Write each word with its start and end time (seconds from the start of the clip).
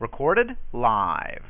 Recorded 0.00 0.56
live. 0.72 1.42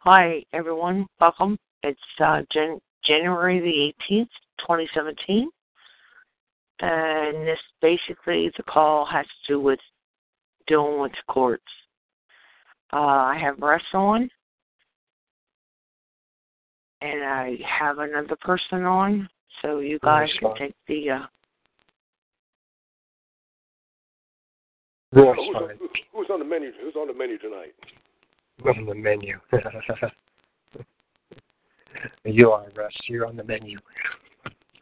Hi, 0.00 0.44
everyone. 0.52 1.06
Welcome. 1.20 1.56
It's 1.82 1.98
uh, 2.20 2.42
Jan- 2.52 2.80
January 3.04 3.60
the 3.60 4.14
18th, 4.14 4.28
2017 4.60 5.48
and 6.80 7.46
this 7.46 7.58
basically 7.80 8.50
the 8.56 8.62
call 8.64 9.06
has 9.06 9.26
to 9.46 9.54
do 9.54 9.60
with 9.60 9.78
dealing 10.66 11.00
with 11.00 11.12
courts. 11.28 11.62
Uh, 12.92 12.96
I 12.96 13.38
have 13.40 13.58
Russ 13.58 13.82
on, 13.92 14.28
and 17.00 17.24
I 17.24 17.56
have 17.66 17.98
another 17.98 18.36
person 18.40 18.84
on, 18.84 19.28
so 19.62 19.78
you 19.78 19.98
guys 20.00 20.28
can 20.38 20.54
take 20.56 20.74
the. 20.86 21.10
Uh, 21.10 21.26
who's, 25.14 25.54
on, 25.54 25.70
who's 26.12 26.26
on 26.30 26.38
the 26.38 26.44
menu? 26.44 26.70
Who's 26.82 26.96
on 26.96 27.06
the 27.06 27.14
menu 27.14 27.38
tonight? 27.38 27.74
On 28.64 28.86
the 28.86 28.94
menu. 28.94 29.38
you 32.24 32.50
are 32.50 32.66
Russ. 32.76 32.92
You're 33.08 33.26
on 33.26 33.36
the 33.36 33.44
menu. 33.44 33.78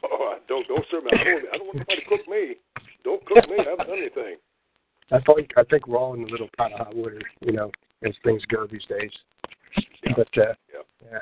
Oh, 0.04 0.36
don't 0.48 0.66
don't 0.68 0.84
serve 0.90 1.04
me. 1.04 1.10
I 1.12 1.24
don't, 1.24 1.44
I 1.52 1.58
don't 1.58 1.66
want 1.66 1.86
anybody 1.88 2.02
to 2.02 2.08
cook 2.08 2.26
me. 2.28 2.56
Don't 3.04 3.24
cook 3.26 3.48
me. 3.48 3.56
I 3.58 3.64
haven't 3.70 3.88
done 3.88 3.98
anything. 3.98 4.36
I 5.10 5.20
think 5.20 5.50
I 5.56 5.64
think 5.64 5.86
we're 5.86 5.98
all 5.98 6.14
in 6.14 6.22
a 6.22 6.26
little 6.26 6.48
pot 6.56 6.72
of 6.72 6.78
hot 6.78 6.96
water, 6.96 7.20
you 7.40 7.52
know, 7.52 7.70
as 8.04 8.12
things 8.24 8.42
go 8.46 8.66
these 8.66 8.86
days. 8.88 9.10
Yeah. 10.04 10.12
But 10.16 10.28
uh, 10.38 10.54
yeah. 10.72 10.82
yeah. 11.10 11.18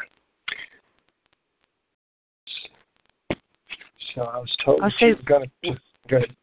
So 4.14 4.22
I 4.22 4.38
was 4.38 4.56
told 4.64 4.80
I'll 4.82 4.90
you 5.00 5.16
were 5.16 5.22
gonna 5.22 5.46
go 6.08 6.16
ahead. 6.16 6.34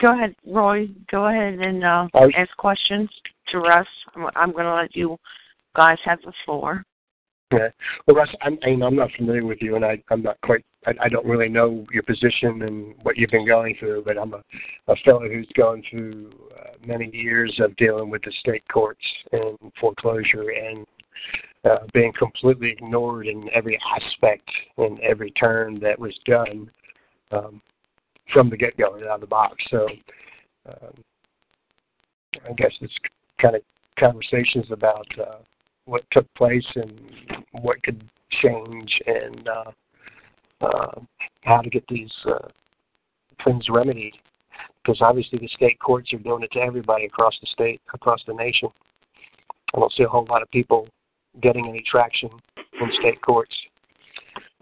Go 0.00 0.14
ahead, 0.14 0.34
Roy. 0.46 0.88
Go 1.10 1.26
ahead 1.26 1.54
and 1.54 1.84
uh, 1.84 2.08
was, 2.14 2.32
ask 2.36 2.56
questions 2.56 3.08
to 3.50 3.58
Russ. 3.58 3.86
I'm, 4.14 4.26
I'm 4.34 4.52
going 4.52 4.64
to 4.64 4.74
let 4.74 4.96
you 4.96 5.16
guys 5.76 5.98
have 6.04 6.20
the 6.22 6.32
floor. 6.44 6.84
Yeah. 7.52 7.68
Well, 8.06 8.16
Russ, 8.16 8.28
I'm, 8.40 8.58
I 8.64 8.70
I'm 8.70 8.96
not 8.96 9.10
familiar 9.16 9.44
with 9.44 9.58
you, 9.60 9.76
and 9.76 9.84
I, 9.84 10.02
I'm 10.10 10.22
not 10.22 10.40
quite. 10.40 10.64
I, 10.86 10.92
I 11.02 11.08
don't 11.08 11.26
really 11.26 11.48
know 11.48 11.84
your 11.92 12.02
position 12.02 12.62
and 12.62 12.94
what 13.02 13.16
you've 13.16 13.30
been 13.30 13.46
going 13.46 13.76
through. 13.78 14.04
But 14.04 14.18
I'm 14.18 14.32
a, 14.32 14.42
a 14.88 14.96
fellow 15.04 15.28
who's 15.28 15.48
gone 15.56 15.82
through 15.90 16.30
uh, 16.58 16.70
many 16.84 17.10
years 17.14 17.54
of 17.62 17.76
dealing 17.76 18.10
with 18.10 18.22
the 18.22 18.32
state 18.40 18.64
courts 18.72 19.04
and 19.32 19.58
foreclosure 19.78 20.50
and 20.50 20.86
uh, 21.64 21.86
being 21.92 22.12
completely 22.18 22.70
ignored 22.70 23.26
in 23.26 23.48
every 23.54 23.78
aspect 23.94 24.48
and 24.78 24.98
every 25.00 25.30
turn 25.32 25.78
that 25.80 25.98
was 25.98 26.18
done 26.26 26.70
um, 27.30 27.60
from 28.32 28.50
the 28.50 28.56
get-go 28.56 28.94
and 28.94 29.04
out 29.04 29.16
of 29.16 29.20
the 29.20 29.26
box. 29.26 29.56
So 29.70 29.88
um, 30.68 30.94
I 32.48 32.52
guess 32.54 32.72
it's 32.80 32.94
kind 33.40 33.56
of 33.56 33.62
conversations 33.98 34.66
about. 34.70 35.06
Uh, 35.18 35.36
what 35.84 36.04
took 36.12 36.32
place 36.34 36.66
and 36.76 37.00
what 37.52 37.82
could 37.82 38.02
change 38.42 39.00
and 39.06 39.48
uh, 39.48 39.70
uh, 40.64 41.00
how 41.42 41.60
to 41.60 41.70
get 41.70 41.84
these 41.88 42.12
uh, 42.26 42.48
things 43.44 43.66
remedied. 43.68 44.14
Because 44.82 44.98
obviously 45.00 45.38
the 45.38 45.48
state 45.48 45.78
courts 45.80 46.12
are 46.12 46.18
doing 46.18 46.42
it 46.42 46.52
to 46.52 46.60
everybody 46.60 47.04
across 47.04 47.34
the 47.40 47.46
state, 47.46 47.80
across 47.94 48.20
the 48.26 48.34
nation. 48.34 48.68
I 49.74 49.80
don't 49.80 49.92
see 49.92 50.02
a 50.02 50.08
whole 50.08 50.26
lot 50.28 50.42
of 50.42 50.50
people 50.50 50.88
getting 51.40 51.68
any 51.68 51.82
traction 51.88 52.30
in 52.56 52.90
state 53.00 53.20
courts. 53.22 53.54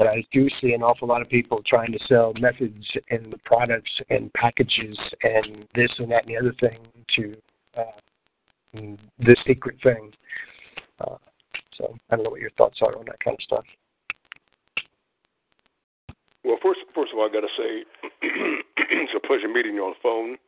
But 0.00 0.08
I 0.08 0.24
do 0.32 0.48
see 0.62 0.72
an 0.72 0.82
awful 0.82 1.06
lot 1.06 1.20
of 1.20 1.28
people 1.28 1.62
trying 1.66 1.92
to 1.92 1.98
sell 2.08 2.32
methods 2.40 2.86
and 3.10 3.34
products 3.44 3.90
and 4.08 4.32
packages 4.32 4.98
and 5.22 5.68
this 5.74 5.90
and 5.98 6.10
that 6.10 6.24
and 6.24 6.34
the 6.34 6.38
other 6.38 6.54
thing 6.58 6.78
to 7.16 7.36
uh, 7.76 8.80
this 9.18 9.36
secret 9.46 9.76
thing. 9.82 10.10
Uh, 11.02 11.16
so 11.76 11.94
I 12.08 12.16
don't 12.16 12.24
know 12.24 12.30
what 12.30 12.40
your 12.40 12.48
thoughts 12.52 12.78
are 12.80 12.96
on 12.96 13.04
that 13.04 13.20
kind 13.22 13.34
of 13.34 13.42
stuff. 13.42 13.64
Well, 16.46 16.56
first, 16.62 16.80
first 16.94 17.12
of 17.12 17.18
all, 17.18 17.28
I 17.28 17.30
got 17.30 17.42
to 17.42 17.52
say 17.58 17.84
it's 18.22 19.12
a 19.14 19.26
pleasure 19.26 19.48
meeting 19.48 19.74
you 19.74 19.84
on 19.84 19.92
the 19.92 20.02
phone. 20.02 20.38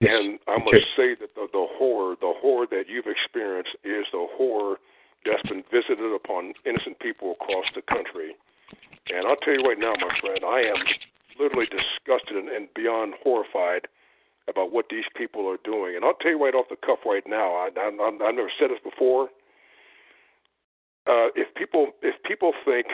Yes. 0.00 0.18
And 0.18 0.40
I 0.48 0.58
must 0.58 0.82
say 0.96 1.14
that 1.14 1.32
the, 1.36 1.46
the 1.52 1.66
horror, 1.78 2.16
the 2.20 2.32
horror 2.42 2.66
that 2.72 2.88
you've 2.88 3.06
experienced 3.06 3.76
is 3.84 4.04
the 4.10 4.26
horror 4.34 4.78
that's 5.24 5.48
been 5.48 5.62
visited 5.70 6.12
upon 6.12 6.54
innocent 6.66 6.98
people 6.98 7.36
across 7.40 7.66
the 7.76 7.82
country. 7.82 8.34
And 9.12 9.26
I'll 9.26 9.36
tell 9.36 9.54
you 9.54 9.62
right 9.62 9.78
now, 9.78 9.92
my 10.00 10.12
friend, 10.20 10.40
I 10.44 10.60
am 10.60 10.80
literally 11.38 11.66
disgusted 11.66 12.36
and, 12.36 12.48
and 12.48 12.68
beyond 12.74 13.14
horrified 13.22 13.88
about 14.48 14.72
what 14.72 14.86
these 14.90 15.04
people 15.16 15.48
are 15.48 15.60
doing. 15.64 15.96
And 15.96 16.04
I'll 16.04 16.18
tell 16.20 16.32
you 16.32 16.42
right 16.42 16.54
off 16.54 16.66
the 16.68 16.76
cuff 16.76 17.00
right 17.06 17.24
now, 17.26 17.54
I, 17.54 17.68
I, 17.76 17.88
I've 17.88 18.34
never 18.34 18.52
said 18.58 18.70
this 18.70 18.82
before. 18.82 19.28
Uh, 21.06 21.28
if 21.36 21.52
people 21.54 21.92
if 22.00 22.16
people 22.24 22.52
think 22.64 22.86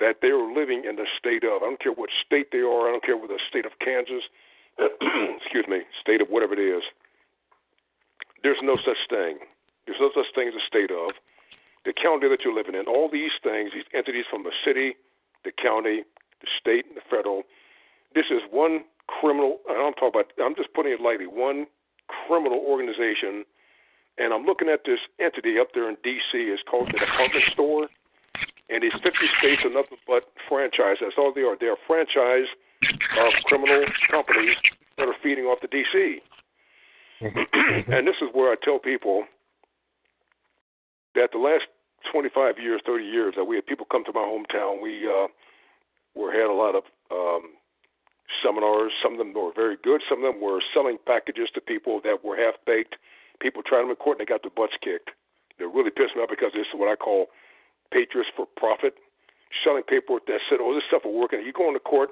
that 0.00 0.16
they're 0.22 0.40
living 0.40 0.84
in 0.88 0.96
the 0.96 1.04
state 1.18 1.44
of, 1.44 1.60
I 1.62 1.66
don't 1.68 1.80
care 1.80 1.92
what 1.92 2.08
state 2.24 2.48
they 2.52 2.64
are, 2.64 2.88
I 2.88 2.92
don't 2.92 3.04
care 3.04 3.16
whether 3.16 3.34
the 3.34 3.48
state 3.48 3.66
of 3.66 3.72
Kansas, 3.82 4.24
excuse 4.78 5.66
me, 5.68 5.82
state 6.00 6.22
of 6.22 6.28
whatever 6.28 6.54
it 6.54 6.62
is, 6.62 6.82
there's 8.42 8.62
no 8.62 8.76
such 8.76 9.00
thing. 9.10 9.42
There's 9.86 10.00
no 10.00 10.10
such 10.14 10.32
thing 10.34 10.48
as 10.48 10.54
a 10.54 10.64
state 10.64 10.90
of. 10.90 11.12
The 11.84 11.92
county 11.92 12.28
that 12.28 12.44
you're 12.44 12.54
living 12.54 12.74
in, 12.74 12.86
all 12.86 13.08
these 13.10 13.34
things, 13.42 13.72
these 13.74 13.88
entities 13.92 14.24
from 14.30 14.44
the 14.44 14.52
city, 14.64 14.94
the 15.44 15.52
county, 15.52 16.02
the 16.40 16.48
state, 16.60 16.86
and 16.86 16.96
the 16.96 17.06
federal, 17.08 17.42
this 18.14 18.26
is 18.30 18.42
one 18.50 18.84
criminal, 19.06 19.58
I'm 19.68 19.94
talking 19.94 20.20
about, 20.20 20.32
I'm 20.42 20.54
just 20.54 20.72
putting 20.74 20.92
it 20.92 21.00
lightly, 21.00 21.26
one 21.26 21.66
criminal 22.26 22.58
organization. 22.58 23.44
And 24.18 24.34
I'm 24.34 24.44
looking 24.44 24.68
at 24.68 24.82
this 24.84 24.98
entity 25.20 25.60
up 25.60 25.68
there 25.74 25.88
in 25.88 25.96
D.C. 26.02 26.50
It's 26.50 26.62
called 26.68 26.88
the 26.88 26.98
Department 26.98 27.44
Store 27.52 27.86
and 28.70 28.82
these 28.82 28.92
50 28.92 29.10
states 29.38 29.62
are 29.64 29.72
nothing 29.72 29.98
but 30.06 30.28
franchise. 30.48 31.00
That's 31.00 31.16
all 31.16 31.32
they 31.34 31.42
are. 31.42 31.56
They 31.58 31.66
are 31.66 31.80
franchise 31.86 32.48
of 32.84 33.32
criminal 33.44 33.84
companies 34.10 34.56
that 34.96 35.08
are 35.08 35.16
feeding 35.22 35.44
off 35.44 35.58
the 35.60 35.68
DC. 35.68 36.20
Mm-hmm. 37.22 37.92
and 37.92 38.06
this 38.06 38.16
is 38.20 38.28
where 38.32 38.52
I 38.52 38.56
tell 38.62 38.78
people 38.78 39.24
that 41.14 41.30
the 41.32 41.38
last 41.38 41.64
25 42.12 42.58
years, 42.58 42.80
30 42.86 43.04
years, 43.04 43.34
that 43.36 43.44
we 43.44 43.56
had 43.56 43.66
people 43.66 43.86
come 43.90 44.04
to 44.04 44.12
my 44.12 44.24
hometown. 44.24 44.82
We 44.82 45.06
uh, 45.06 45.28
we 46.14 46.24
had 46.34 46.50
a 46.50 46.56
lot 46.56 46.74
of 46.74 46.84
um, 47.10 47.54
seminars. 48.42 48.92
Some 49.02 49.12
of 49.12 49.18
them 49.18 49.32
were 49.32 49.52
very 49.54 49.76
good. 49.82 50.02
Some 50.08 50.24
of 50.24 50.32
them 50.32 50.42
were 50.42 50.60
selling 50.74 50.98
packages 51.06 51.48
to 51.54 51.60
people 51.60 52.00
that 52.04 52.24
were 52.24 52.36
half 52.36 52.54
baked. 52.66 52.96
People 53.40 53.62
tried 53.62 53.82
them 53.82 53.90
in 53.90 53.96
court 53.96 54.18
and 54.18 54.26
they 54.26 54.30
got 54.30 54.42
their 54.42 54.54
butts 54.54 54.74
kicked. 54.82 55.10
They 55.58 55.64
really 55.64 55.90
pissed 55.90 56.16
me 56.16 56.22
off 56.22 56.30
because 56.30 56.52
this 56.54 56.66
is 56.66 56.78
what 56.78 56.90
I 56.90 56.96
call 56.96 57.26
patriots 57.90 58.30
for 58.34 58.46
profit, 58.56 58.94
selling 59.64 59.82
paperwork 59.82 60.26
that 60.26 60.40
said, 60.50 60.58
"Oh, 60.60 60.74
this 60.74 60.84
stuff 60.88 61.04
will 61.04 61.18
work," 61.18 61.32
and 61.32 61.44
you 61.46 61.52
go 61.52 61.68
into 61.68 61.80
court, 61.80 62.10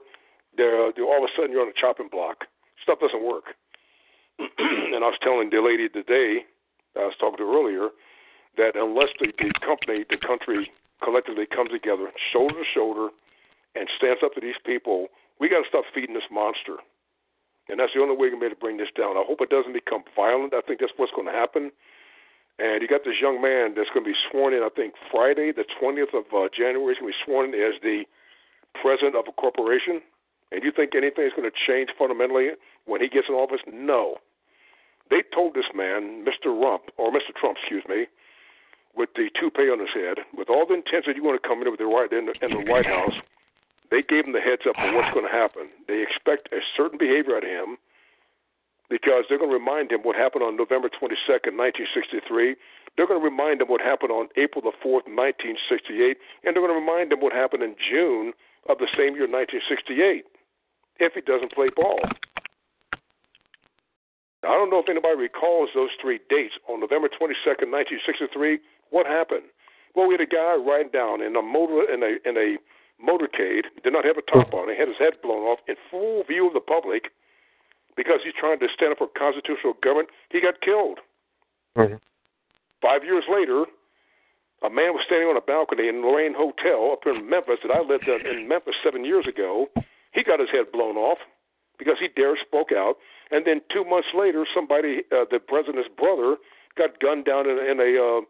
they're, 0.57 0.93
they're 0.93 1.05
all 1.05 1.23
of 1.23 1.29
a 1.29 1.33
sudden 1.37 1.53
you're 1.53 1.63
on 1.63 1.69
a 1.69 1.81
chopping 1.81 2.09
block. 2.09 2.49
Stuff 2.83 3.01
doesn't 3.01 3.23
work. 3.23 3.55
and 4.39 5.05
I 5.05 5.09
was 5.09 5.19
telling 5.23 5.51
the 5.51 5.61
lady 5.61 5.89
today, 5.89 6.45
I 6.97 7.05
was 7.05 7.17
talking 7.21 7.39
to 7.39 7.49
earlier, 7.49 7.89
that 8.57 8.77
unless 8.77 9.13
the, 9.21 9.33
the 9.39 9.53
company, 9.61 10.05
the 10.09 10.17
country 10.17 10.71
collectively 11.03 11.47
comes 11.47 11.71
together, 11.71 12.09
shoulder 12.33 12.55
to 12.55 12.65
shoulder, 12.65 13.09
and 13.75 13.89
stands 13.97 14.21
up 14.25 14.35
to 14.35 14.41
these 14.41 14.59
people, 14.65 15.09
we 15.39 15.49
got 15.49 15.63
to 15.63 15.69
stop 15.69 15.85
feeding 15.93 16.15
this 16.15 16.29
monster. 16.33 16.81
And 17.69 17.81
that's 17.81 17.93
the 17.93 18.01
only 18.01 18.17
way 18.17 18.31
we 18.31 18.39
can 18.39 18.59
bring 18.61 18.79
this 18.79 18.95
down. 18.97 19.19
I 19.19 19.25
hope 19.27 19.43
it 19.43 19.51
doesn't 19.51 19.75
become 19.75 20.05
violent. 20.15 20.55
I 20.55 20.63
think 20.63 20.81
that's 20.81 20.95
what's 20.97 21.13
going 21.13 21.27
to 21.27 21.35
happen. 21.35 21.71
And 22.59 22.81
you 22.81 22.89
got 22.89 23.05
this 23.05 23.21
young 23.21 23.43
man 23.43 23.75
that's 23.77 23.93
going 23.93 24.07
to 24.07 24.11
be 24.11 24.17
sworn 24.31 24.55
in, 24.55 24.63
I 24.63 24.73
think, 24.73 24.95
Friday, 25.13 25.53
the 25.53 25.69
20th 25.77 26.17
of 26.17 26.25
uh, 26.33 26.49
January. 26.49 26.95
He's 26.95 27.03
going 27.03 27.13
to 27.13 27.19
be 27.19 27.25
sworn 27.27 27.53
in 27.53 27.61
as 27.61 27.77
the 27.83 28.09
president 28.81 29.17
of 29.17 29.29
a 29.29 29.35
corporation. 29.35 30.01
And 30.55 30.63
you 30.63 30.73
think 30.73 30.95
anything 30.95 31.27
is 31.27 31.37
going 31.37 31.51
to 31.51 31.53
change 31.53 31.91
fundamentally 31.99 32.57
when 32.87 33.03
he 33.03 33.09
gets 33.11 33.29
in 33.29 33.35
office? 33.35 33.61
No. 33.69 34.23
They 35.11 35.23
told 35.35 35.55
this 35.55 35.69
man, 35.75 36.25
Mr. 36.25 36.55
Rump, 36.55 36.95
or 36.97 37.11
Mr. 37.11 37.35
Trump, 37.35 37.59
excuse 37.61 37.85
me, 37.91 38.07
with 38.97 39.11
the 39.15 39.29
toupee 39.39 39.69
on 39.69 39.79
his 39.79 39.93
head, 39.93 40.25
with 40.33 40.49
all 40.49 40.67
the 40.67 40.75
intents 40.75 41.07
that 41.07 41.17
you 41.17 41.23
want 41.23 41.41
to 41.41 41.47
come 41.47 41.61
in 41.61 41.71
with 41.71 41.79
the 41.79 41.87
right 41.87 42.11
in 42.11 42.33
in 42.41 42.51
the 42.51 42.65
White 42.65 42.87
House, 42.89 43.15
they 43.91 44.03
gave 44.03 44.25
him 44.25 44.33
the 44.33 44.41
heads 44.41 44.65
up 44.67 44.75
of 44.81 44.95
what's 44.97 45.13
going 45.15 45.29
to 45.29 45.33
happen. 45.33 45.69
They 45.87 46.03
expect 46.03 46.49
a 46.51 46.65
certain 46.77 46.99
behavior 46.99 47.37
out 47.37 47.45
of 47.45 47.53
him, 47.53 47.77
because 48.89 49.25
they're 49.29 49.39
going 49.39 49.51
to 49.51 49.59
remind 49.59 49.91
him 49.91 50.03
what 50.03 50.17
happened 50.17 50.43
on 50.43 50.57
November 50.57 50.89
22nd, 50.89 51.59
1963. 51.59 52.55
They're 52.95 53.07
going 53.07 53.21
to 53.21 53.25
remind 53.25 53.61
him 53.61 53.69
what 53.69 53.81
happened 53.81 54.11
on 54.11 54.29
April 54.37 54.63
the 54.63 54.75
4th, 54.79 55.11
1968, 55.11 56.17
and 56.45 56.55
they're 56.55 56.63
going 56.63 56.73
to 56.73 56.79
remind 56.79 57.13
him 57.13 57.21
what 57.21 57.35
happened 57.35 57.63
in 57.63 57.75
June 57.77 58.33
of 58.71 58.79
the 58.79 58.89
same 58.95 59.19
year, 59.19 59.29
1968, 59.29 60.25
if 61.03 61.13
he 61.15 61.21
doesn't 61.21 61.53
play 61.53 61.69
ball. 61.75 62.01
Now, 64.43 64.55
I 64.55 64.57
don't 64.57 64.71
know 64.71 64.79
if 64.79 64.89
anybody 64.89 65.19
recalls 65.19 65.71
those 65.75 65.91
three 66.01 66.21
dates. 66.31 66.55
On 66.71 66.79
November 66.81 67.11
22nd, 67.11 67.69
1963, 67.69 68.59
what 68.91 69.07
happened? 69.07 69.51
Well, 69.95 70.07
we 70.07 70.15
had 70.15 70.21
a 70.21 70.27
guy 70.27 70.55
riding 70.55 70.93
down 70.93 71.23
in 71.23 71.37
a 71.37 71.43
motor 71.43 71.83
in 71.91 72.03
a 72.03 72.19
in 72.29 72.37
a 72.37 72.57
motorcade, 73.03 73.69
did 73.83 73.93
not 73.93 74.05
have 74.05 74.17
a 74.17 74.23
top 74.23 74.55
on. 74.55 74.69
He 74.69 74.77
had 74.77 74.89
his 74.89 74.99
head 74.99 75.21
blown 75.23 75.45
off 75.45 75.61
in 75.69 75.77
full 75.91 76.25
view 76.25 76.49
of 76.49 76.55
the 76.55 76.61
public 76.61 77.13
because 77.97 78.21
he's 78.25 78.37
trying 78.39 78.59
to 78.61 78.69
stand 78.75 78.93
up 78.93 78.99
for 78.99 79.09
constitutional 79.09 79.75
government. 79.83 80.09
He 80.31 80.41
got 80.41 80.61
killed. 80.61 81.01
Mm-hmm. 81.77 81.97
Five 82.81 83.05
years 83.05 83.25
later, 83.29 83.65
a 84.63 84.71
man 84.71 84.97
was 84.97 85.05
standing 85.05 85.29
on 85.29 85.37
a 85.37 85.45
balcony 85.45 85.89
in 85.89 86.01
Lorraine 86.01 86.35
Hotel 86.37 86.93
up 86.93 87.05
in 87.05 87.29
Memphis 87.29 87.61
that 87.65 87.73
I 87.73 87.81
lived 87.81 88.09
in, 88.09 88.25
in 88.25 88.49
Memphis 88.49 88.77
seven 88.85 89.05
years 89.05 89.27
ago. 89.29 89.69
He 90.13 90.23
got 90.23 90.41
his 90.41 90.49
head 90.51 90.73
blown 90.73 90.97
off 90.97 91.19
because 91.79 91.97
he 92.01 92.09
dared 92.09 92.39
spoke 92.41 92.73
out. 92.73 92.97
And 93.31 93.45
then 93.45 93.61
two 93.73 93.85
months 93.85 94.09
later, 94.17 94.47
somebody, 94.55 95.03
uh, 95.13 95.25
the 95.31 95.41
president's 95.41 95.89
brother, 95.93 96.37
got 96.77 97.01
gunned 97.01 97.25
down 97.25 97.49
in, 97.49 97.59
in 97.59 97.81
a 97.81 97.93
uh, 98.01 98.21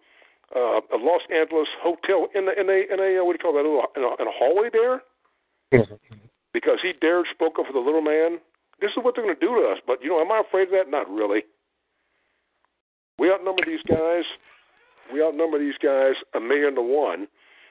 uh, 0.55 0.79
a 0.95 0.99
Los 0.99 1.23
Angeles 1.33 1.69
hotel 1.83 2.29
in 2.35 2.47
a, 2.49 2.53
in 2.61 2.69
a 2.71 2.79
in 2.93 3.01
a 3.01 3.21
uh, 3.21 3.25
what 3.25 3.35
do 3.35 3.39
you 3.41 3.45
call 3.45 3.55
that 3.55 3.67
in 3.67 4.03
a, 4.05 4.11
in 4.23 4.29
a 4.29 4.35
hallway 4.39 4.69
there 4.73 5.03
Mm-hmm. 5.75 5.95
because 6.55 6.79
he 6.81 6.93
dared 7.01 7.27
spoke 7.35 7.59
up 7.59 7.67
for 7.67 7.73
the 7.73 7.83
little 7.83 8.03
man. 8.03 8.39
This 8.81 8.91
is 8.95 9.03
what 9.03 9.15
they're 9.15 9.25
going 9.25 9.35
to 9.35 9.41
do 9.41 9.59
to 9.59 9.67
us. 9.67 9.79
But 9.85 9.99
you 10.03 10.11
know, 10.11 10.21
am 10.21 10.31
I 10.31 10.43
afraid 10.47 10.69
of 10.69 10.75
that? 10.79 10.89
Not 10.89 11.11
really. 11.11 11.43
We 13.19 13.33
outnumber 13.33 13.65
these 13.67 13.83
guys. 13.89 14.25
We 15.13 15.23
outnumber 15.23 15.59
these 15.59 15.79
guys 15.83 16.15
a 16.35 16.41
million 16.41 16.77
to 16.77 16.83
one. 16.83 17.27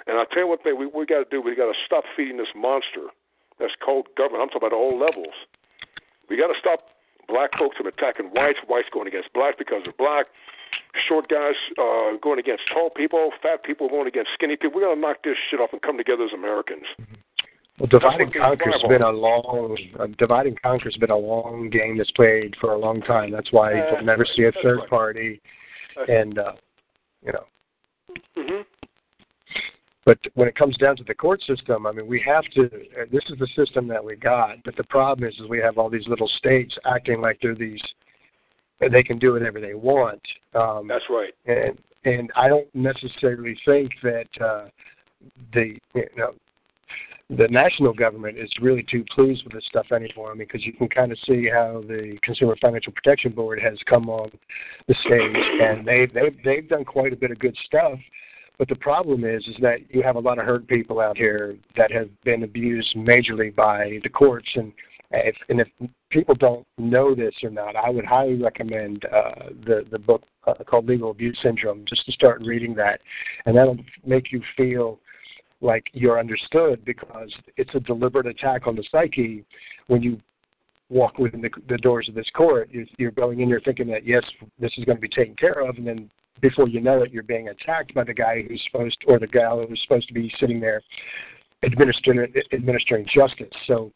And 0.08 0.18
I'll 0.20 0.26
tell 0.26 0.44
you 0.44 0.48
what 0.48 0.64
thing 0.64 0.78
we 0.78 0.88
we 0.88 1.06
got 1.06 1.24
to 1.24 1.30
do. 1.32 1.42
We 1.42 1.56
got 1.56 1.72
to 1.72 1.78
stop 1.86 2.04
feeding 2.18 2.38
this 2.38 2.52
monster 2.56 3.16
that's 3.60 3.74
called 3.80 4.08
government. 4.18 4.44
I'm 4.44 4.50
talking 4.50 4.68
about 4.68 4.76
all 4.76 5.00
levels. 5.00 5.34
We 6.30 6.36
got 6.36 6.52
to 6.52 6.60
stop 6.60 6.92
black 7.28 7.58
folks 7.58 7.78
from 7.78 7.88
attacking 7.88 8.36
whites, 8.36 8.60
whites 8.68 8.90
going 8.92 9.08
against 9.08 9.32
blacks 9.34 9.56
because 9.58 9.82
they're 9.86 9.98
black, 9.98 10.28
short 11.08 11.28
guys 11.30 11.56
uh, 11.78 12.18
going 12.22 12.40
against 12.40 12.64
tall 12.74 12.90
people, 12.90 13.32
fat 13.42 13.64
people 13.64 13.90
going 13.90 14.08
against 14.08 14.32
skinny 14.34 14.56
people. 14.56 14.80
We 14.80 14.86
got 14.86 14.96
to 14.96 15.00
knock 15.00 15.18
this 15.24 15.36
shit 15.50 15.60
off 15.60 15.70
and 15.74 15.82
come 15.82 15.98
together 15.98 16.24
as 16.24 16.34
Americans. 16.34 16.86
Well, 17.80 17.88
divide 17.88 18.22
and 18.22 18.34
conquer's 18.34 18.74
things 18.80 18.90
been 18.90 19.02
a 19.02 19.10
long 19.12 19.78
uh, 20.00 20.08
divide 20.18 20.48
and 20.48 20.62
conquer's 20.62 20.96
been 20.98 21.12
a 21.12 21.18
long 21.18 21.70
game 21.70 21.98
that's 21.98 22.12
played 22.12 22.56
for 22.62 22.72
a 22.72 22.78
long 22.78 23.02
time. 23.02 23.32
That's 23.32 23.52
why 23.52 23.74
Uh, 23.74 23.92
you'll 23.98 24.06
never 24.06 24.26
see 24.26 24.44
a 24.46 24.52
third 24.64 24.80
right. 24.80 24.90
party, 24.90 25.42
Uh, 25.98 26.06
and 26.12 26.40
uh, 26.40 26.54
you 27.26 27.34
know. 27.34 27.46
hmm 28.38 28.62
But 30.06 30.20
when 30.36 30.48
it 30.48 30.56
comes 30.56 30.78
down 30.78 30.96
to 30.98 31.04
the 31.04 31.16
court 31.16 31.42
system, 31.44 31.86
I 31.86 31.92
mean, 31.92 32.08
we 32.08 32.22
have 32.22 32.46
to. 32.56 32.66
uh, 32.66 33.06
This 33.12 33.24
is 33.30 33.38
the 33.40 33.48
system 33.56 33.88
that 33.90 34.04
we 34.04 34.16
got. 34.16 34.64
But 34.64 34.78
the 34.78 34.84
problem 34.86 35.28
is, 35.28 35.36
is 35.36 35.50
we 35.50 35.60
have 35.60 35.78
all 35.78 35.90
these 35.90 36.08
little 36.08 36.30
states 36.38 36.78
acting 36.86 37.20
like 37.20 37.40
they're 37.42 37.56
these. 37.56 37.82
They 38.80 39.04
can 39.04 39.20
do 39.20 39.34
whatever 39.34 39.62
they 39.62 39.74
want. 39.74 40.22
Um, 40.54 40.88
That's 40.88 41.06
right. 41.10 41.34
and 41.46 41.78
and 42.04 42.32
I 42.36 42.48
don't 42.48 42.68
necessarily 42.76 43.58
think 43.66 43.92
that 44.04 44.28
uh, 44.44 44.66
the 45.54 45.78
you 45.94 46.06
know 46.18 46.34
the 47.30 47.48
national 47.48 47.94
government 47.94 48.38
is 48.38 48.52
really 48.62 48.84
too 48.84 49.04
pleased 49.14 49.44
with 49.44 49.54
this 49.54 49.66
stuff 49.68 49.88
anymore. 49.92 50.32
I 50.32 50.36
mean, 50.36 50.48
because 50.48 50.66
you 50.66 50.74
can 50.74 50.88
kind 50.88 51.12
of 51.12 51.18
see 51.28 51.50
how 51.52 51.84
the 51.88 52.18
Consumer 52.22 52.56
Financial 52.62 52.94
Protection 52.94 53.32
Board 53.32 53.60
has 53.62 53.80
come 53.90 54.10
on 54.10 54.30
the 54.88 54.96
stage, 55.06 55.36
and 55.62 55.88
they 55.88 56.08
they 56.14 56.30
they've 56.44 56.70
done 56.70 56.86
quite 56.86 57.14
a 57.14 57.16
bit 57.16 57.32
of 57.32 57.40
good 57.40 57.58
stuff. 57.66 57.98
But 58.58 58.70
the 58.70 58.76
problem 58.76 59.26
is, 59.26 59.46
is 59.48 59.56
that 59.62 59.80
you 59.90 60.02
have 60.02 60.16
a 60.16 60.20
lot 60.20 60.40
of 60.40 60.46
hurt 60.46 60.68
people 60.68 61.02
out 61.02 61.18
here 61.18 61.58
that 61.76 61.92
have 61.92 62.10
been 62.24 62.44
abused 62.44 62.96
majorly 62.96 63.54
by 63.54 64.00
the 64.04 64.10
courts, 64.10 64.48
and 64.56 64.72
if 65.12 65.36
and 65.50 65.62
if 65.62 65.68
people 66.10 66.36
don't 66.36 66.66
know 66.78 67.16
this 67.16 67.34
or 67.44 67.50
not, 67.50 67.76
I 67.76 67.90
would 67.90 68.06
highly 68.06 68.42
recommend 68.42 69.06
uh, 69.06 69.50
the 69.66 69.86
the 69.92 70.00
book 70.00 70.24
uh, 70.48 70.56
called 70.66 70.88
Legal 70.88 71.12
Abuse 71.12 71.38
Syndrome, 71.44 71.86
just 71.88 72.06
to 72.06 72.12
start 72.12 72.42
reading 72.42 72.74
that, 72.76 73.02
and 73.46 73.56
that'll 73.56 73.78
make 74.06 74.32
you 74.32 74.42
feel 74.58 75.00
like 75.62 75.86
you're 75.94 76.20
understood 76.20 76.84
because 76.86 77.34
it's 77.58 77.74
a 77.76 77.80
deliberate 77.80 78.28
attack 78.28 78.68
on 78.68 78.76
the 78.76 78.84
psyche 78.92 79.46
when 79.88 80.02
you 80.02 80.20
walk 80.90 81.18
within 81.18 81.42
the, 81.42 81.50
the 81.70 81.78
doors 81.78 82.08
of 82.08 82.14
this 82.14 82.30
court. 82.36 82.70
You're, 82.72 82.86
you're 82.98 83.12
going 83.12 83.40
in 83.40 83.50
there 83.50 83.62
thinking 83.64 83.88
that 83.88 84.06
yes, 84.06 84.24
this 84.60 84.72
is 84.78 84.86
going 84.86 84.98
to 84.98 85.02
be 85.02 85.10
taken 85.10 85.36
care 85.36 85.68
of, 85.68 85.78
and 85.78 85.88
then 85.88 86.10
before 86.42 86.68
you 86.68 86.82
know 86.82 87.02
it, 87.02 87.12
you're 87.12 87.24
being 87.24 87.48
attacked 87.48 87.94
by 87.94 88.04
the 88.04 88.14
guy 88.14 88.44
who's 88.48 88.62
supposed 88.70 88.98
or 89.08 89.20
the 89.20 89.28
gal 89.28 89.66
who's 89.68 89.82
supposed 89.88 90.08
to 90.08 90.14
be 90.14 90.32
sitting 90.40 90.60
there 90.60 90.82
administering 91.64 92.32
administering 92.54 93.06
justice. 93.14 93.48
So 93.68 93.92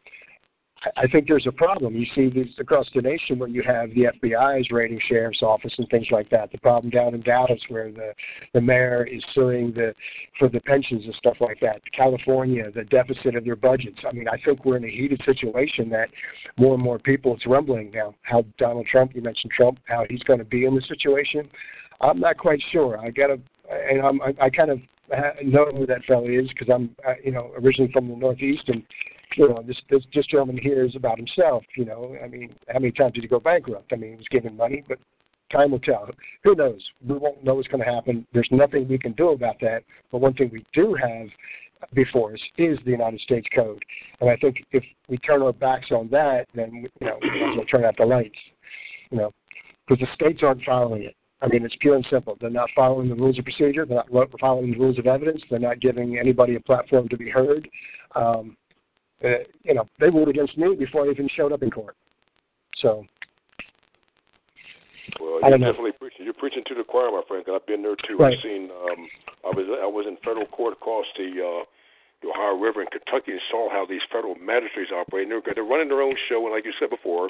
I- 0.95 1.07
think 1.07 1.27
there's 1.27 1.47
a 1.47 1.51
problem. 1.51 1.95
You 1.95 2.05
see 2.15 2.29
this 2.29 2.47
across 2.59 2.87
the 2.93 3.01
nation 3.01 3.39
where 3.39 3.49
you 3.49 3.63
have 3.63 3.89
the 3.93 4.05
FBI's 4.05 4.71
raiding 4.71 4.99
sheriff's 5.07 5.41
office 5.41 5.73
and 5.77 5.87
things 5.89 6.07
like 6.11 6.29
that. 6.29 6.51
The 6.51 6.57
problem 6.59 6.89
down 6.89 7.13
in 7.15 7.21
Dallas 7.21 7.59
where 7.69 7.91
the 7.91 8.13
the 8.53 8.61
mayor 8.61 9.05
is 9.05 9.23
suing 9.33 9.73
the 9.73 9.93
for 10.37 10.49
the 10.49 10.61
pensions 10.61 11.05
and 11.05 11.13
stuff 11.15 11.37
like 11.41 11.59
that. 11.61 11.81
California, 11.91 12.71
the 12.71 12.83
deficit 12.85 13.35
of 13.35 13.43
their 13.43 13.55
budgets. 13.55 13.99
I 14.07 14.11
mean, 14.13 14.27
I 14.27 14.37
think 14.45 14.65
we're 14.65 14.77
in 14.77 14.85
a 14.85 14.89
heated 14.89 15.21
situation 15.25 15.89
that 15.89 16.09
more 16.57 16.75
and 16.75 16.83
more 16.83 16.99
people. 16.99 17.33
It's 17.35 17.45
rumbling 17.45 17.91
now. 17.91 18.15
How 18.21 18.45
Donald 18.57 18.87
Trump, 18.87 19.15
you 19.15 19.21
mentioned 19.21 19.51
Trump, 19.51 19.79
how 19.85 20.05
he's 20.09 20.23
going 20.23 20.39
to 20.39 20.45
be 20.45 20.65
in 20.65 20.75
the 20.75 20.81
situation. 20.81 21.49
I'm 22.01 22.19
not 22.19 22.37
quite 22.37 22.61
sure. 22.71 22.97
I 22.97 23.09
got 23.09 23.27
to, 23.27 23.39
and 23.69 24.01
I'm, 24.01 24.21
I, 24.21 24.33
I 24.45 24.49
kind 24.49 24.69
of 24.71 24.79
know 25.43 25.65
who 25.75 25.85
that 25.87 26.03
fellow 26.05 26.27
is 26.27 26.47
because 26.49 26.69
I'm, 26.73 26.95
you 27.23 27.31
know, 27.31 27.51
originally 27.61 27.91
from 27.91 28.07
the 28.07 28.15
Northeast 28.15 28.63
and 28.67 28.83
you 29.35 29.49
know, 29.49 29.63
this 29.65 29.77
this 29.89 30.03
this 30.13 30.25
gentleman 30.27 30.57
here 30.57 30.85
is 30.85 30.95
about 30.95 31.17
himself. 31.17 31.63
You 31.75 31.85
know, 31.85 32.15
I 32.23 32.27
mean, 32.27 32.53
how 32.67 32.79
many 32.79 32.91
times 32.91 33.13
did 33.13 33.23
he 33.23 33.27
go 33.27 33.39
bankrupt? 33.39 33.91
I 33.93 33.95
mean, 33.95 34.11
he 34.11 34.17
was 34.17 34.27
given 34.29 34.55
money, 34.57 34.83
but 34.87 34.99
time 35.51 35.71
will 35.71 35.79
tell. 35.79 36.09
Who 36.43 36.55
knows? 36.55 36.81
We 37.05 37.17
won't 37.17 37.43
know 37.43 37.55
what's 37.55 37.67
going 37.67 37.83
to 37.83 37.89
happen. 37.89 38.25
There's 38.33 38.49
nothing 38.51 38.87
we 38.87 38.97
can 38.97 39.13
do 39.13 39.29
about 39.29 39.59
that. 39.61 39.83
But 40.11 40.19
one 40.21 40.33
thing 40.33 40.49
we 40.51 40.65
do 40.73 40.95
have 40.95 41.27
before 41.93 42.33
us 42.33 42.39
is 42.57 42.77
the 42.85 42.91
United 42.91 43.21
States 43.21 43.47
Code, 43.55 43.83
and 44.19 44.29
I 44.29 44.35
think 44.37 44.57
if 44.71 44.83
we 45.07 45.17
turn 45.17 45.41
our 45.41 45.53
backs 45.53 45.87
on 45.91 46.09
that, 46.09 46.47
then 46.53 46.87
you 46.99 47.07
know, 47.07 47.17
we 47.21 47.29
might 47.29 47.51
as 47.51 47.57
well 47.57 47.65
turn 47.65 47.85
out 47.85 47.97
the 47.97 48.05
lights. 48.05 48.37
You 49.11 49.17
know, 49.17 49.31
because 49.87 50.01
the 50.01 50.13
states 50.13 50.41
aren't 50.43 50.63
following 50.63 51.03
it. 51.03 51.15
I 51.41 51.47
mean, 51.47 51.63
it's 51.63 51.75
pure 51.79 51.95
and 51.95 52.05
simple. 52.09 52.37
They're 52.39 52.49
not 52.49 52.69
following 52.75 53.07
the 53.07 53.15
rules 53.15 53.39
of 53.39 53.45
procedure. 53.45 53.85
They're 53.85 54.03
not 54.11 54.29
following 54.39 54.71
the 54.71 54.77
rules 54.77 54.99
of 54.99 55.07
evidence. 55.07 55.41
They're 55.49 55.57
not 55.57 55.79
giving 55.79 56.17
anybody 56.17 56.55
a 56.55 56.59
platform 56.59 57.07
to 57.09 57.17
be 57.17 57.29
heard. 57.29 57.67
Um, 58.15 58.57
uh, 59.23 59.43
you 59.63 59.73
know, 59.73 59.85
they 59.99 60.09
ruled 60.09 60.29
against 60.29 60.57
me 60.57 60.75
before 60.75 61.05
I 61.05 61.09
even 61.11 61.29
showed 61.35 61.51
up 61.51 61.63
in 61.63 61.71
court. 61.71 61.95
So, 62.77 63.05
Well, 65.19 65.39
I 65.43 65.49
you're 65.49 65.57
don't 65.57 65.61
know. 65.61 65.71
definitely 65.71 65.97
preaching. 65.99 66.23
You're 66.25 66.37
preaching 66.37 66.63
to 66.67 66.75
the 66.75 66.83
choir, 66.83 67.11
my 67.11 67.21
friend. 67.27 67.43
Cause 67.45 67.59
I've 67.59 67.67
been 67.67 67.81
there 67.81 67.95
too. 68.07 68.17
Right. 68.17 68.37
I've 68.37 68.43
seen. 68.43 68.69
Um, 68.71 69.07
I 69.43 69.51
was 69.51 69.65
I 69.81 69.87
was 69.87 70.05
in 70.07 70.15
federal 70.23 70.45
court 70.47 70.73
across 70.73 71.05
the 71.17 71.27
uh, 71.41 71.63
the 72.21 72.29
Ohio 72.29 72.55
River 72.55 72.81
in 72.81 72.87
Kentucky 72.87 73.31
and 73.35 73.41
saw 73.51 73.69
how 73.69 73.85
these 73.85 74.03
federal 74.11 74.35
magistrates 74.35 74.91
operate. 74.95 75.27
And 75.27 75.31
they're 75.31 75.43
they're 75.53 75.67
running 75.67 75.89
their 75.89 76.01
own 76.01 76.15
show, 76.29 76.45
and 76.45 76.53
like 76.55 76.63
you 76.63 76.73
said 76.79 76.89
before, 76.89 77.27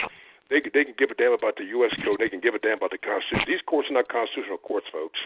they 0.49 0.61
they 0.61 0.83
can 0.85 0.93
give 0.97 1.09
a 1.09 1.17
damn 1.17 1.33
about 1.33 1.57
the 1.57 1.65
U.S. 1.79 1.93
code. 2.05 2.17
They 2.19 2.29
can 2.29 2.41
give 2.41 2.53
a 2.53 2.59
damn 2.61 2.77
about 2.77 2.91
the 2.91 3.01
Constitution. 3.01 3.45
These 3.47 3.65
courts 3.65 3.89
are 3.89 3.97
not 3.97 4.09
constitutional 4.09 4.57
courts, 4.61 4.85
folks. 4.93 5.17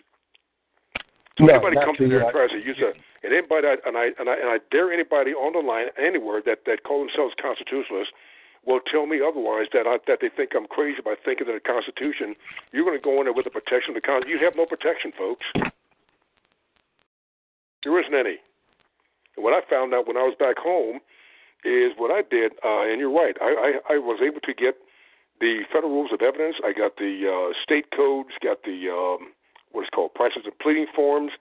So 1.37 1.45
no, 1.45 1.53
anybody 1.53 1.77
comes 1.81 1.97
in 1.99 2.09
there 2.09 2.21
and 2.21 2.31
tries 2.31 2.51
to 2.51 2.61
use 2.61 2.77
a 2.77 2.93
and 3.25 3.33
anybody 3.33 3.65
and 3.65 3.97
I 3.97 4.13
and 4.19 4.29
I 4.29 4.35
and 4.37 4.49
I 4.53 4.57
dare 4.69 4.93
anybody 4.93 5.31
on 5.33 5.53
the 5.53 5.65
line 5.65 5.89
anywhere 5.97 6.41
that 6.45 6.65
that 6.65 6.83
call 6.83 7.01
themselves 7.01 7.33
constitutionalists 7.41 8.13
will 8.65 8.79
tell 8.79 9.07
me 9.07 9.19
otherwise 9.19 9.67
that 9.73 9.87
I, 9.87 9.97
that 10.07 10.19
they 10.21 10.29
think 10.29 10.51
I'm 10.55 10.67
crazy 10.67 11.01
by 11.03 11.15
thinking 11.17 11.47
that 11.47 11.55
a 11.55 11.59
constitution 11.59 12.35
you're 12.71 12.85
going 12.85 12.97
to 12.97 13.03
go 13.03 13.19
in 13.19 13.25
there 13.25 13.33
with 13.33 13.45
the 13.45 13.51
protection 13.51 13.91
of 13.91 13.99
the 13.99 14.05
con. 14.05 14.23
You 14.27 14.39
have 14.39 14.55
no 14.55 14.65
protection, 14.65 15.11
folks. 15.17 15.45
There 17.83 17.99
isn't 17.99 18.13
any. 18.13 18.39
And 19.35 19.43
what 19.43 19.51
I 19.51 19.65
found 19.67 19.93
out 19.93 20.07
when 20.07 20.15
I 20.15 20.23
was 20.23 20.35
back 20.39 20.55
home 20.57 21.01
is 21.65 21.91
what 21.97 22.11
I 22.11 22.21
did, 22.21 22.53
uh, 22.63 22.87
and 22.87 22.99
you're 22.99 23.11
right. 23.11 23.35
I, 23.41 23.79
I 23.89 23.95
I 23.95 23.97
was 23.97 24.21
able 24.21 24.39
to 24.41 24.53
get 24.53 24.75
the 25.41 25.65
federal 25.73 25.91
rules 25.91 26.11
of 26.13 26.21
evidence. 26.21 26.55
I 26.63 26.71
got 26.77 26.95
the 26.97 27.25
uh, 27.25 27.57
state 27.63 27.89
codes, 27.89 28.37
got 28.41 28.63
the 28.63 28.93
um, 28.93 29.33
what 29.73 29.83
is 29.83 29.93
called 29.93 30.13
prices 30.13 30.47
of 30.47 30.57
pleading 30.59 30.87
forms. 30.95 31.33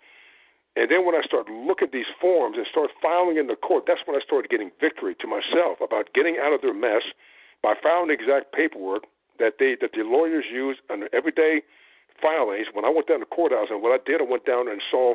And 0.74 0.90
then 0.90 1.04
when 1.04 1.14
I 1.14 1.22
started 1.22 1.52
looking 1.52 1.88
at 1.88 1.92
these 1.92 2.08
forms 2.20 2.56
and 2.56 2.66
started 2.66 2.96
filing 3.00 3.36
in 3.36 3.46
the 3.46 3.56
court, 3.56 3.84
that's 3.86 4.00
when 4.04 4.16
I 4.16 4.24
started 4.24 4.50
getting 4.50 4.72
victory 4.80 5.14
to 5.20 5.26
myself 5.28 5.78
about 5.84 6.12
getting 6.16 6.40
out 6.40 6.52
of 6.52 6.60
their 6.64 6.74
mess 6.74 7.04
by 7.62 7.74
filing 7.76 8.08
the 8.08 8.16
exact 8.16 8.52
paperwork 8.52 9.04
that 9.38 9.60
they 9.60 9.76
that 9.80 9.92
the 9.92 10.02
lawyers 10.02 10.44
use 10.50 10.76
on 10.90 11.04
everyday 11.12 11.62
filings. 12.20 12.68
When 12.72 12.84
I 12.84 12.90
went 12.90 13.06
down 13.06 13.20
to 13.20 13.26
courthouse, 13.26 13.68
and 13.70 13.82
what 13.82 13.92
I 13.92 14.00
did, 14.04 14.20
I 14.20 14.24
went 14.24 14.44
down 14.44 14.68
and 14.68 14.80
saw 14.90 15.14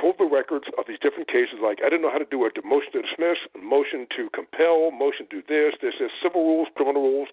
pulled 0.00 0.16
the 0.18 0.24
records 0.24 0.66
of 0.78 0.86
these 0.88 0.98
different 1.02 1.28
cases. 1.28 1.60
Like 1.62 1.78
I 1.84 1.90
didn't 1.90 2.02
know 2.02 2.10
how 2.10 2.22
to 2.22 2.28
do 2.28 2.44
a 2.44 2.50
motion 2.64 2.92
to 2.92 3.02
dismiss, 3.02 3.38
motion 3.58 4.06
to 4.16 4.30
compel, 4.30 4.90
motion 4.90 5.26
to 5.28 5.40
do 5.40 5.42
this, 5.44 5.74
this, 5.82 5.94
this, 6.00 6.10
civil 6.22 6.44
rules, 6.44 6.68
criminal 6.74 7.02
rules, 7.02 7.28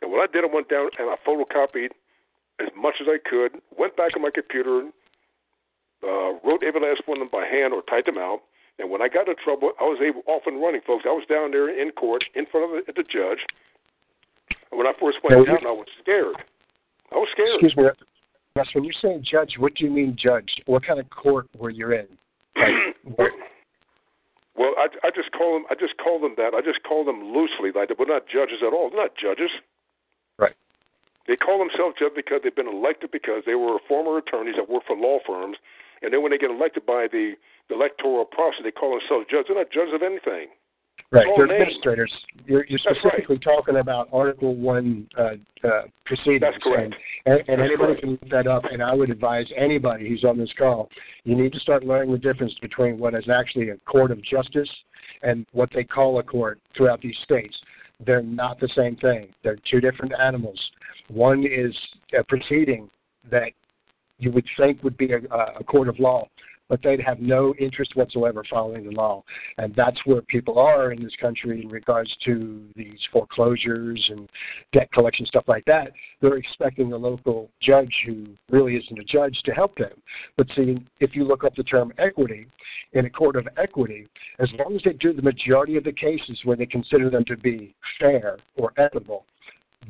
And 0.00 0.10
what 0.10 0.24
I 0.24 0.32
did, 0.32 0.42
I 0.42 0.50
went 0.52 0.68
down 0.68 0.90
and 0.98 1.10
I 1.10 1.16
photocopied 1.20 1.94
as 2.62 2.68
much 2.76 2.94
as 3.00 3.06
I 3.08 3.18
could, 3.18 3.60
went 3.76 3.96
back 3.96 4.16
on 4.16 4.22
my 4.22 4.30
computer, 4.30 4.88
uh, 6.02 6.38
wrote 6.44 6.62
every 6.62 6.80
last 6.80 7.02
one 7.06 7.18
of 7.18 7.26
them 7.26 7.32
by 7.32 7.46
hand 7.46 7.74
or 7.74 7.82
typed 7.82 8.06
them 8.06 8.18
out. 8.18 8.40
And 8.78 8.90
when 8.90 9.02
I 9.02 9.08
got 9.08 9.28
in 9.28 9.34
trouble, 9.42 9.72
I 9.80 9.84
was 9.84 10.00
able 10.00 10.22
off 10.26 10.42
and 10.46 10.60
running, 10.60 10.80
folks. 10.86 11.04
I 11.06 11.12
was 11.12 11.26
down 11.28 11.50
there 11.50 11.68
in 11.68 11.90
court 11.92 12.24
in 12.34 12.46
front 12.46 12.66
of 12.66 12.86
the, 12.86 12.92
the 12.92 13.02
judge. 13.02 13.44
And 14.70 14.78
when 14.78 14.86
I 14.86 14.92
first 14.98 15.18
went 15.22 15.46
down, 15.46 15.66
I 15.66 15.72
was 15.72 15.86
scared. 16.00 16.36
I 17.12 17.16
was 17.16 17.28
scared. 17.32 17.60
Excuse 17.60 17.76
me, 17.76 17.84
Russ. 17.84 18.68
When 18.74 18.84
you're 18.84 18.94
saying 19.00 19.24
judge, 19.30 19.54
what 19.58 19.74
do 19.74 19.84
you 19.84 19.90
mean 19.90 20.16
judge? 20.18 20.48
What 20.66 20.84
kind 20.84 21.00
of 21.00 21.08
court 21.10 21.48
were 21.56 21.70
you 21.70 21.92
in? 21.92 22.06
Like, 22.56 22.72
well, 24.56 24.72
I, 24.78 24.88
I 25.04 25.10
just 25.14 25.32
call 25.32 25.54
them. 25.54 25.64
I 25.70 25.74
just 25.74 25.96
call 26.02 26.20
them 26.20 26.34
that. 26.36 26.52
I 26.54 26.60
just 26.60 26.82
call 26.82 27.04
them 27.04 27.32
loosely. 27.32 27.72
Like 27.74 27.90
we're 27.98 28.06
not 28.06 28.26
judges 28.26 28.58
at 28.66 28.72
all. 28.72 28.90
They're 28.90 29.00
not 29.00 29.12
judges. 29.16 29.50
Right. 30.38 30.54
They 31.26 31.36
call 31.36 31.58
themselves 31.58 31.96
judges 31.98 32.16
because 32.16 32.40
they've 32.42 32.54
been 32.54 32.68
elected 32.68 33.10
because 33.10 33.42
they 33.46 33.54
were 33.54 33.78
former 33.86 34.18
attorneys 34.18 34.56
that 34.56 34.68
worked 34.68 34.86
for 34.86 34.96
law 34.96 35.18
firms, 35.26 35.56
and 36.02 36.12
then 36.12 36.22
when 36.22 36.32
they 36.32 36.38
get 36.38 36.50
elected 36.50 36.84
by 36.84 37.06
the, 37.10 37.34
the 37.68 37.74
electoral 37.74 38.24
process, 38.24 38.62
they 38.64 38.72
call 38.72 38.98
themselves 38.98 39.26
judges. 39.30 39.46
They're 39.48 39.58
not 39.58 39.70
judges 39.70 39.94
of 39.94 40.02
anything. 40.02 40.50
Right, 41.12 41.26
they're 41.36 41.44
administrators. 41.44 42.10
You're, 42.46 42.64
you're 42.68 42.78
specifically 42.78 43.36
right. 43.36 43.42
talking 43.42 43.76
about 43.76 44.08
Article 44.12 44.56
One 44.56 45.06
uh, 45.18 45.34
uh, 45.62 45.82
proceedings. 46.06 46.40
That's 46.40 46.56
correct. 46.62 46.94
And, 47.26 47.40
and, 47.40 47.48
and 47.48 47.60
anybody 47.60 47.76
correct. 47.76 48.00
can 48.00 48.10
look 48.12 48.28
that 48.30 48.46
up. 48.46 48.64
And 48.70 48.82
I 48.82 48.94
would 48.94 49.10
advise 49.10 49.46
anybody 49.56 50.08
who's 50.08 50.24
on 50.24 50.38
this 50.38 50.50
call, 50.56 50.88
you 51.24 51.36
need 51.36 51.52
to 51.52 51.60
start 51.60 51.84
learning 51.84 52.12
the 52.12 52.18
difference 52.18 52.54
between 52.62 52.98
what 52.98 53.14
is 53.14 53.24
actually 53.28 53.68
a 53.68 53.76
court 53.78 54.10
of 54.10 54.22
justice 54.24 54.70
and 55.22 55.46
what 55.52 55.68
they 55.74 55.84
call 55.84 56.18
a 56.18 56.22
court 56.22 56.60
throughout 56.76 57.02
these 57.02 57.16
states. 57.24 57.54
They're 58.04 58.22
not 58.22 58.60
the 58.60 58.68
same 58.76 58.96
thing. 58.96 59.28
They're 59.42 59.58
two 59.70 59.80
different 59.80 60.12
animals. 60.18 60.58
One 61.08 61.44
is 61.44 61.76
a 62.18 62.24
proceeding 62.24 62.90
that 63.30 63.52
you 64.18 64.30
would 64.32 64.46
think 64.56 64.82
would 64.82 64.96
be 64.96 65.12
a, 65.12 65.18
a 65.58 65.64
court 65.64 65.88
of 65.88 65.98
law, 65.98 66.28
but 66.68 66.80
they'd 66.82 67.00
have 67.00 67.20
no 67.20 67.54
interest 67.58 67.96
whatsoever 67.96 68.42
following 68.48 68.84
the 68.84 68.90
law. 68.90 69.22
And 69.58 69.74
that's 69.74 69.98
where 70.04 70.22
people 70.22 70.58
are 70.58 70.92
in 70.92 71.02
this 71.02 71.14
country 71.20 71.62
in 71.62 71.68
regards 71.68 72.14
to 72.24 72.62
these 72.76 72.98
foreclosures 73.12 74.02
and 74.10 74.28
debt 74.72 74.90
collection, 74.92 75.26
stuff 75.26 75.44
like 75.46 75.64
that. 75.66 75.92
They're 76.20 76.36
expecting 76.36 76.92
a 76.92 76.96
local 76.96 77.50
judge 77.60 77.94
who 78.06 78.26
really 78.50 78.76
isn't 78.76 78.98
a 78.98 79.04
judge 79.04 79.38
to 79.44 79.52
help 79.52 79.76
them. 79.76 79.92
But 80.36 80.46
see, 80.56 80.78
if 81.00 81.14
you 81.14 81.24
look 81.24 81.44
up 81.44 81.54
the 81.56 81.64
term 81.64 81.92
equity, 81.98 82.46
in 82.94 83.06
a 83.06 83.10
court 83.10 83.36
of 83.36 83.48
equity, 83.56 84.06
as 84.38 84.48
long 84.58 84.74
as 84.76 84.82
they 84.84 84.92
do 84.92 85.12
the 85.12 85.22
majority 85.22 85.76
of 85.76 85.84
the 85.84 85.92
cases 85.92 86.38
where 86.44 86.56
they 86.56 86.66
consider 86.66 87.10
them 87.10 87.24
to 87.24 87.36
be 87.36 87.74
fair 87.98 88.38
or 88.56 88.72
equitable, 88.76 89.24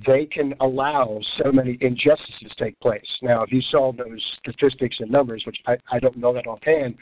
they 0.07 0.27
can 0.27 0.55
allow 0.61 1.21
so 1.43 1.53
many 1.53 1.77
injustices 1.81 2.53
take 2.59 2.79
place. 2.81 3.07
Now, 3.21 3.43
if 3.43 3.53
you 3.53 3.61
saw 3.71 3.93
those 3.93 4.23
statistics 4.39 4.97
and 5.01 5.11
numbers, 5.11 5.43
which 5.47 5.59
I, 5.67 5.77
I 5.91 5.99
don't 5.99 6.17
know 6.17 6.33
that 6.33 6.47
offhand, 6.47 6.95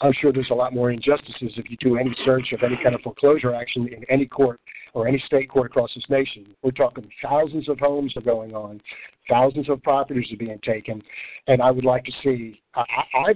I'm 0.00 0.12
sure 0.20 0.32
there's 0.32 0.50
a 0.50 0.54
lot 0.54 0.74
more 0.74 0.90
injustices 0.90 1.52
if 1.56 1.70
you 1.70 1.76
do 1.78 1.96
any 1.96 2.14
search 2.24 2.52
of 2.52 2.62
any 2.62 2.78
kind 2.82 2.94
of 2.94 3.00
foreclosure 3.00 3.54
action 3.54 3.88
in 3.88 4.04
any 4.10 4.26
court 4.26 4.60
or 4.92 5.08
any 5.08 5.22
state 5.26 5.48
court 5.48 5.66
across 5.66 5.90
this 5.94 6.04
nation. 6.08 6.46
We're 6.62 6.72
talking 6.72 7.08
thousands 7.22 7.68
of 7.68 7.78
homes 7.78 8.16
are 8.16 8.22
going 8.22 8.54
on, 8.54 8.80
thousands 9.28 9.68
of 9.68 9.82
properties 9.82 10.32
are 10.32 10.36
being 10.36 10.60
taken, 10.62 11.02
and 11.46 11.62
I 11.62 11.70
would 11.70 11.84
like 11.84 12.04
to 12.04 12.12
see. 12.22 12.60
I, 12.74 12.84
I, 13.14 13.34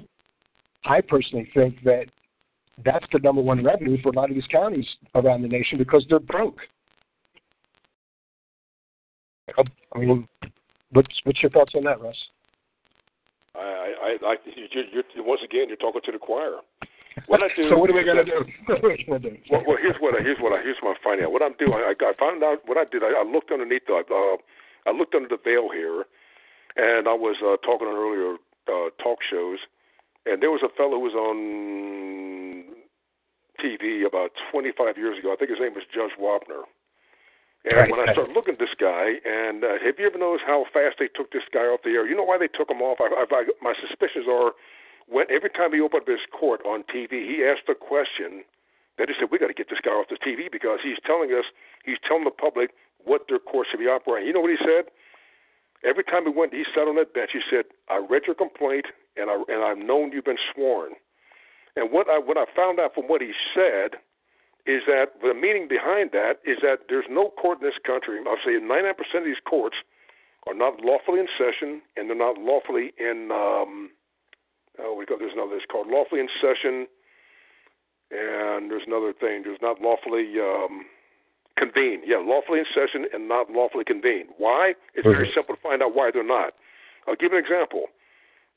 I 0.84 1.00
personally 1.00 1.50
think 1.54 1.82
that 1.84 2.06
that's 2.84 3.06
the 3.12 3.18
number 3.20 3.42
one 3.42 3.64
revenue 3.64 4.00
for 4.02 4.10
a 4.10 4.12
lot 4.12 4.30
of 4.30 4.36
these 4.36 4.46
counties 4.50 4.86
around 5.14 5.42
the 5.42 5.48
nation 5.48 5.78
because 5.78 6.04
they're 6.08 6.20
broke. 6.20 6.58
I 9.56 9.98
mean, 9.98 10.28
what's 10.92 11.14
what's 11.24 11.42
your 11.42 11.50
thoughts 11.50 11.72
on 11.76 11.84
that, 11.84 12.00
Russ? 12.00 12.16
I, 13.54 14.18
I, 14.22 14.26
I 14.26 14.34
you're, 14.72 14.84
you're, 14.92 15.24
once 15.24 15.40
again, 15.44 15.66
you're 15.68 15.76
talking 15.76 16.02
to 16.04 16.12
the 16.12 16.18
choir. 16.18 16.62
What 17.26 17.42
I 17.42 17.48
do. 17.56 17.68
so 17.70 17.76
what 17.76 17.90
are 17.90 17.94
we 17.94 18.04
gonna 18.04 18.24
do? 18.24 18.44
What 18.66 18.84
are 18.84 18.88
we 18.88 19.04
gonna 19.04 19.18
do? 19.18 19.36
Well, 19.50 19.62
well, 19.66 19.78
here's 19.80 19.96
what 19.98 20.14
I, 20.14 20.22
here's 20.22 20.38
what 20.38 20.52
I, 20.52 20.62
here's 20.62 20.78
what 20.80 20.90
I'm 20.94 21.02
finding 21.02 21.26
out. 21.26 21.32
What 21.32 21.42
I'm 21.42 21.56
doing, 21.58 21.74
I, 21.74 21.92
I 21.98 22.12
found 22.18 22.42
out 22.44 22.62
what 22.66 22.78
I 22.78 22.84
did. 22.84 23.02
I, 23.02 23.10
I 23.18 23.24
looked 23.24 23.50
underneath 23.50 23.86
the, 23.86 23.94
uh, 23.98 24.36
I 24.86 24.92
looked 24.94 25.14
under 25.14 25.28
the 25.28 25.40
veil 25.42 25.70
here, 25.72 26.04
and 26.76 27.08
I 27.08 27.14
was 27.14 27.36
uh, 27.42 27.56
talking 27.66 27.88
on 27.88 27.98
earlier 27.98 28.38
uh, 28.68 28.90
talk 29.02 29.18
shows, 29.28 29.58
and 30.26 30.42
there 30.42 30.50
was 30.50 30.62
a 30.62 30.70
fellow 30.76 31.02
who 31.02 31.10
was 31.10 31.18
on 31.18 32.76
TV 33.58 34.06
about 34.06 34.30
25 34.52 34.96
years 34.96 35.18
ago. 35.18 35.32
I 35.32 35.36
think 35.36 35.50
his 35.50 35.58
name 35.58 35.74
was 35.74 35.84
Judge 35.90 36.14
Wapner. 36.20 36.62
And 37.64 37.76
Right. 37.76 37.90
when 37.90 38.00
I 38.00 38.12
started 38.12 38.32
looking 38.32 38.54
at 38.54 38.60
this 38.60 38.74
guy, 38.78 39.18
and 39.24 39.64
uh, 39.64 39.78
have 39.82 39.98
you 39.98 40.06
ever 40.06 40.18
noticed 40.18 40.46
how 40.46 40.64
fast 40.72 40.98
they 40.98 41.08
took 41.08 41.32
this 41.32 41.42
guy 41.52 41.66
off 41.66 41.82
the 41.82 41.90
air? 41.90 42.06
You 42.06 42.14
know 42.14 42.24
why 42.24 42.38
they 42.38 42.48
took 42.48 42.70
him 42.70 42.80
off? 42.80 43.00
I, 43.00 43.10
I, 43.10 43.26
I, 43.28 43.44
my 43.60 43.74
suspicions 43.74 44.26
are 44.30 44.52
when 45.08 45.26
every 45.30 45.50
time 45.50 45.72
he 45.72 45.80
opened 45.80 46.02
up 46.02 46.08
his 46.08 46.22
court 46.30 46.60
on 46.64 46.84
TV, 46.84 47.26
he 47.26 47.42
asked 47.44 47.68
a 47.68 47.74
question 47.74 48.44
that 48.96 49.08
he 49.08 49.14
said, 49.18 49.30
"We 49.30 49.38
got 49.38 49.48
to 49.48 49.58
get 49.58 49.68
this 49.70 49.80
guy 49.82 49.90
off 49.90 50.06
the 50.08 50.20
TV 50.22 50.50
because 50.50 50.80
he's 50.84 50.98
telling 51.04 51.32
us, 51.32 51.44
he's 51.84 51.98
telling 52.06 52.24
the 52.24 52.30
public 52.30 52.70
what 53.04 53.26
their 53.28 53.40
court 53.40 53.66
should 53.70 53.80
be 53.80 53.88
operating." 53.88 54.28
You 54.28 54.34
know 54.34 54.44
what 54.44 54.54
he 54.54 54.62
said? 54.62 54.92
Every 55.82 56.04
time 56.04 56.24
he 56.24 56.30
went, 56.30 56.54
he 56.54 56.64
sat 56.74 56.86
on 56.86 56.96
that 56.96 57.14
bench. 57.14 57.30
He 57.32 57.42
said, 57.50 57.66
"I 57.88 57.98
read 57.98 58.22
your 58.26 58.36
complaint, 58.36 58.86
and 59.16 59.30
I 59.30 59.42
and 59.48 59.64
I've 59.64 59.78
known 59.78 60.12
you've 60.12 60.24
been 60.28 60.40
sworn." 60.54 60.92
And 61.74 61.90
what 61.90 62.08
I 62.08 62.18
what 62.18 62.36
I 62.36 62.44
found 62.54 62.78
out 62.78 62.94
from 62.94 63.04
what 63.08 63.20
he 63.20 63.32
said 63.54 63.98
is 64.66 64.82
that 64.86 65.20
the 65.22 65.34
meaning 65.34 65.66
behind 65.68 66.10
that 66.12 66.40
is 66.44 66.58
that 66.62 66.88
there's 66.88 67.06
no 67.08 67.30
court 67.30 67.60
in 67.60 67.66
this 67.66 67.78
country. 67.84 68.18
I'll 68.26 68.36
say 68.44 68.52
99% 68.60 68.92
of 69.18 69.24
these 69.24 69.40
courts 69.48 69.76
are 70.46 70.54
not 70.54 70.80
lawfully 70.80 71.20
in 71.20 71.28
session, 71.38 71.82
and 71.96 72.08
they're 72.08 72.16
not 72.16 72.38
lawfully 72.38 72.92
in. 72.98 73.30
Um, 73.32 73.90
oh, 74.78 74.94
we 74.94 75.06
got 75.06 75.18
there's 75.20 75.32
another. 75.34 75.56
It's 75.56 75.66
called 75.70 75.88
lawfully 75.88 76.20
in 76.20 76.28
session, 76.40 76.86
and 78.10 78.70
there's 78.70 78.86
another 78.86 79.12
thing. 79.12 79.42
There's 79.44 79.60
not 79.62 79.80
lawfully 79.80 80.38
um, 80.40 80.86
convened. 81.56 82.04
Yeah, 82.06 82.18
lawfully 82.24 82.60
in 82.60 82.66
session 82.74 83.06
and 83.12 83.28
not 83.28 83.50
lawfully 83.50 83.84
convened. 83.84 84.30
Why? 84.38 84.74
It's 84.94 85.06
very 85.06 85.28
Mhm. 85.28 85.34
simple 85.34 85.54
to 85.56 85.60
find 85.60 85.82
out 85.82 85.94
why 85.94 86.10
they're 86.10 86.22
not. 86.22 86.54
I'll 87.06 87.16
give 87.16 87.32
you 87.32 87.38
an 87.38 87.44
example. 87.44 87.90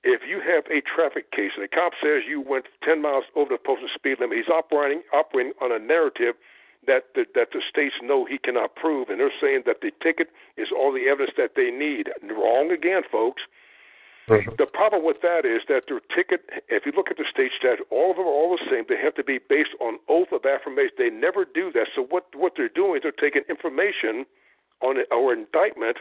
If 0.03 0.21
you 0.27 0.41
have 0.41 0.65
a 0.71 0.81
traffic 0.81 1.31
case 1.31 1.51
and 1.55 1.63
a 1.63 1.67
cop 1.67 1.93
says 2.01 2.23
you 2.27 2.41
went 2.41 2.65
10 2.83 3.01
miles 3.01 3.25
over 3.35 3.49
the 3.53 3.59
posted 3.61 3.89
speed 3.93 4.17
limit, 4.19 4.37
he's 4.37 4.49
operating 4.49 5.03
operating 5.13 5.53
on 5.61 5.71
a 5.71 5.77
narrative 5.79 6.35
that 6.87 7.13
the, 7.13 7.25
that 7.35 7.49
the 7.53 7.61
states 7.61 7.95
know 8.01 8.25
he 8.25 8.39
cannot 8.39 8.75
prove, 8.75 9.09
and 9.09 9.19
they're 9.19 9.31
saying 9.39 9.63
that 9.67 9.81
the 9.81 9.91
ticket 10.01 10.29
is 10.57 10.69
all 10.75 10.91
the 10.91 11.05
evidence 11.07 11.37
that 11.37 11.53
they 11.55 11.69
need. 11.69 12.09
Wrong 12.25 12.71
again, 12.71 13.03
folks. 13.11 13.43
Mhm. 14.27 14.57
The 14.57 14.65
problem 14.65 15.03
with 15.03 15.21
that 15.21 15.45
is 15.45 15.61
that 15.67 15.85
their 15.87 15.99
ticket, 15.99 16.49
if 16.69 16.85
you 16.85 16.91
look 16.93 17.11
at 17.11 17.17
the 17.17 17.25
state 17.25 17.51
statute, 17.57 17.85
all 17.89 18.11
of 18.11 18.17
them 18.17 18.25
are 18.25 18.29
all 18.29 18.55
the 18.55 18.63
same. 18.69 18.85
They 18.87 18.97
have 18.97 19.15
to 19.15 19.23
be 19.23 19.37
based 19.37 19.75
on 19.79 19.99
oath 20.07 20.31
of 20.31 20.45
affirmation. 20.45 20.95
They 20.97 21.09
never 21.09 21.45
do 21.45 21.71
that. 21.73 21.89
So 21.93 22.03
what 22.03 22.33
what 22.35 22.55
they're 22.55 22.69
doing 22.69 22.97
is 22.97 23.01
they're 23.03 23.11
taking 23.11 23.43
information 23.49 24.25
on 24.81 25.03
or 25.11 25.33
indictment 25.33 25.97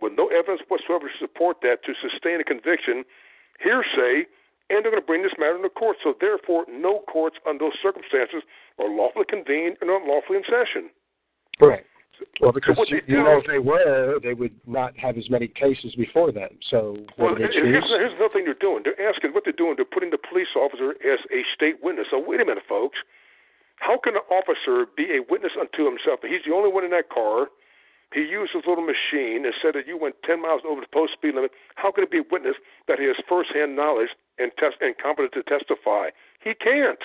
with 0.00 0.12
no 0.12 0.28
evidence 0.28 0.62
whatsoever 0.68 1.08
to 1.08 1.18
support 1.18 1.60
that 1.62 1.82
to 1.84 1.94
sustain 1.94 2.40
a 2.40 2.44
conviction, 2.44 3.04
hearsay, 3.62 4.26
and 4.70 4.84
they're 4.84 4.92
going 4.92 5.02
to 5.02 5.06
bring 5.06 5.22
this 5.22 5.36
matter 5.38 5.56
into 5.56 5.70
court. 5.70 5.96
So 6.02 6.14
therefore, 6.20 6.64
no 6.70 7.00
courts 7.10 7.36
under 7.48 7.66
those 7.66 7.78
circumstances 7.82 8.42
are 8.78 8.88
lawfully 8.88 9.24
convened 9.28 9.78
and 9.80 9.90
are 9.90 10.00
lawfully 10.00 10.38
in 10.38 10.44
session. 10.44 10.90
Right. 11.60 11.84
Well, 12.40 12.52
because 12.52 12.76
what 12.76 12.88
you, 12.90 13.00
know, 13.06 13.38
if 13.38 13.46
they 13.46 13.58
were, 13.58 14.18
they 14.22 14.34
would 14.34 14.54
not 14.66 14.96
have 14.98 15.16
as 15.16 15.30
many 15.30 15.46
cases 15.46 15.94
before 15.94 16.32
them. 16.32 16.50
So 16.70 16.98
Well, 17.16 17.30
what 17.30 17.38
do 17.38 17.46
they 17.46 17.54
here's, 17.54 17.86
here's 17.86 18.12
another 18.18 18.32
thing 18.32 18.44
they're 18.44 18.58
doing. 18.58 18.82
They're 18.82 18.98
asking 18.98 19.32
what 19.32 19.44
they're 19.44 19.54
doing. 19.54 19.74
They're 19.76 19.86
putting 19.86 20.10
the 20.10 20.18
police 20.18 20.50
officer 20.58 20.98
as 21.06 21.20
a 21.30 21.46
state 21.54 21.78
witness. 21.82 22.06
So 22.10 22.18
wait 22.18 22.40
a 22.40 22.44
minute, 22.44 22.66
folks. 22.68 22.98
How 23.78 23.98
can 24.02 24.18
an 24.18 24.26
officer 24.34 24.90
be 24.96 25.14
a 25.14 25.22
witness 25.30 25.52
unto 25.54 25.86
himself? 25.86 26.20
He's 26.26 26.42
the 26.42 26.54
only 26.54 26.70
one 26.70 26.84
in 26.84 26.90
that 26.90 27.10
car. 27.10 27.46
He 28.14 28.20
used 28.20 28.52
his 28.54 28.64
little 28.66 28.84
machine 28.84 29.44
and 29.44 29.52
said 29.60 29.74
that 29.74 29.86
you 29.86 29.98
went 29.98 30.16
10 30.24 30.40
miles 30.40 30.62
over 30.66 30.80
the 30.80 30.86
post 30.92 31.12
speed 31.12 31.34
limit. 31.34 31.50
How 31.76 31.92
can 31.92 32.04
it 32.04 32.10
be 32.10 32.18
a 32.18 32.24
witness 32.30 32.56
that 32.86 32.98
he 32.98 33.04
has 33.04 33.16
firsthand 33.28 33.76
knowledge 33.76 34.08
and 34.38 34.50
test 34.58 34.76
and 34.80 34.96
competent 34.96 35.32
to 35.34 35.42
testify? 35.44 36.08
He 36.42 36.54
can't. 36.54 36.98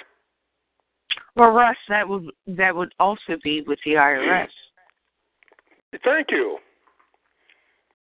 Well, 1.36 1.50
Russ, 1.50 1.76
that 1.90 2.08
would 2.08 2.32
that 2.48 2.76
would 2.76 2.94
also 3.00 3.38
be 3.44 3.62
with 3.62 3.80
the 3.86 3.94
IRS. 3.94 4.48
Thank 6.04 6.28
you. 6.32 6.58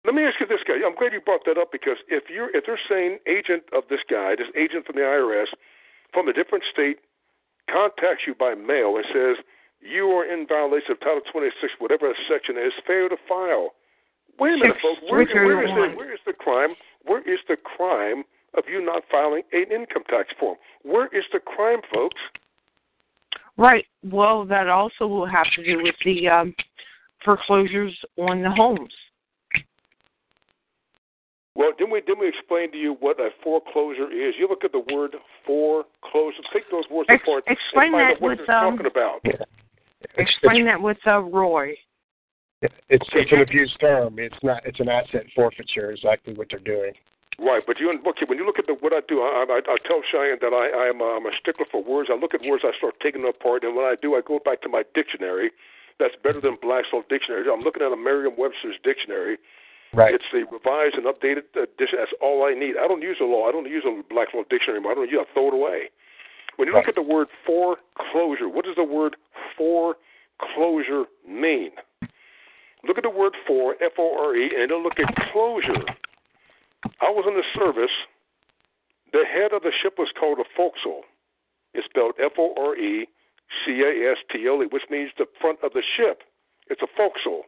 Let 0.05 0.15
me 0.15 0.25
ask 0.25 0.41
you 0.41 0.47
this, 0.47 0.61
guy. 0.67 0.75
I'm 0.85 0.97
glad 0.97 1.13
you 1.13 1.21
brought 1.21 1.45
that 1.47 1.59
up 1.59 1.71
because 1.71 1.99
if 2.09 2.25
you're 2.29 2.55
if 2.57 2.65
they're 2.67 2.81
saying 2.89 3.19
agent 3.27 3.65
of 3.73 3.85
this 3.89 4.01
guy, 4.11 4.35
this 4.37 4.49
agent 4.57 4.87
from 4.87 4.97
the 4.97 5.03
IRS 5.03 5.47
from 6.13 6.29
a 6.29 6.33
different 6.33 6.65
state 6.73 6.99
contacts 7.71 8.25
you 8.27 8.35
by 8.35 8.55
mail 8.55 8.97
and 8.97 9.05
says 9.13 9.37
you 9.81 10.07
are 10.11 10.25
in 10.25 10.47
violation 10.47 10.93
of 10.93 11.01
Title 11.01 11.21
26, 11.33 11.75
whatever 11.79 12.09
that 12.09 12.17
section 12.29 12.57
is, 12.57 12.73
failure 12.87 13.09
to 13.09 13.17
file. 13.29 13.75
Wait 14.39 14.55
a 14.55 14.57
minute, 14.57 14.77
Six- 14.77 14.83
folks. 14.83 15.01
Where, 15.09 15.25
where 15.25 15.63
is 15.63 15.71
the 15.75 15.97
where 15.97 16.13
is 16.13 16.21
the 16.27 16.33
crime? 16.33 16.75
Where 17.05 17.21
is 17.23 17.41
the 17.49 17.57
crime 17.57 18.25
of 18.57 18.65
you 18.69 18.85
not 18.85 19.03
filing 19.11 19.43
an 19.53 19.67
income 19.73 20.05
tax 20.09 20.29
form? 20.39 20.57
Where 20.83 21.07
is 21.07 21.25
the 21.33 21.41
crime, 21.41 21.81
folks? 21.93 22.21
Right. 23.57 23.87
Well, 24.05 24.45
that 24.47 24.69
also 24.69 25.07
will 25.07 25.27
have 25.27 25.47
to 25.57 25.65
do 25.65 25.83
with 25.83 25.97
the 26.05 26.29
um, 26.29 26.55
foreclosures 27.25 27.97
on 28.17 28.43
the 28.43 28.51
homes. 28.51 28.93
Well, 31.57 31.73
didn't 31.77 31.93
we 31.93 32.01
didn't 32.03 32.21
we 32.21 32.29
explain 32.29 32.71
to 32.71 32.79
you 32.79 32.97
what 33.01 33.19
a 33.19 33.31
foreclosure 33.43 34.09
is? 34.13 34.35
You 34.39 34.47
look 34.49 34.63
at 34.63 34.71
the 34.71 34.85
word 34.95 35.17
foreclosure. 35.45 36.39
Take 36.53 36.71
those 36.71 36.85
words 36.89 37.09
Ex- 37.11 37.21
apart 37.25 37.45
explain 37.49 37.87
and 37.87 37.95
find 37.95 37.95
that 37.95 38.17
out 38.17 38.23
what 38.23 38.39
with, 38.39 38.47
they're 38.47 38.57
um, 38.57 38.77
talking 38.77 38.87
about. 38.87 39.25
Yeah. 40.01 40.23
It's, 40.23 40.31
Explain 40.31 40.65
that 40.67 40.81
with 40.81 40.99
uh, 41.07 41.21
Roy. 41.21 41.75
it's, 42.63 42.75
it's, 42.89 43.07
it's 43.13 43.33
an 43.33 43.41
abused 43.41 43.79
term. 43.81 44.19
It's 44.19 44.39
not. 44.43 44.65
It's 44.65 44.81
an 44.81 44.89
asset 44.89 45.27
forfeiture. 45.35 45.91
Exactly 45.91 46.35
what 46.35 46.49
they're 46.51 46.61
doing. 46.61 46.93
Right, 47.39 47.63
but 47.65 47.79
you 47.79 47.89
and 47.89 48.03
look 48.03 48.17
when 48.27 48.37
you 48.37 48.45
look 48.45 48.59
at 48.59 48.67
the, 48.67 48.75
what 48.75 48.93
I 48.93 48.99
do, 49.07 49.23
I, 49.23 49.47
I, 49.47 49.61
I 49.63 49.77
tell 49.87 50.03
Cheyenne 50.11 50.43
that 50.43 50.51
I, 50.51 50.91
I'm, 50.91 50.99
a, 51.01 51.23
I'm 51.23 51.27
a 51.27 51.31
stickler 51.39 51.67
for 51.71 51.79
words. 51.79 52.11
I 52.11 52.19
look 52.19 52.35
at 52.35 52.43
words, 52.43 52.67
I 52.67 52.75
start 52.77 52.99
taking 52.99 53.23
them 53.23 53.31
apart, 53.31 53.63
and 53.63 53.77
when 53.77 53.87
I 53.87 53.95
do, 53.95 54.19
I 54.19 54.27
go 54.27 54.41
back 54.43 54.61
to 54.63 54.69
my 54.69 54.83
dictionary. 54.93 55.55
That's 56.03 56.15
better 56.23 56.41
than 56.41 56.59
Black's 56.63 56.91
Law 56.93 57.03
Dictionary. 57.09 57.47
I'm 57.47 57.63
looking 57.63 57.83
at 57.83 57.95
a 57.95 57.97
Merriam-Webster's 57.97 58.79
dictionary. 58.83 59.39
Right. 59.95 60.15
It's 60.15 60.27
the 60.35 60.47
revised 60.51 60.95
and 60.95 61.07
updated 61.07 61.47
edition. 61.55 62.03
That's 62.03 62.15
all 62.21 62.43
I 62.43 62.55
need. 62.59 62.75
I 62.75 62.87
don't 62.87 63.03
use 63.03 63.19
a 63.23 63.25
law. 63.25 63.49
I 63.49 63.53
don't 63.53 63.71
use 63.71 63.87
a 63.87 64.03
Black's 64.11 64.35
Law 64.35 64.43
Dictionary 64.51 64.79
anymore. 64.79 64.93
I 64.93 64.95
don't 64.95 65.11
use. 65.11 65.23
I 65.23 65.27
throw 65.33 65.49
it 65.49 65.55
away. 65.55 65.91
When 66.59 66.67
you 66.67 66.75
look 66.75 66.87
Right. 66.87 66.89
at 66.89 66.95
the 66.97 67.03
word 67.03 67.29
foreclosure, 67.47 68.49
what 68.49 68.65
does 68.65 68.75
the 68.75 68.83
word 68.83 69.15
foreclosure 69.57 71.07
mean? 71.25 71.71
Look 72.83 72.99
at 72.99 73.05
the 73.05 73.11
word 73.11 73.37
for, 73.47 73.77
F-O-R-E, 73.81 74.57
and 74.57 74.71
then 74.71 74.83
look 74.83 74.99
at 74.99 75.15
closure. 75.31 75.85
I 77.01 77.11
was 77.11 77.27
in 77.27 77.35
the 77.35 77.45
service. 77.55 77.95
The 79.13 79.25
head 79.25 79.53
of 79.53 79.63
the 79.63 79.71
ship 79.71 79.99
was 79.99 80.11
called 80.19 80.41
a 80.41 80.45
forecastle. 80.45 81.05
It's 81.75 81.87
spelled 81.87 82.15
F 82.19 82.33
O 82.39 82.55
R 82.57 82.75
E 82.77 83.07
C 83.65 83.83
A 83.83 84.11
S 84.11 84.19
T 84.29 84.47
L 84.49 84.61
E, 84.63 84.67
which 84.67 84.91
means 84.91 85.13
the 85.17 85.27
front 85.41 85.63
of 85.63 85.73
the 85.75 85.83
ship. 85.83 86.25
It's 86.69 86.83
a 86.83 86.89
forecastle. 86.89 87.47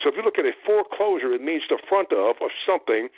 So 0.00 0.08
if 0.08 0.16
you 0.16 0.22
look 0.22 0.38
at 0.38 0.46
a 0.46 0.52
foreclosure, 0.64 1.32
it 1.32 1.42
means 1.42 1.64
the 1.68 1.78
front 1.88 2.12
of 2.12 2.36
of 2.40 2.50
something 2.64 3.08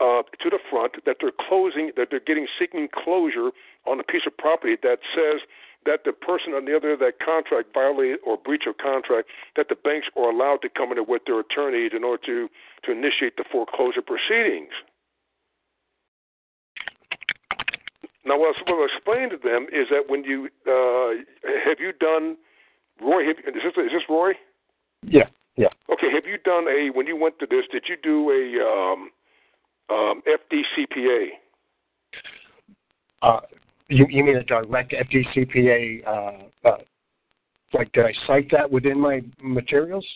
uh, 0.00 0.22
to 0.40 0.48
the 0.48 0.58
front 0.70 1.04
that 1.04 1.16
they're 1.20 1.36
closing, 1.48 1.92
that 1.96 2.08
they're 2.10 2.24
getting 2.24 2.46
seeking 2.58 2.88
closure 2.88 3.50
on 3.86 4.00
a 4.00 4.02
piece 4.02 4.22
of 4.26 4.36
property 4.36 4.76
that 4.82 4.98
says 5.14 5.40
that 5.86 6.04
the 6.04 6.12
person 6.12 6.52
on 6.52 6.64
the 6.64 6.76
other 6.76 6.92
end 6.92 7.00
of 7.00 7.04
that 7.04 7.20
contract 7.24 7.68
violated 7.72 8.18
or 8.26 8.36
breach 8.36 8.64
of 8.66 8.76
contract, 8.76 9.28
that 9.56 9.68
the 9.68 9.76
banks 9.76 10.08
are 10.16 10.30
allowed 10.30 10.60
to 10.62 10.68
come 10.68 10.92
in 10.92 10.98
with 11.06 11.22
their 11.26 11.40
attorneys 11.40 11.92
in 11.94 12.04
order 12.04 12.22
to 12.26 12.48
to 12.84 12.92
initiate 12.92 13.36
the 13.36 13.44
foreclosure 13.50 14.02
proceedings. 14.02 14.72
Now, 18.24 18.38
what 18.38 18.56
I 18.56 18.70
what 18.70 18.80
I 18.80 18.88
explained 18.94 19.32
to 19.32 19.40
them 19.40 19.66
is 19.72 19.88
that 19.90 20.08
when 20.08 20.24
you 20.24 20.48
uh, 20.68 21.20
have 21.64 21.80
you 21.80 21.92
done 21.92 22.36
Roy? 23.00 23.24
Have, 23.24 23.38
is 23.38 23.62
this 23.62 23.72
is 23.76 23.92
this 23.92 24.08
Roy? 24.08 24.32
Yeah. 25.02 25.28
Yeah. 25.56 25.68
Okay, 25.92 26.08
have 26.12 26.24
you 26.24 26.38
done 26.38 26.68
a 26.68 26.90
when 26.90 27.06
you 27.06 27.16
went 27.16 27.38
to 27.40 27.46
this? 27.46 27.64
Did 27.72 27.84
you 27.88 27.96
do 28.00 28.30
a 28.30 28.64
um, 28.64 29.10
um, 29.90 30.22
FDCPA? 30.26 31.26
Uh, 33.22 33.40
you, 33.88 34.06
you 34.08 34.24
mean 34.24 34.36
a 34.36 34.44
direct 34.44 34.92
FDCPA? 34.92 36.06
Uh, 36.06 36.68
uh, 36.68 36.76
like, 37.74 37.92
did 37.92 38.04
I 38.06 38.12
cite 38.26 38.50
that 38.52 38.70
within 38.70 38.98
my 38.98 39.20
materials, 39.42 40.06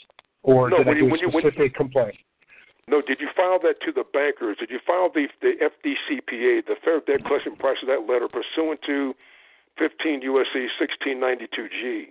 or 0.43 0.71
No, 0.71 0.78
did 0.78 0.88
I 0.88 0.90
you- 0.93 0.99
do 1.00 1.04
when 1.07 1.14
a 1.21 1.23
you- 1.23 1.28
when- 1.31 1.43
specific 1.43 1.75
complaint? 1.75 2.16
No, 2.87 3.00
did 3.00 3.19
you 3.19 3.28
file 3.35 3.59
that 3.61 3.81
to 3.87 3.93
the 3.93 4.04
bankers? 4.12 4.59
Did 4.59 4.71
you 4.71 4.78
file 4.87 5.09
the 5.09 5.26
the 5.40 5.54
FDCPA, 5.59 6.61
the 6.66 6.76
Fair 6.85 7.00
Debt 7.00 7.25
Collection 7.25 7.57
Practices 7.57 7.88
Act 7.90 8.02
letter, 8.09 8.28
pursuant 8.28 8.83
to 8.83 9.14
15 9.78 10.21
USC 10.21 10.69
1692G? 10.78 12.09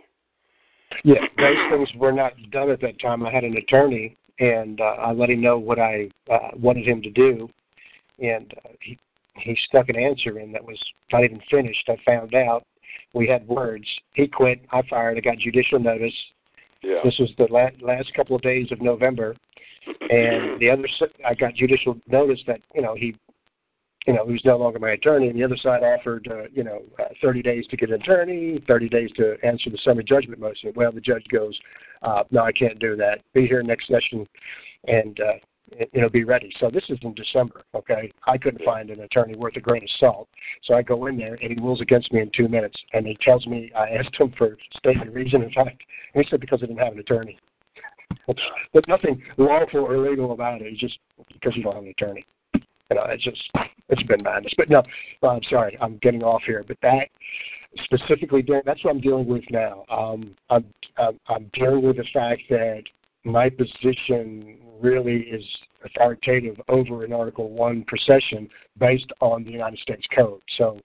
Yeah, 1.03 1.27
those 1.37 1.69
things 1.69 1.93
were 1.95 2.11
not 2.11 2.33
done 2.49 2.71
at 2.71 2.81
that 2.81 2.99
time. 2.99 3.23
I 3.23 3.31
had 3.31 3.43
an 3.43 3.55
attorney, 3.55 4.17
and 4.39 4.81
uh, 4.81 4.95
I 4.99 5.11
let 5.11 5.29
him 5.29 5.41
know 5.41 5.57
what 5.57 5.79
I 5.79 6.09
uh, 6.31 6.49
wanted 6.55 6.87
him 6.87 7.01
to 7.01 7.09
do, 7.09 7.49
and 8.19 8.53
uh, 8.65 8.69
he 8.81 8.97
he 9.35 9.57
stuck 9.67 9.89
an 9.89 9.95
answer 9.95 10.39
in 10.39 10.51
that 10.51 10.63
was 10.63 10.79
not 11.11 11.23
even 11.23 11.41
finished. 11.49 11.89
I 11.89 11.97
found 12.05 12.35
out 12.35 12.65
we 13.13 13.27
had 13.27 13.47
words. 13.47 13.85
He 14.13 14.27
quit. 14.27 14.61
I 14.71 14.81
fired. 14.89 15.17
I 15.17 15.21
got 15.21 15.37
judicial 15.37 15.79
notice. 15.79 16.13
Yeah. 16.81 16.99
This 17.03 17.15
was 17.19 17.29
the 17.37 17.47
la- 17.49 17.69
last 17.81 18.13
couple 18.13 18.35
of 18.35 18.41
days 18.41 18.67
of 18.71 18.81
November, 18.81 19.35
and 20.01 20.59
the 20.59 20.69
other 20.69 20.87
I 21.25 21.33
got 21.33 21.55
judicial 21.55 21.97
notice 22.07 22.39
that 22.47 22.61
you 22.75 22.81
know 22.81 22.95
he, 22.95 23.15
you 24.05 24.13
know, 24.13 24.23
was 24.25 24.41
no 24.43 24.57
longer 24.57 24.79
my 24.79 24.91
attorney, 24.91 25.29
and 25.29 25.37
the 25.37 25.43
other 25.43 25.57
side 25.57 25.81
offered 25.83 26.27
uh, 26.29 26.47
you 26.53 26.63
know 26.63 26.81
uh, 26.99 27.05
30 27.21 27.41
days 27.41 27.65
to 27.69 27.77
get 27.77 27.89
an 27.89 28.01
attorney, 28.01 28.61
30 28.67 28.89
days 28.89 29.09
to 29.17 29.35
answer 29.43 29.69
the 29.69 29.77
summary 29.83 30.03
judgment 30.03 30.39
motion. 30.39 30.73
Well, 30.75 30.91
the 30.91 31.01
judge 31.01 31.25
goes, 31.31 31.57
uh, 32.01 32.23
no, 32.31 32.41
I 32.41 32.51
can't 32.51 32.79
do 32.79 32.95
that. 32.97 33.19
Be 33.33 33.47
here 33.47 33.63
next 33.63 33.87
session, 33.87 34.27
and 34.87 35.19
uh, 35.19 35.85
you 35.93 36.01
know, 36.01 36.09
be 36.09 36.23
ready. 36.23 36.53
So 36.59 36.69
this 36.69 36.83
is 36.89 36.99
in 37.01 37.13
December. 37.13 37.63
Okay, 37.75 38.11
I 38.27 38.37
couldn't 38.37 38.63
find 38.65 38.89
an 38.89 39.01
attorney 39.01 39.35
worth 39.35 39.55
a 39.55 39.61
grain 39.61 39.83
of 39.83 39.89
salt, 39.99 40.27
so 40.63 40.73
I 40.73 40.81
go 40.81 41.07
in 41.07 41.17
there, 41.17 41.35
and 41.41 41.51
he 41.51 41.61
rules 41.61 41.81
against 41.81 42.11
me 42.11 42.21
in 42.21 42.29
two 42.35 42.47
minutes, 42.47 42.77
and 42.93 43.07
he 43.07 43.17
tells 43.21 43.47
me 43.47 43.71
I 43.75 43.89
asked 43.89 44.15
him 44.19 44.33
for 44.37 44.57
statement 44.77 45.13
reason 45.13 45.43
and 45.43 45.53
fact, 45.53 45.81
and 46.13 46.23
he 46.23 46.29
said 46.29 46.41
because 46.41 46.59
I 46.61 46.65
didn't 46.65 46.83
have 46.83 46.93
an 46.93 46.99
attorney. 46.99 47.37
There's 48.27 48.85
nothing 48.87 49.21
lawful 49.37 49.81
or 49.81 49.95
illegal 49.95 50.33
about 50.33 50.61
it. 50.61 50.67
It's 50.67 50.79
just 50.79 50.97
because 51.31 51.55
you 51.55 51.63
don't 51.63 51.75
have 51.75 51.83
an 51.83 51.89
attorney. 51.89 52.25
You 52.93 52.99
know, 52.99 53.05
it's 53.09 53.23
just 53.23 53.49
it's 53.89 54.03
been 54.03 54.21
madness. 54.21 54.53
But 54.55 54.69
no, 54.69 54.83
uh, 55.23 55.29
I'm 55.29 55.41
sorry, 55.49 55.75
I'm 55.81 55.97
getting 56.03 56.21
off 56.21 56.43
here. 56.45 56.63
But 56.67 56.77
that 56.83 57.07
specifically, 57.85 58.45
that's 58.63 58.83
what 58.83 58.91
I'm 58.91 59.01
dealing 59.01 59.25
with 59.25 59.43
now. 59.49 59.83
Um, 59.89 60.35
I'm, 60.51 60.63
I'm 60.99 61.19
I'm 61.27 61.49
dealing 61.55 61.81
with 61.81 61.97
the 61.97 62.05
fact 62.13 62.43
that 62.51 62.83
my 63.23 63.49
position 63.49 64.59
really 64.79 65.21
is 65.21 65.43
authoritative 65.83 66.61
over 66.69 67.03
an 67.03 67.13
Article 67.13 67.49
One 67.49 67.83
procession 67.87 68.47
based 68.77 69.11
on 69.21 69.43
the 69.43 69.49
United 69.49 69.79
States 69.79 70.05
Code. 70.15 70.41
So 70.59 70.79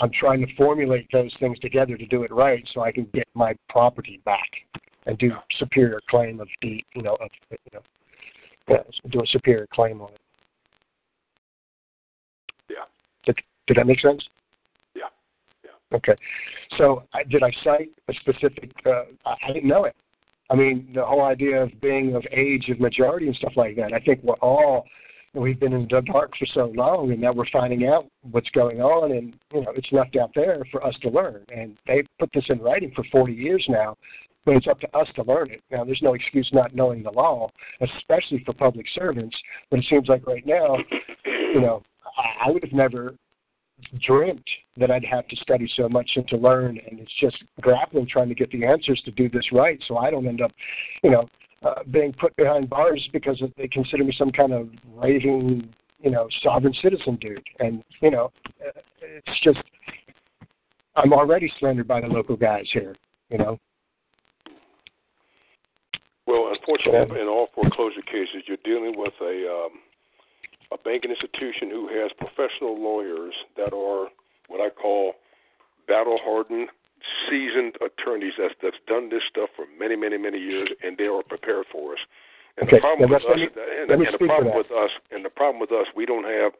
I'm 0.00 0.10
trying 0.18 0.40
to 0.44 0.52
formulate 0.56 1.06
those 1.12 1.32
things 1.38 1.60
together 1.60 1.96
to 1.96 2.06
do 2.06 2.24
it 2.24 2.32
right, 2.32 2.68
so 2.74 2.80
I 2.80 2.90
can 2.90 3.06
get 3.14 3.28
my 3.34 3.54
property 3.68 4.20
back 4.24 4.50
and 5.06 5.16
do 5.16 5.30
superior 5.60 6.00
claim 6.10 6.40
of 6.40 6.48
the 6.60 6.82
you 6.96 7.02
know 7.02 7.16
of 7.20 7.30
you 7.50 7.56
know 7.72 8.82
do 9.10 9.20
a 9.20 9.26
superior 9.28 9.68
claim 9.72 10.00
on 10.00 10.10
it. 10.10 10.18
Yeah. 12.72 13.32
Did, 13.74 13.80
that 13.80 13.86
make 13.86 14.00
sense? 14.00 14.22
Yeah. 14.94 15.02
Yeah. 15.64 15.96
Okay. 15.96 16.14
So 16.78 17.04
I, 17.12 17.24
did 17.24 17.42
I 17.42 17.50
cite 17.64 17.90
a 18.08 18.14
specific? 18.14 18.72
Uh, 18.84 19.04
I, 19.24 19.34
I 19.48 19.52
didn't 19.52 19.68
know 19.68 19.84
it. 19.84 19.94
I 20.50 20.54
mean, 20.54 20.90
the 20.94 21.04
whole 21.04 21.22
idea 21.22 21.62
of 21.62 21.70
being 21.80 22.14
of 22.14 22.24
age 22.30 22.68
of 22.68 22.78
majority 22.78 23.26
and 23.26 23.36
stuff 23.36 23.52
like 23.56 23.76
that. 23.76 23.92
I 23.92 24.00
think 24.00 24.22
we're 24.22 24.34
all 24.34 24.84
we've 25.34 25.58
been 25.58 25.72
in 25.72 25.88
the 25.90 26.02
dark 26.02 26.32
for 26.38 26.46
so 26.52 26.72
long, 26.74 27.10
and 27.10 27.20
now 27.20 27.32
we're 27.32 27.48
finding 27.50 27.86
out 27.86 28.06
what's 28.30 28.50
going 28.50 28.80
on, 28.80 29.12
and 29.12 29.34
you 29.52 29.62
know, 29.62 29.72
it's 29.74 29.88
left 29.90 30.16
out 30.16 30.30
there 30.34 30.62
for 30.70 30.84
us 30.84 30.94
to 31.02 31.08
learn. 31.08 31.44
And 31.54 31.76
they've 31.86 32.06
put 32.18 32.30
this 32.34 32.44
in 32.48 32.58
writing 32.58 32.92
for 32.94 33.04
40 33.10 33.32
years 33.32 33.64
now, 33.68 33.96
but 34.44 34.56
it's 34.56 34.66
up 34.66 34.80
to 34.80 34.96
us 34.96 35.08
to 35.16 35.22
learn 35.22 35.50
it. 35.50 35.62
Now, 35.70 35.84
there's 35.84 36.02
no 36.02 36.14
excuse 36.14 36.48
not 36.52 36.74
knowing 36.74 37.02
the 37.02 37.10
law, 37.10 37.50
especially 37.80 38.42
for 38.44 38.52
public 38.52 38.86
servants. 38.94 39.36
But 39.70 39.78
it 39.78 39.86
seems 39.88 40.08
like 40.08 40.26
right 40.26 40.46
now, 40.46 40.76
you 41.24 41.60
know, 41.60 41.82
I, 42.18 42.48
I 42.48 42.50
would 42.50 42.64
have 42.64 42.72
never 42.72 43.14
dreamt 44.06 44.44
that 44.76 44.90
I'd 44.90 45.04
have 45.04 45.26
to 45.28 45.36
study 45.36 45.70
so 45.76 45.88
much 45.88 46.10
and 46.16 46.26
to 46.28 46.36
learn, 46.36 46.78
and 46.88 47.00
it's 47.00 47.12
just 47.20 47.42
grappling 47.60 48.06
trying 48.06 48.28
to 48.28 48.34
get 48.34 48.50
the 48.50 48.64
answers 48.64 49.00
to 49.04 49.10
do 49.10 49.28
this 49.28 49.44
right, 49.52 49.78
so 49.86 49.98
I 49.98 50.10
don't 50.10 50.26
end 50.26 50.40
up, 50.40 50.52
you 51.02 51.10
know, 51.10 51.28
uh, 51.62 51.82
being 51.90 52.12
put 52.12 52.34
behind 52.36 52.68
bars 52.68 53.06
because 53.12 53.40
they 53.56 53.68
consider 53.68 54.04
me 54.04 54.14
some 54.18 54.32
kind 54.32 54.52
of 54.52 54.68
raving, 54.94 55.72
you 56.00 56.10
know, 56.10 56.28
sovereign 56.42 56.74
citizen 56.82 57.16
dude, 57.20 57.42
and 57.60 57.84
you 58.00 58.10
know, 58.10 58.32
uh, 58.66 58.80
it's 59.00 59.40
just 59.44 59.58
I'm 60.96 61.12
already 61.12 61.52
slandered 61.58 61.88
by 61.88 62.00
the 62.00 62.08
local 62.08 62.36
guys 62.36 62.66
here, 62.72 62.96
you 63.30 63.38
know. 63.38 63.58
Well, 66.26 66.52
unfortunately, 66.52 67.20
in 67.20 67.28
all 67.28 67.48
foreclosure 67.54 68.02
cases, 68.02 68.44
you're 68.46 68.58
dealing 68.64 68.94
with 68.96 69.14
a 69.20 69.66
um, 69.66 69.78
a 70.74 70.78
banking 70.82 71.10
institution 71.10 71.70
who 71.70 71.88
has 71.88 72.10
professional 72.16 72.80
lawyers 72.80 73.34
that 73.56 73.72
are 73.72 74.08
what 74.48 74.60
I 74.60 74.70
call 74.70 75.14
battle 75.88 76.18
hardened, 76.22 76.68
seasoned 77.28 77.76
attorneys 77.80 78.34
that's 78.38 78.54
that's 78.62 78.76
done 78.86 79.10
this 79.10 79.22
stuff 79.28 79.50
for 79.56 79.66
many, 79.78 79.96
many, 79.96 80.18
many 80.18 80.38
years, 80.38 80.68
and 80.82 80.96
they 80.96 81.06
are 81.06 81.22
prepared 81.22 81.66
for 81.70 81.92
us. 81.94 81.98
And 82.58 82.68
Okay, 82.68 82.76
the 82.76 82.80
problem 82.80 83.10
now 83.10 83.16
with 83.16 83.24
let's- 83.28 83.40
me- 83.40 83.62
and, 83.80 83.90
and 83.90 84.14
the 84.14 84.26
problem 84.26 84.54
with 84.56 84.70
us, 84.70 84.90
and 85.10 85.24
the 85.24 85.30
problem 85.30 85.60
with 85.60 85.72
us, 85.72 85.86
we 85.96 86.04
don't 86.06 86.24
have 86.24 86.52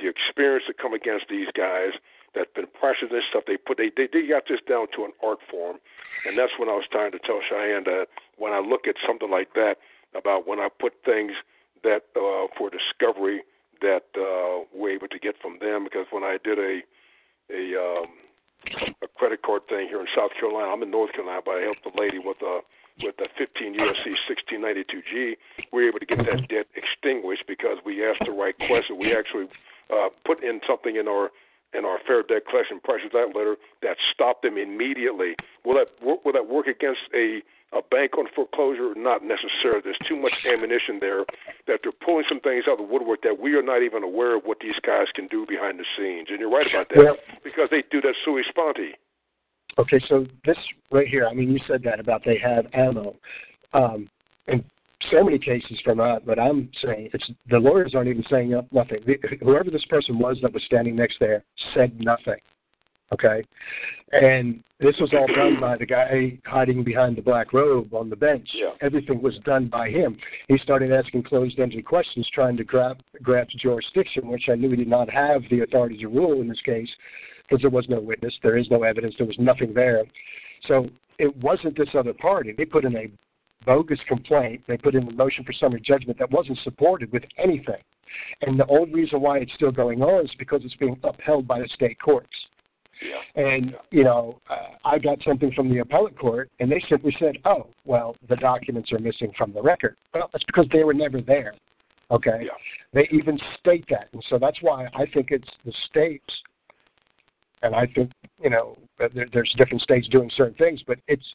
the 0.00 0.08
experience 0.08 0.64
to 0.66 0.74
come 0.74 0.94
against 0.94 1.26
these 1.28 1.48
guys 1.54 1.92
that've 2.34 2.52
been 2.54 2.66
practicing 2.78 3.08
this 3.14 3.24
stuff. 3.30 3.44
They 3.46 3.56
put 3.56 3.78
they, 3.78 3.90
they 3.96 4.08
they 4.12 4.26
got 4.26 4.44
this 4.48 4.60
down 4.68 4.86
to 4.96 5.04
an 5.04 5.12
art 5.24 5.38
form, 5.50 5.78
and 6.26 6.36
that's 6.38 6.52
when 6.58 6.68
I 6.68 6.74
was 6.74 6.84
trying 6.90 7.12
to 7.12 7.18
tell 7.18 7.40
Cheyenne 7.48 7.84
that 7.84 8.06
when 8.36 8.52
I 8.52 8.58
look 8.58 8.86
at 8.86 8.96
something 9.06 9.30
like 9.30 9.54
that 9.54 9.78
about 10.14 10.46
when 10.46 10.58
I 10.60 10.68
put 10.68 10.92
things 11.04 11.32
that 11.82 12.08
uh, 12.16 12.46
for 12.56 12.70
discovery 12.70 13.42
that 13.80 14.06
uh, 14.16 14.64
we're 14.74 14.94
able 14.94 15.08
to 15.08 15.18
get 15.18 15.36
from 15.40 15.58
them 15.60 15.84
because 15.84 16.06
when 16.10 16.24
I 16.24 16.38
did 16.42 16.58
a 16.58 16.80
a 17.50 17.62
um, 17.78 18.06
a 19.02 19.08
credit 19.16 19.42
card 19.42 19.62
thing 19.68 19.88
here 19.88 20.00
in 20.00 20.06
South 20.16 20.32
Carolina, 20.38 20.70
I'm 20.70 20.82
in 20.82 20.90
North 20.90 21.12
Carolina, 21.12 21.40
but 21.44 21.52
I 21.52 21.62
helped 21.62 21.86
a 21.86 22.00
lady 22.00 22.18
with 22.18 22.42
a 22.42 22.60
with 23.02 23.16
the 23.16 23.28
15 23.38 23.74
USC 23.74 24.14
1692G, 24.26 25.36
we 25.72 25.82
were 25.82 25.88
able 25.88 25.98
to 26.00 26.06
get 26.06 26.18
that 26.18 26.48
debt 26.48 26.66
extinguished 26.74 27.44
because 27.46 27.78
we 27.84 28.04
asked 28.04 28.22
the 28.26 28.32
right 28.32 28.56
question. 28.56 28.98
We 28.98 29.14
actually 29.14 29.46
uh, 29.90 30.08
put 30.26 30.42
in 30.42 30.60
something 30.66 30.96
in 30.96 31.08
our 31.08 31.30
in 31.74 31.84
our 31.84 31.98
fair 32.06 32.22
debt 32.22 32.42
collection 32.48 32.80
prices 32.82 33.10
that 33.12 33.36
letter 33.36 33.56
that 33.82 33.96
stopped 34.12 34.42
them 34.42 34.56
immediately. 34.56 35.36
Will 35.64 35.74
that 35.74 35.88
will 36.02 36.32
that 36.32 36.48
work 36.48 36.66
against 36.66 37.02
a 37.14 37.42
a 37.72 37.82
bank 37.90 38.16
on 38.18 38.26
foreclosure? 38.34 38.94
Not 38.96 39.22
necessarily. 39.22 39.80
There's 39.84 39.98
too 40.08 40.16
much 40.16 40.32
ammunition 40.46 40.98
there 41.00 41.24
that 41.66 41.80
they're 41.82 41.92
pulling 42.04 42.24
some 42.28 42.40
things 42.40 42.64
out 42.68 42.80
of 42.80 42.86
the 42.86 42.92
woodwork 42.92 43.22
that 43.22 43.38
we 43.38 43.54
are 43.54 43.62
not 43.62 43.82
even 43.82 44.02
aware 44.02 44.36
of 44.36 44.44
what 44.44 44.58
these 44.60 44.78
guys 44.84 45.06
can 45.14 45.26
do 45.28 45.46
behind 45.46 45.78
the 45.78 45.84
scenes. 45.96 46.28
And 46.30 46.40
you're 46.40 46.50
right 46.50 46.66
about 46.66 46.88
that 46.90 46.98
Well- 46.98 47.18
because 47.44 47.68
they 47.70 47.82
do 47.90 48.00
that 48.00 48.14
sua 48.24 48.42
sponte. 48.48 48.96
Okay, 49.78 50.00
so 50.08 50.26
this 50.44 50.56
right 50.90 51.06
here, 51.06 51.28
I 51.28 51.34
mean, 51.34 51.52
you 51.52 51.60
said 51.68 51.82
that 51.84 52.00
about 52.00 52.24
they 52.24 52.38
have 52.38 52.66
ammo. 52.72 53.14
Um, 53.72 54.10
in 54.48 54.64
so 55.10 55.22
many 55.22 55.38
cases 55.38 55.78
from 55.84 55.98
that, 55.98 56.26
but 56.26 56.38
I'm 56.38 56.70
saying 56.82 57.10
it's 57.12 57.30
the 57.48 57.58
lawyers 57.58 57.94
aren't 57.94 58.08
even 58.08 58.24
saying 58.28 58.54
up 58.54 58.66
nothing. 58.72 58.98
The, 59.06 59.18
whoever 59.40 59.70
this 59.70 59.84
person 59.84 60.18
was 60.18 60.38
that 60.42 60.52
was 60.52 60.62
standing 60.64 60.96
next 60.96 61.18
there 61.20 61.44
said 61.74 61.98
nothing. 62.00 62.40
Okay, 63.12 63.44
and 64.12 64.62
this 64.80 64.94
was 65.00 65.12
all 65.12 65.26
done 65.26 65.60
by 65.60 65.76
the 65.76 65.86
guy 65.86 66.38
hiding 66.46 66.84
behind 66.84 67.16
the 67.16 67.22
black 67.22 67.52
robe 67.52 67.92
on 67.92 68.08
the 68.08 68.16
bench. 68.16 68.48
Yeah. 68.54 68.70
Everything 68.80 69.20
was 69.20 69.38
done 69.44 69.68
by 69.68 69.90
him. 69.90 70.16
He 70.48 70.58
started 70.58 70.92
asking 70.92 71.24
closed-ended 71.24 71.84
questions, 71.84 72.28
trying 72.32 72.56
to 72.56 72.64
grab 72.64 72.98
grasp 73.22 73.50
jurisdiction, 73.58 74.28
which 74.28 74.44
I 74.48 74.54
knew 74.54 74.70
he 74.70 74.76
did 74.76 74.88
not 74.88 75.10
have 75.10 75.42
the 75.50 75.60
authority 75.60 75.98
to 75.98 76.06
rule 76.06 76.40
in 76.40 76.48
this 76.48 76.60
case 76.64 76.88
because 77.42 77.60
there 77.62 77.70
was 77.70 77.88
no 77.88 78.00
witness, 78.00 78.34
there 78.42 78.58
is 78.58 78.70
no 78.70 78.82
evidence, 78.82 79.14
there 79.18 79.26
was 79.26 79.38
nothing 79.38 79.72
there. 79.74 80.04
So 80.66 80.88
it 81.18 81.34
wasn't 81.38 81.76
this 81.76 81.88
other 81.94 82.12
party. 82.12 82.52
They 82.56 82.64
put 82.64 82.84
in 82.84 82.96
a 82.96 83.10
bogus 83.64 83.98
complaint. 84.06 84.62
They 84.68 84.76
put 84.76 84.94
in 84.94 85.08
a 85.08 85.12
motion 85.12 85.44
for 85.44 85.52
summary 85.52 85.80
judgment 85.80 86.18
that 86.18 86.30
wasn't 86.30 86.58
supported 86.62 87.12
with 87.12 87.24
anything. 87.36 87.82
And 88.42 88.58
the 88.58 88.66
only 88.68 88.92
reason 88.92 89.20
why 89.20 89.38
it's 89.38 89.52
still 89.54 89.72
going 89.72 90.02
on 90.02 90.24
is 90.24 90.30
because 90.38 90.62
it's 90.64 90.76
being 90.76 90.98
upheld 91.04 91.46
by 91.46 91.60
the 91.60 91.68
state 91.68 92.00
courts. 92.00 92.28
Yeah. 93.02 93.42
And, 93.42 93.76
you 93.90 94.04
know, 94.04 94.40
uh, 94.50 94.76
I 94.84 94.98
got 94.98 95.18
something 95.24 95.52
from 95.52 95.68
the 95.68 95.78
appellate 95.78 96.18
court, 96.18 96.50
and 96.60 96.70
they 96.70 96.82
simply 96.88 97.14
said, 97.18 97.36
oh, 97.44 97.68
well, 97.84 98.16
the 98.28 98.36
documents 98.36 98.92
are 98.92 98.98
missing 98.98 99.32
from 99.36 99.52
the 99.52 99.62
record. 99.62 99.96
Well, 100.14 100.28
that's 100.32 100.44
because 100.44 100.66
they 100.72 100.84
were 100.84 100.94
never 100.94 101.20
there. 101.20 101.54
Okay? 102.10 102.42
Yeah. 102.42 102.50
They 102.92 103.08
even 103.12 103.38
state 103.60 103.84
that. 103.90 104.08
And 104.12 104.24
so 104.28 104.38
that's 104.38 104.58
why 104.62 104.86
I 104.94 105.06
think 105.12 105.28
it's 105.30 105.48
the 105.64 105.72
states, 105.88 106.24
and 107.62 107.74
I 107.74 107.86
think, 107.94 108.10
you 108.42 108.50
know, 108.50 108.76
there, 108.98 109.26
there's 109.32 109.54
different 109.56 109.82
states 109.82 110.08
doing 110.08 110.30
certain 110.36 110.54
things, 110.54 110.82
but 110.86 110.98
it's 111.06 111.26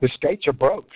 the 0.00 0.08
states 0.08 0.46
are 0.46 0.52
broke. 0.52 0.88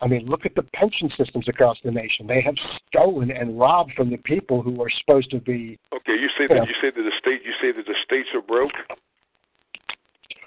I 0.00 0.06
mean, 0.08 0.26
look 0.26 0.44
at 0.44 0.54
the 0.54 0.62
pension 0.74 1.08
systems 1.16 1.48
across 1.48 1.78
the 1.84 1.90
nation. 1.90 2.26
They 2.26 2.42
have 2.42 2.56
stolen 2.88 3.30
and 3.30 3.58
robbed 3.58 3.92
from 3.96 4.10
the 4.10 4.16
people 4.18 4.60
who 4.60 4.82
are 4.82 4.90
supposed 5.00 5.30
to 5.30 5.38
be 5.40 5.78
Okay, 5.94 6.12
you 6.12 6.28
say 6.36 6.46
that 6.48 6.56
Yeah. 6.56 6.64
you 6.64 6.74
say 6.82 6.90
that 6.90 7.02
the 7.02 7.12
state 7.18 7.42
you 7.44 7.52
say 7.60 7.72
that 7.72 7.86
the 7.86 7.94
states 8.04 8.28
are 8.34 8.42
broke. 8.42 8.72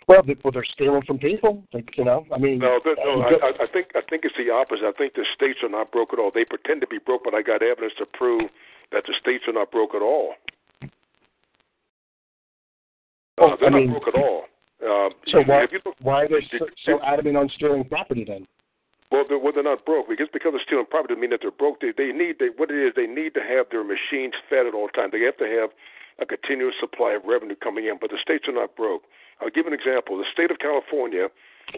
well, 0.07 0.21
they, 0.23 0.35
well, 0.43 0.51
they're 0.51 0.65
stealing 0.65 1.01
from 1.03 1.17
people. 1.17 1.63
Like, 1.73 1.97
you 1.97 2.03
know, 2.03 2.25
I 2.31 2.37
mean, 2.37 2.59
No, 2.59 2.79
no, 2.85 3.21
I, 3.21 3.47
I 3.47 3.63
I 3.63 3.67
think 3.71 3.87
I 3.95 4.01
think 4.09 4.25
it's 4.25 4.35
the 4.37 4.51
opposite. 4.51 4.85
I 4.85 4.91
think 4.97 5.13
the 5.15 5.25
states 5.33 5.59
are 5.63 5.69
not 5.69 5.91
broke 5.91 6.13
at 6.13 6.19
all. 6.19 6.29
They 6.33 6.45
pretend 6.45 6.81
to 6.81 6.87
be 6.87 6.99
broke, 6.99 7.23
but 7.23 7.33
I 7.33 7.41
got 7.41 7.63
evidence 7.63 7.93
to 7.99 8.05
prove 8.05 8.49
that 8.91 9.03
the 9.07 9.13
states 9.19 9.45
are 9.47 9.53
not 9.53 9.71
broke 9.71 9.95
at 9.95 10.01
all. 10.01 10.35
Well, 13.37 13.53
Uh, 13.53 13.55
they're 13.57 13.67
I 13.67 13.71
not 13.71 13.77
mean- 13.79 13.91
broke 13.91 14.07
at 14.07 14.15
all. 14.15 14.45
Uh, 14.79 15.09
so 15.27 15.41
why 15.43 15.65
you 15.71 15.79
look, 15.83 15.95
why 16.01 16.23
are 16.23 16.27
they 16.27 16.41
so, 16.59 16.67
so 16.85 16.99
adamant 17.03 17.35
on 17.35 17.49
stealing 17.49 17.83
property 17.85 18.23
then? 18.23 18.45
Well, 19.11 19.23
they're, 19.27 19.39
well, 19.39 19.53
they're 19.53 19.63
not 19.63 19.85
broke 19.85 20.09
because 20.09 20.27
because 20.31 20.51
they're 20.51 20.67
stealing 20.67 20.85
property 20.85 21.13
doesn't 21.15 21.21
mean 21.21 21.31
that 21.31 21.39
they're 21.41 21.51
broke. 21.51 21.79
They 21.79 21.93
they 21.95 22.11
need 22.11 22.39
they 22.39 22.49
what 22.55 22.71
it 22.71 22.77
is 22.77 22.93
they 22.95 23.07
need 23.07 23.33
to 23.35 23.43
have 23.43 23.67
their 23.71 23.83
machines 23.83 24.35
fed 24.49 24.67
at 24.67 24.73
all 24.75 24.89
times. 24.89 25.13
They 25.13 25.23
have 25.23 25.37
to 25.37 25.47
have 25.47 25.71
a 26.19 26.25
continuous 26.25 26.75
supply 26.79 27.13
of 27.13 27.23
revenue 27.25 27.55
coming 27.55 27.85
in. 27.85 27.97
But 27.99 28.11
the 28.11 28.17
states 28.21 28.45
are 28.47 28.53
not 28.53 28.75
broke. 28.75 29.03
I'll 29.39 29.49
give 29.49 29.67
an 29.67 29.73
example. 29.73 30.17
The 30.17 30.25
state 30.31 30.51
of 30.51 30.59
California 30.59 31.29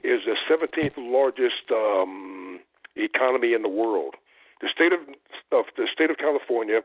is 0.04 0.22
the 0.26 0.38
17th 0.50 0.98
largest 0.98 1.70
um, 1.72 2.60
economy 2.96 3.54
in 3.54 3.62
the 3.62 3.70
world. 3.70 4.16
The 4.62 4.70
state 4.74 4.94
of, 4.94 5.00
of 5.52 5.66
the 5.78 5.88
state 5.92 6.10
of 6.10 6.18
California, 6.18 6.82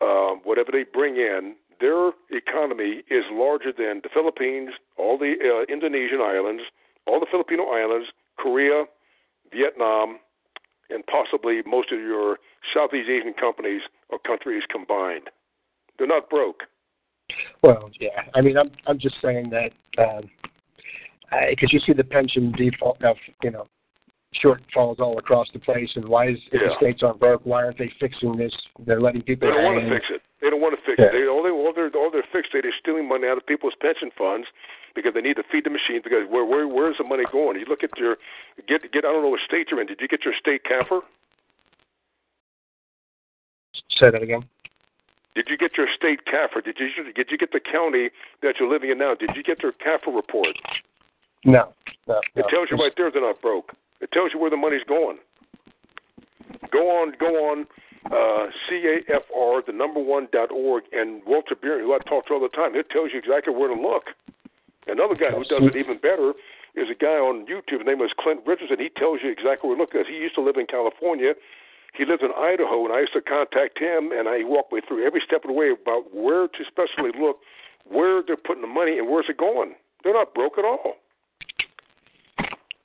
um, 0.00 0.40
whatever 0.44 0.70
they 0.72 0.84
bring 0.84 1.16
in, 1.16 1.56
their 1.80 2.12
economy 2.30 3.04
is 3.10 3.24
larger 3.30 3.72
than 3.72 4.00
the 4.02 4.08
Philippines, 4.12 4.70
all 4.96 5.18
the 5.18 5.36
uh, 5.40 5.72
Indonesian 5.72 6.20
islands, 6.20 6.62
all 7.06 7.20
the 7.20 7.26
Filipino 7.30 7.64
islands, 7.64 8.08
Korea, 8.38 8.84
Vietnam, 9.52 10.18
and 10.90 11.04
possibly 11.06 11.62
most 11.66 11.92
of 11.92 11.98
your 11.98 12.38
Southeast 12.74 13.08
Asian 13.08 13.34
companies 13.34 13.82
or 14.08 14.18
countries 14.18 14.62
combined. 14.70 15.30
They're 15.98 16.06
not 16.06 16.28
broke. 16.30 16.64
Well, 17.62 17.90
yeah. 17.98 18.22
I 18.34 18.40
mean, 18.40 18.56
I'm 18.56 18.70
I'm 18.86 18.98
just 18.98 19.16
saying 19.20 19.50
that 19.50 19.72
um, 19.98 20.30
because 21.50 21.72
you 21.72 21.80
see 21.80 21.92
the 21.92 22.04
pension 22.04 22.52
default 22.52 23.00
you 23.42 23.50
know 23.50 23.66
shortfalls 24.42 25.00
all 25.00 25.18
across 25.18 25.48
the 25.52 25.58
place, 25.58 25.90
and 25.96 26.06
why 26.06 26.28
is 26.28 26.38
if 26.52 26.60
the 26.60 26.74
states 26.76 27.02
aren't 27.02 27.20
broke? 27.20 27.44
Why 27.44 27.64
aren't 27.64 27.78
they 27.78 27.92
fixing 28.00 28.36
this? 28.36 28.52
They're 28.86 29.00
letting 29.00 29.22
people. 29.22 29.48
They 29.48 29.54
don't 29.54 29.64
want 29.64 29.82
to 29.84 29.90
fix 29.90 30.06
it. 30.10 30.22
They 30.40 30.50
don't 30.50 30.60
want 30.60 30.78
to 30.78 30.82
fix 30.84 30.98
Yeah. 30.98 31.06
it. 31.06 31.12
They 31.12 31.26
all 31.26 31.42
they 31.42 31.50
all 31.50 31.72
they're 31.74 31.90
all 31.96 32.10
they're 32.10 32.26
fixing 32.32 32.60
is 32.64 32.74
stealing 32.80 33.08
money 33.08 33.26
out 33.28 33.36
of 33.36 33.46
people's 33.46 33.74
pension 33.80 34.10
funds 34.16 34.46
because 34.94 35.14
they 35.14 35.20
need 35.20 35.36
to 35.36 35.44
feed 35.50 35.64
the 35.64 35.70
machines. 35.70 36.02
Because 36.04 36.28
where 36.28 36.44
where 36.44 36.68
where's 36.68 36.98
the 36.98 37.04
money 37.04 37.24
going? 37.30 37.58
You 37.58 37.66
look 37.66 37.82
at 37.82 37.96
your 37.98 38.16
get 38.68 38.90
get. 38.92 39.04
I 39.04 39.12
don't 39.12 39.22
know 39.22 39.30
what 39.30 39.40
state 39.46 39.68
you're 39.70 39.80
in. 39.80 39.86
Did 39.86 40.00
you 40.00 40.08
get 40.08 40.24
your 40.24 40.34
state 40.38 40.62
CAFR? 40.64 41.02
Say 43.96 44.10
that 44.10 44.22
again. 44.22 44.44
Did 45.34 45.48
you 45.50 45.58
get 45.58 45.76
your 45.76 45.86
state 45.94 46.20
CAFR? 46.24 46.64
Did 46.64 46.78
you 46.80 47.12
did 47.12 47.28
you 47.30 47.38
get 47.38 47.52
the 47.52 47.60
county 47.60 48.10
that 48.42 48.54
you're 48.58 48.70
living 48.70 48.90
in 48.90 48.98
now? 48.98 49.14
Did 49.14 49.30
you 49.36 49.42
get 49.42 49.58
their 49.60 49.72
CAFR 49.72 50.14
report? 50.14 50.56
No, 51.44 51.72
no. 52.08 52.20
It 52.34 52.44
no. 52.44 52.48
tells 52.48 52.68
you 52.70 52.76
right 52.76 52.92
there 52.96 53.10
they're 53.10 53.22
not 53.22 53.40
broke. 53.40 53.72
It 54.00 54.12
tells 54.12 54.32
you 54.32 54.40
where 54.40 54.50
the 54.50 54.56
money's 54.56 54.84
going. 54.86 55.18
Go 56.70 56.90
on, 56.90 57.14
go 57.18 57.50
on, 57.50 57.66
uh, 58.06 58.50
CAFR, 58.68 59.66
the 59.66 59.72
number 59.72 60.00
one 60.00 60.28
dot 60.32 60.50
org, 60.50 60.84
and 60.92 61.22
Walter 61.26 61.54
Burien, 61.54 61.80
who 61.80 61.94
I 61.94 61.98
talk 62.08 62.26
to 62.26 62.34
all 62.34 62.40
the 62.40 62.48
time, 62.48 62.74
it 62.74 62.90
tells 62.90 63.10
you 63.12 63.18
exactly 63.18 63.54
where 63.54 63.68
to 63.68 63.80
look. 63.80 64.04
Another 64.86 65.14
guy 65.14 65.30
who 65.30 65.44
does 65.44 65.66
it 65.66 65.76
even 65.76 65.98
better 65.98 66.32
is 66.76 66.86
a 66.90 66.94
guy 66.94 67.18
on 67.18 67.46
YouTube. 67.46 67.82
His 67.82 67.86
name 67.86 68.00
is 68.02 68.12
Clint 68.20 68.40
Richardson. 68.46 68.78
He 68.78 68.90
tells 68.90 69.18
you 69.24 69.30
exactly 69.30 69.66
where 69.66 69.76
to 69.76 69.82
look. 69.82 69.90
Because 69.92 70.06
he 70.06 70.14
used 70.14 70.36
to 70.36 70.42
live 70.42 70.56
in 70.56 70.66
California. 70.66 71.34
He 71.96 72.04
lives 72.04 72.22
in 72.22 72.30
Idaho, 72.36 72.84
and 72.84 72.92
I 72.92 73.00
used 73.00 73.14
to 73.14 73.22
contact 73.22 73.80
him, 73.80 74.12
and 74.12 74.28
I 74.28 74.44
walked 74.44 74.72
me 74.72 74.80
through 74.86 75.04
every 75.04 75.22
step 75.24 75.42
of 75.42 75.48
the 75.48 75.56
way 75.56 75.72
about 75.72 76.14
where 76.14 76.46
to 76.46 76.58
especially 76.62 77.10
look, 77.18 77.40
where 77.88 78.22
they're 78.22 78.36
putting 78.36 78.60
the 78.60 78.68
money, 78.68 78.98
and 78.98 79.08
where's 79.08 79.26
it 79.28 79.38
going. 79.38 79.74
They're 80.04 80.12
not 80.12 80.34
broke 80.34 80.58
at 80.58 80.64
all. 80.64 81.00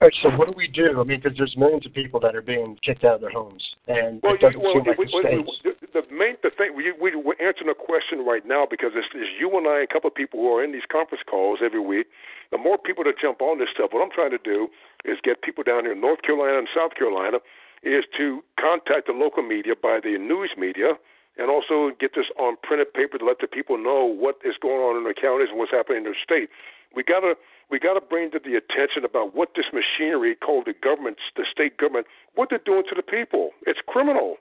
All 0.01 0.07
right, 0.09 0.17
so 0.23 0.29
what 0.33 0.47
do 0.49 0.53
we 0.57 0.65
do? 0.65 0.99
I 0.99 1.03
mean, 1.03 1.21
because 1.21 1.37
there's 1.37 1.55
millions 1.55 1.85
of 1.85 1.93
people 1.93 2.19
that 2.21 2.35
are 2.35 2.41
being 2.41 2.75
kicked 2.81 3.05
out 3.05 3.15
of 3.15 3.21
their 3.21 3.29
homes, 3.29 3.61
and 3.87 4.19
Well, 4.23 4.33
it 4.33 4.41
doesn't 4.41 4.57
you, 4.57 4.65
well, 4.65 4.73
seem 4.81 4.89
like 4.89 4.97
we, 4.97 5.05
the 5.05 5.13
we, 5.13 5.45
we, 5.45 5.53
the, 5.61 6.01
the 6.01 6.03
main 6.09 6.41
the 6.41 6.49
thing 6.49 6.73
we, 6.73 6.89
we 6.97 7.13
we're 7.13 7.37
answering 7.37 7.69
a 7.69 7.77
question 7.77 8.25
right 8.25 8.41
now 8.41 8.65
because 8.65 8.97
it's, 8.97 9.05
it's 9.13 9.29
you 9.37 9.53
and 9.53 9.69
I, 9.69 9.85
and 9.85 9.85
a 9.85 9.93
couple 9.93 10.09
of 10.09 10.17
people 10.17 10.41
who 10.41 10.49
are 10.57 10.65
in 10.65 10.73
these 10.73 10.89
conference 10.91 11.21
calls 11.29 11.59
every 11.61 11.79
week. 11.79 12.07
The 12.49 12.57
more 12.57 12.81
people 12.81 13.03
that 13.05 13.21
jump 13.21 13.45
on 13.45 13.61
this 13.61 13.69
stuff, 13.77 13.93
what 13.93 14.01
I'm 14.01 14.09
trying 14.09 14.33
to 14.33 14.41
do 14.41 14.69
is 15.05 15.21
get 15.21 15.45
people 15.45 15.61
down 15.61 15.85
here 15.85 15.93
in 15.93 16.01
North 16.01 16.25
Carolina 16.25 16.57
and 16.57 16.67
South 16.73 16.97
Carolina 16.97 17.37
is 17.85 18.01
to 18.17 18.41
contact 18.57 19.05
the 19.05 19.13
local 19.13 19.45
media 19.45 19.77
by 19.77 20.01
the 20.01 20.17
news 20.17 20.57
media 20.57 20.97
and 21.37 21.49
also 21.49 21.91
get 21.99 22.11
this 22.15 22.27
on 22.37 22.57
printed 22.61 22.93
paper 22.93 23.17
to 23.17 23.25
let 23.25 23.39
the 23.39 23.47
people 23.47 23.77
know 23.77 24.05
what 24.05 24.37
is 24.43 24.55
going 24.61 24.81
on 24.81 24.97
in 24.97 25.03
their 25.03 25.13
counties 25.15 25.49
and 25.49 25.57
what's 25.57 25.71
happening 25.71 25.99
in 25.99 26.03
their 26.03 26.17
state. 26.21 26.49
We 26.95 27.03
gotta 27.03 27.35
we 27.69 27.79
gotta 27.79 28.01
bring 28.01 28.31
to 28.31 28.39
the 28.39 28.55
attention 28.59 29.05
about 29.05 29.33
what 29.35 29.55
this 29.55 29.67
machinery 29.71 30.35
called 30.35 30.65
the 30.65 30.73
government, 30.75 31.17
the 31.37 31.45
state 31.49 31.77
government, 31.77 32.05
what 32.35 32.49
they're 32.49 32.59
doing 32.65 32.83
to 32.89 32.95
the 32.95 33.03
people. 33.03 33.51
It's 33.65 33.79
criminal. 33.87 34.35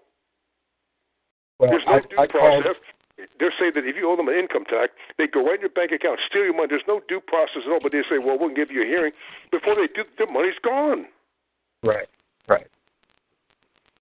well, 1.59 1.71
There's 1.71 1.87
no 1.87 1.95
I, 1.95 2.01
due 2.01 2.19
I 2.19 2.27
called. 2.27 2.65
process. 2.65 2.83
They're 3.39 3.53
saying 3.61 3.73
that 3.77 3.85
if 3.85 3.97
you 3.97 4.09
owe 4.11 4.17
them 4.17 4.29
an 4.29 4.35
income 4.35 4.65
tax, 4.65 4.93
they 5.19 5.27
go 5.29 5.45
right 5.45 5.57
in 5.57 5.61
your 5.61 5.69
bank 5.77 5.93
account, 5.93 6.21
steal 6.27 6.43
your 6.43 6.57
money. 6.57 6.69
There's 6.73 6.89
no 6.89 7.03
due 7.07 7.21
process 7.21 7.63
at 7.67 7.71
all. 7.71 7.79
But 7.83 7.93
they 7.93 8.01
say, 8.09 8.17
well, 8.17 8.39
we'll 8.41 8.55
give 8.55 8.73
you 8.73 8.83
a 8.83 8.87
hearing. 8.87 9.13
Before 9.53 9.77
they 9.77 9.87
do, 9.93 10.09
their 10.17 10.27
money's 10.27 10.57
gone. 10.65 11.05
Right, 11.85 12.09
right. 12.49 12.67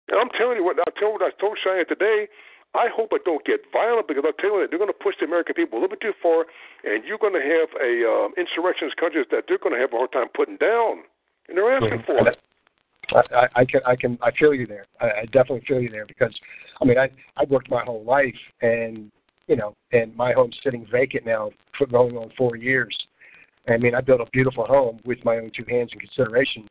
And 0.07 0.17
I'm 0.19 0.29
telling 0.29 0.57
you 0.57 0.63
what, 0.63 0.77
I 0.79 0.89
told 0.99 1.21
I 1.21 1.29
told 1.39 1.59
Cheyenne 1.61 1.85
today. 1.87 2.27
I 2.75 2.87
hope 2.93 3.09
it 3.13 3.25
don't 3.25 3.43
get 3.45 3.61
violent 3.73 4.07
because 4.07 4.23
I'll 4.25 4.33
tell 4.33 4.53
you 4.53 4.61
what, 4.61 4.69
they're 4.69 4.77
going 4.79 4.93
to 4.93 5.03
push 5.03 5.15
the 5.19 5.25
American 5.25 5.55
people 5.55 5.79
a 5.79 5.81
little 5.81 5.97
bit 5.97 6.01
too 6.01 6.13
far, 6.21 6.45
and 6.85 7.03
you're 7.03 7.17
going 7.17 7.33
to 7.33 7.41
have 7.41 7.69
a 7.81 8.05
um, 8.05 8.33
insurrectionist 8.37 8.95
countries 8.97 9.25
that 9.31 9.45
they're 9.47 9.57
going 9.57 9.73
to 9.73 9.81
have 9.81 9.91
a 9.93 9.97
hard 9.97 10.11
time 10.11 10.29
putting 10.35 10.57
down, 10.57 11.01
and 11.49 11.57
they're 11.57 11.73
asking 11.73 12.03
for 12.05 12.27
it. 12.27 12.37
I, 13.11 13.21
I, 13.35 13.47
I 13.61 13.65
can 13.65 13.81
I 13.87 13.95
can 13.95 14.19
I 14.21 14.31
feel 14.37 14.53
you 14.53 14.67
there. 14.67 14.85
I, 15.01 15.21
I 15.21 15.25
definitely 15.25 15.63
feel 15.67 15.81
you 15.81 15.89
there 15.89 16.05
because 16.05 16.33
I 16.79 16.85
mean 16.85 16.99
I 16.99 17.09
I've 17.37 17.49
worked 17.49 17.71
my 17.71 17.83
whole 17.83 18.03
life 18.03 18.35
and 18.61 19.11
you 19.47 19.55
know 19.55 19.73
and 19.91 20.15
my 20.15 20.31
home's 20.33 20.55
sitting 20.63 20.85
vacant 20.91 21.25
now 21.25 21.49
for 21.75 21.87
going 21.87 22.15
on 22.17 22.31
four 22.37 22.55
years. 22.55 22.95
I 23.67 23.77
mean 23.77 23.95
I 23.95 24.01
built 24.01 24.21
a 24.21 24.29
beautiful 24.31 24.65
home 24.65 24.99
with 25.05 25.17
my 25.25 25.37
own 25.37 25.51
two 25.55 25.65
hands 25.67 25.89
in 25.91 25.99
consideration, 25.99 26.67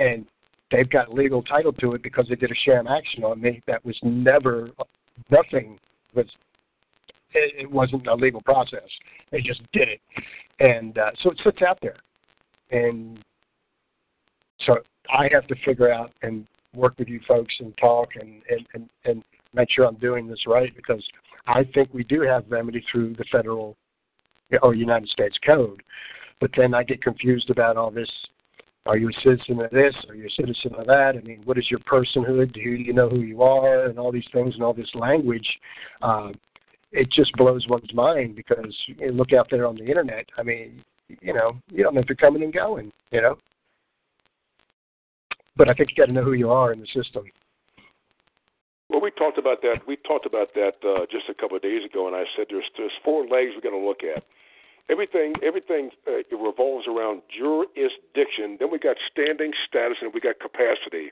and 0.00 0.24
they've 0.70 0.88
got 0.88 1.12
legal 1.12 1.42
title 1.42 1.74
to 1.74 1.92
it 1.92 2.02
because 2.02 2.26
they 2.28 2.36
did 2.36 2.50
a 2.50 2.54
sham 2.64 2.86
action 2.86 3.22
on 3.24 3.40
me 3.40 3.62
that 3.66 3.84
was 3.84 3.96
never 4.02 4.70
nothing 5.30 5.78
was 6.14 6.26
it, 7.32 7.70
wasn't 7.70 8.06
a 8.06 8.14
legal 8.14 8.40
process. 8.42 8.88
They 9.30 9.40
just 9.40 9.60
did 9.72 9.88
it, 9.88 10.00
and 10.60 10.96
uh, 10.96 11.10
so 11.22 11.30
it 11.30 11.40
sits 11.44 11.62
out 11.62 11.78
there, 11.82 11.96
and 12.70 13.18
so 14.64 14.76
I 15.10 15.28
have 15.32 15.46
to 15.48 15.54
figure 15.64 15.92
out 15.92 16.12
and 16.22 16.46
work 16.74 16.94
with 16.98 17.08
you 17.08 17.20
folks 17.26 17.54
and 17.60 17.76
talk 17.78 18.10
and 18.20 18.42
and 18.48 18.66
and, 18.74 18.88
and 19.04 19.24
make 19.54 19.70
sure 19.70 19.86
I'm 19.86 19.96
doing 19.96 20.26
this 20.28 20.46
right 20.46 20.74
because 20.74 21.04
I 21.46 21.64
think 21.74 21.92
we 21.92 22.04
do 22.04 22.22
have 22.22 22.44
remedy 22.48 22.84
through 22.90 23.14
the 23.14 23.24
federal 23.30 23.76
or 24.62 24.74
United 24.74 25.08
States 25.08 25.36
code, 25.44 25.82
but 26.40 26.50
then 26.56 26.74
I 26.74 26.82
get 26.82 27.02
confused 27.02 27.50
about 27.50 27.76
all 27.76 27.90
this. 27.90 28.10
Are 28.86 28.96
you 28.96 29.08
a 29.08 29.12
citizen 29.22 29.60
of 29.60 29.70
this? 29.70 29.94
Are 30.08 30.14
you 30.14 30.26
a 30.26 30.30
citizen 30.30 30.74
of 30.74 30.86
that? 30.86 31.14
I 31.16 31.20
mean, 31.26 31.42
what 31.44 31.58
is 31.58 31.70
your 31.70 31.80
personhood? 31.80 32.52
Do 32.52 32.60
you 32.60 32.92
know 32.92 33.08
who 33.08 33.20
you 33.20 33.42
are? 33.42 33.86
And 33.86 33.98
all 33.98 34.12
these 34.12 34.28
things 34.32 34.54
and 34.54 34.62
all 34.62 34.74
this 34.74 34.90
language. 34.94 35.46
Uh, 36.02 36.30
it 36.92 37.10
just 37.10 37.32
blows 37.36 37.66
one's 37.68 37.92
mind 37.92 38.36
because 38.36 38.74
you 38.86 39.12
look 39.12 39.32
out 39.32 39.48
there 39.50 39.66
on 39.66 39.76
the 39.76 39.84
internet. 39.84 40.26
I 40.38 40.42
mean, 40.42 40.82
you 41.20 41.34
know, 41.34 41.56
you 41.68 41.82
don't 41.82 41.94
know 41.94 42.00
if 42.00 42.08
you're 42.08 42.16
coming 42.16 42.42
and 42.42 42.52
going. 42.52 42.92
You 43.10 43.22
know, 43.22 43.38
but 45.56 45.68
I 45.68 45.74
think 45.74 45.90
you 45.90 45.96
got 45.96 46.06
to 46.06 46.12
know 46.12 46.24
who 46.24 46.34
you 46.34 46.50
are 46.50 46.72
in 46.72 46.80
the 46.80 46.86
system. 46.86 47.24
Well, 48.88 49.00
we 49.00 49.10
talked 49.10 49.38
about 49.38 49.62
that. 49.62 49.78
We 49.86 49.96
talked 49.96 50.26
about 50.26 50.54
that 50.54 50.74
uh, 50.86 51.06
just 51.10 51.28
a 51.28 51.34
couple 51.34 51.56
of 51.56 51.62
days 51.62 51.82
ago, 51.84 52.06
and 52.06 52.14
I 52.14 52.24
said 52.36 52.46
there's 52.50 52.70
there's 52.76 52.92
four 53.04 53.22
legs 53.22 53.50
we're 53.54 53.68
going 53.68 53.80
to 53.80 53.86
look 53.86 54.02
at. 54.04 54.22
Everything 54.88 55.34
everything 55.42 55.90
uh, 56.06 56.22
revolves 56.36 56.86
around 56.86 57.22
jurisdiction. 57.26 58.56
Then 58.58 58.70
we 58.70 58.78
got 58.78 58.96
standing, 59.10 59.52
status, 59.66 59.98
and 60.00 60.12
we 60.14 60.20
got 60.20 60.38
capacity. 60.38 61.10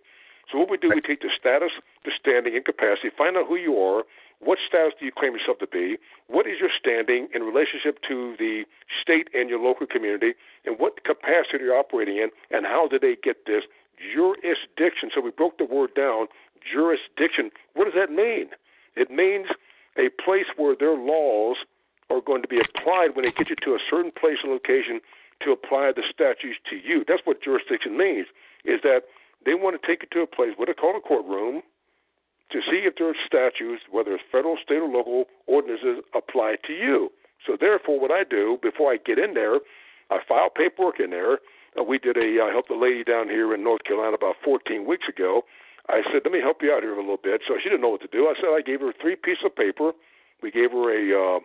So 0.50 0.58
what 0.58 0.70
we 0.70 0.76
do, 0.76 0.90
we 0.94 1.00
take 1.00 1.22
the 1.22 1.32
status, 1.32 1.72
the 2.04 2.12
standing, 2.18 2.54
and 2.54 2.64
capacity. 2.64 3.08
Find 3.16 3.37
out 3.37 3.48
who 3.48 3.56
you 3.56 3.78
are. 3.78 4.04
What 4.40 4.58
status 4.68 4.92
do 5.00 5.06
you 5.06 5.12
claim 5.12 5.32
yourself 5.32 5.58
to 5.60 5.66
be? 5.66 5.96
What 6.28 6.46
is 6.46 6.60
your 6.60 6.68
standing 6.68 7.28
in 7.34 7.42
relationship 7.42 7.98
to 8.08 8.37
the 8.38 8.64
state 9.00 9.28
and 9.32 9.48
your 9.48 9.58
local 9.58 9.87
community? 9.87 10.34
And 10.66 10.78
what 10.78 11.02
capacity 11.02 11.64
are 11.64 11.72
you 11.72 11.72
operating 11.72 12.18
in? 12.18 12.28
And 12.50 12.66
how 12.66 12.88
did 12.88 13.00
they 13.00 13.16
get 13.16 13.46
this? 13.46 13.64
jurisdiction. 13.98 15.10
So 15.14 15.20
we 15.20 15.30
broke 15.30 15.58
the 15.58 15.64
word 15.64 15.94
down. 15.94 16.26
Jurisdiction. 16.60 17.50
What 17.74 17.84
does 17.84 17.94
that 17.94 18.10
mean? 18.10 18.50
It 18.96 19.10
means 19.10 19.46
a 19.96 20.08
place 20.22 20.46
where 20.56 20.74
their 20.78 20.96
laws 20.96 21.56
are 22.14 22.24
going 22.24 22.42
to 22.42 22.48
be 22.48 22.61
applied 22.61 23.14
when 23.14 23.24
they 23.24 23.33
get 23.33 23.50
you 23.50 23.57
to 23.64 23.74
a 23.74 23.83
certain 23.90 24.12
place 24.12 24.38
and 24.42 24.53
location 24.53 25.00
to 25.42 25.53
apply 25.53 25.92
the 25.94 26.03
statutes 26.07 26.59
to 26.70 26.77
you. 26.77 27.05
That's 27.07 27.22
what 27.24 27.42
jurisdiction 27.42 27.96
means. 27.96 28.27
Is 28.64 28.81
that 28.83 29.11
they 29.44 29.55
want 29.55 29.81
to 29.81 29.83
take 29.87 30.03
you 30.03 30.09
to 30.14 30.20
a 30.22 30.27
place, 30.27 30.53
what 30.57 30.68
they 30.68 30.74
call 30.74 30.96
a 30.96 31.00
courtroom, 31.00 31.62
to 32.53 32.61
see 32.61 32.87
if 32.87 32.96
their 32.96 33.14
statutes, 33.27 33.83
whether 33.90 34.14
it's 34.14 34.24
federal, 34.31 34.57
state, 34.62 34.79
or 34.79 34.88
local 34.88 35.24
ordinances, 35.46 36.05
apply 36.14 36.57
to 36.66 36.72
you. 36.72 37.11
So 37.44 37.57
therefore, 37.59 38.00
what 38.00 38.11
I 38.11 38.24
do 38.24 38.59
before 38.62 38.92
I 38.92 38.96
get 38.96 39.18
in 39.18 39.35
there, 39.35 39.61
I 40.11 40.20
file 40.29 40.48
paperwork 40.48 41.00
in 41.00 41.11
there 41.11 41.38
uh, 41.79 41.83
we 41.83 41.98
did 41.98 42.16
a 42.16 42.42
I 42.42 42.50
helped 42.50 42.70
a 42.70 42.79
lady 42.79 43.05
down 43.05 43.29
here 43.29 43.55
in 43.55 43.64
North 43.64 43.85
Carolina 43.85 44.14
about 44.14 44.37
14 44.44 44.87
weeks 44.87 45.07
ago. 45.09 45.42
I 45.88 46.00
said, 46.11 46.22
let 46.24 46.33
me 46.33 46.40
help 46.40 46.62
you 46.62 46.72
out 46.72 46.83
here 46.83 46.94
a 46.94 47.00
little 47.00 47.20
bit. 47.20 47.42
So 47.46 47.55
she 47.62 47.68
didn't 47.68 47.83
know 47.83 47.90
what 47.90 48.00
to 48.00 48.09
do. 48.09 48.27
I 48.27 48.35
said 48.40 48.48
I 48.48 48.62
gave 48.64 48.81
her 48.81 48.92
three 49.00 49.16
pieces 49.16 49.44
of 49.44 49.55
paper. 49.55 49.92
We 50.42 50.50
gave 50.50 50.70
her 50.72 50.88
a 50.88 51.03
uh, 51.12 51.40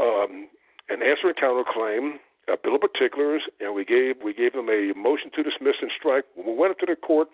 um, 0.00 0.48
an 0.88 1.02
answer 1.02 1.28
and 1.28 1.36
counterclaim, 1.36 2.18
a 2.48 2.56
bill 2.56 2.76
of 2.76 2.82
particulars, 2.82 3.42
and 3.60 3.74
we 3.74 3.84
gave 3.84 4.16
we 4.22 4.34
gave 4.34 4.52
them 4.52 4.68
a 4.68 4.92
motion 4.96 5.30
to 5.34 5.42
dismiss 5.42 5.76
and 5.80 5.90
strike. 5.96 6.24
When 6.34 6.46
we 6.46 6.54
went 6.54 6.72
up 6.72 6.78
to 6.80 6.86
the 6.86 6.96
court, 6.96 7.28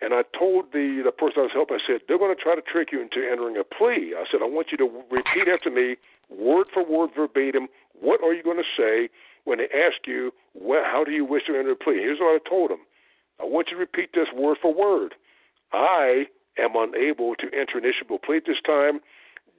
and 0.00 0.14
I 0.14 0.22
told 0.38 0.72
the 0.72 1.02
the 1.04 1.12
person 1.12 1.44
I 1.44 1.50
was 1.50 1.54
helping, 1.54 1.76
I 1.76 1.84
said 1.86 2.00
they're 2.08 2.18
going 2.18 2.34
to 2.34 2.40
try 2.40 2.54
to 2.54 2.62
trick 2.62 2.88
you 2.92 3.00
into 3.00 3.20
entering 3.20 3.56
a 3.56 3.64
plea. 3.64 4.14
I 4.16 4.24
said 4.30 4.40
I 4.40 4.48
want 4.48 4.68
you 4.72 4.78
to 4.78 4.88
repeat 5.10 5.48
after 5.52 5.70
me, 5.70 5.96
word 6.30 6.68
for 6.72 6.84
word, 6.84 7.10
verbatim. 7.16 7.68
What 7.98 8.22
are 8.22 8.32
you 8.32 8.42
going 8.42 8.60
to 8.60 8.72
say? 8.76 9.08
when 9.46 9.58
they 9.58 9.70
ask 9.72 10.06
you, 10.06 10.32
well, 10.54 10.82
how 10.84 11.04
do 11.04 11.12
you 11.12 11.24
wish 11.24 11.44
to 11.46 11.56
enter 11.56 11.70
a 11.70 11.76
plea? 11.76 12.02
Here's 12.02 12.18
what 12.18 12.34
I 12.34 12.48
told 12.48 12.70
them. 12.70 12.80
I 13.40 13.44
want 13.44 13.68
you 13.70 13.76
to 13.76 13.80
repeat 13.80 14.10
this 14.12 14.26
word 14.34 14.58
for 14.60 14.74
word. 14.74 15.14
I 15.72 16.26
am 16.58 16.74
unable 16.74 17.36
to 17.36 17.46
enter 17.54 17.78
an 17.78 17.84
issuable 17.84 18.20
plea 18.20 18.38
at 18.38 18.46
this 18.46 18.60
time 18.66 19.00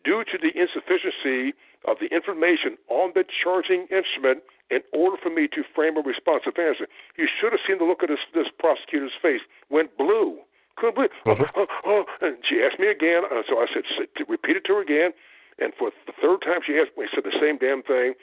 due 0.03 0.23
to 0.23 0.37
the 0.37 0.51
insufficiency 0.53 1.53
of 1.85 1.97
the 1.99 2.07
information 2.13 2.77
on 2.89 3.11
the 3.15 3.23
charging 3.23 3.87
instrument 3.87 4.43
in 4.69 4.81
order 4.91 5.15
for 5.21 5.29
me 5.29 5.47
to 5.47 5.63
frame 5.75 5.95
a 5.97 6.01
responsive 6.01 6.59
answer. 6.59 6.87
You 7.15 7.27
should 7.27 7.53
have 7.53 7.63
seen 7.65 7.79
the 7.79 7.85
look 7.85 8.03
of 8.03 8.09
this, 8.09 8.23
this 8.33 8.51
prosecutor's 8.59 9.15
face. 9.21 9.41
Went 9.69 9.95
blue. 9.97 10.39
Couldn't 10.75 10.95
believe. 10.95 11.15
Uh-huh. 11.25 11.47
Uh, 11.55 11.89
uh, 11.89 12.03
and 12.21 12.37
she 12.43 12.61
asked 12.61 12.79
me 12.79 12.87
again. 12.87 13.23
Uh, 13.25 13.41
so 13.47 13.57
I 13.57 13.65
said, 13.71 13.83
repeat 14.27 14.57
it 14.57 14.65
to 14.65 14.75
her 14.75 14.81
again. 14.81 15.11
And 15.57 15.73
for 15.73 15.91
the 16.05 16.13
third 16.21 16.43
time, 16.45 16.61
she 16.65 16.77
asked 16.77 16.97
me, 16.97 17.07
said 17.09 17.23
the 17.23 17.33
same 17.39 17.57
damn 17.57 17.81
thing. 17.81 18.13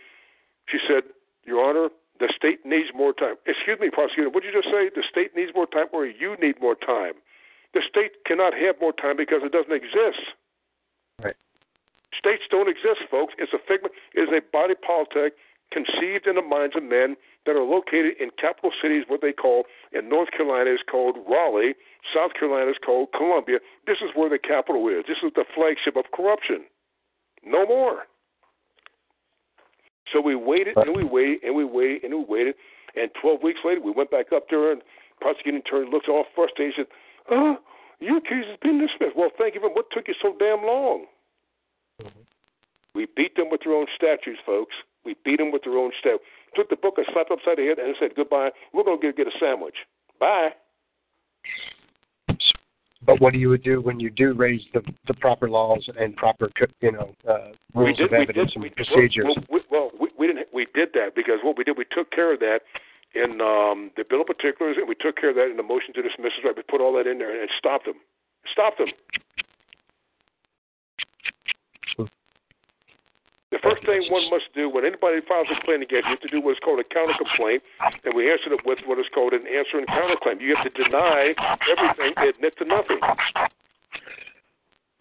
She 0.71 0.79
said, 0.87 1.03
your 1.45 1.65
Honor, 1.65 1.89
the 2.21 2.31
state 2.31 2.65
needs 2.65 2.95
more 2.95 3.13
time. 3.13 3.35
Excuse 3.47 3.81
me, 3.81 3.91
prosecutor, 3.91 4.31
what 4.31 4.45
did 4.45 4.55
you 4.55 4.63
just 4.63 4.71
say? 4.73 4.89
The 4.95 5.03
state 5.03 5.35
needs 5.35 5.51
more 5.55 5.67
time 5.67 5.87
or 5.93 6.07
you 6.07 6.37
need 6.41 6.61
more 6.61 6.77
time? 6.77 7.19
The 7.75 7.83
state 7.83 8.23
cannot 8.25 8.55
have 8.55 8.79
more 8.81 8.93
time 8.93 9.17
because 9.17 9.43
it 9.43 9.51
doesn't 9.51 9.75
exist. 9.75 10.39
States 12.19 12.45
don't 12.51 12.69
exist, 12.69 13.07
folks. 13.11 13.35
It's 13.39 13.53
a 13.53 13.59
figment, 13.59 13.95
it 14.15 14.21
is 14.21 14.33
a 14.33 14.41
body 14.53 14.75
politic 14.75 15.35
conceived 15.73 16.27
in 16.27 16.37
the 16.37 16.43
minds 16.43 16.77
of 16.77 16.83
men 16.83 17.17
that 17.47 17.57
are 17.57 17.65
located 17.65 18.15
in 18.21 18.31
capital 18.39 18.71
cities, 18.81 19.05
what 19.09 19.21
they 19.21 19.33
call, 19.33 19.65
in 19.93 20.09
North 20.09 20.31
Carolina 20.31 20.71
is 20.71 20.81
called 20.89 21.17
Raleigh, 21.29 21.75
South 22.15 22.33
Carolina 22.39 22.71
is 22.71 22.77
called 22.85 23.09
Columbia. 23.17 23.59
This 23.87 23.99
is 23.99 24.11
where 24.15 24.31
the 24.31 24.39
capital 24.39 24.89
is. 24.89 25.05
This 25.09 25.19
is 25.25 25.33
the 25.35 25.45
flagship 25.55 25.97
of 25.97 26.05
corruption. 26.15 26.65
No 27.45 27.67
more. 27.67 28.07
So 30.13 30.21
we 30.21 30.35
waited 30.35 30.77
and 30.77 30.95
we 30.95 31.03
waited 31.03 31.43
and 31.43 31.57
we 31.57 31.65
waited 31.65 32.05
and 32.05 32.15
we 32.15 32.25
waited. 32.25 32.55
And 32.95 33.11
12 33.21 33.43
weeks 33.43 33.61
later, 33.65 33.81
we 33.81 33.91
went 33.91 34.11
back 34.11 34.33
up 34.33 34.49
there, 34.49 34.71
and 34.71 34.81
prosecuting 35.21 35.61
attorney 35.61 35.91
looks 35.91 36.07
all 36.09 36.25
frustrated. 36.35 36.75
He 36.77 36.83
said, 36.83 36.89
"Oh, 37.31 37.59
your 37.99 38.21
case 38.21 38.47
has 38.47 38.59
been 38.59 38.79
dismissed." 38.79 39.17
Well, 39.17 39.31
thank 39.37 39.55
you. 39.55 39.61
But 39.61 39.75
what 39.75 39.91
took 39.91 40.07
you 40.07 40.15
so 40.23 40.37
damn 40.39 40.63
long? 40.63 41.07
We 42.95 43.07
beat 43.17 43.37
them 43.37 43.51
with 43.51 43.63
their 43.65 43.75
own 43.75 43.87
statues, 43.95 44.39
folks. 44.47 44.75
We 45.05 45.17
beat 45.25 45.39
them 45.39 45.53
with 45.53 45.65
their 45.65 45.77
own 45.77 45.91
statutes. 45.99 46.25
Took 46.55 46.71
the 46.71 46.77
book 46.77 46.95
and 46.97 47.07
slapped 47.13 47.31
upside 47.31 47.59
the 47.59 47.67
head 47.67 47.79
and 47.79 47.95
said, 47.99 48.15
"Goodbye. 48.15 48.51
We're 48.73 48.85
going 48.85 49.01
to 49.01 49.07
get, 49.07 49.17
get 49.17 49.27
a 49.27 49.37
sandwich. 49.39 49.75
Bye." 50.21 50.51
But 53.07 53.21
what 53.21 53.33
do 53.33 53.39
you 53.39 53.57
do 53.59 53.81
when 53.81 54.01
you 54.01 54.11
do 54.11 54.33
raise 54.33 54.63
the 54.73 54.83
the 55.07 55.15
proper 55.15 55.49
laws 55.51 55.89
and 55.99 56.17
proper 56.17 56.49
you 56.81 56.93
know 56.93 57.15
uh, 57.29 57.53
rules 57.75 57.99
did, 57.99 58.07
of 58.07 58.13
evidence 58.13 58.53
did, 58.53 58.63
and 58.63 58.77
procedures? 58.77 59.27
Well, 59.27 59.45
we, 59.51 59.61
well 59.71 59.91
we, 60.01 60.09
we 60.19 60.27
didn't 60.27 60.47
we 60.55 60.67
did 60.75 60.91
that 60.95 61.15
because 61.15 61.39
what 61.43 61.59
we 61.59 61.65
did 61.65 61.77
we 61.77 61.85
took 61.91 62.11
care 62.11 62.33
of 62.33 62.41
that 62.41 62.61
in 63.15 63.41
um, 63.41 63.91
the 63.97 64.05
bill 64.09 64.23
of 64.23 64.27
particulars 64.27 64.77
and 64.79 64.89
we 64.89 64.95
took 64.95 65.17
care 65.17 65.31
of 65.31 65.37
that 65.37 65.51
in 65.51 65.57
the 65.57 65.63
motion 65.63 65.93
to 65.95 66.03
dismiss. 66.03 66.33
Right, 66.45 66.57
we 66.57 66.63
put 66.63 66.81
all 66.81 66.95
that 66.95 67.07
in 67.07 67.19
there 67.19 67.39
and 67.39 67.51
stopped 67.59 67.85
them. 67.87 67.97
Stopped 68.51 68.79
them. 68.79 68.89
The 73.55 73.63
first 73.63 73.87
thing 73.87 74.03
one 74.11 74.29
must 74.31 74.51
do 74.53 74.69
when 74.69 74.85
anybody 74.85 75.21
files 75.29 75.47
a 75.47 75.55
complaint 75.55 75.87
against 75.87 76.11
you, 76.11 76.19
have 76.19 76.27
to 76.27 76.29
do 76.29 76.41
what's 76.43 76.59
called 76.59 76.81
a 76.81 76.85
counter 76.91 77.15
complaint, 77.15 77.63
and 78.03 78.11
we 78.11 78.27
answer 78.27 78.53
it 78.53 78.67
with 78.67 78.81
what 78.85 78.99
is 78.99 79.07
called 79.15 79.33
an 79.33 79.47
answer 79.47 79.79
and 79.79 79.87
counterclaim. 79.87 80.43
You 80.43 80.57
have 80.59 80.67
to 80.67 80.83
deny 80.83 81.35
everything, 81.71 82.15
admit 82.19 82.59
to 82.59 82.65
nothing. 82.65 82.99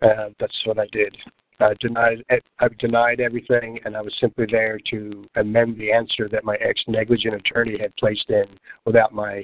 Uh, 0.04 0.30
that's 0.40 0.54
what 0.66 0.78
I 0.78 0.86
did. 0.92 1.18
I 1.60 1.74
denied. 1.80 2.24
I 2.60 2.68
denied 2.78 3.22
everything, 3.22 3.80
and 3.86 3.98
I 3.98 4.02
was 4.02 4.14
simply 4.22 4.46
there 4.46 4.78
to 4.92 5.26
amend 5.36 5.80
the 5.80 5.92
answer 5.92 6.30
that 6.30 6.44
my 6.44 6.56
ex 6.58 6.80
negligent 6.88 7.34
attorney 7.34 7.80
had 7.80 7.96
placed 7.96 8.30
in 8.30 8.46
without 8.86 9.16
my 9.16 9.44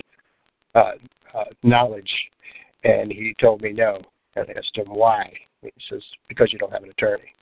uh, 0.76 0.92
uh, 1.34 1.46
knowledge. 1.64 2.12
And 2.84 3.12
he 3.12 3.34
told 3.42 3.64
me 3.64 3.72
no. 3.74 4.02
And 4.36 4.46
I 4.48 4.60
asked 4.60 4.78
him 4.78 4.86
why. 4.88 5.34
He 5.64 5.72
says 5.90 6.04
because 6.28 6.54
you 6.54 6.60
don't 6.60 6.72
have 6.72 6.84
an 6.84 6.92
attorney. 6.92 7.34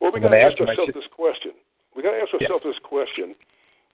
Well, 0.00 0.12
we 0.12 0.20
got 0.20 0.30
to 0.30 0.40
ask 0.40 0.60
ourselves 0.60 0.92
this 0.94 1.08
question. 1.14 1.52
We 1.96 2.02
got 2.02 2.12
to 2.12 2.20
ask 2.20 2.34
ourselves 2.34 2.64
yeah. 2.64 2.72
this 2.72 2.82
question: 2.82 3.34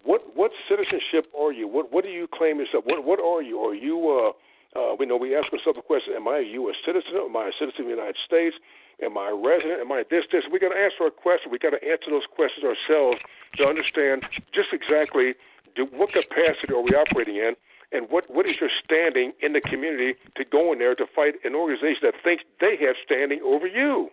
What 0.05 0.23
what 0.35 0.51
citizenship 0.69 1.29
are 1.37 1.53
you? 1.53 1.69
What 1.69 1.93
what 1.93 2.05
do 2.05 2.11
you 2.11 2.29
claim 2.29 2.59
yourself? 2.59 2.85
What 2.87 3.05
what 3.05 3.21
are 3.21 3.43
you? 3.43 3.59
Are 3.61 3.75
you 3.75 3.97
uh, 4.09 4.33
uh, 4.79 4.95
we 4.99 5.07
know 5.07 5.17
we 5.17 5.37
ask 5.37 5.53
ourselves 5.53 5.77
the 5.77 5.87
question: 5.87 6.15
Am 6.15 6.29
I 6.29 6.39
a 6.39 6.47
U.S. 6.63 6.77
citizen? 6.85 7.13
Am 7.17 7.37
I 7.37 7.49
a 7.49 7.55
citizen 7.59 7.85
of 7.85 7.87
the 7.93 7.97
United 7.97 8.17
States? 8.25 8.57
Am 9.03 9.17
I 9.17 9.33
a 9.33 9.37
resident? 9.37 9.81
Am 9.81 9.93
I 9.93 10.05
this 10.09 10.25
this? 10.33 10.45
We 10.51 10.59
got 10.59 10.73
to 10.73 10.81
answer 10.81 11.09
our 11.09 11.11
question. 11.11 11.51
We 11.51 11.59
got 11.59 11.73
to 11.73 11.83
answer 11.85 12.13
those 12.13 12.29
questions 12.29 12.65
ourselves 12.65 13.21
to 13.57 13.65
understand 13.65 14.25
just 14.53 14.73
exactly 14.73 15.35
do, 15.77 15.89
what 15.93 16.13
capacity 16.13 16.73
are 16.73 16.85
we 16.85 16.93
operating 16.93 17.37
in, 17.37 17.57
and 17.93 18.07
what 18.11 18.29
what 18.29 18.47
is 18.47 18.57
your 18.61 18.71
standing 18.85 19.33
in 19.41 19.53
the 19.53 19.61
community 19.61 20.15
to 20.37 20.45
go 20.45 20.73
in 20.73 20.79
there 20.79 20.95
to 20.95 21.07
fight 21.15 21.35
an 21.45 21.55
organization 21.55 22.05
that 22.05 22.15
thinks 22.23 22.45
they 22.61 22.77
have 22.81 22.97
standing 23.05 23.41
over 23.45 23.67
you. 23.67 24.11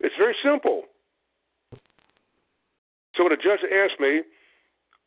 It's 0.00 0.14
very 0.16 0.36
simple. 0.42 0.84
So 3.16 3.24
when 3.24 3.32
a 3.32 3.36
judge 3.36 3.60
asked 3.66 3.98
me, 3.98 4.22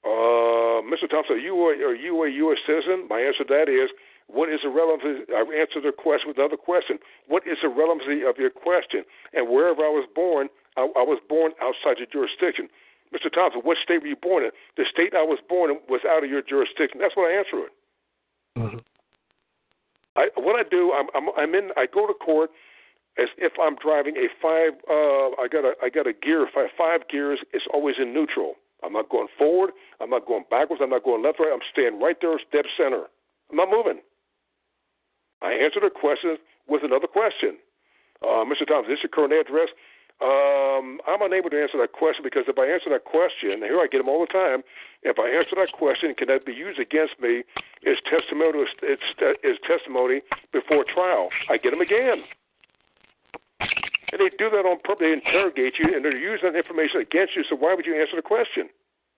uh, 0.03 0.81
Mr. 0.83 1.07
Thompson, 1.09 1.37
are 1.37 1.39
you 1.39 1.55
a, 1.55 1.71
are 1.87 1.95
you 1.95 2.23
a 2.23 2.29
U.S. 2.29 2.57
citizen? 2.65 3.07
My 3.07 3.21
answer 3.21 3.45
to 3.45 3.53
that 3.53 3.69
is, 3.69 3.89
What 4.27 4.49
is 4.49 4.59
the 4.63 4.69
relevancy? 4.69 5.27
I 5.31 5.43
answered 5.43 5.83
the 5.83 5.91
question 5.91 6.27
with 6.27 6.37
another 6.37 6.57
question. 6.57 6.99
What 7.27 7.43
is 7.45 7.57
the 7.61 7.69
relevancy 7.69 8.23
of 8.23 8.37
your 8.37 8.49
question? 8.49 9.03
And 9.33 9.49
wherever 9.49 9.83
I 9.83 9.91
was 9.91 10.07
born, 10.13 10.47
I, 10.77 10.87
I 10.95 11.03
was 11.03 11.19
born 11.27 11.51
outside 11.61 11.99
your 11.99 12.07
jurisdiction. 12.11 12.67
Mr. 13.11 13.31
Thompson, 13.31 13.61
what 13.61 13.77
state 13.83 14.01
were 14.01 14.07
you 14.07 14.15
born 14.15 14.43
in? 14.43 14.51
The 14.77 14.85
state 14.89 15.13
I 15.13 15.23
was 15.23 15.39
born 15.47 15.71
in 15.71 15.79
was 15.89 16.01
out 16.07 16.23
of 16.23 16.29
your 16.29 16.41
jurisdiction. 16.41 16.99
That's 16.99 17.15
what 17.15 17.27
I 17.27 17.35
answer 17.35 17.67
it. 17.67 17.73
Mm-hmm. 18.57 18.79
I, 20.15 20.29
what 20.35 20.55
I 20.55 20.63
do, 20.67 20.91
I'm, 20.95 21.07
I'm, 21.15 21.27
I'm 21.37 21.55
in. 21.55 21.71
I 21.75 21.87
go 21.91 22.07
to 22.07 22.13
court 22.13 22.51
as 23.21 23.29
if 23.37 23.53
I'm 23.61 23.75
driving 23.77 24.17
a 24.17 24.27
five. 24.41 24.73
Uh, 24.89 25.37
I 25.37 25.47
got 25.51 25.63
a 25.63 25.73
I 25.83 25.89
got 25.89 26.07
a 26.07 26.13
gear 26.13 26.47
five, 26.53 26.69
five 26.77 27.01
gears. 27.07 27.39
It's 27.53 27.65
always 27.73 27.95
in 28.01 28.13
neutral. 28.13 28.55
I'm 28.83 28.93
not 28.93 29.09
going 29.09 29.27
forward. 29.37 29.71
I'm 30.01 30.09
not 30.09 30.25
going 30.25 30.45
backwards. 30.49 30.81
I'm 30.83 30.89
not 30.89 31.03
going 31.03 31.21
left 31.23 31.39
right. 31.39 31.53
I'm 31.53 31.65
staying 31.71 32.01
right 32.01 32.17
there, 32.19 32.37
dead 32.51 32.65
center. 32.75 33.05
I'm 33.49 33.57
not 33.57 33.69
moving. 33.69 34.01
I 35.41 35.53
answered 35.53 35.85
a 35.85 35.93
question 35.93 36.37
with 36.67 36.83
another 36.83 37.07
question. 37.07 37.57
Uh, 38.21 38.45
Mr. 38.45 38.65
This 38.87 38.97
is 38.97 39.05
your 39.05 39.13
current 39.13 39.33
address. 39.33 39.69
Um, 40.21 41.01
I'm 41.09 41.21
unable 41.25 41.49
to 41.49 41.57
answer 41.57 41.81
that 41.81 41.93
question 41.97 42.21
because 42.21 42.45
if 42.45 42.57
I 42.61 42.69
answer 42.69 42.93
that 42.93 43.05
question, 43.05 43.57
and 43.57 43.63
here 43.65 43.81
I 43.81 43.89
get 43.89 43.97
them 43.97 44.09
all 44.09 44.21
the 44.21 44.29
time, 44.29 44.61
if 45.01 45.17
I 45.17 45.25
answer 45.33 45.57
that 45.57 45.73
question, 45.73 46.13
can 46.13 46.29
that 46.29 46.45
be 46.45 46.53
used 46.53 46.77
against 46.77 47.17
me 47.17 47.41
as 47.89 47.97
testimony? 48.05 48.69
It's, 48.85 49.01
it's 49.17 49.59
testimony 49.65 50.21
before 50.53 50.85
trial. 50.85 51.29
I 51.49 51.57
get 51.57 51.73
them 51.73 51.81
again. 51.81 52.21
And 54.11 54.19
they 54.19 54.29
do 54.37 54.49
that 54.49 54.67
on 54.67 54.79
purpose. 54.83 55.07
They 55.07 55.13
interrogate 55.13 55.79
you, 55.79 55.95
and 55.95 56.03
they're 56.03 56.17
using 56.17 56.51
that 56.51 56.57
information 56.57 56.99
against 56.99 57.35
you. 57.35 57.43
So 57.49 57.55
why 57.55 57.73
would 57.73 57.85
you 57.85 57.99
answer 57.99 58.15
the 58.15 58.21
question? 58.21 58.69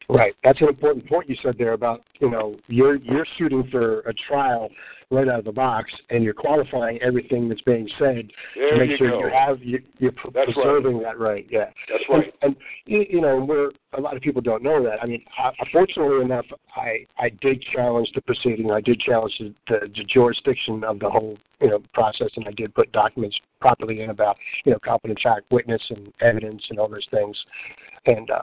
Right. 0.09 0.35
That's 0.43 0.59
an 0.61 0.67
important 0.67 1.07
point 1.07 1.29
you 1.29 1.35
said 1.41 1.55
there 1.57 1.73
about 1.73 2.01
you 2.19 2.29
know 2.29 2.57
you're 2.67 2.95
you're 2.95 3.25
shooting 3.37 3.67
for 3.71 4.01
a 4.01 4.13
trial 4.27 4.69
right 5.13 5.27
out 5.27 5.39
of 5.39 5.45
the 5.45 5.51
box, 5.51 5.91
and 6.09 6.23
you're 6.23 6.33
qualifying 6.33 6.99
everything 7.01 7.47
that's 7.47 7.61
being 7.61 7.87
said 7.99 8.29
there 8.55 8.71
to 8.71 8.77
make 8.77 8.89
you 8.89 8.97
sure 8.97 9.09
go. 9.11 9.19
you 9.19 9.31
have 9.31 9.61
you, 9.61 9.79
you're 9.99 10.13
That's 10.33 10.51
preserving 10.53 11.01
that 11.03 11.19
right. 11.19 11.45
Yeah. 11.49 11.69
That's 11.89 12.03
right. 12.09 12.33
And, 12.41 12.55
and 12.87 13.05
you 13.09 13.21
know, 13.21 13.37
we're 13.37 13.71
a 13.93 14.01
lot 14.01 14.15
of 14.15 14.21
people 14.21 14.41
don't 14.41 14.63
know 14.63 14.83
that. 14.83 15.01
I 15.01 15.05
mean, 15.05 15.23
I, 15.37 15.51
fortunately 15.71 16.23
enough, 16.23 16.45
I 16.75 17.05
I 17.17 17.29
did 17.41 17.63
challenge 17.73 18.09
the 18.15 18.21
proceeding. 18.21 18.71
I 18.71 18.81
did 18.81 18.99
challenge 18.99 19.33
the, 19.39 19.53
the, 19.67 19.79
the 19.87 20.03
jurisdiction 20.03 20.83
of 20.83 20.99
the 20.99 21.09
whole 21.09 21.37
you 21.61 21.69
know 21.69 21.79
process, 21.93 22.29
and 22.35 22.47
I 22.47 22.51
did 22.51 22.73
put 22.73 22.91
documents 22.91 23.37
properly 23.61 24.01
in 24.01 24.09
about 24.09 24.37
you 24.65 24.71
know 24.71 24.79
competent 24.83 25.19
fact 25.23 25.45
witness 25.51 25.81
and 25.89 26.11
evidence 26.21 26.63
and 26.69 26.79
all 26.79 26.89
those 26.89 27.07
things, 27.11 27.37
and 28.05 28.29
uh, 28.31 28.41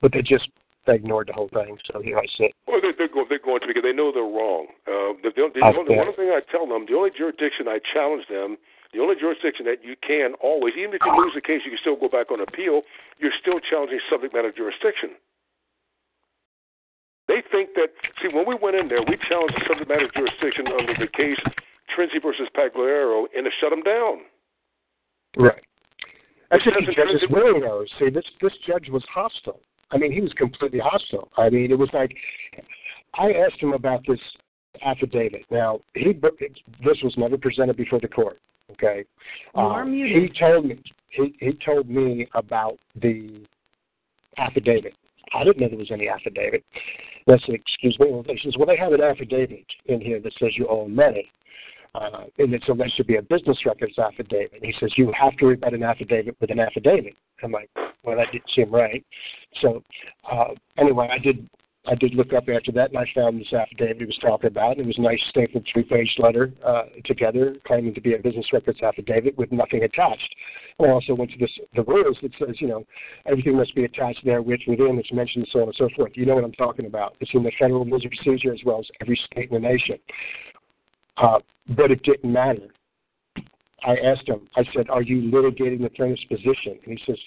but 0.00 0.12
they 0.12 0.22
just 0.22 0.48
they 0.86 0.98
ignored 0.98 1.28
the 1.28 1.36
whole 1.36 1.48
thing. 1.48 1.78
So 1.90 2.02
here 2.02 2.18
I 2.18 2.26
sit. 2.36 2.52
Well, 2.66 2.80
they, 2.82 2.90
they're, 2.96 3.12
go, 3.12 3.24
they're 3.28 3.42
going 3.42 3.60
to 3.62 3.68
because 3.70 3.86
they 3.86 3.94
know 3.94 4.10
they're 4.10 4.26
wrong. 4.26 4.66
Uh, 4.86 5.14
the, 5.22 5.30
the, 5.30 5.46
the, 5.54 5.62
only, 5.62 5.94
course. 5.94 6.10
one 6.10 6.16
thing 6.18 6.34
I 6.34 6.42
tell 6.50 6.66
them, 6.66 6.86
the 6.90 6.98
only 6.98 7.10
jurisdiction 7.14 7.70
I 7.70 7.78
challenge 7.78 8.26
them, 8.26 8.58
the 8.90 9.00
only 9.00 9.14
jurisdiction 9.14 9.64
that 9.70 9.86
you 9.86 9.94
can 10.02 10.34
always, 10.42 10.74
even 10.74 10.98
if 10.98 11.00
you 11.06 11.14
lose 11.14 11.32
the 11.38 11.44
case, 11.44 11.62
you 11.64 11.70
can 11.70 11.80
still 11.80 11.96
go 11.96 12.10
back 12.10 12.34
on 12.34 12.42
appeal. 12.42 12.82
You're 13.22 13.34
still 13.38 13.62
challenging 13.62 14.02
subject 14.10 14.34
matter 14.34 14.50
jurisdiction. 14.50 15.14
They 17.30 17.40
think 17.48 17.78
that. 17.78 17.94
See, 18.20 18.28
when 18.28 18.44
we 18.44 18.58
went 18.58 18.74
in 18.76 18.90
there, 18.90 19.00
we 19.00 19.16
challenged 19.30 19.54
the 19.54 19.64
subject 19.64 19.88
matter 19.88 20.10
jurisdiction 20.10 20.66
under 20.66 20.92
the 20.98 21.06
case 21.06 21.38
Trinsey 21.94 22.20
versus 22.20 22.48
Pagliaro, 22.52 23.30
and 23.36 23.46
it 23.46 23.52
shut 23.60 23.70
them 23.70 23.82
down. 23.82 24.26
Right. 25.38 25.62
That's 26.50 26.66
what 26.66 26.74
Because 26.76 26.92
the 26.92 26.98
judge 26.98 27.22
is 27.22 27.30
willing 27.30 27.60
though. 27.62 27.86
See, 27.98 28.10
this 28.10 28.24
this 28.42 28.52
judge 28.66 28.90
was 28.90 29.04
hostile. 29.08 29.60
I 29.92 29.98
mean, 29.98 30.12
he 30.12 30.20
was 30.20 30.32
completely 30.32 30.80
hostile. 30.82 31.28
I 31.36 31.50
mean, 31.50 31.70
it 31.70 31.78
was 31.78 31.90
like 31.92 32.14
I 33.14 33.32
asked 33.32 33.60
him 33.60 33.72
about 33.72 34.02
this 34.06 34.20
affidavit. 34.84 35.44
Now, 35.50 35.80
he 35.94 36.12
this 36.12 36.98
was 37.02 37.14
never 37.16 37.36
presented 37.36 37.76
before 37.76 38.00
the 38.00 38.08
court. 38.08 38.38
Okay, 38.72 39.04
Um. 39.54 39.92
He 39.92 40.30
told 40.38 40.66
me 40.66 40.82
he 41.10 41.34
he 41.40 41.58
told 41.64 41.88
me 41.88 42.26
about 42.34 42.78
the 43.00 43.44
affidavit. 44.38 44.94
I 45.34 45.44
didn't 45.44 45.60
know 45.60 45.68
there 45.68 45.78
was 45.78 45.90
any 45.90 46.08
affidavit. 46.08 46.64
That's 47.26 47.42
I 47.44 47.46
said, 47.46 47.54
"Excuse 47.56 47.98
me." 47.98 48.06
Well, 48.10 48.24
he 48.26 48.38
says, 48.42 48.56
"Well, 48.56 48.66
they 48.66 48.76
have 48.76 48.92
an 48.92 49.02
affidavit 49.02 49.66
in 49.86 50.00
here 50.00 50.20
that 50.20 50.32
says 50.38 50.56
you 50.56 50.66
owe 50.68 50.88
money." 50.88 51.30
Uh, 51.94 52.24
and 52.38 52.54
it's 52.54 52.68
alleged 52.68 52.96
to 52.96 53.04
be 53.04 53.16
a 53.16 53.22
business 53.22 53.58
records 53.66 53.98
affidavit. 53.98 54.54
And 54.54 54.64
he 54.64 54.74
says, 54.80 54.90
you 54.96 55.12
have 55.18 55.36
to 55.38 55.46
rebut 55.46 55.74
an 55.74 55.82
affidavit 55.82 56.36
with 56.40 56.50
an 56.50 56.60
affidavit. 56.60 57.14
I'm 57.42 57.52
like, 57.52 57.70
well, 58.04 58.16
that 58.16 58.32
didn't 58.32 58.50
seem 58.54 58.70
right. 58.72 59.04
So 59.60 59.82
uh, 60.30 60.54
anyway, 60.78 61.08
I 61.12 61.18
did 61.18 61.48
I 61.84 61.96
did 61.96 62.14
look 62.14 62.32
up 62.32 62.44
after 62.48 62.70
that, 62.72 62.90
and 62.90 62.98
I 62.98 63.04
found 63.12 63.40
this 63.40 63.52
affidavit 63.52 63.98
he 63.98 64.04
was 64.04 64.18
talking 64.22 64.46
about. 64.46 64.78
It 64.78 64.86
was 64.86 64.98
a 64.98 65.00
nice 65.00 65.18
stapled 65.30 65.66
three-page 65.72 66.14
letter 66.18 66.52
uh, 66.64 66.84
together, 67.04 67.56
claiming 67.66 67.92
to 67.94 68.00
be 68.00 68.14
a 68.14 68.18
business 68.18 68.46
records 68.52 68.80
affidavit 68.80 69.36
with 69.36 69.50
nothing 69.50 69.82
attached. 69.82 70.32
And 70.78 70.88
I 70.88 70.92
also 70.92 71.14
went 71.14 71.32
to 71.32 71.38
this, 71.38 71.50
the 71.74 71.82
rules 71.82 72.16
that 72.22 72.30
says, 72.38 72.54
you 72.60 72.68
know, 72.68 72.86
everything 73.26 73.56
must 73.56 73.74
be 73.74 73.84
attached 73.84 74.20
there, 74.24 74.42
which 74.42 74.62
within 74.68 74.96
it's 74.96 75.12
mentioned, 75.12 75.48
so 75.52 75.62
on 75.62 75.68
and 75.68 75.74
so 75.76 75.88
forth. 75.96 76.12
You 76.14 76.24
know 76.24 76.36
what 76.36 76.44
I'm 76.44 76.52
talking 76.52 76.86
about. 76.86 77.16
It's 77.18 77.32
in 77.34 77.42
the 77.42 77.52
federal 77.58 77.82
of 77.82 77.88
procedure 77.88 78.52
as 78.52 78.60
well 78.64 78.78
as 78.78 78.86
every 79.00 79.18
state 79.26 79.50
in 79.50 79.60
the 79.60 79.68
nation. 79.68 79.98
Uh, 81.16 81.38
but 81.76 81.90
it 81.90 82.02
didn't 82.02 82.32
matter. 82.32 82.68
I 83.84 83.96
asked 83.96 84.28
him, 84.28 84.48
I 84.56 84.62
said, 84.74 84.88
Are 84.90 85.02
you 85.02 85.30
litigating 85.30 85.82
the 85.82 85.90
plaintiff's 85.90 86.24
position? 86.24 86.78
And 86.84 86.98
he 86.98 87.00
says, 87.06 87.18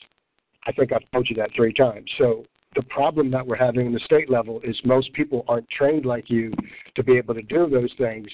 I 0.67 0.71
think 0.71 0.91
I've 0.91 1.09
told 1.11 1.29
you 1.29 1.35
that 1.35 1.49
three 1.55 1.73
times. 1.73 2.09
So 2.17 2.45
the 2.75 2.83
problem 2.83 3.31
that 3.31 3.45
we're 3.45 3.55
having 3.55 3.85
in 3.85 3.93
the 3.93 3.99
state 3.99 4.29
level 4.29 4.61
is 4.63 4.79
most 4.83 5.11
people 5.13 5.45
aren't 5.47 5.69
trained 5.69 6.05
like 6.05 6.29
you 6.29 6.53
to 6.95 7.03
be 7.03 7.17
able 7.17 7.33
to 7.33 7.41
do 7.41 7.69
those 7.69 7.91
things. 7.97 8.27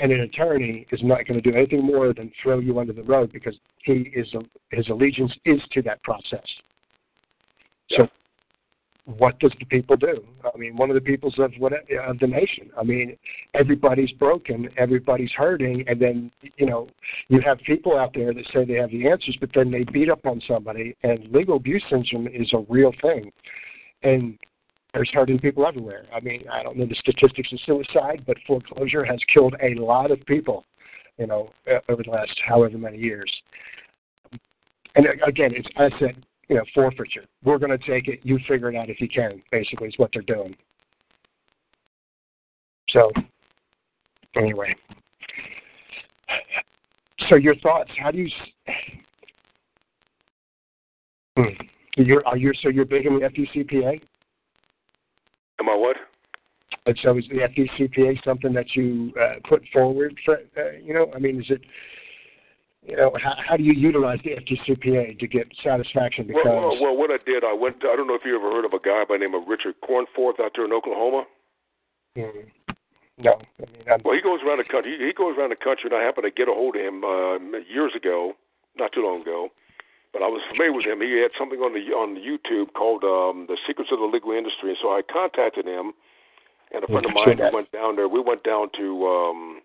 And 0.00 0.10
an 0.10 0.20
attorney 0.20 0.86
is 0.90 1.00
not 1.02 1.26
going 1.26 1.40
to 1.40 1.50
do 1.50 1.56
anything 1.56 1.84
more 1.84 2.12
than 2.12 2.30
throw 2.42 2.58
you 2.58 2.80
under 2.80 2.92
the 2.92 3.02
rug 3.02 3.32
because 3.32 3.54
he 3.84 4.12
is 4.14 4.26
his 4.70 4.88
allegiance 4.88 5.32
is 5.44 5.60
to 5.72 5.82
that 5.82 6.02
process. 6.02 6.44
So 7.90 8.08
what 9.06 9.38
does 9.38 9.52
the 9.58 9.66
people 9.66 9.96
do? 9.96 10.24
I 10.42 10.56
mean, 10.56 10.76
one 10.76 10.90
of 10.90 10.94
the 10.94 11.00
peoples 11.00 11.34
of 11.38 11.52
what 11.58 11.72
of 11.72 12.18
the 12.18 12.26
nation. 12.26 12.70
I 12.78 12.84
mean, 12.84 13.16
everybody's 13.52 14.10
broken, 14.12 14.68
everybody's 14.78 15.30
hurting, 15.36 15.84
and 15.86 16.00
then 16.00 16.30
you 16.56 16.66
know 16.66 16.88
you 17.28 17.40
have 17.44 17.58
people 17.66 17.98
out 17.98 18.14
there 18.14 18.32
that 18.32 18.44
say 18.52 18.64
they 18.64 18.74
have 18.74 18.90
the 18.90 19.08
answers, 19.08 19.36
but 19.40 19.50
then 19.54 19.70
they 19.70 19.84
beat 19.84 20.08
up 20.08 20.24
on 20.24 20.40
somebody. 20.48 20.96
And 21.02 21.30
legal 21.30 21.56
abuse 21.56 21.84
syndrome 21.90 22.28
is 22.28 22.50
a 22.54 22.64
real 22.68 22.92
thing, 23.02 23.30
and 24.02 24.38
there's 24.94 25.10
hurting 25.12 25.38
people 25.38 25.66
everywhere. 25.66 26.06
I 26.14 26.20
mean, 26.20 26.44
I 26.50 26.62
don't 26.62 26.78
know 26.78 26.86
the 26.86 26.94
statistics 26.94 27.52
of 27.52 27.60
suicide, 27.66 28.24
but 28.26 28.38
foreclosure 28.46 29.04
has 29.04 29.18
killed 29.32 29.54
a 29.62 29.74
lot 29.74 30.12
of 30.12 30.24
people, 30.24 30.64
you 31.18 31.26
know, 31.26 31.50
over 31.90 32.02
the 32.02 32.10
last 32.10 32.40
however 32.46 32.78
many 32.78 32.98
years. 32.98 33.30
And 34.96 35.06
again, 35.26 35.52
it's 35.54 35.68
I 35.76 35.90
said 35.98 36.24
you 36.48 36.56
know, 36.56 36.64
forfeiture. 36.74 37.24
We're 37.44 37.58
going 37.58 37.76
to 37.76 37.86
take 37.86 38.08
it. 38.08 38.20
You 38.22 38.38
figure 38.48 38.70
it 38.70 38.76
out 38.76 38.90
if 38.90 39.00
you 39.00 39.08
can. 39.08 39.42
Basically, 39.50 39.88
is 39.88 39.94
what 39.96 40.10
they're 40.12 40.22
doing. 40.22 40.54
So, 42.90 43.10
anyway, 44.36 44.74
so 47.28 47.36
your 47.36 47.56
thoughts? 47.56 47.90
How 47.98 48.10
do 48.10 48.18
you? 48.18 48.30
Hmm. 51.36 51.64
You're 51.96 52.26
are 52.26 52.36
you 52.36 52.52
so 52.62 52.68
you're 52.68 52.84
big 52.84 53.06
in 53.06 53.14
the 53.14 53.20
FDCPA? 53.20 54.00
Am 55.60 55.68
I 55.68 55.74
what? 55.74 55.96
And 56.86 56.98
so 57.02 57.16
is 57.16 57.24
the 57.30 57.38
FDCPA 57.38 58.22
something 58.24 58.52
that 58.52 58.66
you 58.74 59.12
uh, 59.20 59.34
put 59.48 59.62
forward 59.72 60.14
for? 60.24 60.38
Uh, 60.56 60.72
you 60.82 60.92
know, 60.92 61.10
I 61.14 61.18
mean, 61.18 61.40
is 61.40 61.46
it? 61.48 61.62
You 62.84 62.96
know, 62.96 63.12
how, 63.22 63.34
how 63.40 63.56
do 63.56 63.62
you 63.62 63.72
utilize 63.72 64.18
the 64.24 64.36
FDCPA 64.36 65.18
to 65.18 65.26
get 65.26 65.48
satisfaction? 65.62 66.26
Because 66.26 66.42
well, 66.44 66.60
well, 66.60 66.82
well, 66.82 66.96
what 66.96 67.10
I 67.10 67.16
did, 67.24 67.42
I 67.42 67.52
went. 67.52 67.80
To, 67.80 67.88
I 67.88 67.96
don't 67.96 68.06
know 68.06 68.14
if 68.14 68.22
you 68.24 68.36
ever 68.36 68.52
heard 68.52 68.64
of 68.64 68.72
a 68.72 68.78
guy 68.78 69.04
by 69.08 69.16
the 69.16 69.24
name 69.24 69.34
of 69.34 69.48
Richard 69.48 69.74
Cornforth 69.80 70.38
out 70.40 70.52
there 70.54 70.66
in 70.66 70.72
Oklahoma. 70.72 71.24
Mm, 72.16 72.52
no, 73.16 73.40
I 73.40 73.70
mean, 73.72 73.88
I'm, 73.88 74.00
Well, 74.04 74.14
he 74.14 74.20
goes 74.20 74.40
around 74.44 74.58
the 74.58 74.68
country. 74.68 74.98
He, 74.98 75.06
he 75.06 75.12
goes 75.16 75.32
around 75.38 75.50
the 75.50 75.56
country, 75.56 75.88
and 75.88 75.96
I 75.96 76.04
happened 76.04 76.28
to 76.28 76.34
get 76.34 76.48
a 76.48 76.52
hold 76.52 76.76
of 76.76 76.82
him 76.82 77.04
uh, 77.04 77.40
years 77.64 77.96
ago, 77.96 78.36
not 78.76 78.92
too 78.92 79.00
long 79.00 79.22
ago. 79.22 79.48
But 80.12 80.22
I 80.22 80.28
was 80.28 80.44
familiar 80.52 80.76
with 80.76 80.84
him. 80.84 81.00
He 81.00 81.18
had 81.24 81.32
something 81.34 81.58
on 81.64 81.72
the 81.72 81.90
on 81.96 82.14
the 82.14 82.22
YouTube 82.22 82.76
called 82.76 83.02
um, 83.02 83.48
"The 83.48 83.56
Secrets 83.66 83.90
of 83.90 83.98
the 83.98 84.06
Legal 84.06 84.30
Industry," 84.36 84.76
and 84.76 84.78
so 84.78 84.92
I 84.92 85.00
contacted 85.02 85.66
him. 85.66 85.96
And 86.70 86.84
a 86.84 86.86
friend 86.86 87.06
of 87.06 87.16
mine 87.16 87.38
we 87.38 87.50
went 87.50 87.72
down 87.72 87.96
there. 87.96 88.08
We 88.08 88.20
went 88.20 88.44
down 88.44 88.68
to 88.78 88.86
um, 89.06 89.62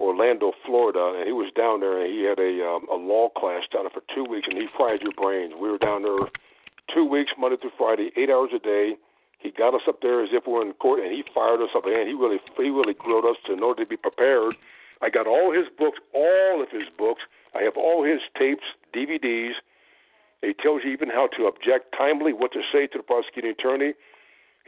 Orlando, 0.00 0.52
Florida, 0.64 1.18
and 1.18 1.26
he 1.26 1.32
was 1.32 1.50
down 1.56 1.80
there, 1.80 1.98
and 2.00 2.06
he 2.06 2.22
had 2.22 2.38
a 2.38 2.62
um, 2.62 2.86
a 2.90 2.94
law 2.94 3.28
class 3.30 3.64
down 3.72 3.84
there 3.84 3.90
for 3.90 4.06
two 4.14 4.24
weeks, 4.24 4.46
and 4.48 4.56
he 4.56 4.66
fried 4.76 5.02
your 5.02 5.12
brains. 5.12 5.54
We 5.58 5.70
were 5.70 5.78
down 5.78 6.02
there 6.02 6.30
two 6.94 7.04
weeks, 7.04 7.32
Monday 7.38 7.56
through 7.60 7.74
Friday, 7.76 8.10
eight 8.16 8.30
hours 8.30 8.50
a 8.54 8.58
day. 8.58 8.94
He 9.38 9.50
got 9.50 9.74
us 9.74 9.82
up 9.88 10.02
there 10.02 10.22
as 10.22 10.30
if 10.32 10.46
we 10.46 10.52
were 10.54 10.62
in 10.62 10.72
court, 10.74 11.00
and 11.00 11.12
he 11.12 11.22
fired 11.34 11.62
us 11.62 11.70
up. 11.74 11.86
And 11.86 12.08
he 12.08 12.14
really, 12.14 12.38
he 12.56 12.70
really 12.70 12.94
grilled 12.94 13.24
us 13.24 13.36
to 13.46 13.52
in 13.52 13.62
order 13.62 13.84
to 13.84 13.88
be 13.88 13.96
prepared. 13.96 14.54
I 15.00 15.10
got 15.10 15.26
all 15.26 15.52
his 15.52 15.66
books, 15.78 15.98
all 16.12 16.62
of 16.62 16.70
his 16.70 16.90
books. 16.96 17.22
I 17.54 17.62
have 17.62 17.76
all 17.76 18.02
his 18.02 18.20
tapes, 18.36 18.66
DVDs. 18.94 19.54
He 20.42 20.54
tells 20.54 20.82
you 20.84 20.90
even 20.90 21.08
how 21.08 21.28
to 21.38 21.46
object 21.46 21.94
timely, 21.96 22.32
what 22.32 22.52
to 22.52 22.62
say 22.72 22.86
to 22.88 22.98
the 22.98 23.02
prosecuting 23.02 23.50
attorney. 23.50 23.94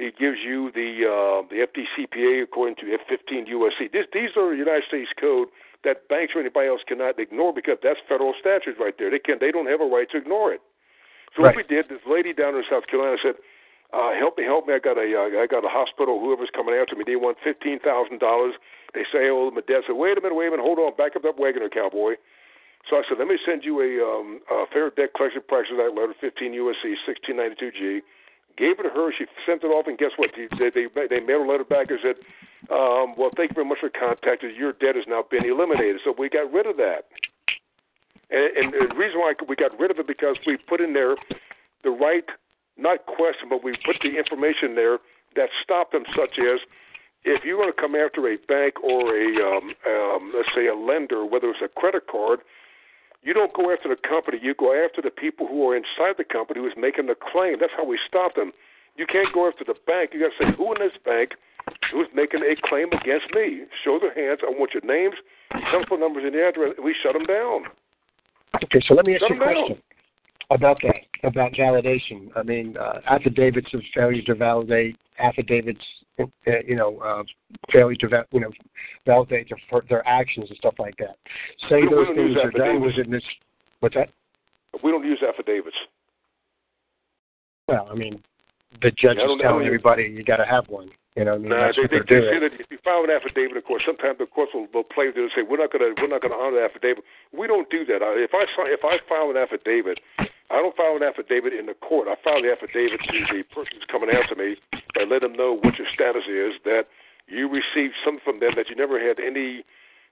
He 0.01 0.09
gives 0.17 0.41
you 0.41 0.73
the 0.73 1.05
uh, 1.05 1.45
the 1.53 1.61
FDCPA 1.69 2.49
according 2.49 2.81
to 2.81 2.89
F15 2.89 3.53
USC. 3.53 3.93
This, 3.93 4.09
these 4.17 4.33
are 4.33 4.55
United 4.57 4.89
States 4.89 5.13
code 5.21 5.53
that 5.85 6.09
banks 6.09 6.33
or 6.33 6.41
anybody 6.41 6.73
else 6.73 6.81
cannot 6.89 7.21
ignore 7.21 7.53
because 7.53 7.77
that's 7.85 8.01
federal 8.09 8.33
statutes 8.41 8.81
right 8.81 8.97
there. 8.97 9.13
They 9.13 9.21
can 9.21 9.37
they 9.45 9.53
don't 9.53 9.69
have 9.69 9.85
a 9.85 9.85
right 9.85 10.09
to 10.17 10.17
ignore 10.17 10.57
it. 10.57 10.65
So 11.37 11.45
right. 11.45 11.53
what 11.53 11.61
we 11.61 11.69
did, 11.69 11.93
this 11.93 12.01
lady 12.09 12.33
down 12.33 12.57
in 12.57 12.65
South 12.65 12.89
Carolina 12.89 13.21
said, 13.21 13.37
uh, 13.93 14.17
"Help 14.17 14.41
me, 14.41 14.49
help 14.49 14.65
me! 14.65 14.73
I 14.73 14.81
got 14.81 14.97
a 14.97 15.05
uh, 15.05 15.37
I 15.37 15.45
got 15.45 15.69
a 15.69 15.73
hospital. 15.73 16.17
Whoever's 16.17 16.49
coming 16.49 16.73
after 16.73 16.97
me, 16.97 17.05
they 17.05 17.21
want 17.21 17.37
fifteen 17.45 17.77
thousand 17.77 18.25
dollars. 18.25 18.57
They 18.97 19.05
say 19.13 19.29
them 19.29 19.53
a 19.53 19.63
debt. 19.63 19.85
So 19.85 19.93
wait 19.93 20.17
a 20.17 20.25
minute, 20.25 20.33
wait 20.33 20.49
a 20.49 20.57
minute, 20.57 20.65
hold 20.65 20.81
on, 20.81 20.97
back 20.97 21.13
up 21.13 21.29
that 21.29 21.37
wagon, 21.37 21.61
cowboy." 21.69 22.17
So 22.89 22.97
I 22.97 23.05
said, 23.05 23.21
"Let 23.21 23.29
me 23.29 23.37
send 23.45 23.69
you 23.69 23.85
a, 23.85 24.01
um, 24.01 24.41
a 24.49 24.65
Fair 24.73 24.89
Debt 24.89 25.13
Collection 25.13 25.45
Practices 25.45 25.77
Act 25.77 25.93
letter, 25.93 26.17
15 26.17 26.57
USC 26.57 26.97
1692G." 27.05 28.01
Gave 28.61 28.77
it 28.77 28.85
to 28.85 28.93
her. 28.93 29.09
She 29.17 29.25
sent 29.49 29.65
it 29.65 29.73
off, 29.73 29.89
and 29.89 29.97
guess 29.97 30.13
what? 30.21 30.37
They 30.37 30.69
they, 30.69 30.85
they 31.09 31.21
mailed 31.25 31.49
a 31.49 31.51
letter 31.51 31.65
back 31.65 31.89
and 31.89 31.99
said, 32.05 32.21
um, 32.69 33.17
"Well, 33.17 33.33
thank 33.33 33.51
you 33.51 33.55
very 33.57 33.65
much 33.65 33.81
for 33.81 33.89
contacting. 33.89 34.53
Your 34.53 34.77
debt 34.77 35.01
has 35.01 35.09
now 35.09 35.25
been 35.25 35.49
eliminated." 35.49 36.05
So 36.05 36.13
we 36.13 36.29
got 36.29 36.53
rid 36.53 36.69
of 36.69 36.77
that. 36.77 37.09
And, 38.29 38.53
and 38.53 38.91
the 38.93 38.95
reason 38.95 39.19
why 39.19 39.33
we 39.49 39.57
got 39.57 39.73
rid 39.81 39.91
of 39.91 39.99
it 39.99 40.07
because 40.07 40.37
we 40.47 40.59
put 40.69 40.83
in 40.85 40.93
there 40.93 41.17
the 41.83 41.91
right, 41.91 42.29
not 42.77 43.07
question, 43.07 43.49
but 43.49 43.65
we 43.65 43.73
put 43.81 43.97
the 44.05 44.21
information 44.21 44.77
there 44.77 44.99
that 45.37 45.49
stopped 45.65 45.93
them, 45.93 46.05
such 46.15 46.37
as 46.37 46.61
if 47.25 47.45
you 47.45 47.57
want 47.57 47.75
to 47.75 47.81
come 47.81 47.97
after 47.97 48.29
a 48.29 48.37
bank 48.45 48.77
or 48.85 49.17
a 49.17 49.27
um, 49.41 49.73
um, 49.89 50.33
let's 50.37 50.53
say 50.55 50.69
a 50.69 50.77
lender, 50.77 51.25
whether 51.25 51.49
it's 51.49 51.65
a 51.65 51.69
credit 51.81 52.05
card, 52.13 52.41
you 53.23 53.35
don't 53.35 53.53
go 53.53 53.73
after 53.73 53.89
the 53.89 54.01
company. 54.01 54.39
You 54.41 54.55
go 54.55 54.73
after 54.73 55.03
the 55.03 55.11
people 55.11 55.47
who 55.47 55.69
are 55.69 55.77
inside 55.77 56.17
the 56.17 56.25
company 56.25 56.61
who's 56.61 56.77
making 56.77 57.07
the 57.07 57.17
claim. 57.17 57.57
That's 57.61 57.73
how 57.77 57.85
we 57.85 57.99
stop 58.07 58.35
them. 58.35 58.53
You 58.97 59.07
can't 59.07 59.33
go 59.33 59.49
after 59.49 59.65
the 59.65 59.77
bank. 59.87 60.11
You 60.13 60.21
got 60.21 60.33
to 60.37 60.45
say 60.45 60.57
who 60.57 60.73
in 60.75 60.81
this 60.81 60.97
bank 61.05 61.33
who's 61.93 62.09
making 62.15 62.41
a 62.41 62.57
claim 62.67 62.89
against 62.93 63.29
me. 63.35 63.65
Show 63.85 64.01
their 64.01 64.15
hands. 64.15 64.41
I 64.43 64.51
want 64.51 64.73
your 64.73 64.85
names, 64.85 65.17
telephone 65.71 66.01
numbers, 66.01 66.25
and 66.25 66.35
the 66.35 66.47
address. 66.47 66.75
We 66.83 66.95
shut 67.03 67.13
them 67.13 67.25
down. 67.25 67.69
Okay, 68.65 68.81
so 68.87 68.95
let 68.95 69.07
me 69.07 69.15
ask 69.15 69.23
shut 69.23 69.31
you 69.31 69.37
a 69.37 69.39
question 69.39 69.83
about 70.51 70.79
that, 70.83 71.29
about 71.29 71.53
validation. 71.53 72.29
I 72.37 72.43
mean, 72.43 72.77
uh, 72.77 73.01
affidavits 73.09 73.73
of 73.73 73.83
failure 73.95 74.23
to 74.23 74.35
validate, 74.35 74.97
affidavits, 75.19 75.85
uh, 76.21 76.25
you 76.67 76.77
know, 76.77 76.99
uh, 76.99 77.23
failure 77.73 77.97
to 77.97 78.09
va- 78.09 78.27
you 78.33 78.41
know 78.41 78.51
validate 79.07 79.49
their, 79.49 79.83
their 79.89 80.09
actions 80.09 80.47
and 80.49 80.59
stuff 80.59 80.75
like 80.79 80.97
that. 80.99 81.17
Say 81.69 81.83
we, 81.83 81.89
those 81.91 82.09
we 82.11 82.15
things 82.15 82.37
are 82.43 82.51
done 82.51 83.11
this. 83.11 83.23
What's 83.81 83.95
that? 83.95 84.11
We 84.83 84.91
don't 84.91 85.05
use 85.05 85.23
affidavits. 85.27 85.77
Well, 87.67 87.89
I 87.91 87.95
mean, 87.95 88.23
the 88.83 88.91
judge 88.91 89.19
yeah, 89.19 89.31
is 89.31 89.41
telling 89.41 89.67
everybody 89.67 90.05
you 90.05 90.25
got 90.25 90.37
to 90.37 90.47
have 90.47 90.69
one. 90.69 90.91
You 91.17 91.25
know, 91.25 91.35
I 91.35 91.39
mean, 91.39 91.51
nah, 91.51 91.67
that's 91.67 91.77
they, 91.77 91.83
what 91.83 91.91
they, 91.91 91.99
they're 92.07 92.23
they 92.23 92.27
doing. 92.27 92.35
say 92.35 92.41
that 92.49 92.61
if 92.61 92.67
you 92.71 92.79
file 92.83 93.03
an 93.03 93.11
affidavit, 93.11 93.57
of 93.57 93.65
course, 93.65 93.83
sometimes 93.85 94.19
the 94.19 94.27
courts 94.27 94.53
will, 94.55 94.67
will 94.73 94.87
play 94.87 95.07
with 95.11 95.19
it 95.19 95.27
and 95.27 95.33
say 95.35 95.43
we're 95.43 95.59
not 95.59 95.71
going 95.71 95.83
to 95.83 95.91
we're 95.99 96.11
not 96.11 96.23
going 96.23 96.31
to 96.31 96.39
honor 96.39 96.59
the 96.59 96.65
affidavit. 96.65 97.03
We 97.35 97.47
don't 97.47 97.69
do 97.71 97.85
that. 97.87 97.99
If 98.19 98.31
I 98.31 98.47
if 98.71 98.83
I 98.87 98.99
file 99.11 99.31
an 99.31 99.37
affidavit, 99.37 99.99
I 100.51 100.59
don't 100.59 100.75
file 100.75 100.99
an 100.99 101.07
affidavit 101.07 101.55
in 101.55 101.67
the 101.67 101.79
court. 101.79 102.11
I 102.11 102.19
file 102.27 102.43
the 102.43 102.51
affidavit 102.51 102.99
to 103.07 103.19
the 103.31 103.47
person 103.55 103.79
who's 103.79 103.87
coming 103.87 104.11
after 104.11 104.35
me 104.35 104.59
and 104.99 105.07
let 105.07 105.23
them 105.23 105.39
know 105.39 105.55
what 105.63 105.79
your 105.79 105.87
status 105.95 106.27
is. 106.27 106.59
That 106.67 106.91
you 107.31 107.47
received 107.47 107.95
something 108.05 108.23
from 108.27 108.43
them 108.43 108.59
that 108.59 108.69
you 108.69 108.75
never 108.75 108.99
had 108.99 109.23
any 109.23 109.63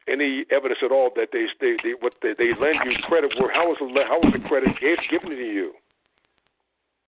any 0.07 0.47
evidence 0.55 0.81
at 0.81 0.95
all 0.95 1.11
that 1.19 1.35
they 1.35 1.51
they, 1.61 1.75
they 1.83 1.99
what 1.99 2.15
they, 2.23 2.39
they 2.39 2.55
lend 2.55 2.79
you 2.87 2.95
credit. 3.03 3.35
Where 3.35 3.53
how 3.53 3.67
was 3.67 3.83
the 3.83 3.91
how 4.07 4.23
was 4.23 4.33
the 4.33 4.43
credit 4.47 4.79
given 4.79 5.31
to 5.31 5.37
you? 5.37 5.75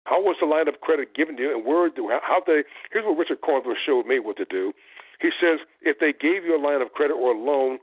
How 0.09 0.19
was 0.19 0.35
the 0.41 0.49
line 0.49 0.67
of 0.67 0.81
credit 0.81 1.13
given 1.13 1.37
to 1.37 1.43
you, 1.43 1.51
and 1.55 1.65
where 1.65 1.89
do 1.89 2.09
how 2.09 2.41
they? 2.45 2.65
Here's 2.91 3.05
what 3.05 3.17
Richard 3.21 3.45
Carver 3.45 3.77
showed 3.77 4.07
me 4.07 4.17
what 4.17 4.35
to 4.37 4.45
do. 4.45 4.73
He 5.21 5.29
says 5.39 5.59
if 5.81 5.99
they 6.01 6.11
gave 6.11 6.43
you 6.43 6.57
a 6.57 6.61
line 6.61 6.81
of 6.81 6.91
credit 6.97 7.13
or 7.13 7.33
a 7.33 7.37
loan, 7.37 7.77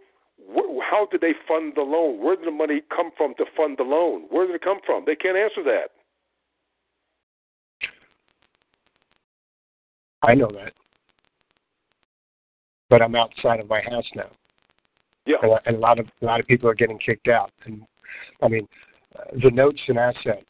how 0.81 1.07
did 1.11 1.21
they 1.21 1.35
fund 1.47 1.75
the 1.77 1.83
loan? 1.83 2.23
Where 2.23 2.37
did 2.37 2.47
the 2.47 2.51
money 2.51 2.83
come 2.95 3.11
from 3.17 3.35
to 3.37 3.45
fund 3.57 3.77
the 3.79 3.85
loan? 3.85 4.23
Where 4.31 4.47
did 4.47 4.55
it 4.55 4.63
come 4.63 4.79
from? 4.87 5.05
They 5.07 5.17
can't 5.17 5.37
answer 5.37 5.63
that. 5.65 5.91
I 10.23 10.35
know 10.35 10.51
that, 10.53 10.73
but 12.91 13.03
I'm 13.03 13.15
outside 13.15 13.61
of 13.61 13.69
my 13.69 13.81
house 13.83 14.07
now. 14.17 14.31
Yeah, 15.27 15.37
and 15.67 15.77
a 15.77 15.79
lot 15.79 16.01
of 16.01 16.07
a 16.23 16.25
lot 16.25 16.41
of 16.41 16.47
people 16.47 16.69
are 16.69 16.75
getting 16.75 16.99
kicked 16.99 17.29
out. 17.29 17.53
And 17.67 17.83
I 18.43 18.49
mean, 18.49 18.67
uh, 19.17 19.25
the 19.43 19.51
note's 19.51 19.81
an 19.89 19.99
asset 19.99 20.45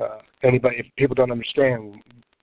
uh, 0.00 0.18
anybody, 0.42 0.76
if 0.78 0.86
people 0.96 1.14
don't 1.14 1.30
understand 1.30 1.96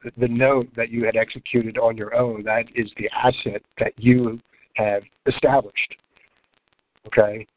the, 0.03 0.11
the 0.17 0.27
note 0.27 0.67
that 0.75 0.89
you 0.89 1.05
had 1.05 1.15
executed 1.15 1.77
on 1.77 1.97
your 1.97 2.13
own, 2.15 2.43
that 2.43 2.65
is 2.75 2.91
the 2.97 3.09
asset 3.09 3.61
that 3.79 3.93
you 3.97 4.39
have 4.75 5.03
established. 5.27 5.95
Okay? 7.09 7.47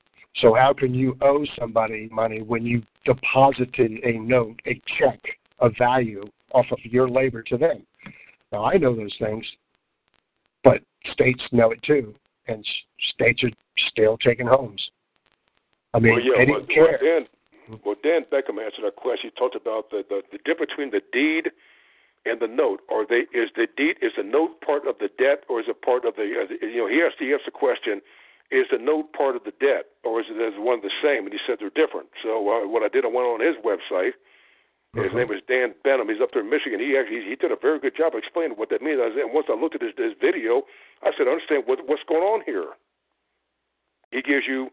So 0.40 0.54
how 0.54 0.72
can 0.72 0.94
you 0.94 1.16
owe 1.20 1.44
somebody 1.58 2.08
money 2.10 2.40
when 2.40 2.64
you 2.64 2.82
deposited 3.04 4.00
a 4.04 4.12
note, 4.18 4.60
a 4.66 4.80
check 4.98 5.20
a 5.60 5.68
value 5.78 6.24
off 6.52 6.66
of 6.70 6.78
your 6.84 7.08
labor 7.08 7.42
to 7.42 7.58
them? 7.58 7.82
Now 8.50 8.64
I 8.64 8.76
know 8.76 8.96
those 8.96 9.14
things, 9.18 9.44
but 10.64 10.80
states 11.12 11.42
know 11.52 11.70
it 11.70 11.82
too, 11.82 12.14
and 12.48 12.64
states 13.14 13.42
are 13.44 13.50
still 13.90 14.16
taking 14.18 14.46
homes. 14.46 14.82
I 15.94 15.98
mean, 15.98 16.14
well, 16.14 16.22
yeah, 16.22 16.32
they 16.38 16.46
didn't 16.46 16.68
well, 16.76 16.88
care. 16.88 16.98
Well, 17.68 17.80
well, 17.84 17.96
Dan 18.02 18.22
Benham 18.30 18.58
answered 18.58 18.84
our 18.84 18.90
question. 18.90 19.30
He 19.34 19.38
talked 19.38 19.56
about 19.56 19.90
the, 19.90 20.02
the 20.08 20.22
the 20.32 20.38
difference 20.44 20.72
between 20.72 20.90
the 20.90 21.02
deed 21.12 21.50
and 22.24 22.40
the 22.40 22.48
note. 22.48 22.80
Are 22.90 23.06
they 23.06 23.28
is 23.36 23.50
the 23.54 23.66
deed 23.76 23.96
is 24.00 24.12
the 24.16 24.22
note 24.22 24.60
part 24.62 24.86
of 24.86 24.96
the 24.98 25.08
debt 25.18 25.44
or 25.48 25.60
is 25.60 25.66
it 25.68 25.82
part 25.82 26.06
of 26.06 26.16
the 26.16 26.22
uh, 26.22 26.66
you 26.66 26.78
know 26.78 26.88
he 26.88 27.02
asked 27.02 27.16
he 27.18 27.34
asked 27.34 27.44
the 27.44 27.52
question 27.52 28.00
is 28.52 28.68
the 28.68 28.76
note 28.76 29.16
part 29.16 29.34
of 29.34 29.44
the 29.48 29.56
debt 29.56 29.96
or 30.04 30.20
is 30.20 30.28
it 30.28 30.36
is 30.36 30.54
one 30.60 30.84
the 30.84 30.92
same? 31.00 31.24
And 31.24 31.32
he 31.32 31.40
said 31.40 31.56
they're 31.58 31.72
different. 31.72 32.12
So 32.20 32.44
uh, 32.52 32.68
what 32.68 32.84
I 32.84 32.88
did 32.92 33.04
I 33.04 33.08
went 33.08 33.24
on 33.24 33.40
his 33.40 33.56
website. 33.64 34.12
His 34.92 35.08
uh-huh. 35.08 35.24
name 35.24 35.32
is 35.32 35.40
Dan 35.48 35.72
Benham. 35.82 36.12
He's 36.12 36.20
up 36.20 36.36
there 36.36 36.44
in 36.44 36.52
Michigan. 36.52 36.76
He 36.76 36.92
actually 37.00 37.24
he 37.24 37.32
did 37.34 37.48
a 37.48 37.56
very 37.56 37.80
good 37.80 37.96
job 37.96 38.12
explaining 38.12 38.60
what 38.60 38.68
that 38.68 38.84
means. 38.84 39.00
I 39.00 39.08
said, 39.16 39.24
and 39.24 39.32
once 39.32 39.48
I 39.48 39.56
looked 39.56 39.74
at 39.74 39.80
his, 39.80 39.96
his 39.96 40.12
video, 40.20 40.68
I 41.00 41.16
said, 41.16 41.24
I 41.26 41.32
understand 41.32 41.64
what 41.64 41.80
what's 41.88 42.04
going 42.04 42.20
on 42.20 42.44
here. 42.44 42.76
He 44.12 44.20
gives 44.20 44.44
you 44.44 44.68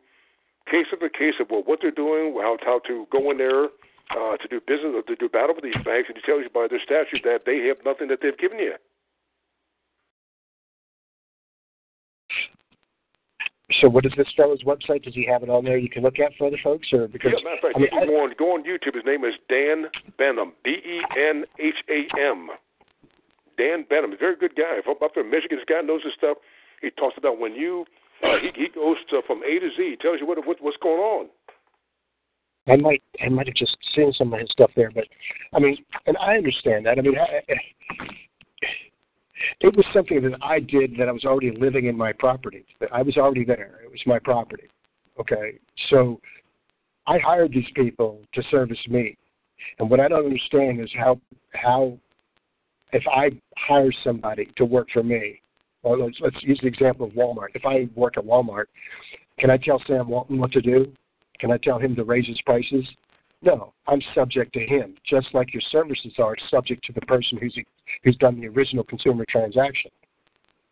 case 0.68 0.92
after 0.92 1.08
case 1.08 1.40
of 1.40 1.48
well, 1.48 1.64
what 1.64 1.80
they're 1.80 1.96
doing, 1.96 2.36
how 2.36 2.60
how 2.60 2.84
to 2.92 3.08
go 3.16 3.32
in 3.32 3.40
there 3.40 3.72
uh, 4.12 4.36
to 4.36 4.48
do 4.52 4.60
business, 4.60 4.92
or 4.92 5.08
to 5.08 5.16
do 5.16 5.32
battle 5.32 5.56
with 5.56 5.64
these 5.64 5.80
banks, 5.88 6.12
and 6.12 6.20
he 6.20 6.24
tells 6.28 6.44
you 6.44 6.52
by 6.52 6.68
their 6.68 6.84
statute 6.84 7.24
that 7.24 7.48
they 7.48 7.64
have 7.72 7.78
nothing 7.88 8.12
that 8.12 8.20
they've 8.22 8.38
given 8.38 8.60
you. 8.60 8.76
So, 13.82 13.88
what 13.88 14.06
is 14.06 14.14
this 14.18 14.28
fellow's 14.36 14.64
website? 14.64 15.04
Does 15.04 15.14
he 15.14 15.26
have 15.26 15.44
it 15.44 15.50
on 15.50 15.64
there? 15.64 15.78
You 15.78 15.90
can 15.90 16.02
look 16.02 16.18
at 16.20 16.32
for 16.38 16.48
other 16.48 16.60
folks, 16.64 16.88
or 16.92 17.08
because 17.08 17.34
yeah, 17.38 17.44
matter 17.44 17.58
of 17.58 17.62
fact, 17.62 17.76
I 17.76 17.80
mean, 17.80 17.90
you 17.94 18.00
can 18.00 18.08
go 18.08 18.24
on 18.24 18.34
go 18.38 18.54
on 18.56 18.64
YouTube. 18.64 18.96
His 18.96 19.06
name 19.06 19.24
is 19.24 19.36
Dan 19.48 19.86
Benham, 20.18 20.54
B 20.64 20.72
E 20.72 21.02
N 21.18 21.46
H 21.60 21.76
A 21.90 22.08
M. 22.20 22.50
Dan 23.58 23.86
Benham, 23.88 24.14
a 24.14 24.18
very 24.18 24.36
good 24.36 24.56
guy. 24.56 24.80
From 24.84 24.96
up 25.04 25.12
there 25.14 25.24
in 25.24 25.30
Michigan, 25.30 25.60
this 25.60 25.66
guy 25.70 25.82
knows 25.82 26.02
his 26.04 26.14
stuff. 26.18 26.38
He 26.82 26.90
talks 26.90 27.16
about 27.18 27.40
when 27.40 27.54
you 27.54 27.86
uh, 28.24 28.40
he 28.42 28.50
he 28.56 28.70
goes 28.74 28.98
to, 29.12 29.22
from 29.28 29.44
A 29.44 29.60
to 29.60 29.70
Z. 29.78 29.78
He 29.78 29.96
tells 29.96 30.20
you 30.20 30.26
what, 30.26 30.46
what 30.48 30.58
what's 30.62 30.78
going 30.78 31.00
on. 31.00 31.30
I 32.68 32.76
might 32.76 33.04
I 33.22 33.30
might 33.30 33.48
have 33.48 33.56
just 33.56 33.78
seen 33.96 34.12
some 34.14 34.34
of 34.34 34.40
his 34.40 34.50
stuff 34.52 34.72
there, 34.76 34.92
but 34.92 35.06
I 35.54 35.60
mean, 35.60 35.78
and 36.08 36.18
I 36.18 36.38
understand 36.38 36.86
that. 36.86 36.98
I 36.98 37.02
mean, 37.02 37.18
I, 37.18 37.42
it 39.62 39.76
was 39.76 39.86
something 39.94 40.22
that 40.24 40.38
I 40.42 40.60
did 40.60 40.96
that 40.98 41.10
I 41.10 41.12
was 41.12 41.26
already 41.26 41.52
living 41.52 41.86
in 41.86 41.98
my 41.98 42.14
property. 42.14 42.66
That 42.80 42.90
I 42.94 43.02
was 43.02 43.18
already 43.18 43.46
there. 43.46 43.80
It 43.84 43.92
was 43.92 44.02
my 44.06 44.20
property. 44.20 44.68
Okay, 45.20 45.60
so 45.90 46.20
I 47.08 47.18
hired 47.20 47.52
these 47.52 47.70
people 47.76 48.22
to 48.34 48.44
service 48.50 48.80
me, 48.88 49.18
and 49.80 49.90
what 49.90 50.00
I 50.00 50.08
don't 50.08 50.26
understand 50.26 50.80
is 50.80 50.90
how 50.98 51.20
how 51.54 51.98
if 52.94 53.04
I 53.08 53.32
hire 53.58 53.92
somebody 54.04 54.50
to 54.58 54.66
work 54.66 54.88
for 54.94 55.04
me, 55.04 55.42
or 55.84 55.98
let's, 55.98 56.18
let's 56.22 56.42
use 56.42 56.60
the 56.62 56.68
example 56.68 57.06
of 57.06 57.14
Walmart. 57.14 57.50
If 57.54 57.66
I 57.66 57.88
work 57.96 58.18
at 58.18 58.24
Walmart, 58.24 58.66
can 59.38 59.50
I 59.50 59.58
tell 59.58 59.82
Sam 59.88 60.10
Walton 60.10 60.40
what 60.40 60.52
to 60.54 60.62
do? 60.62 60.92
Can 61.40 61.52
I 61.52 61.58
tell 61.58 61.80
him 61.80 61.96
to 61.96 62.04
raise 62.04 62.28
his 62.28 62.42
prices? 62.42 62.86
No, 63.42 63.74
I'm 63.88 64.02
subject 64.14 64.54
to 64.54 64.60
him, 64.60 64.96
just 65.10 65.28
like 65.34 65.54
your 65.54 65.62
services 65.72 66.14
are 66.20 66.36
subject 66.50 66.84
to 66.86 66.94
the 66.94 67.02
person 67.02 67.38
who's 67.38 67.58
who's 68.04 68.18
done 68.18 68.40
the 68.40 68.48
original 68.48 68.84
consumer 68.84 69.26
transaction. 69.30 69.92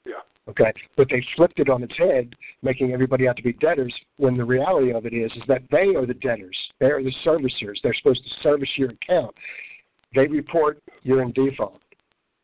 Yeah. 0.05 0.13
Okay, 0.49 0.73
but 0.95 1.07
they 1.09 1.25
flipped 1.35 1.59
it 1.59 1.69
on 1.69 1.83
its 1.83 1.97
head, 1.97 2.33
making 2.61 2.93
everybody 2.93 3.27
out 3.27 3.37
to 3.37 3.43
be 3.43 3.53
debtors. 3.53 3.93
When 4.17 4.37
the 4.37 4.43
reality 4.43 4.93
of 4.93 5.05
it 5.05 5.13
is, 5.13 5.31
is 5.33 5.43
that 5.47 5.61
they 5.71 5.95
are 5.95 6.05
the 6.05 6.13
debtors. 6.13 6.57
They 6.79 6.87
are 6.87 7.03
the 7.03 7.13
servicers. 7.25 7.77
They're 7.83 7.93
supposed 7.93 8.23
to 8.23 8.29
service 8.41 8.69
your 8.77 8.91
account. 8.91 9.35
They 10.13 10.27
report 10.27 10.81
you're 11.03 11.21
in 11.21 11.31
default. 11.31 11.79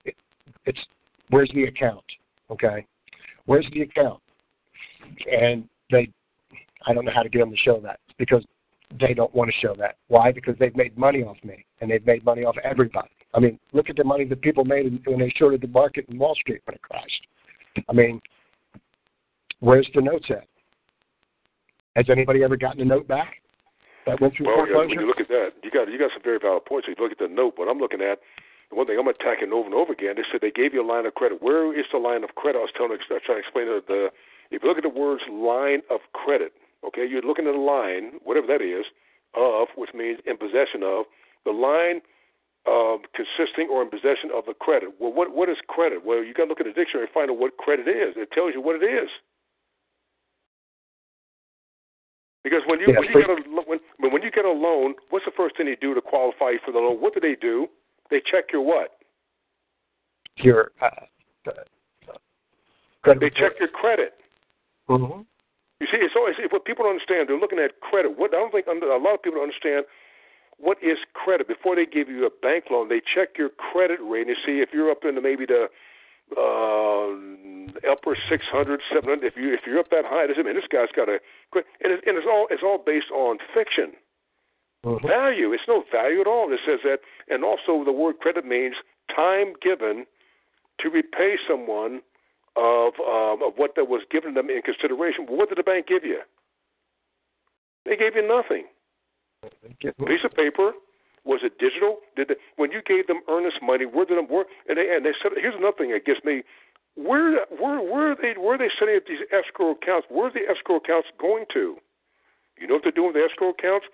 It, 0.05 0.15
it's 0.65 0.79
where's 1.29 1.51
the 1.53 1.65
account? 1.65 2.03
Okay, 2.49 2.85
where's 3.45 3.65
the 3.73 3.81
account? 3.81 4.21
And 5.29 5.67
they, 5.91 6.09
I 6.87 6.93
don't 6.93 7.03
know 7.03 7.11
how 7.13 7.23
to 7.23 7.29
get 7.29 7.39
them 7.39 7.51
to 7.51 7.57
show 7.57 7.81
that 7.81 7.99
because 8.17 8.45
they 8.99 9.13
don't 9.13 9.33
want 9.33 9.49
to 9.49 9.55
show 9.65 9.75
that. 9.75 9.97
Why? 10.07 10.31
Because 10.31 10.55
they've 10.59 10.75
made 10.75 10.97
money 10.97 11.23
off 11.23 11.37
me 11.43 11.65
and 11.81 11.89
they've 11.89 12.05
made 12.05 12.23
money 12.25 12.43
off 12.43 12.55
everybody. 12.63 13.09
I 13.33 13.39
mean, 13.39 13.59
look 13.71 13.89
at 13.89 13.95
the 13.95 14.03
money 14.03 14.25
that 14.25 14.41
people 14.41 14.63
made 14.63 15.01
when 15.05 15.19
they 15.19 15.33
shorted 15.35 15.61
the 15.61 15.67
market 15.67 16.05
in 16.09 16.19
Wall 16.19 16.35
Street 16.35 16.61
when 16.65 16.75
it 16.75 16.81
crashed. 16.81 17.27
I 17.89 17.93
mean, 17.93 18.21
where's 19.59 19.89
the 19.95 20.01
notes 20.01 20.27
at? 20.29 20.45
Has 21.95 22.05
anybody 22.09 22.43
ever 22.43 22.57
gotten 22.57 22.81
a 22.81 22.85
note 22.85 23.07
back 23.07 23.35
that 24.05 24.19
went 24.21 24.35
through 24.35 24.47
well, 24.47 24.57
foreclosure? 24.57 24.89
when 24.89 24.99
you 24.99 25.07
look 25.07 25.19
at 25.19 25.29
that, 25.29 25.53
you 25.63 25.71
got 25.71 25.89
you 25.91 25.97
got 25.97 26.11
some 26.13 26.23
very 26.23 26.39
valid 26.39 26.65
points. 26.65 26.87
If 26.89 26.97
you 26.97 27.03
look 27.03 27.11
at 27.11 27.19
the 27.19 27.27
note, 27.27 27.53
what 27.55 27.69
I'm 27.69 27.77
looking 27.77 28.01
at, 28.01 28.19
the 28.69 28.75
one 28.75 28.85
thing 28.85 28.97
I'm 28.99 29.07
attacking 29.07 29.53
over 29.53 29.65
and 29.65 29.73
over 29.73 29.93
again, 29.93 30.15
they 30.17 30.25
said 30.31 30.41
they 30.41 30.51
gave 30.51 30.73
you 30.73 30.81
a 30.81 30.87
line 30.87 31.05
of 31.05 31.13
credit. 31.13 31.41
Where 31.41 31.77
is 31.77 31.85
the 31.91 31.99
line 31.99 32.23
of 32.23 32.33
credit? 32.35 32.57
I 32.57 32.61
was 32.61 32.73
telling, 32.75 32.91
I 32.93 32.97
was 32.97 33.21
trying 33.25 33.41
to 33.41 33.45
explain 33.45 33.67
it. 33.69 33.87
The 33.87 34.09
if 34.49 34.61
you 34.61 34.69
look 34.69 34.77
at 34.77 34.85
the 34.85 34.93
words 34.93 35.21
line 35.29 35.81
of 35.89 36.01
credit, 36.13 36.53
okay, 36.87 37.05
you're 37.07 37.21
looking 37.21 37.47
at 37.47 37.55
a 37.55 37.59
line, 37.59 38.19
whatever 38.23 38.47
that 38.47 38.61
is, 38.61 38.85
of, 39.35 39.67
which 39.75 39.91
means 39.93 40.19
in 40.25 40.37
possession 40.37 40.83
of, 40.83 41.05
the 41.45 41.51
line 41.51 42.01
of 42.65 43.01
consisting 43.15 43.67
or 43.69 43.81
in 43.81 43.89
possession 43.89 44.31
of 44.33 44.45
the 44.45 44.53
credit. 44.53 44.89
Well, 44.99 45.11
what 45.11 45.35
what 45.35 45.49
is 45.49 45.57
credit? 45.67 46.05
Well, 46.05 46.23
you 46.23 46.33
got 46.33 46.45
to 46.45 46.49
look 46.49 46.61
at 46.61 46.65
the 46.65 46.71
dictionary 46.71 47.07
and 47.07 47.13
find 47.13 47.29
out 47.29 47.37
what 47.37 47.57
credit 47.57 47.87
is. 47.87 48.15
It 48.15 48.31
tells 48.31 48.53
you 48.53 48.61
what 48.61 48.81
it 48.81 48.85
is. 48.85 49.09
Because 52.43 52.61
when 52.67 52.79
you 52.79 52.87
Yeah, 52.87 52.99
when 52.99 53.09
you 53.09 53.19
get 53.19 53.29
a 53.29 53.61
when 53.65 54.11
when 54.11 54.21
you 54.21 54.31
get 54.31 54.45
a 54.45 54.51
loan, 54.51 54.95
what's 55.09 55.25
the 55.25 55.31
first 55.35 55.57
thing 55.57 55.65
they 55.65 55.75
do 55.79 55.93
to 55.93 56.01
qualify 56.01 56.53
for 56.63 56.71
the 56.71 56.79
loan? 56.79 57.01
What 57.01 57.13
do 57.13 57.19
they 57.19 57.35
do? 57.35 57.67
They 58.09 58.21
check 58.31 58.45
your 58.51 58.61
what? 58.61 58.91
Your 60.37 60.71
uh, 60.81 60.87
uh, 61.47 61.51
credit 63.01 63.19
They 63.19 63.29
check 63.29 63.53
your 63.59 63.69
credit. 63.69 64.13
hmm 64.87 65.21
You 65.83 65.91
see, 65.91 65.99
it's 65.99 66.15
always 66.15 66.39
what 66.47 66.63
people 66.63 66.87
don't 66.87 66.95
understand. 66.95 67.27
They're 67.27 67.37
looking 67.39 67.59
at 67.59 67.81
credit. 67.83 68.15
What 68.15 68.31
I 68.33 68.39
don't 68.39 68.55
think 68.55 68.71
under, 68.71 68.87
a 68.87 68.95
lot 68.95 69.19
of 69.19 69.21
people 69.21 69.43
don't 69.43 69.51
understand 69.51 69.83
what 70.55 70.77
is 70.79 70.95
credit 71.11 71.45
before 71.47 71.75
they 71.75 71.85
give 71.85 72.07
you 72.07 72.25
a 72.25 72.29
bank 72.31 72.71
loan. 72.71 72.87
They 72.87 73.01
check 73.03 73.35
your 73.35 73.49
credit 73.49 73.99
rating 73.99 74.31
to 74.31 74.39
see 74.47 74.63
if 74.63 74.69
you're 74.71 74.89
up 74.89 75.03
into 75.03 75.19
maybe 75.19 75.43
the 75.45 75.67
uh, 76.39 77.91
upper 77.91 78.15
600, 78.15 78.79
700. 78.95 79.27
If 79.27 79.35
you 79.35 79.53
if 79.53 79.67
you're 79.67 79.79
up 79.79 79.89
that 79.91 80.05
high, 80.07 80.27
doesn't 80.27 80.45
mean 80.45 80.55
this 80.55 80.71
guy's 80.71 80.87
got 80.95 81.09
a 81.09 81.19
and 81.51 81.91
it's, 81.91 82.03
and 82.07 82.15
it's 82.15 82.27
all 82.31 82.47
it's 82.49 82.63
all 82.63 82.79
based 82.79 83.11
on 83.11 83.39
fiction. 83.53 83.91
hmm 84.83 84.97
value. 85.05 85.51
It's 85.51 85.67
no 85.67 85.83
value 85.91 86.21
at 86.21 86.27
all. 86.27 86.47
It 86.53 86.61
says 86.65 86.79
that, 86.83 86.99
and 87.27 87.43
also 87.43 87.83
the 87.83 87.91
word 87.91 88.19
credit 88.23 88.45
means 88.45 88.75
time 89.13 89.53
given 89.61 90.05
to 90.79 90.89
repay 90.89 91.35
someone 91.47 92.01
of 92.55 92.93
um, 92.99 93.41
of 93.41 93.53
what 93.57 93.75
that 93.75 93.87
was 93.87 94.01
given 94.11 94.33
them 94.33 94.49
in 94.49 94.61
consideration. 94.61 95.25
What 95.27 95.49
did 95.49 95.57
the 95.57 95.63
bank 95.63 95.87
give 95.87 96.03
you? 96.03 96.19
They 97.85 97.95
gave 97.95 98.15
you 98.15 98.25
nothing. 98.27 98.65
A 99.43 100.05
piece 100.05 100.23
of 100.23 100.31
paper. 100.31 100.71
Was 101.25 101.39
it 101.43 101.57
digital? 101.57 101.97
Did 102.15 102.29
they, 102.29 102.35
when 102.57 102.71
you 102.71 102.81
gave 102.85 103.07
them 103.07 103.21
earnest 103.29 103.57
money? 103.61 103.85
Where 103.85 104.05
did 104.05 104.17
them 104.17 104.27
work? 104.27 104.47
And 104.67 104.77
they 104.77 104.93
and 104.93 105.05
they 105.05 105.13
said, 105.21 105.31
here's 105.35 105.55
another 105.55 105.77
thing 105.77 105.91
that 105.91 106.05
gets 106.05 106.23
me. 106.23 106.43
Where 106.95 107.45
where 107.49 107.81
where 107.81 108.11
are 108.11 108.15
they 108.15 108.33
where 108.39 108.55
are 108.55 108.57
they 108.57 108.69
setting 108.77 108.97
up 108.97 109.03
these 109.07 109.23
escrow 109.31 109.71
accounts? 109.71 110.07
Where 110.09 110.27
are 110.27 110.33
the 110.33 110.45
escrow 110.49 110.77
accounts 110.77 111.07
going 111.19 111.45
to? 111.53 111.77
You 112.59 112.67
know 112.67 112.75
what 112.75 112.83
they're 112.83 112.91
doing 112.91 113.13
with 113.13 113.15
the 113.15 113.27
escrow 113.29 113.49
accounts? 113.49 113.87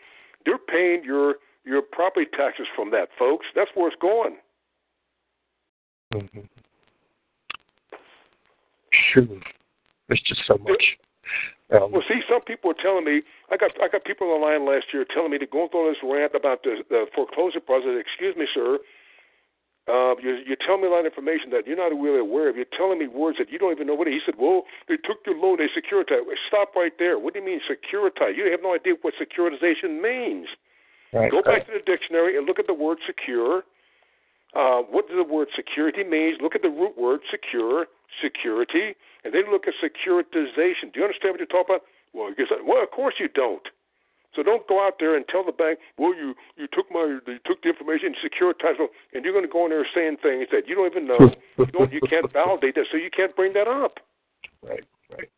They're 0.46 0.58
paying 0.58 1.04
your 1.04 1.36
your 1.66 1.82
property 1.82 2.26
taxes 2.36 2.68
from 2.76 2.92
that, 2.92 3.10
folks. 3.18 3.46
That's 3.56 3.72
where 3.76 3.88
it's 3.88 4.02
going. 4.02 4.38
hmm 6.12 6.40
Sure. 9.14 9.28
There's 10.08 10.22
just 10.26 10.42
so 10.48 10.58
much. 10.58 10.98
Um, 11.72 11.92
Well, 11.92 12.04
see, 12.10 12.22
some 12.30 12.42
people 12.42 12.72
are 12.72 12.82
telling 12.82 13.06
me 13.06 13.22
I 13.52 13.58
got 13.58 13.72
I 13.82 13.88
got 13.88 14.04
people 14.04 14.28
on 14.34 14.42
the 14.42 14.46
line 14.46 14.66
last 14.66 14.88
year 14.94 15.06
telling 15.06 15.32
me 15.32 15.38
to 15.38 15.46
go 15.46 15.68
through 15.70 15.94
this 15.94 16.02
rant 16.04 16.34
about 16.34 16.64
the, 16.64 16.84
the 16.90 17.06
foreclosure 17.14 17.60
process. 17.62 17.94
Excuse 18.00 18.36
me, 18.36 18.48
sir. 18.54 18.80
Uh, 19.88 20.14
you 20.22 20.42
you 20.46 20.56
tell 20.58 20.78
me 20.78 20.88
a 20.88 20.90
lot 20.90 21.00
of 21.02 21.06
information 21.06 21.50
that 21.50 21.66
you're 21.66 21.78
not 21.78 21.94
really 21.94 22.20
aware 22.20 22.50
of. 22.50 22.56
You're 22.56 22.74
telling 22.78 22.98
me 23.00 23.08
words 23.08 23.38
that 23.38 23.52
you 23.52 23.58
don't 23.58 23.72
even 23.72 23.86
know 23.88 23.94
what. 23.96 24.08
it 24.08 24.14
is. 24.14 24.22
He 24.26 24.32
said, 24.32 24.42
"Well, 24.42 24.64
they 24.88 24.98
took 24.98 25.22
your 25.26 25.38
loan, 25.38 25.58
they 25.62 25.70
securitized." 25.70 26.26
Stop 26.48 26.76
right 26.76 26.94
there. 26.98 27.18
What 27.18 27.34
do 27.34 27.40
you 27.40 27.46
mean 27.46 27.62
securitize? 27.70 28.38
You 28.38 28.50
have 28.52 28.62
no 28.62 28.74
idea 28.74 28.94
what 29.02 29.14
securitization 29.18 30.02
means. 30.02 30.48
right, 31.14 31.30
Go 31.32 31.42
right. 31.42 31.62
back 31.62 31.68
to 31.68 31.74
the 31.74 31.84
dictionary 31.86 32.38
and 32.38 32.46
look 32.46 32.58
at 32.60 32.68
the 32.68 32.74
word 32.74 32.98
secure. 33.06 33.64
Uh, 34.56 34.82
what 34.90 35.08
does 35.08 35.18
the 35.18 35.24
word 35.24 35.48
security 35.56 36.04
means? 36.04 36.38
Look 36.42 36.56
at 36.56 36.62
the 36.64 36.70
root 36.70 36.98
word 36.98 37.22
secure, 37.30 37.86
security, 38.18 38.98
and 39.24 39.34
they 39.34 39.44
look 39.46 39.68
at 39.68 39.74
securitization. 39.78 40.90
Do 40.92 41.00
you 41.00 41.06
understand 41.06 41.38
what 41.38 41.40
you're 41.40 41.52
talking 41.52 41.78
about? 41.78 41.88
Well, 42.14 42.32
I 42.32 42.34
guess 42.34 42.50
well, 42.66 42.82
of 42.82 42.92
course 42.92 43.16
you 43.20 43.30
don't. 43.30 43.68
So 44.36 44.44
don't 44.44 44.66
go 44.68 44.86
out 44.86 44.98
there 45.00 45.18
and 45.18 45.26
tell 45.28 45.44
the 45.44 45.52
bank, 45.52 45.80
well, 45.98 46.14
you 46.14 46.36
you 46.56 46.68
took 46.72 46.90
my 46.92 47.20
you 47.26 47.40
took 47.46 47.62
the 47.64 47.70
information, 47.70 48.14
securitized, 48.22 48.80
it, 48.80 48.90
and 49.14 49.26
you're 49.26 49.34
going 49.34 49.46
to 49.46 49.52
go 49.52 49.66
in 49.66 49.72
there 49.72 49.86
saying 49.94 50.18
things 50.22 50.48
that 50.52 50.68
you 50.68 50.76
don't 50.76 50.92
even 50.92 51.08
know. 51.08 51.34
you, 51.58 51.66
don't, 51.66 51.92
you 51.92 52.02
can't 52.08 52.32
validate 52.32 52.76
that, 52.76 52.86
so 52.92 52.98
you 52.98 53.10
can't 53.10 53.36
bring 53.36 53.54
that 53.54 53.68
up. 53.68 53.98
Right, 54.62 54.86
right. 55.18 55.30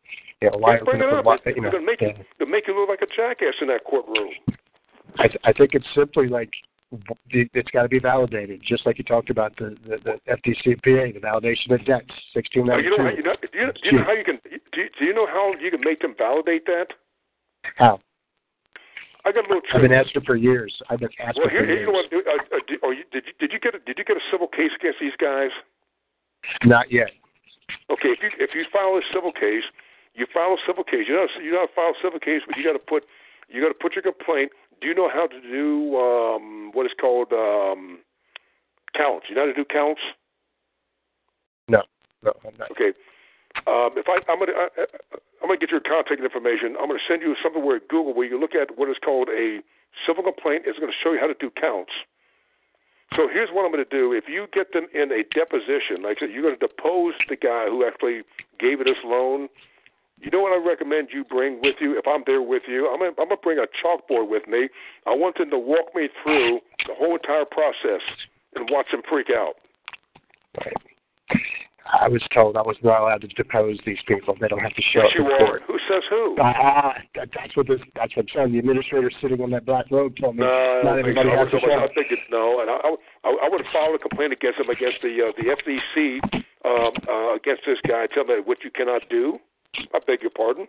Yeah, 0.42 0.50
can't 0.50 0.84
bring 0.84 1.00
it 1.00 1.08
up. 1.08 1.24
It's 1.44 1.56
you 1.56 1.62
know, 1.62 1.70
going 1.70 1.84
to 1.84 1.86
make 1.86 2.00
yeah. 2.00 2.20
you 2.38 2.46
make 2.46 2.68
you 2.68 2.78
look 2.78 2.88
like 2.88 3.00
a 3.00 3.10
jackass 3.16 3.54
in 3.60 3.68
that 3.68 3.84
courtroom. 3.84 4.30
I, 5.18 5.28
I 5.44 5.52
think 5.52 5.74
it's 5.74 5.86
simply 5.94 6.28
like 6.28 6.50
it's 7.30 7.70
got 7.70 7.82
to 7.82 7.88
be 7.88 7.98
validated, 7.98 8.60
just 8.66 8.84
like 8.86 8.98
you 8.98 9.04
talked 9.04 9.30
about 9.30 9.56
the 9.56 9.76
the, 9.84 9.96
the 10.04 10.14
FDCPA, 10.28 11.14
the 11.14 11.20
validation 11.20 11.72
of 11.72 11.84
debts, 11.86 12.12
sixteen 12.34 12.66
Now, 12.66 12.78
you 12.78 12.90
know, 12.96 13.08
you 13.08 13.22
know, 13.22 13.34
do 13.40 13.58
you, 13.58 13.72
do 13.90 13.96
know 13.96 14.04
how 14.04 14.12
you 14.12 14.24
can? 14.24 14.38
Do 14.44 14.80
you, 14.80 14.88
do 14.98 15.04
you 15.04 15.14
know 15.14 15.26
how 15.26 15.52
you 15.60 15.70
can 15.70 15.80
make 15.80 16.00
them 16.00 16.14
validate 16.16 16.66
that? 16.66 16.88
How? 17.76 18.00
I 19.24 19.30
got 19.30 19.46
a 19.46 19.48
little 19.48 19.62
I've 19.70 19.80
trick. 19.80 19.90
been 19.90 19.98
asking 19.98 20.22
for 20.26 20.34
years. 20.36 20.74
I've 20.90 20.98
been 20.98 21.14
asking 21.22 21.42
Well, 21.42 21.50
here, 21.50 21.60
for 21.62 21.66
here 21.66 21.78
years. 21.78 21.86
you 21.86 21.92
know 21.92 21.98
what? 22.02 22.06
Uh, 22.10 22.56
uh, 22.56 22.60
did, 22.66 22.78
oh, 22.82 22.90
you, 22.90 23.04
did 23.12 23.24
you 23.26 23.32
did 23.38 23.52
you 23.52 23.60
get 23.60 23.74
a, 23.74 23.78
did 23.78 23.96
you 23.98 24.04
get 24.04 24.16
a 24.16 24.24
civil 24.30 24.48
case 24.48 24.74
against 24.74 24.98
these 25.00 25.14
guys? 25.18 25.50
Not 26.64 26.90
yet. 26.90 27.10
Okay, 27.88 28.10
if 28.10 28.18
you 28.20 28.30
if 28.38 28.50
you 28.54 28.66
file 28.72 28.98
a 28.98 29.04
civil 29.14 29.32
case, 29.32 29.64
you 30.14 30.26
file 30.34 30.58
a 30.58 30.60
civil 30.66 30.82
case. 30.82 31.06
You 31.06 31.14
know 31.14 31.26
you 31.40 31.52
know 31.52 31.66
file 31.74 31.94
a 31.94 32.00
civil 32.02 32.18
case, 32.18 32.42
but 32.46 32.58
you 32.58 32.64
got 32.66 32.74
to 32.74 32.82
put 32.82 33.06
you 33.48 33.62
got 33.62 33.68
to 33.68 33.78
put 33.78 33.94
your 33.94 34.02
complaint. 34.02 34.50
Do 34.82 34.88
you 34.88 34.94
know 34.94 35.08
how 35.08 35.28
to 35.28 35.40
do 35.40 35.94
um, 35.94 36.72
what 36.74 36.86
is 36.86 36.92
called 37.00 37.32
um, 37.32 38.00
counts? 38.98 39.26
You 39.30 39.36
know 39.36 39.46
how 39.46 39.54
to 39.54 39.54
do 39.54 39.64
counts? 39.64 40.00
No, 41.68 41.82
no, 42.24 42.32
I'm 42.44 42.58
not. 42.58 42.72
Okay. 42.72 42.90
Um, 43.70 43.94
if 43.94 44.10
I, 44.10 44.18
I'm 44.26 44.40
gonna, 44.40 44.58
I, 44.58 44.66
I'm 45.38 45.46
gonna 45.46 45.60
get 45.60 45.70
your 45.70 45.80
contact 45.86 46.20
information. 46.20 46.74
I'm 46.80 46.88
gonna 46.88 47.06
send 47.06 47.22
you 47.22 47.36
something 47.38 47.64
where 47.64 47.78
Google 47.78 48.12
where 48.12 48.26
you 48.26 48.40
look 48.40 48.56
at 48.58 48.76
what 48.76 48.90
is 48.90 48.96
called 48.98 49.28
a 49.30 49.62
civil 50.04 50.24
complaint. 50.24 50.64
It's 50.66 50.80
gonna 50.80 50.98
show 50.98 51.12
you 51.12 51.20
how 51.20 51.28
to 51.28 51.38
do 51.38 51.50
counts. 51.54 51.92
So 53.14 53.28
here's 53.30 53.50
what 53.54 53.64
I'm 53.64 53.70
gonna 53.70 53.84
do. 53.86 54.12
If 54.12 54.24
you 54.26 54.48
get 54.52 54.72
them 54.72 54.90
in 54.90 55.12
a 55.12 55.22
deposition, 55.30 56.02
like 56.02 56.18
I 56.18 56.26
said, 56.26 56.34
you're 56.34 56.42
gonna 56.42 56.58
depose 56.58 57.14
the 57.28 57.36
guy 57.36 57.70
who 57.70 57.86
actually 57.86 58.26
gave 58.58 58.82
you 58.82 58.84
this 58.84 58.98
loan. 59.04 59.46
You 60.22 60.30
know 60.30 60.40
what 60.40 60.52
I 60.52 60.64
recommend 60.64 61.08
you 61.12 61.24
bring 61.24 61.60
with 61.62 61.76
you 61.80 61.98
if 61.98 62.06
I'm 62.06 62.22
there 62.26 62.42
with 62.42 62.62
you? 62.68 62.88
I'm 62.88 63.00
gonna, 63.00 63.10
I'm 63.18 63.28
gonna 63.28 63.42
bring 63.42 63.58
a 63.58 63.66
chalkboard 63.82 64.28
with 64.30 64.46
me. 64.46 64.68
I 65.06 65.10
want 65.10 65.36
them 65.36 65.50
to 65.50 65.58
walk 65.58 65.94
me 65.94 66.08
through 66.22 66.60
the 66.86 66.94
whole 66.94 67.14
entire 67.16 67.44
process 67.44 68.00
and 68.54 68.68
watch 68.70 68.86
them 68.92 69.02
freak 69.10 69.28
out. 69.34 69.54
Right. 70.58 70.74
I 72.00 72.08
was 72.08 72.22
told 72.32 72.56
I 72.56 72.62
was 72.62 72.76
not 72.82 73.00
allowed 73.02 73.20
to 73.22 73.28
depose 73.28 73.78
these 73.84 73.98
people. 74.06 74.36
They 74.40 74.46
don't 74.46 74.60
have 74.60 74.74
to 74.74 74.82
show 74.94 75.02
Yes, 75.02 75.10
up 75.10 75.18
you 75.18 75.24
are. 75.26 75.38
court. 75.38 75.62
Who 75.66 75.76
says 75.90 76.02
who? 76.08 76.36
Ah, 76.40 76.94
that, 77.16 77.28
that's 77.34 77.56
what 77.56 77.66
this. 77.66 77.80
That's 77.96 78.14
what 78.16 78.26
I'm 78.30 78.34
saying. 78.34 78.52
The 78.52 78.58
administrator 78.60 79.10
sitting 79.20 79.40
on 79.42 79.50
that 79.50 79.66
black 79.66 79.90
robe 79.90 80.14
told 80.20 80.36
me. 80.36 80.44
No, 80.44 80.48
I 80.48 80.82
not 80.84 80.98
everybody 80.98 81.30
so. 81.30 81.36
has 81.36 81.50
to 81.50 81.60
show 81.60 81.74
I 81.74 81.88
think 81.92 82.08
it's 82.14 82.22
no, 82.30 82.60
and 82.62 82.70
I, 82.70 82.78
I, 83.26 83.30
I 83.44 83.48
would 83.50 83.66
file 83.72 83.92
a 83.94 83.98
complaint 83.98 84.32
against 84.32 84.60
him 84.60 84.70
against 84.70 85.02
the 85.02 85.10
uh, 85.18 85.32
the 85.34 85.50
FCC 85.50 86.22
um, 86.64 86.92
uh, 87.10 87.34
against 87.34 87.62
this 87.66 87.78
guy. 87.86 88.06
Tell 88.14 88.24
me 88.24 88.38
what 88.44 88.62
you 88.62 88.70
cannot 88.70 89.02
do. 89.10 89.38
I 89.76 89.98
beg 90.06 90.22
your 90.22 90.30
pardon. 90.30 90.66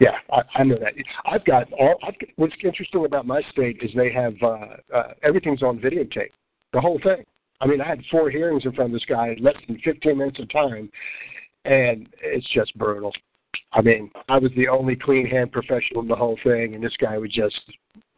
Yeah, 0.00 0.16
I, 0.30 0.42
I 0.54 0.64
know 0.64 0.76
that. 0.78 0.92
I've 1.24 1.44
got 1.44 1.72
all. 1.72 1.94
I've, 2.06 2.14
what's 2.36 2.54
interesting 2.62 3.04
about 3.06 3.26
my 3.26 3.40
state 3.52 3.78
is 3.82 3.90
they 3.96 4.12
have 4.12 4.34
uh, 4.42 4.56
uh, 4.94 5.14
everything's 5.22 5.62
on 5.62 5.78
videotape, 5.78 6.30
the 6.72 6.80
whole 6.80 7.00
thing. 7.02 7.24
I 7.60 7.66
mean, 7.66 7.80
I 7.80 7.86
had 7.88 8.02
four 8.10 8.28
hearings 8.28 8.64
in 8.64 8.72
front 8.72 8.90
of 8.90 8.92
this 8.92 9.04
guy, 9.06 9.28
in 9.36 9.42
less 9.42 9.54
than 9.66 9.78
15 9.84 10.18
minutes 10.18 10.40
of 10.40 10.50
time, 10.50 10.90
and 11.64 12.08
it's 12.22 12.46
just 12.52 12.76
brutal. 12.76 13.12
I 13.72 13.80
mean, 13.80 14.10
I 14.28 14.38
was 14.38 14.50
the 14.56 14.68
only 14.68 14.96
clean 14.96 15.26
hand 15.26 15.52
professional 15.52 16.02
in 16.02 16.08
the 16.08 16.16
whole 16.16 16.38
thing, 16.44 16.74
and 16.74 16.84
this 16.84 16.96
guy 17.00 17.16
would 17.16 17.32
just 17.32 17.58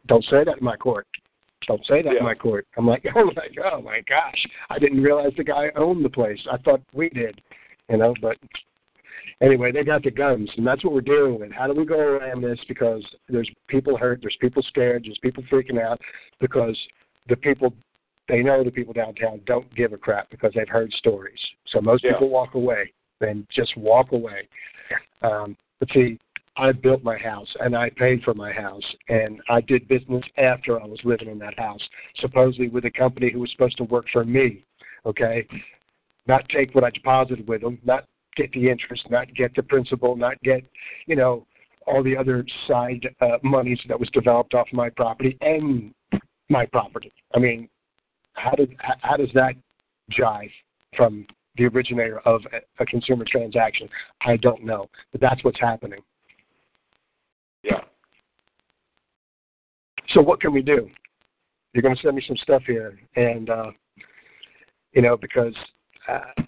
don't 0.07 0.23
say 0.25 0.43
that 0.43 0.57
in 0.57 0.63
my 0.63 0.75
court. 0.75 1.07
Don't 1.67 1.85
say 1.85 2.01
that 2.01 2.13
Yeah. 2.13 2.19
in 2.19 2.25
my 2.25 2.35
court. 2.35 2.67
I'm 2.77 2.85
like, 2.85 3.05
oh 3.15 3.31
my, 3.33 3.47
oh 3.71 3.81
my 3.81 4.01
gosh, 4.09 4.45
I 4.69 4.77
didn't 4.77 5.01
realize 5.01 5.31
the 5.37 5.43
guy 5.43 5.71
owned 5.75 6.03
the 6.03 6.09
place. 6.09 6.39
I 6.51 6.57
thought 6.57 6.81
we 6.93 7.09
did, 7.09 7.39
you 7.89 7.97
know. 7.97 8.13
But 8.21 8.37
anyway, 9.41 9.71
they 9.71 9.83
got 9.83 10.03
the 10.03 10.11
guns, 10.11 10.49
and 10.57 10.65
that's 10.65 10.83
what 10.83 10.93
we're 10.93 11.01
dealing 11.01 11.39
with. 11.39 11.51
How 11.51 11.67
do 11.67 11.73
we 11.73 11.85
go 11.85 11.99
around 11.99 12.41
this? 12.41 12.59
Because 12.67 13.03
there's 13.29 13.49
people 13.67 13.97
hurt, 13.97 14.19
there's 14.21 14.37
people 14.39 14.63
scared, 14.63 15.05
there's 15.05 15.19
people 15.19 15.43
freaking 15.51 15.81
out 15.81 15.99
because 16.39 16.77
the 17.27 17.35
people 17.35 17.73
they 18.27 18.41
know 18.41 18.63
the 18.63 18.71
people 18.71 18.93
downtown 18.93 19.39
don't 19.45 19.73
give 19.75 19.93
a 19.93 19.97
crap 19.97 20.29
because 20.31 20.51
they've 20.55 20.67
heard 20.67 20.91
stories. 20.93 21.39
So 21.67 21.79
most 21.79 22.03
Yeah. 22.03 22.13
people 22.13 22.29
walk 22.29 22.55
away 22.55 22.91
and 23.21 23.47
just 23.49 23.77
walk 23.77 24.13
away. 24.13 24.47
Um, 25.21 25.55
but 25.79 25.91
see, 25.91 26.19
I 26.57 26.71
built 26.71 27.03
my 27.03 27.17
house 27.17 27.53
and 27.59 27.75
I 27.75 27.89
paid 27.89 28.23
for 28.23 28.33
my 28.33 28.51
house 28.51 28.95
and 29.09 29.41
I 29.49 29.61
did 29.61 29.87
business 29.87 30.23
after 30.37 30.81
I 30.81 30.85
was 30.85 30.99
living 31.03 31.27
in 31.27 31.37
that 31.39 31.57
house, 31.59 31.87
supposedly 32.15 32.69
with 32.69 32.85
a 32.85 32.91
company 32.91 33.29
who 33.29 33.39
was 33.39 33.51
supposed 33.51 33.77
to 33.77 33.83
work 33.83 34.05
for 34.11 34.23
me. 34.23 34.63
Okay, 35.05 35.45
not 36.27 36.47
take 36.49 36.73
what 36.73 36.83
I 36.83 36.89
deposited 36.89 37.47
with 37.47 37.61
them, 37.61 37.77
not 37.83 38.05
get 38.35 38.51
the 38.53 38.69
interest, 38.69 39.09
not 39.09 39.33
get 39.33 39.55
the 39.55 39.63
principal, 39.63 40.15
not 40.15 40.41
get, 40.43 40.63
you 41.05 41.15
know, 41.15 41.45
all 41.87 42.03
the 42.03 42.17
other 42.17 42.45
side 42.67 43.07
uh, 43.21 43.37
monies 43.43 43.79
that 43.87 43.99
was 43.99 44.09
developed 44.09 44.53
off 44.53 44.67
my 44.73 44.89
property 44.89 45.37
and 45.41 45.93
my 46.49 46.65
property. 46.65 47.11
I 47.35 47.39
mean, 47.39 47.69
how 48.33 48.51
did 48.51 48.75
how 49.01 49.17
does 49.17 49.29
that 49.33 49.55
jive 50.11 50.51
from 50.95 51.25
the 51.57 51.65
originator 51.65 52.19
of 52.19 52.41
a, 52.53 52.83
a 52.83 52.85
consumer 52.85 53.25
transaction? 53.29 53.87
I 54.25 54.37
don't 54.37 54.63
know, 54.63 54.89
but 55.11 55.21
that's 55.21 55.43
what's 55.43 55.59
happening. 55.59 55.99
Yeah. 57.63 57.81
So 60.13 60.21
what 60.21 60.41
can 60.41 60.53
we 60.53 60.61
do? 60.61 60.89
You're 61.73 61.81
going 61.81 61.95
to 61.95 62.01
send 62.01 62.15
me 62.15 62.23
some 62.27 62.37
stuff 62.37 62.63
here, 62.65 62.97
and 63.15 63.49
uh, 63.49 63.71
you 64.93 65.01
know 65.01 65.17
because 65.17 65.55
uh, 66.07 66.41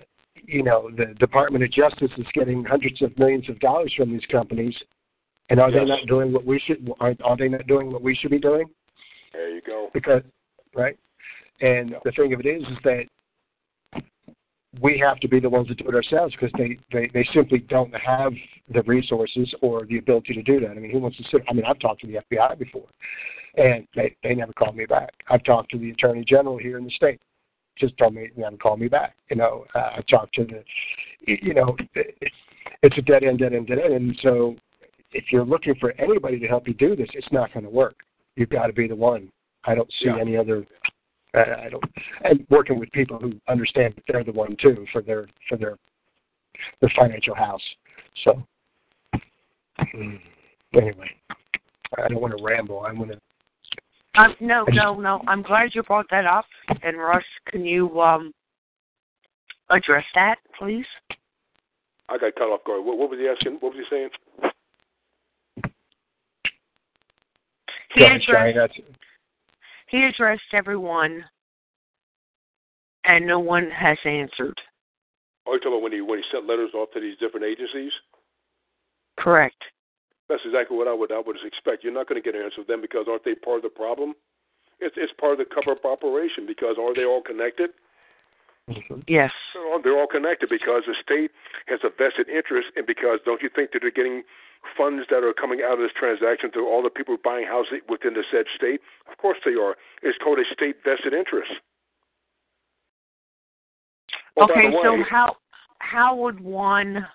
you 0.47 0.63
know 0.63 0.89
the 0.97 1.13
Department 1.19 1.63
of 1.63 1.71
Justice 1.71 2.11
is 2.17 2.25
getting 2.33 2.63
hundreds 2.63 3.01
of 3.01 3.17
millions 3.19 3.47
of 3.49 3.59
dollars 3.59 3.93
from 3.95 4.11
these 4.11 4.25
companies, 4.31 4.73
and 5.49 5.59
are 5.59 5.69
Yes. 5.69 5.79
they 5.81 5.85
not 5.85 6.07
doing 6.07 6.31
what 6.33 6.45
we 6.45 6.59
should? 6.65 6.89
Are, 6.99 7.13
are 7.23 7.37
they 7.37 7.49
not 7.49 7.67
doing 7.67 7.91
what 7.91 8.01
we 8.01 8.15
should 8.15 8.31
be 8.31 8.39
doing? 8.39 8.65
There 9.33 9.49
you 9.53 9.61
go. 9.61 9.89
Because 9.93 10.23
right, 10.75 10.97
and 11.61 11.95
the 12.03 12.11
thing 12.13 12.33
of 12.33 12.39
it 12.39 12.45
is, 12.45 12.63
is 12.63 12.77
that 12.83 13.03
we 14.81 14.97
have 14.99 15.19
to 15.19 15.27
be 15.27 15.39
the 15.39 15.49
ones 15.49 15.67
that 15.67 15.77
do 15.77 15.87
it 15.87 15.95
ourselves 15.95 16.33
because 16.39 16.51
they, 16.57 16.77
they 16.91 17.09
they 17.13 17.27
simply 17.33 17.59
don't 17.59 17.93
have 17.95 18.33
the 18.73 18.83
resources 18.83 19.53
or 19.61 19.85
the 19.85 19.97
ability 19.97 20.33
to 20.33 20.43
do 20.43 20.59
that. 20.61 20.71
I 20.71 20.75
mean, 20.75 20.91
who 20.91 20.99
wants 20.99 21.17
to 21.17 21.23
sit? 21.31 21.41
I 21.49 21.53
mean, 21.53 21.65
I've 21.65 21.79
talked 21.79 22.01
to 22.01 22.07
the 22.07 22.19
FBI 22.31 22.57
before, 22.57 22.87
and 23.57 23.87
they 23.95 24.15
they 24.23 24.35
never 24.35 24.53
called 24.53 24.75
me 24.75 24.85
back. 24.85 25.11
I've 25.29 25.43
talked 25.43 25.71
to 25.71 25.77
the 25.77 25.91
Attorney 25.91 26.23
General 26.25 26.57
here 26.57 26.77
in 26.77 26.85
the 26.85 26.91
state, 26.91 27.19
just 27.80 27.97
told 27.97 28.15
me 28.15 28.30
never 28.36 28.57
call 28.57 28.78
me 28.78 28.88
back. 28.88 29.15
You 29.30 29.38
know, 29.38 29.65
uh, 29.75 29.97
I 29.97 30.01
talked 30.09 30.36
to 30.36 30.45
the, 30.45 30.63
you 31.25 31.53
know, 31.53 31.75
it, 31.95 32.17
it's 32.84 32.97
a 32.97 33.01
dead 33.01 33.23
end, 33.23 33.39
dead 33.39 33.53
end, 33.53 33.67
dead 33.67 33.80
end. 33.80 33.93
And 33.93 34.17
so, 34.21 34.55
if 35.11 35.25
you're 35.32 35.45
looking 35.45 35.75
for 35.75 35.91
anybody 35.93 36.39
to 36.39 36.47
help 36.47 36.67
you 36.67 36.73
do 36.73 36.95
this, 36.95 37.09
it's 37.13 37.32
not 37.32 37.53
going 37.53 37.63
to 37.63 37.69
work. 37.69 37.95
You've 38.36 38.49
got 38.49 38.67
to 38.67 38.73
be 38.73 38.88
the 38.88 38.95
one. 38.95 39.32
I 39.65 39.75
don't 39.75 39.91
see 39.99 40.07
Yeah. 40.07 40.17
any 40.19 40.38
other. 40.38 40.65
I 41.34 41.65
I 41.65 41.69
don't, 41.69 41.84
and 42.23 42.45
working 42.49 42.80
with 42.80 42.91
people 42.91 43.19
who 43.19 43.34
understand 43.47 43.95
that 43.95 44.03
they're 44.07 44.23
the 44.23 44.32
one 44.32 44.55
too 44.61 44.86
for 44.91 45.01
their 45.01 45.28
for 45.49 45.57
their 45.57 45.78
their 46.82 46.91
financial 46.95 47.36
house. 47.36 47.61
So, 48.23 48.43
mm, 49.93 50.19
anyway, 50.73 51.09
I 51.97 52.07
don't 52.07 52.21
want 52.21 52.38
to 52.38 52.43
ramble. 52.43 52.86
I'm 52.86 52.97
going 52.97 53.09
to 53.09 53.19
Um, 54.18 54.36
no, 54.39 54.65
no, 54.70 54.99
no. 54.99 55.22
I'm 55.28 55.43
glad 55.43 55.70
you 55.74 55.84
brought 55.84 56.07
that 56.09 56.26
up. 56.26 56.45
And 56.84 56.97
Russ, 56.97 57.24
can 57.49 57.63
you 57.65 58.01
um 58.01 58.34
address 59.70 60.05
that, 60.15 60.38
please? 60.57 60.86
I 62.09 62.18
got 62.18 62.36
cut 62.36 62.45
off 62.45 62.63
guard. 62.65 62.84
What, 62.86 62.97
what 62.97 63.09
was 63.09 63.20
he 63.20 63.28
asking? 63.28 63.57
What 63.59 63.76
was 63.76 63.86
he 63.89 63.95
saying? 63.95 64.09
He 67.93 67.99
Go 68.01 68.05
ahead, 68.07 68.22
Shine. 68.24 68.49
addressed 68.49 68.80
he 69.89 70.03
addressed 70.03 70.53
everyone, 70.53 71.24
and 73.05 73.26
no 73.26 73.39
one 73.39 73.70
has 73.72 73.97
answered. 74.03 74.59
Are 75.45 75.53
you 75.53 75.59
talking 75.59 75.74
about 75.74 75.82
when 75.82 75.93
he 75.93 76.01
when 76.01 76.20
he 76.20 76.26
sent 76.32 76.45
letters 76.45 76.72
off 76.74 76.89
to 76.93 76.99
these 76.99 77.18
different 77.20 77.45
agencies? 77.45 77.91
Correct. 79.18 79.55
That's 80.30 80.43
exactly 80.45 80.75
what 80.75 80.88
I 80.88 80.93
would 80.93 81.11
I 81.11 81.21
would 81.23 81.38
expect. 81.45 81.84
You're 81.84 81.93
not 81.93 82.07
going 82.07 82.21
to 82.21 82.25
get 82.25 82.36
an 82.36 82.43
answer 82.43 82.63
from 82.63 82.67
them 82.67 82.82
because 82.82 83.07
aren't 83.07 83.23
they 83.23 83.36
part 83.36 83.57
of 83.57 83.63
the 83.63 83.69
problem? 83.69 84.13
It's 84.80 84.95
it's 84.97 85.13
part 85.19 85.34
of 85.34 85.39
the 85.39 85.47
cover-up 85.47 85.86
operation 85.86 86.45
because 86.45 86.75
are 86.80 86.93
they 86.93 87.05
all 87.05 87.21
connected? 87.21 87.71
Mm-hmm. 88.69 89.07
Yes. 89.07 89.32
They're 89.53 89.67
all, 89.71 89.82
they're 89.82 89.97
all 89.97 90.11
connected 90.11 90.49
because 90.49 90.84
the 90.86 90.95
state 91.01 91.32
has 91.67 91.80
a 91.84 91.89
vested 91.89 92.28
interest, 92.28 92.67
and 92.75 92.86
because 92.86 93.19
don't 93.23 93.41
you 93.41 93.49
think 93.53 93.71
that 93.71 93.80
they're 93.80 93.91
getting 93.91 94.23
funds 94.75 95.07
that 95.09 95.23
are 95.23 95.34
coming 95.34 95.61
out 95.63 95.73
of 95.73 95.80
this 95.80 95.95
transaction 95.95 96.51
to 96.51 96.67
all 96.67 96.84
the 96.84 96.89
people 96.89 97.15
buying 97.23 97.47
houses 97.47 97.80
within 97.88 98.13
the 98.13 98.23
said 98.30 98.45
state? 98.53 98.82
Of 99.09 99.17
course 99.17 99.38
they 99.45 99.55
are. 99.55 99.78
It's 100.03 100.17
called 100.19 100.39
a 100.39 100.47
state 100.51 100.84
vested 100.84 101.13
interest. 101.13 101.51
By 104.36 104.43
okay, 104.43 104.67
the 104.67 104.80
so 104.84 105.03
how 105.09 105.38
how 105.80 106.15
would 106.15 106.39
one 106.41 107.07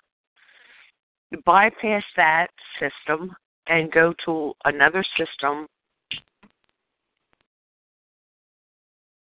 bypass 1.45 2.03
that 2.15 2.47
system 2.79 3.35
and 3.67 3.91
go 3.91 4.13
to 4.25 4.53
another 4.65 5.03
system 5.17 5.67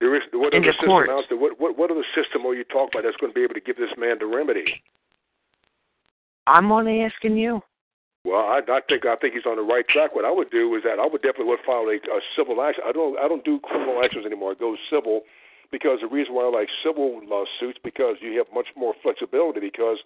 There 0.05 0.15
is 0.17 0.23
what 0.35 0.53
In 0.53 0.61
other 0.63 0.73
the 0.73 0.77
system 0.77 1.09
out 1.09 1.25
there? 1.31 1.39
What, 1.39 1.59
what 1.59 1.79
what 1.79 1.91
other 1.91 2.05
system 2.15 2.45
are 2.45 2.53
you 2.53 2.65
talking 2.65 2.93
about 2.93 3.09
that's 3.09 3.17
going 3.17 3.33
to 3.33 3.35
be 3.35 3.41
able 3.41 3.55
to 3.55 3.65
give 3.65 3.81
this 3.81 3.89
man 3.97 4.19
the 4.21 4.27
remedy? 4.27 4.83
I'm 6.47 6.71
only 6.71 7.01
asking 7.01 7.39
you. 7.39 7.63
Well, 8.25 8.45
I, 8.45 8.61
I 8.69 8.81
think 8.89 9.07
I 9.07 9.17
think 9.17 9.33
he's 9.33 9.47
on 9.47 9.57
the 9.57 9.65
right 9.65 9.89
track. 9.89 10.15
What 10.15 10.27
I 10.27 10.31
would 10.31 10.51
do 10.51 10.75
is 10.77 10.83
that 10.85 11.01
I 11.01 11.07
would 11.07 11.23
definitely 11.23 11.57
would 11.57 11.65
file 11.65 11.89
a, 11.89 11.97
a 11.97 12.21
civil 12.37 12.61
action. 12.61 12.85
I 12.87 12.93
don't 12.93 13.17
I 13.19 13.29
don't 13.29 13.45
do 13.45 13.61
criminal 13.61 14.05
actions 14.05 14.27
anymore. 14.27 14.53
I 14.53 14.61
go 14.61 14.77
civil 14.91 15.23
because 15.73 16.01
the 16.05 16.09
reason 16.09 16.35
why 16.35 16.45
I 16.45 16.51
like 16.51 16.69
civil 16.85 17.25
lawsuits 17.25 17.81
because 17.83 18.17
you 18.21 18.37
have 18.37 18.53
much 18.53 18.69
more 18.77 18.93
flexibility. 19.03 19.61
Because 19.61 19.99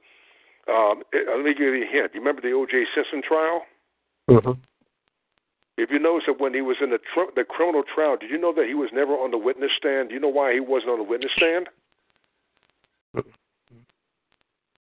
um, 0.69 1.03
let 1.12 1.45
me 1.45 1.53
give 1.55 1.75
you 1.75 1.85
a 1.85 1.91
hint. 1.91 2.12
You 2.14 2.21
remember 2.21 2.43
the 2.43 2.53
O.J. 2.53 2.85
Simpson 2.95 3.23
trial? 3.23 3.66
Mhm. 4.29 4.59
If 5.79 5.91
you 5.91 5.99
notice 5.99 6.27
that 6.27 6.41
when 6.41 6.53
he 6.55 6.61
was 6.61 6.77
in 6.81 6.91
the 6.91 6.99
tr- 6.99 7.31
the 7.37 7.45
criminal 7.45 7.83
trial, 7.85 8.16
did 8.16 8.31
you 8.31 8.39
know 8.39 8.53
that 8.53 8.66
he 8.66 8.75
was 8.75 8.91
never 8.93 9.12
on 9.12 9.31
the 9.31 9.39
witness 9.39 9.71
stand? 9.77 10.09
Do 10.09 10.14
you 10.14 10.21
know 10.21 10.29
why 10.29 10.53
he 10.53 10.61
wasn't 10.61 10.91
on 10.91 10.99
the 10.99 11.05
witness 11.05 11.31
stand? 11.37 11.69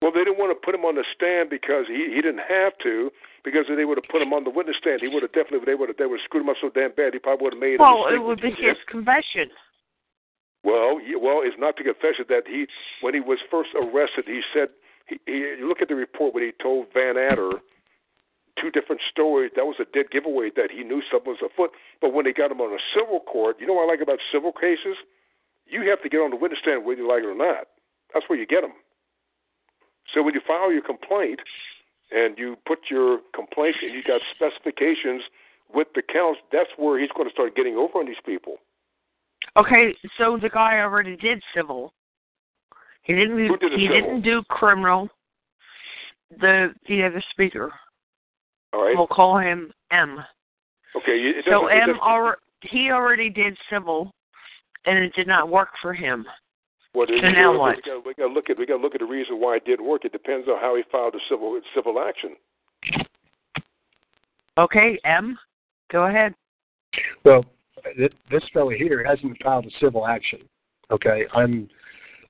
Well, 0.02 0.12
they 0.12 0.22
didn't 0.22 0.38
want 0.38 0.54
to 0.54 0.60
put 0.64 0.74
him 0.74 0.84
on 0.84 0.94
the 0.94 1.04
stand 1.14 1.50
because 1.50 1.86
he 1.88 2.10
he 2.14 2.20
didn't 2.20 2.42
have 2.48 2.76
to. 2.82 3.10
Because 3.44 3.66
if 3.68 3.76
they 3.76 3.84
would 3.84 3.98
have 3.98 4.10
put 4.10 4.20
him 4.20 4.32
on 4.32 4.44
the 4.44 4.50
witness 4.50 4.76
stand, 4.78 5.00
he 5.00 5.08
would 5.08 5.22
have 5.22 5.32
definitely 5.32 5.64
they 5.66 5.74
would 5.74 5.88
have 5.88 5.96
they 5.96 6.06
would 6.06 6.18
have 6.20 6.24
screwed 6.24 6.42
him 6.42 6.50
up 6.50 6.56
so 6.60 6.70
damn 6.70 6.92
bad 6.92 7.14
he 7.14 7.18
probably 7.18 7.44
would 7.44 7.54
have 7.54 7.62
made. 7.62 7.78
a 7.78 7.82
Well, 7.82 8.04
mistake 8.04 8.14
it 8.18 8.22
would 8.22 8.40
be 8.42 8.50
that 8.50 8.58
he 8.58 8.66
his 8.66 8.76
confession. 8.86 9.50
Well, 10.64 10.98
he, 10.98 11.14
well, 11.14 11.40
it's 11.42 11.58
not 11.58 11.76
the 11.78 11.84
confession 11.84 12.26
that 12.28 12.46
he 12.46 12.66
when 13.00 13.14
he 13.14 13.20
was 13.20 13.38
first 13.50 13.70
arrested, 13.78 14.26
he 14.26 14.42
said 14.52 14.68
he, 15.08 15.18
he 15.26 15.32
you 15.32 15.68
look 15.68 15.82
at 15.82 15.88
the 15.88 15.94
report 15.94 16.34
when 16.34 16.44
he 16.44 16.52
told 16.62 16.86
Vannatter 16.92 17.60
two 18.60 18.70
different 18.70 19.00
stories. 19.08 19.52
That 19.56 19.66
was 19.66 19.76
a 19.80 19.84
dead 19.84 20.10
giveaway 20.10 20.50
that 20.56 20.70
he 20.70 20.82
knew 20.82 21.02
something 21.10 21.32
was 21.32 21.42
afoot. 21.42 21.70
But 22.00 22.12
when 22.12 22.24
they 22.24 22.32
got 22.32 22.50
him 22.50 22.60
on 22.60 22.72
a 22.72 22.82
civil 22.94 23.20
court, 23.20 23.56
you 23.60 23.66
know 23.66 23.74
what 23.74 23.84
I 23.84 23.92
like 23.92 24.00
about 24.00 24.18
civil 24.32 24.52
cases? 24.52 24.96
You 25.66 25.88
have 25.88 26.02
to 26.02 26.08
get 26.08 26.18
on 26.18 26.30
the 26.30 26.36
witness 26.36 26.60
stand 26.62 26.84
whether 26.84 27.00
you 27.00 27.08
like 27.08 27.22
it 27.22 27.26
or 27.26 27.36
not. 27.36 27.68
That's 28.12 28.28
where 28.28 28.38
you 28.38 28.46
get 28.46 28.62
them. 28.62 28.72
So 30.14 30.22
when 30.22 30.34
you 30.34 30.40
file 30.46 30.72
your 30.72 30.82
complaint 30.82 31.40
and 32.10 32.38
you 32.38 32.56
put 32.66 32.90
your 32.90 33.20
complaint 33.34 33.76
and 33.82 33.92
you 33.92 34.02
got 34.02 34.22
specifications 34.34 35.22
with 35.72 35.88
the 35.94 36.02
counts, 36.02 36.40
that's 36.50 36.70
where 36.76 36.98
he's 36.98 37.10
going 37.14 37.28
to 37.28 37.32
start 37.32 37.54
getting 37.54 37.76
over 37.76 37.98
on 37.98 38.06
these 38.06 38.22
people. 38.24 38.56
Okay, 39.56 39.94
so 40.16 40.38
the 40.40 40.48
guy 40.48 40.80
already 40.80 41.16
did 41.16 41.42
civil. 41.54 41.92
He 43.08 43.14
didn't 43.14 43.36
do, 43.38 43.46
Who 43.48 43.56
did 43.56 43.72
he 43.72 43.86
civil? 43.86 44.00
didn't 44.00 44.22
do 44.22 44.42
criminal. 44.50 45.08
The 46.40 46.74
the 46.88 47.02
other 47.04 47.22
speaker. 47.30 47.72
All 48.74 48.84
right. 48.84 48.94
We'll 48.96 49.06
call 49.06 49.38
him 49.38 49.72
M. 49.90 50.18
Okay. 50.94 51.32
So 51.50 51.66
M 51.66 51.98
already 52.00 52.38
he 52.62 52.90
already 52.90 53.30
did 53.30 53.56
civil, 53.70 54.12
and 54.84 54.98
it 54.98 55.14
did 55.14 55.26
not 55.26 55.48
work 55.48 55.70
for 55.80 55.94
him. 55.94 56.26
Well, 56.94 57.06
So 57.08 57.28
now 57.28 57.52
we 57.52 57.58
what? 57.58 57.76
Got, 57.84 58.04
we 58.04 58.14
got 58.14 58.28
to 58.28 58.32
look 58.32 58.50
at 58.50 58.58
we 58.58 58.66
got 58.66 58.76
to 58.76 58.82
look 58.82 58.94
at 58.94 59.00
the 59.00 59.06
reason 59.06 59.40
why 59.40 59.56
it 59.56 59.64
didn't 59.64 59.86
work. 59.86 60.04
It 60.04 60.12
depends 60.12 60.46
on 60.46 60.60
how 60.60 60.76
he 60.76 60.82
filed 60.92 61.14
the 61.14 61.20
civil 61.30 61.58
civil 61.74 62.00
action. 62.00 62.36
Okay, 64.58 64.98
M, 65.04 65.38
go 65.90 66.06
ahead. 66.06 66.34
Well, 67.24 67.44
this 67.96 68.42
fellow 68.52 68.70
here 68.70 69.02
hasn't 69.04 69.40
filed 69.42 69.66
a 69.66 69.70
civil 69.80 70.06
action. 70.06 70.40
Okay, 70.90 71.24
I'm 71.34 71.68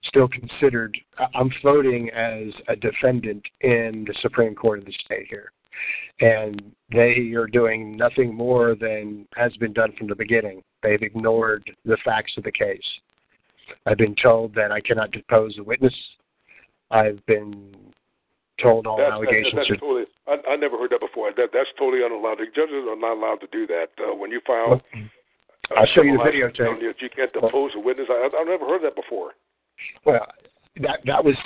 still 0.05 0.29
considered. 0.29 0.97
I- 1.19 1.29
I'm 1.35 1.51
floating 1.61 2.11
as 2.11 2.53
a 2.69 2.77
defendant 2.77 3.45
in 3.61 4.05
the 4.07 4.15
Supreme 4.21 4.55
Court 4.55 4.79
of 4.81 4.85
the 4.85 4.93
state 5.05 5.27
here, 5.29 5.53
and 6.21 6.75
they 6.91 7.33
are 7.35 7.47
doing 7.47 7.97
nothing 7.97 8.35
more 8.35 8.75
than 8.75 9.27
has 9.37 9.57
been 9.57 9.73
done 9.73 9.93
from 9.93 10.09
the 10.09 10.15
beginning. 10.15 10.63
They've 10.83 11.03
ignored 11.03 11.71
the 11.85 11.97
facts 12.05 12.37
of 12.37 12.45
the 12.45 12.53
case. 12.53 13.01
I've 13.87 13.99
been 13.99 14.15
told 14.15 14.55
that 14.55 14.73
I 14.73 14.81
cannot 14.81 15.11
depose 15.11 15.59
a 15.59 15.63
witness. 15.63 15.95
I've 16.91 17.25
been 17.27 17.75
told 18.61 18.87
all 18.87 18.97
That's, 18.97 19.13
allegations 19.13 19.55
that's, 19.55 19.71
are 19.71 19.77
totally. 19.77 20.05
I, 20.27 20.37
I 20.51 20.57
never 20.57 20.79
heard 20.79 20.91
that 20.91 21.01
before. 21.01 21.31
That 21.37 21.51
that's 21.53 21.69
totally 21.79 22.05
unallowed. 22.05 22.39
The 22.39 22.47
judges 22.55 22.87
are 22.89 22.97
not 22.97 23.17
allowed 23.17 23.41
to 23.41 23.49
do 23.53 23.67
that. 23.67 23.89
Uh, 23.99 24.15
when 24.15 24.31
you 24.31 24.41
file, 24.47 24.81
I'll 25.77 25.87
show 25.95 26.03
you 26.03 26.17
the 26.17 26.25
videotape. 26.25 26.81
You, 26.81 26.93
you 26.99 27.11
can't 27.15 27.33
depose 27.33 27.73
a 27.77 27.81
witness. 27.81 28.07
I, 28.11 28.29
I've 28.35 28.47
never 28.47 28.67
heard 28.67 28.83
that 28.83 28.97
before. 28.97 29.33
Well, 30.05 30.27
that 30.81 31.01
that 31.07 31.25
was. 31.25 31.37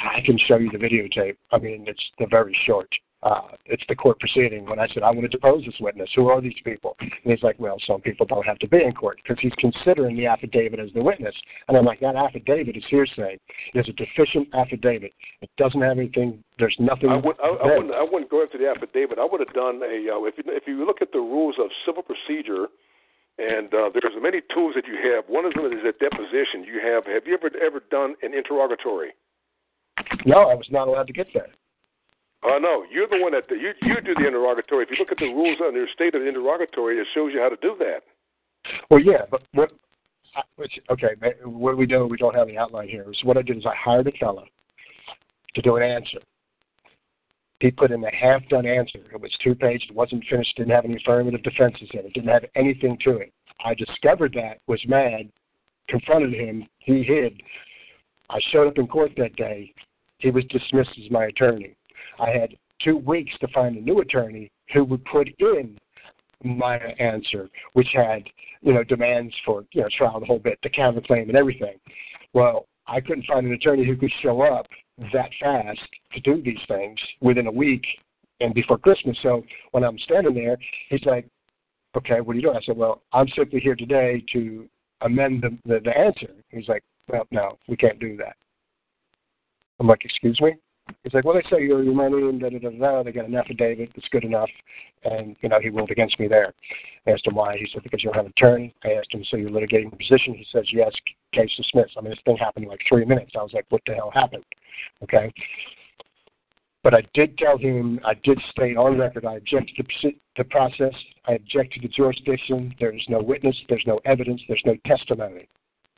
I 0.00 0.20
can 0.24 0.38
show 0.48 0.56
you 0.56 0.70
the 0.70 0.78
videotape. 0.78 1.36
I 1.52 1.58
mean, 1.58 1.84
it's 1.86 2.02
the 2.18 2.26
very 2.26 2.56
short. 2.66 2.88
uh, 3.22 3.40
it's 3.66 3.82
the 3.88 3.94
court 3.94 4.18
proceeding. 4.18 4.64
When 4.64 4.78
I 4.78 4.88
said, 4.88 5.02
I 5.02 5.10
want 5.10 5.22
to 5.22 5.28
depose 5.28 5.64
this 5.64 5.74
witness, 5.80 6.08
who 6.16 6.28
are 6.28 6.40
these 6.40 6.54
people? 6.64 6.96
And 7.00 7.10
he's 7.24 7.42
like, 7.42 7.58
well, 7.58 7.76
some 7.86 8.00
people 8.00 8.24
don't 8.24 8.46
have 8.46 8.58
to 8.60 8.68
be 8.68 8.82
in 8.82 8.92
court 8.92 9.18
because 9.22 9.38
he's 9.40 9.52
considering 9.58 10.16
the 10.16 10.26
affidavit 10.26 10.80
as 10.80 10.88
the 10.94 11.02
witness. 11.02 11.34
And 11.68 11.76
I'm 11.76 11.84
like, 11.84 12.00
that 12.00 12.16
affidavit 12.16 12.76
is 12.76 12.84
hearsay. 12.88 13.38
It's 13.74 13.88
a 13.88 13.92
deficient 13.92 14.48
affidavit. 14.54 15.12
It 15.42 15.50
doesn't 15.58 15.80
have 15.82 15.98
anything, 15.98 16.42
there's 16.58 16.76
nothing. 16.78 17.10
I, 17.10 17.16
would, 17.16 17.36
I, 17.42 17.48
I, 17.48 17.76
wouldn't, 17.76 17.94
I 17.94 18.02
wouldn't 18.02 18.30
go 18.30 18.42
after 18.42 18.56
the 18.56 18.68
affidavit. 18.68 19.18
I 19.18 19.26
would 19.30 19.40
have 19.40 19.52
done 19.54 19.82
a, 19.82 20.16
uh, 20.16 20.24
if, 20.24 20.38
you, 20.38 20.44
if 20.46 20.62
you 20.66 20.86
look 20.86 21.02
at 21.02 21.12
the 21.12 21.18
rules 21.18 21.56
of 21.60 21.68
civil 21.84 22.02
procedure, 22.02 22.68
and 23.40 23.72
uh, 23.72 23.88
there's 23.92 24.12
many 24.20 24.40
tools 24.52 24.74
that 24.76 24.86
you 24.86 25.00
have. 25.00 25.24
One 25.26 25.44
of 25.44 25.54
them 25.54 25.64
is 25.66 25.80
a 25.80 25.96
deposition. 25.96 26.64
You 26.64 26.80
have. 26.84 27.06
Have 27.06 27.26
you 27.26 27.34
ever 27.34 27.50
ever 27.64 27.80
done 27.90 28.14
an 28.22 28.34
interrogatory? 28.34 29.12
No, 30.26 30.50
I 30.50 30.54
was 30.54 30.68
not 30.70 30.88
allowed 30.88 31.06
to 31.06 31.12
get 31.12 31.28
that. 31.34 31.50
Uh, 32.42 32.58
no, 32.58 32.84
you're 32.90 33.08
the 33.08 33.20
one 33.20 33.32
that 33.32 33.44
you 33.50 33.72
you 33.82 34.00
do 34.00 34.14
the 34.14 34.26
interrogatory. 34.26 34.84
If 34.84 34.90
you 34.90 34.96
look 34.98 35.12
at 35.12 35.18
the 35.18 35.32
rules 35.32 35.58
under 35.64 35.86
state 35.94 36.14
of 36.14 36.22
the 36.22 36.28
interrogatory, 36.28 36.98
it 36.98 37.06
shows 37.14 37.32
you 37.32 37.40
how 37.40 37.48
to 37.48 37.56
do 37.60 37.76
that. 37.78 38.00
Well, 38.90 39.00
yeah, 39.00 39.24
but 39.30 39.42
what? 39.52 39.72
Which, 40.56 40.78
okay, 40.90 41.08
what 41.44 41.76
we 41.76 41.86
do, 41.86 42.06
we 42.06 42.16
don't 42.16 42.36
have 42.36 42.46
the 42.46 42.56
outline 42.56 42.88
here. 42.88 43.04
So 43.20 43.26
what 43.26 43.36
I 43.36 43.42
did 43.42 43.56
is 43.56 43.66
I 43.66 43.74
hired 43.74 44.06
a 44.06 44.12
fellow 44.12 44.44
to 45.54 45.62
do 45.62 45.74
an 45.76 45.82
answer. 45.82 46.18
He 47.60 47.70
put 47.70 47.90
in 47.90 48.02
a 48.02 48.14
half-done 48.14 48.66
answer. 48.66 49.00
It 49.12 49.20
was 49.20 49.30
two 49.44 49.54
pages, 49.54 49.88
It 49.90 49.94
wasn't 49.94 50.24
finished. 50.28 50.56
Didn't 50.56 50.72
have 50.72 50.86
any 50.86 50.96
affirmative 50.96 51.42
defenses 51.42 51.88
in 51.92 52.00
it. 52.00 52.14
Didn't 52.14 52.30
have 52.30 52.46
anything 52.56 52.96
to 53.04 53.18
it. 53.18 53.32
I 53.64 53.74
discovered 53.74 54.32
that. 54.34 54.58
Was 54.66 54.80
mad. 54.88 55.30
Confronted 55.88 56.32
him. 56.32 56.66
He 56.78 57.02
hid. 57.02 57.42
I 58.30 58.38
showed 58.50 58.68
up 58.68 58.78
in 58.78 58.86
court 58.86 59.12
that 59.18 59.36
day. 59.36 59.74
He 60.18 60.30
was 60.30 60.44
dismissed 60.46 60.98
as 61.04 61.10
my 61.10 61.26
attorney. 61.26 61.74
I 62.18 62.30
had 62.30 62.54
two 62.82 62.96
weeks 62.96 63.32
to 63.40 63.48
find 63.48 63.76
a 63.76 63.80
new 63.80 64.00
attorney 64.00 64.50
who 64.72 64.84
would 64.84 65.04
put 65.04 65.28
in 65.38 65.76
my 66.42 66.76
answer, 66.76 67.50
which 67.74 67.88
had, 67.92 68.22
you 68.62 68.72
know, 68.72 68.84
demands 68.84 69.34
for, 69.44 69.64
you 69.72 69.82
know, 69.82 69.88
trial 69.96 70.20
the 70.20 70.26
whole 70.26 70.38
bit, 70.38 70.58
the 70.62 70.70
counterclaim 70.70 71.28
and 71.28 71.36
everything. 71.36 71.76
Well, 72.32 72.66
I 72.86 73.00
couldn't 73.00 73.26
find 73.26 73.46
an 73.46 73.52
attorney 73.52 73.84
who 73.84 73.96
could 73.96 74.12
show 74.22 74.40
up 74.42 74.66
that 75.12 75.30
fast 75.40 75.80
to 76.12 76.20
do 76.20 76.42
these 76.42 76.58
things 76.68 76.98
within 77.20 77.46
a 77.46 77.52
week 77.52 77.84
and 78.40 78.54
before 78.54 78.78
Christmas. 78.78 79.16
So 79.22 79.42
when 79.72 79.84
I'm 79.84 79.98
standing 79.98 80.34
there, 80.34 80.56
he's 80.88 81.04
like, 81.04 81.26
Okay, 81.96 82.20
what 82.20 82.34
are 82.34 82.36
you 82.36 82.42
doing? 82.42 82.56
I 82.56 82.60
said, 82.64 82.76
Well, 82.76 83.02
I'm 83.12 83.28
simply 83.36 83.60
here 83.60 83.74
today 83.74 84.24
to 84.32 84.68
amend 85.00 85.42
the, 85.42 85.58
the, 85.64 85.80
the 85.80 85.96
answer. 85.96 86.34
He's 86.50 86.68
like, 86.68 86.84
Well, 87.08 87.26
no, 87.30 87.58
we 87.68 87.76
can't 87.76 87.98
do 87.98 88.16
that. 88.18 88.36
I'm 89.78 89.86
like, 89.86 90.04
Excuse 90.04 90.40
me? 90.40 90.52
He's 91.02 91.14
like, 91.14 91.24
well, 91.24 91.34
they 91.34 91.42
say 91.50 91.62
you're 91.62 91.82
your 91.82 91.94
money 91.94 92.28
and 92.28 92.40
da 92.40 92.48
da 92.50 92.58
da 92.58 92.70
da. 92.70 93.02
They 93.02 93.12
got 93.12 93.26
an 93.26 93.34
affidavit 93.34 93.90
that's 93.94 94.08
good 94.08 94.24
enough, 94.24 94.50
and 95.04 95.36
you 95.40 95.48
know 95.48 95.58
he 95.60 95.70
ruled 95.70 95.90
against 95.90 96.18
me 96.18 96.28
there. 96.28 96.52
I 97.06 97.12
asked 97.12 97.26
him 97.26 97.34
why. 97.34 97.56
He 97.56 97.68
said 97.72 97.82
because 97.82 98.02
you 98.02 98.08
don't 98.08 98.16
have 98.16 98.26
an 98.26 98.32
attorney. 98.36 98.74
I 98.84 98.92
asked 98.92 99.12
him, 99.12 99.24
so 99.30 99.36
you're 99.36 99.50
litigating 99.50 99.90
the 99.90 99.96
position. 99.96 100.34
He 100.34 100.46
says 100.52 100.66
yes. 100.72 100.92
Case 101.32 101.50
dismissed. 101.56 101.92
I 101.96 102.00
mean, 102.00 102.10
this 102.10 102.18
thing 102.24 102.36
happened 102.36 102.64
in 102.64 102.70
like 102.70 102.80
three 102.88 103.04
minutes. 103.04 103.32
I 103.38 103.42
was 103.42 103.52
like, 103.52 103.66
what 103.68 103.82
the 103.86 103.94
hell 103.94 104.10
happened? 104.12 104.44
Okay. 105.02 105.32
But 106.82 106.94
I 106.94 107.02
did 107.12 107.36
tell 107.36 107.58
him, 107.58 108.00
I 108.04 108.14
did 108.24 108.40
state 108.50 108.76
on 108.76 108.98
record, 108.98 109.26
I 109.26 109.36
object 109.36 109.70
to 109.76 110.12
the 110.36 110.44
process. 110.44 110.94
I 111.26 111.32
object 111.32 111.74
to 111.74 111.80
the 111.80 111.88
jurisdiction. 111.88 112.74
There's 112.80 113.04
no 113.08 113.20
witness. 113.20 113.56
There's 113.68 113.84
no 113.86 114.00
evidence. 114.06 114.40
There's 114.48 114.62
no 114.64 114.76
testimony. 114.86 115.46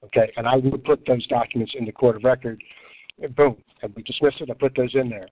Okay, 0.04 0.32
and 0.36 0.48
I 0.48 0.56
will 0.56 0.78
put 0.78 1.06
those 1.06 1.24
documents 1.28 1.74
in 1.78 1.84
the 1.84 1.92
court 1.92 2.16
of 2.16 2.24
record 2.24 2.60
boom, 3.28 3.56
and 3.82 3.94
we 3.94 4.02
dismissed 4.02 4.40
it. 4.40 4.50
I 4.50 4.54
put 4.54 4.74
those 4.76 4.94
in 4.94 5.08
there. 5.08 5.28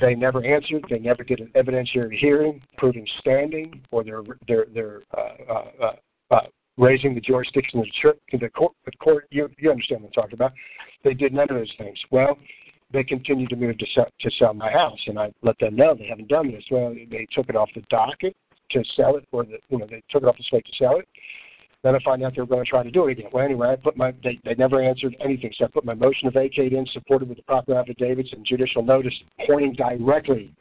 They 0.00 0.14
never 0.14 0.44
answered. 0.44 0.84
They 0.88 0.98
never 0.98 1.24
did 1.24 1.40
an 1.40 1.50
evidentiary 1.56 2.16
hearing 2.16 2.62
proving 2.78 3.06
standing 3.18 3.82
or 3.90 4.04
their 4.04 4.22
their 4.46 4.66
their 4.72 5.02
uh, 5.16 5.52
uh, 5.52 5.64
uh, 5.82 5.92
uh, 6.30 6.40
raising 6.76 7.14
the 7.14 7.20
jurisdiction 7.20 7.80
of 7.80 7.86
the, 7.86 7.92
church, 8.00 8.18
the 8.32 8.48
court. 8.50 8.72
The 8.84 8.92
court, 8.92 9.26
you 9.30 9.48
you 9.58 9.70
understand 9.70 10.02
what 10.02 10.08
I'm 10.08 10.22
talking 10.22 10.34
about. 10.34 10.52
They 11.02 11.14
did 11.14 11.32
none 11.32 11.50
of 11.50 11.56
those 11.56 11.72
things. 11.76 11.98
Well, 12.12 12.38
they 12.92 13.02
continued 13.02 13.50
to 13.50 13.56
move 13.56 13.78
to 13.78 13.86
sell, 13.94 14.06
to 14.20 14.30
sell 14.38 14.54
my 14.54 14.70
house, 14.70 15.00
and 15.06 15.18
I 15.18 15.32
let 15.42 15.58
them 15.58 15.76
know 15.76 15.94
they 15.94 16.06
haven't 16.06 16.28
done 16.28 16.52
this. 16.52 16.64
Well, 16.70 16.94
they 16.94 17.26
took 17.34 17.48
it 17.48 17.56
off 17.56 17.70
the 17.74 17.82
docket 17.90 18.36
to 18.70 18.84
sell 18.96 19.16
it, 19.16 19.26
or 19.32 19.44
the 19.44 19.58
you 19.68 19.78
know 19.78 19.86
they 19.90 20.02
took 20.10 20.22
it 20.22 20.26
off 20.26 20.36
the 20.36 20.44
slate 20.48 20.66
to 20.66 20.72
sell 20.78 20.98
it. 20.98 21.08
Then 21.82 21.94
I 21.94 21.98
find 22.04 22.22
out 22.22 22.34
they 22.34 22.42
were 22.42 22.46
going 22.46 22.64
to 22.64 22.68
try 22.70 22.82
to 22.82 22.90
do 22.90 23.06
it 23.08 23.12
again. 23.12 23.30
Well, 23.32 23.44
anyway, 23.44 23.70
I 23.70 23.76
put 23.76 23.96
my 23.96 24.12
they, 24.22 24.38
they 24.44 24.54
never 24.54 24.82
answered 24.82 25.16
anything, 25.24 25.52
so 25.56 25.64
I 25.64 25.68
put 25.68 25.84
my 25.84 25.94
motion 25.94 26.24
to 26.24 26.30
vacate 26.30 26.72
in, 26.72 26.86
supported 26.92 27.28
with 27.28 27.38
the 27.38 27.44
proper 27.44 27.74
affidavits 27.74 28.30
and 28.32 28.44
judicial 28.44 28.82
notice, 28.82 29.14
pointing 29.46 29.72
directly 29.74 30.52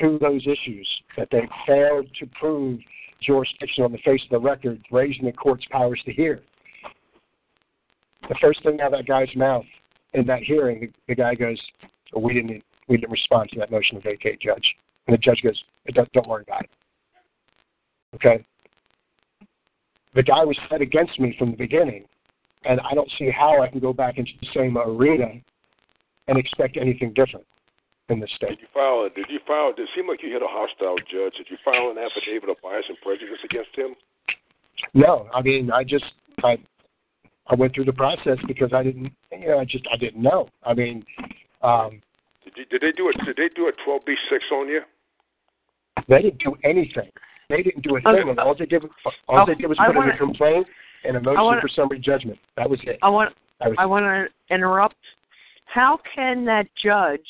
to 0.00 0.18
those 0.20 0.42
issues 0.46 0.88
that 1.18 1.28
they 1.30 1.42
failed 1.66 2.08
to 2.18 2.26
prove 2.38 2.80
jurisdiction 3.20 3.84
on 3.84 3.92
the 3.92 3.98
face 3.98 4.22
of 4.24 4.30
the 4.30 4.40
record, 4.40 4.80
raising 4.90 5.26
the 5.26 5.32
court's 5.32 5.64
powers 5.70 6.00
to 6.06 6.12
hear. 6.12 6.42
The 8.28 8.36
first 8.40 8.62
thing 8.62 8.80
out 8.80 8.94
of 8.94 9.00
that 9.00 9.06
guy's 9.06 9.34
mouth 9.36 9.64
in 10.14 10.26
that 10.26 10.42
hearing, 10.42 10.80
the, 10.80 10.92
the 11.08 11.14
guy 11.14 11.34
goes, 11.34 11.60
well, 12.12 12.22
"We 12.22 12.32
didn't 12.32 12.62
we 12.88 12.96
didn't 12.96 13.12
respond 13.12 13.50
to 13.50 13.58
that 13.58 13.70
motion 13.70 13.96
to 13.96 14.00
vacate, 14.00 14.40
judge." 14.40 14.64
And 15.06 15.14
the 15.14 15.18
judge 15.18 15.42
goes, 15.42 15.62
"Don't 16.14 16.26
worry 16.26 16.44
about 16.46 16.64
it." 16.64 16.70
Okay, 18.14 18.44
the 20.14 20.22
guy 20.22 20.44
was 20.44 20.56
set 20.70 20.80
against 20.80 21.18
me 21.18 21.34
from 21.38 21.52
the 21.52 21.56
beginning, 21.56 22.04
and 22.64 22.80
I 22.80 22.94
don't 22.94 23.10
see 23.18 23.30
how 23.30 23.62
I 23.62 23.68
can 23.68 23.80
go 23.80 23.92
back 23.92 24.18
into 24.18 24.32
the 24.40 24.48
same 24.54 24.76
arena 24.78 25.32
and 26.28 26.38
expect 26.38 26.76
anything 26.76 27.12
different 27.14 27.46
in 28.08 28.20
this 28.20 28.30
state. 28.36 28.50
Did 28.50 28.60
you 28.60 28.66
file? 28.74 29.08
Did 29.14 29.26
you 29.28 29.40
file? 29.46 29.72
Did 29.72 29.84
it 29.84 29.88
seem 29.96 30.08
like 30.08 30.22
you 30.22 30.32
had 30.32 30.42
a 30.42 30.48
hostile 30.48 30.96
judge? 31.10 31.34
Did 31.36 31.46
you 31.50 31.56
file 31.64 31.90
an 31.90 31.98
affidavit 31.98 32.50
of 32.50 32.56
bias 32.62 32.84
and 32.88 32.98
prejudice 33.02 33.38
against 33.44 33.70
him? 33.74 33.94
No, 34.94 35.28
I 35.34 35.42
mean 35.42 35.70
I 35.70 35.84
just 35.84 36.04
I 36.44 36.58
I 37.46 37.54
went 37.54 37.74
through 37.74 37.86
the 37.86 37.92
process 37.92 38.38
because 38.46 38.72
I 38.72 38.82
didn't 38.82 39.12
you 39.32 39.48
know 39.48 39.58
I 39.58 39.64
just 39.64 39.84
I 39.92 39.96
didn't 39.96 40.22
know. 40.22 40.48
I 40.64 40.74
mean, 40.74 41.04
um, 41.62 42.02
did, 42.44 42.54
you, 42.56 42.64
did 42.66 42.80
they 42.82 42.92
do 42.92 43.08
it? 43.08 43.16
Did 43.24 43.36
they 43.36 43.48
do 43.54 43.68
a 43.68 43.72
twelve 43.84 44.02
B 44.06 44.14
six 44.30 44.44
on 44.52 44.68
you? 44.68 44.82
They 46.08 46.22
didn't 46.22 46.40
do 46.40 46.54
anything. 46.64 47.10
They 47.52 47.62
didn't 47.62 47.82
do 47.82 47.96
a 47.96 48.00
thing. 48.00 48.30
Okay. 48.30 48.40
All 48.40 48.54
they 48.58 48.64
did, 48.64 48.82
all 49.28 49.44
they 49.44 49.54
did 49.54 49.66
was 49.66 49.76
put 49.76 49.94
wanna, 49.94 50.08
in 50.08 50.14
a 50.14 50.18
complaint 50.18 50.66
and 51.04 51.18
a 51.18 51.20
motion 51.20 51.44
wanna, 51.44 51.60
for 51.60 51.68
summary 51.68 51.98
judgment. 51.98 52.38
That 52.56 52.68
was 52.68 52.80
it. 52.84 52.98
I 53.02 53.10
want. 53.10 53.34
Was, 53.60 53.74
I 53.78 53.84
want 53.84 54.04
to 54.04 54.54
interrupt. 54.54 54.96
How 55.66 55.98
can 56.14 56.46
that 56.46 56.66
judge 56.82 57.20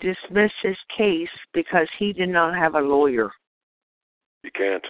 dismiss 0.00 0.50
his 0.62 0.76
case 0.96 1.28
because 1.52 1.86
he 1.98 2.14
did 2.14 2.30
not 2.30 2.54
have 2.54 2.74
a 2.74 2.80
lawyer? 2.80 3.30
He 4.42 4.50
can't. 4.50 4.84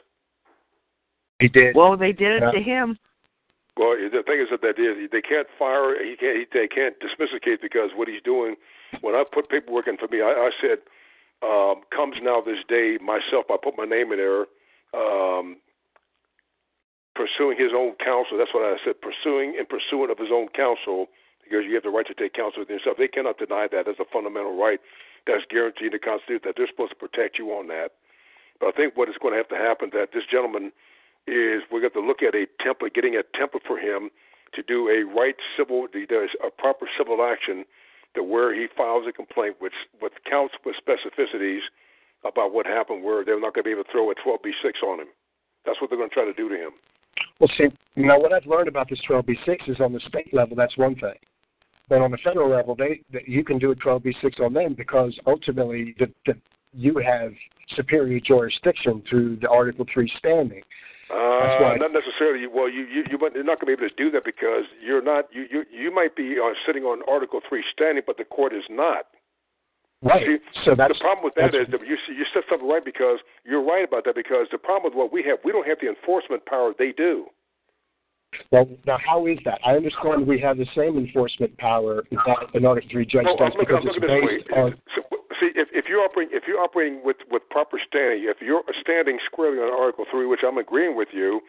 He 1.41 1.49
did. 1.49 1.75
Well, 1.75 1.97
they 1.97 2.13
did 2.13 2.37
it 2.37 2.43
yeah. 2.43 2.53
to 2.53 2.63
him. 2.63 2.97
Well, 3.77 3.97
the 3.99 4.23
thing 4.25 4.39
is 4.41 4.47
that 4.51 4.61
they, 4.63 5.07
they 5.11 5.21
can't 5.21 5.49
fire. 5.59 5.99
He 5.99 6.15
can't. 6.15 6.39
He, 6.39 6.45
they 6.53 6.69
can't 6.69 6.95
dismiss 7.01 7.31
his 7.33 7.41
case 7.41 7.59
because 7.61 7.91
what 7.97 8.07
he's 8.07 8.23
doing. 8.23 8.55
When 9.01 9.17
I 9.17 9.25
put 9.33 9.49
paperwork 9.49 9.89
in 9.89 9.97
for 9.97 10.07
me, 10.07 10.23
I, 10.23 10.31
I 10.31 10.51
said 10.61 10.79
um, 11.45 11.83
comes 11.95 12.17
now 12.23 12.41
this 12.41 12.65
day 12.69 12.97
myself. 13.05 13.47
I 13.51 13.57
put 13.63 13.77
my 13.77 13.85
name 13.85 14.13
in 14.13 14.19
there. 14.19 14.47
Um, 14.97 15.59
pursuing 17.15 17.59
his 17.59 17.71
own 17.75 17.95
counsel. 18.03 18.39
That's 18.39 18.53
what 18.55 18.65
I 18.65 18.77
said. 18.85 19.01
Pursuing 19.01 19.55
and 19.59 19.69
pursuant 19.69 20.11
of 20.11 20.19
his 20.19 20.31
own 20.33 20.49
counsel, 20.49 21.07
because 21.43 21.63
you 21.67 21.75
have 21.75 21.85
the 21.85 21.95
right 21.95 22.07
to 22.07 22.15
take 22.15 22.35
counsel 22.35 22.61
within 22.61 22.79
yourself. 22.79 22.97
They 22.99 23.09
cannot 23.09 23.39
deny 23.39 23.69
that 23.71 23.87
as 23.89 23.97
a 24.01 24.05
fundamental 24.11 24.57
right 24.57 24.81
that's 25.27 25.45
guaranteed 25.49 25.95
in 25.95 25.97
the 25.97 26.03
Constitution. 26.03 26.43
That 26.45 26.55
they're 26.57 26.69
supposed 26.69 26.97
to 26.97 27.01
protect 27.01 27.39
you 27.39 27.51
on 27.53 27.69
that. 27.69 27.93
But 28.61 28.69
I 28.69 28.73
think 28.73 28.97
what 28.97 29.09
is 29.09 29.17
going 29.21 29.35
to 29.35 29.39
have 29.39 29.49
to 29.49 29.59
happen 29.59 29.91
that 29.93 30.11
this 30.13 30.25
gentleman 30.31 30.73
is 31.27 31.63
we're 31.71 31.81
going 31.81 31.97
to 31.97 32.05
look 32.05 32.23
at 32.23 32.35
a 32.35 32.47
template, 32.61 32.95
getting 32.95 33.17
a 33.17 33.25
template 33.37 33.65
for 33.67 33.79
him 33.79 34.11
to 34.55 34.63
do 34.63 34.89
a 34.89 35.03
right 35.03 35.37
civil, 35.57 35.87
a 35.91 36.51
proper 36.51 36.87
civil 36.99 37.23
action 37.23 37.65
to 38.15 38.23
where 38.23 38.55
he 38.55 38.67
files 38.77 39.05
a 39.09 39.13
complaint 39.13 39.57
with 39.61 39.73
with 40.01 40.13
counts 40.29 40.55
with 40.65 40.77
specificities 40.77 41.61
about 42.25 42.53
what 42.53 42.67
happened, 42.67 43.05
where 43.05 43.25
they're 43.25 43.41
not 43.41 43.55
going 43.55 43.65
to 43.65 43.69
be 43.69 43.73
able 43.73 43.85
to 43.85 43.93
throw 43.93 44.11
a 44.11 44.15
12b6 44.15 44.87
on 44.87 45.01
him. 45.01 45.09
That's 45.67 45.81
what 45.81 45.91
they're 45.91 45.99
going 45.99 46.11
to 46.11 46.15
try 46.15 46.25
to 46.25 46.33
do 46.33 46.49
to 46.49 46.55
him. 46.55 46.71
Well, 47.39 47.51
see, 47.57 47.69
know 47.97 48.19
what 48.19 48.33
I've 48.33 48.47
learned 48.47 48.69
about 48.69 48.89
this 48.89 49.01
12b6 49.09 49.69
is 49.69 49.81
on 49.81 49.93
the 49.93 50.01
state 50.09 50.33
level, 50.33 50.57
that's 50.57 50.77
one 50.77 50.95
thing. 50.97 51.15
But 51.89 52.01
on 52.01 52.11
the 52.11 52.19
federal 52.19 52.51
level, 52.51 52.75
they, 52.75 53.01
they 53.13 53.25
you 53.27 53.45
can 53.45 53.59
do 53.59 53.71
a 53.71 53.77
12b6 53.77 54.41
on 54.41 54.55
them 54.55 54.75
because 54.75 55.17
ultimately 55.27 55.95
the, 55.99 56.07
the, 56.27 56.35
you 56.73 56.99
have 56.99 57.33
superior 57.77 58.21
jurisdiction 58.21 59.03
through 59.09 59.37
the 59.37 59.49
Article 59.49 59.85
3 59.93 60.11
standing. 60.19 60.63
Uh, 61.11 61.77
not 61.77 61.93
necessarily. 61.93 62.47
Well, 62.47 62.69
you 62.69 62.87
you 62.87 63.05
you 63.11 63.17
are 63.19 63.31
not 63.43 63.61
going 63.61 63.67
to 63.67 63.67
be 63.67 63.73
able 63.73 63.89
to 63.89 63.95
do 63.97 64.11
that 64.13 64.25
because 64.25 64.65
you're 64.83 65.03
not. 65.03 65.27
You 65.33 65.47
you 65.51 65.65
you 65.71 65.95
might 65.95 66.17
be 66.17 66.37
uh, 66.41 66.55
sitting 66.67 66.85
on 66.85 67.03
Article 67.09 67.41
Three 67.49 67.65
standing, 67.73 68.03
but 68.07 68.17
the 68.17 68.25
court 68.25 68.53
is 68.53 68.65
not. 68.71 69.07
Right. 70.03 70.27
See, 70.27 70.37
so 70.65 70.75
that's 70.77 70.93
the 70.93 71.01
problem 71.01 71.25
with 71.25 71.35
that 71.37 71.55
is 71.55 71.67
that 71.71 71.81
you 71.81 71.97
you 72.09 72.25
said 72.33 72.43
something 72.49 72.69
right 72.69 72.85
because 72.85 73.19
you're 73.45 73.65
right 73.65 73.85
about 73.87 74.05
that 74.05 74.15
because 74.15 74.47
the 74.53 74.59
problem 74.59 74.93
with 74.93 74.99
what 74.99 75.13
we 75.13 75.23
have, 75.25 75.39
we 75.45 75.53
don't 75.53 75.67
have 75.67 75.79
the 75.81 75.89
enforcement 75.89 76.45
power 76.47 76.73
they 76.79 76.93
do. 76.93 77.27
Well, 78.51 78.69
now 78.87 78.99
how 79.05 79.27
is 79.27 79.39
that? 79.45 79.61
I 79.65 79.73
understand 79.73 80.27
we 80.27 80.41
have 80.41 80.59
the 80.59 80.67
same 80.77 80.99
enforcement 80.99 81.57
power 81.59 82.05
that 82.11 82.37
an 82.55 82.67
Article 82.67 82.91
Three 82.91 83.07
judge 83.07 83.25
well, 83.25 83.37
does 83.37 83.53
because 83.59 83.83
it's 83.85 83.99
based 83.99 84.51
on. 84.57 84.75
So, 84.95 85.14
See, 85.41 85.51
if, 85.55 85.69
if 85.73 85.87
you're 85.89 86.01
operating 86.01 86.37
if 86.37 86.45
you're 86.47 86.61
operating 86.61 87.03
with, 87.05 87.17
with 87.31 87.43
proper 87.51 87.81
standing, 87.81 88.29
if 88.29 88.39
you're 88.41 88.63
standing 88.81 89.19
squarely 89.25 89.59
on 89.59 89.73
Article 89.73 90.05
Three, 90.11 90.27
which 90.27 90.41
I'm 90.47 90.59
agreeing 90.59 90.97
with 90.97 91.09
you, 91.13 91.41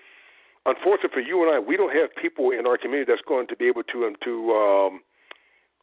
unfortunately 0.66 1.14
for 1.14 1.20
you 1.22 1.44
and 1.44 1.54
I, 1.54 1.60
we 1.60 1.78
don't 1.78 1.94
have 1.96 2.10
people 2.16 2.52
in 2.52 2.66
our 2.66 2.78
community 2.78 3.12
that's 3.12 3.26
going 3.28 3.48
to 3.48 3.56
be 3.56 3.68
able 3.68 3.84
to 3.84 4.06
um, 4.06 4.16
to 4.24 4.34
um, 4.54 4.94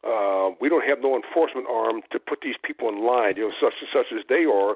uh, 0.03 0.51
we 0.59 0.67
don't 0.67 0.83
have 0.83 0.99
no 1.01 1.15
enforcement 1.15 1.67
arm 1.71 2.01
to 2.11 2.19
put 2.19 2.39
these 2.41 2.59
people 2.63 2.89
in 2.89 3.05
line. 3.05 3.35
You 3.37 3.49
know, 3.49 3.53
such 3.61 3.73
such 3.93 4.11
as 4.11 4.25
they 4.27 4.43
are, 4.43 4.75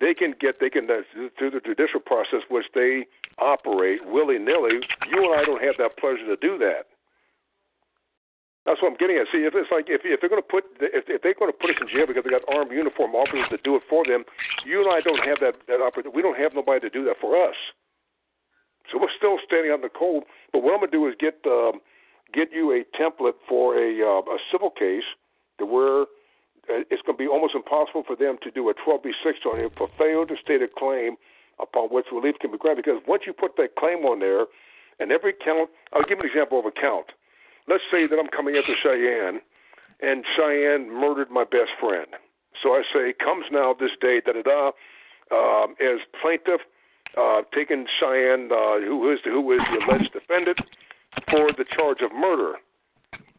they 0.00 0.14
can 0.14 0.34
get 0.38 0.60
they 0.60 0.70
can 0.70 0.88
uh, 0.90 1.02
through 1.36 1.50
the 1.50 1.60
judicial 1.60 2.00
process, 2.00 2.46
which 2.48 2.66
they 2.74 3.06
operate 3.38 4.06
willy 4.06 4.38
nilly. 4.38 4.78
You 5.10 5.24
and 5.24 5.34
I 5.34 5.44
don't 5.44 5.62
have 5.62 5.76
that 5.78 5.98
pleasure 5.98 6.26
to 6.26 6.36
do 6.36 6.58
that. 6.58 6.86
That's 8.68 8.84
what 8.84 8.92
I'm 8.92 9.00
getting 9.00 9.16
at. 9.16 9.32
See, 9.32 9.48
if 9.48 9.56
it's 9.56 9.72
like 9.72 9.88
if 9.88 10.04
if 10.04 10.20
they're 10.20 10.28
going 10.28 10.44
to 10.44 10.52
put 10.52 10.68
if 10.84 11.08
if 11.08 11.24
they're 11.24 11.32
going 11.32 11.48
to 11.48 11.56
put 11.56 11.72
us 11.72 11.80
in 11.80 11.88
jail 11.88 12.04
because 12.04 12.20
they 12.20 12.28
got 12.28 12.44
armed 12.52 12.68
uniform 12.68 13.16
officers 13.16 13.48
to 13.48 13.56
do 13.64 13.80
it 13.80 13.82
for 13.88 14.04
them, 14.04 14.28
you 14.68 14.84
and 14.84 14.92
I 14.92 15.00
don't 15.00 15.24
have 15.24 15.40
that 15.40 15.56
that 15.72 15.80
opportunity. 15.80 16.12
We 16.12 16.20
don't 16.20 16.36
have 16.36 16.52
nobody 16.52 16.84
to 16.84 16.92
do 16.92 17.00
that 17.08 17.16
for 17.16 17.32
us. 17.32 17.56
So 18.92 19.00
we're 19.00 19.12
still 19.16 19.40
standing 19.40 19.72
out 19.72 19.80
in 19.80 19.88
the 19.88 19.96
cold. 19.96 20.28
But 20.52 20.60
what 20.60 20.76
I'm 20.76 20.84
going 20.84 20.92
to 20.92 20.96
do 21.00 21.08
is 21.08 21.16
get 21.16 21.40
um, 21.48 21.80
get 22.36 22.52
you 22.52 22.76
a 22.76 22.84
template 22.92 23.40
for 23.48 23.72
a 23.72 24.04
uh, 24.04 24.20
a 24.28 24.38
civil 24.52 24.68
case 24.68 25.08
to 25.56 25.64
where 25.64 26.04
uh, 26.68 26.84
it's 26.92 27.00
going 27.08 27.16
to 27.16 27.22
be 27.24 27.24
almost 27.24 27.56
impossible 27.56 28.04
for 28.04 28.20
them 28.20 28.36
to 28.44 28.52
do 28.52 28.68
a 28.68 28.76
12b6 28.76 29.48
on 29.48 29.64
you 29.64 29.72
for 29.80 29.88
failure 29.96 30.28
to 30.28 30.36
state 30.36 30.60
a 30.60 30.68
claim 30.68 31.16
upon 31.56 31.88
which 31.88 32.12
relief 32.12 32.36
can 32.36 32.52
be 32.52 32.60
granted. 32.60 32.84
Because 32.84 33.00
once 33.08 33.24
you 33.24 33.32
put 33.32 33.56
that 33.56 33.80
claim 33.80 34.04
on 34.04 34.20
there, 34.20 34.44
and 35.00 35.08
every 35.08 35.32
count, 35.32 35.72
I'll 35.96 36.04
give 36.04 36.20
an 36.20 36.28
example 36.28 36.60
of 36.60 36.68
a 36.68 36.74
count. 36.76 37.16
Let's 37.68 37.84
say 37.90 38.06
that 38.06 38.18
I'm 38.18 38.28
coming 38.28 38.56
after 38.56 38.74
Cheyanne, 38.74 39.40
and 40.00 40.24
Cheyanne 40.36 40.90
murdered 40.90 41.30
my 41.30 41.44
best 41.44 41.70
friend. 41.80 42.06
So 42.62 42.70
I 42.70 42.82
say, 42.92 43.12
comes 43.12 43.44
now 43.52 43.74
this 43.78 43.92
day, 44.00 44.20
da 44.24 44.32
da 44.32 44.42
da, 44.42 44.70
um, 45.30 45.74
as 45.80 46.00
plaintiff, 46.20 46.62
uh, 47.16 47.42
taking 47.54 47.86
Cheyanne, 48.00 48.50
uh, 48.50 48.80
who 48.80 49.12
is 49.12 49.20
who 49.24 49.52
is 49.52 49.60
the 49.70 49.84
alleged 49.84 50.12
defendant, 50.12 50.58
for 51.30 51.52
the 51.52 51.64
charge 51.76 51.98
of 52.00 52.12
murder. 52.12 52.54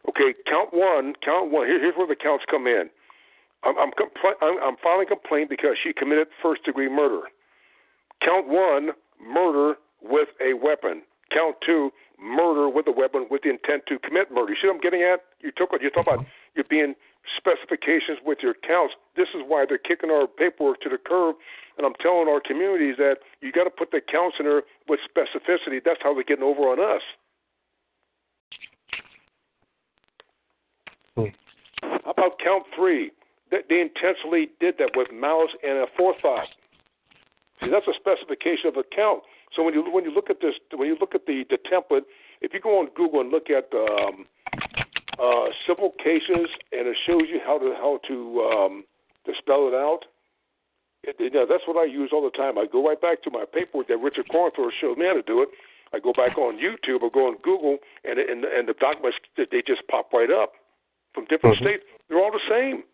Okay, 0.08 0.34
count 0.48 0.70
one. 0.72 1.14
Count 1.24 1.50
one. 1.50 1.66
Here, 1.66 1.80
here's 1.80 1.96
where 1.96 2.06
the 2.06 2.16
counts 2.16 2.44
come 2.50 2.66
in. 2.66 2.88
I'm 3.64 3.76
I'm, 3.78 3.90
compl- 3.90 4.40
I'm 4.40 4.58
I'm 4.62 4.76
filing 4.82 5.06
a 5.06 5.14
complaint 5.14 5.50
because 5.50 5.76
she 5.82 5.92
committed 5.92 6.28
first 6.42 6.64
degree 6.64 6.88
murder. 6.88 7.28
Count 8.24 8.48
one, 8.48 8.90
murder 9.20 9.74
with 10.02 10.28
a 10.40 10.54
weapon. 10.54 11.02
Count 11.32 11.56
two, 11.64 11.90
murder 12.20 12.68
with 12.68 12.86
a 12.86 12.92
weapon 12.92 13.26
with 13.30 13.42
the 13.42 13.50
intent 13.50 13.84
to 13.88 13.98
commit 13.98 14.30
murder. 14.30 14.52
You 14.52 14.58
see 14.60 14.68
what 14.68 14.76
I'm 14.76 14.80
getting 14.80 15.02
at? 15.02 15.24
You 15.40 15.50
took 15.50 15.70
you 15.80 15.90
talk 15.90 16.06
about 16.06 16.26
You're 16.54 16.68
being 16.68 16.94
specifications 17.36 18.18
with 18.24 18.38
your 18.42 18.54
counts. 18.54 18.94
This 19.16 19.28
is 19.34 19.42
why 19.46 19.64
they're 19.68 19.78
kicking 19.78 20.10
our 20.10 20.26
paperwork 20.26 20.80
to 20.82 20.88
the 20.88 20.98
curb. 20.98 21.36
And 21.76 21.86
I'm 21.86 21.94
telling 22.00 22.28
our 22.28 22.40
communities 22.40 22.96
that 22.98 23.18
you 23.40 23.52
got 23.52 23.64
to 23.64 23.70
put 23.70 23.90
the 23.90 24.00
counts 24.00 24.36
in 24.38 24.46
there 24.46 24.62
with 24.88 25.00
specificity. 25.08 25.80
That's 25.82 26.00
how 26.02 26.12
they're 26.14 26.24
getting 26.24 26.44
over 26.44 26.62
on 26.68 26.78
us. 26.80 27.02
Hmm. 31.16 31.32
How 32.04 32.10
about 32.10 32.38
count 32.42 32.64
three? 32.76 33.12
That 33.50 33.64
they 33.68 33.80
intentionally 33.80 34.50
did 34.60 34.76
that 34.78 34.92
with 34.94 35.08
malice 35.12 35.50
and 35.66 35.78
a 35.78 35.86
forethought. 35.96 36.46
See, 37.60 37.70
that's 37.70 37.88
a 37.88 37.94
specification 37.98 38.68
of 38.68 38.76
a 38.76 38.84
count. 38.94 39.22
So 39.54 39.62
when 39.62 39.74
you 39.74 39.82
when 39.90 40.04
you 40.04 40.12
look 40.12 40.30
at 40.30 40.40
this, 40.40 40.54
when 40.74 40.88
you 40.88 40.96
look 41.00 41.14
at 41.14 41.26
the 41.26 41.44
the 41.50 41.58
template, 41.58 42.04
if 42.40 42.54
you 42.54 42.60
go 42.60 42.78
on 42.78 42.88
Google 42.94 43.20
and 43.20 43.30
look 43.30 43.50
at 43.50 43.68
um, 43.74 44.26
uh, 45.18 45.46
civil 45.66 45.92
cases, 46.02 46.48
and 46.72 46.86
it 46.86 46.96
shows 47.06 47.22
you 47.28 47.40
how 47.44 47.58
to 47.58 47.74
how 47.76 47.98
to 48.08 48.40
um, 48.42 48.84
to 49.26 49.32
spell 49.38 49.68
it 49.68 49.74
out. 49.74 50.06
It, 51.02 51.32
know, 51.32 51.46
that's 51.48 51.64
what 51.66 51.76
I 51.76 51.84
use 51.84 52.10
all 52.12 52.22
the 52.22 52.36
time. 52.36 52.58
I 52.58 52.66
go 52.70 52.86
right 52.86 53.00
back 53.00 53.22
to 53.22 53.30
my 53.30 53.44
paperwork 53.50 53.88
that 53.88 53.96
Richard 53.96 54.28
Cornforth 54.28 54.72
showed 54.80 54.98
me 54.98 55.06
how 55.06 55.14
to 55.14 55.22
do 55.22 55.40
it. 55.40 55.48
I 55.94 55.98
go 55.98 56.12
back 56.12 56.36
on 56.36 56.58
YouTube 56.58 57.02
or 57.02 57.10
go 57.10 57.26
on 57.26 57.36
Google, 57.42 57.78
and 58.04 58.18
and, 58.18 58.44
and 58.44 58.68
the 58.68 58.74
documents 58.74 59.18
they 59.36 59.62
just 59.66 59.86
pop 59.88 60.12
right 60.12 60.30
up 60.30 60.52
from 61.14 61.24
different 61.26 61.56
Mhm. 61.56 61.62
states. 61.62 61.84
They're 62.08 62.18
all 62.18 62.30
the 62.30 62.40
same. 62.48 62.84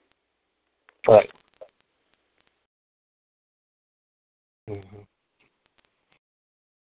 Right. 1.06 1.30
Mm-hmm. 4.68 5.02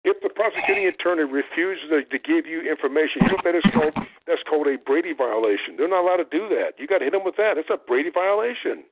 If 0.04 0.18
the 0.24 0.30
prosecuting 0.30 0.88
attorney 0.88 1.30
refuses 1.30 1.86
to, 1.90 2.02
to 2.02 2.18
give 2.18 2.50
you 2.50 2.66
information, 2.66 3.22
you 3.22 3.28
know 3.30 3.42
that 3.44 3.54
is 3.54 3.64
called? 3.72 3.94
That's 4.26 4.42
called 4.50 4.66
a 4.68 4.78
Brady 4.78 5.14
violation. 5.14 5.78
They're 5.78 5.88
not 5.90 6.02
allowed 6.02 6.26
to 6.26 6.30
do 6.32 6.50
that. 6.50 6.74
You 6.80 6.88
got 6.88 7.00
to 7.00 7.06
hit 7.06 7.14
them 7.14 7.22
with 7.24 7.38
that. 7.38 7.58
It's 7.58 7.70
a 7.70 7.78
Brady 7.78 8.10
violation. 8.10 8.84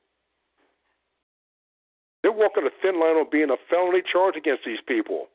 They're 2.22 2.32
walking 2.32 2.64
a 2.66 2.70
thin 2.82 3.00
line 3.00 3.16
on 3.16 3.26
being 3.32 3.50
a 3.50 3.56
felony 3.68 4.02
charge 4.06 4.36
against 4.36 4.62
these 4.64 4.78
people. 4.86 5.26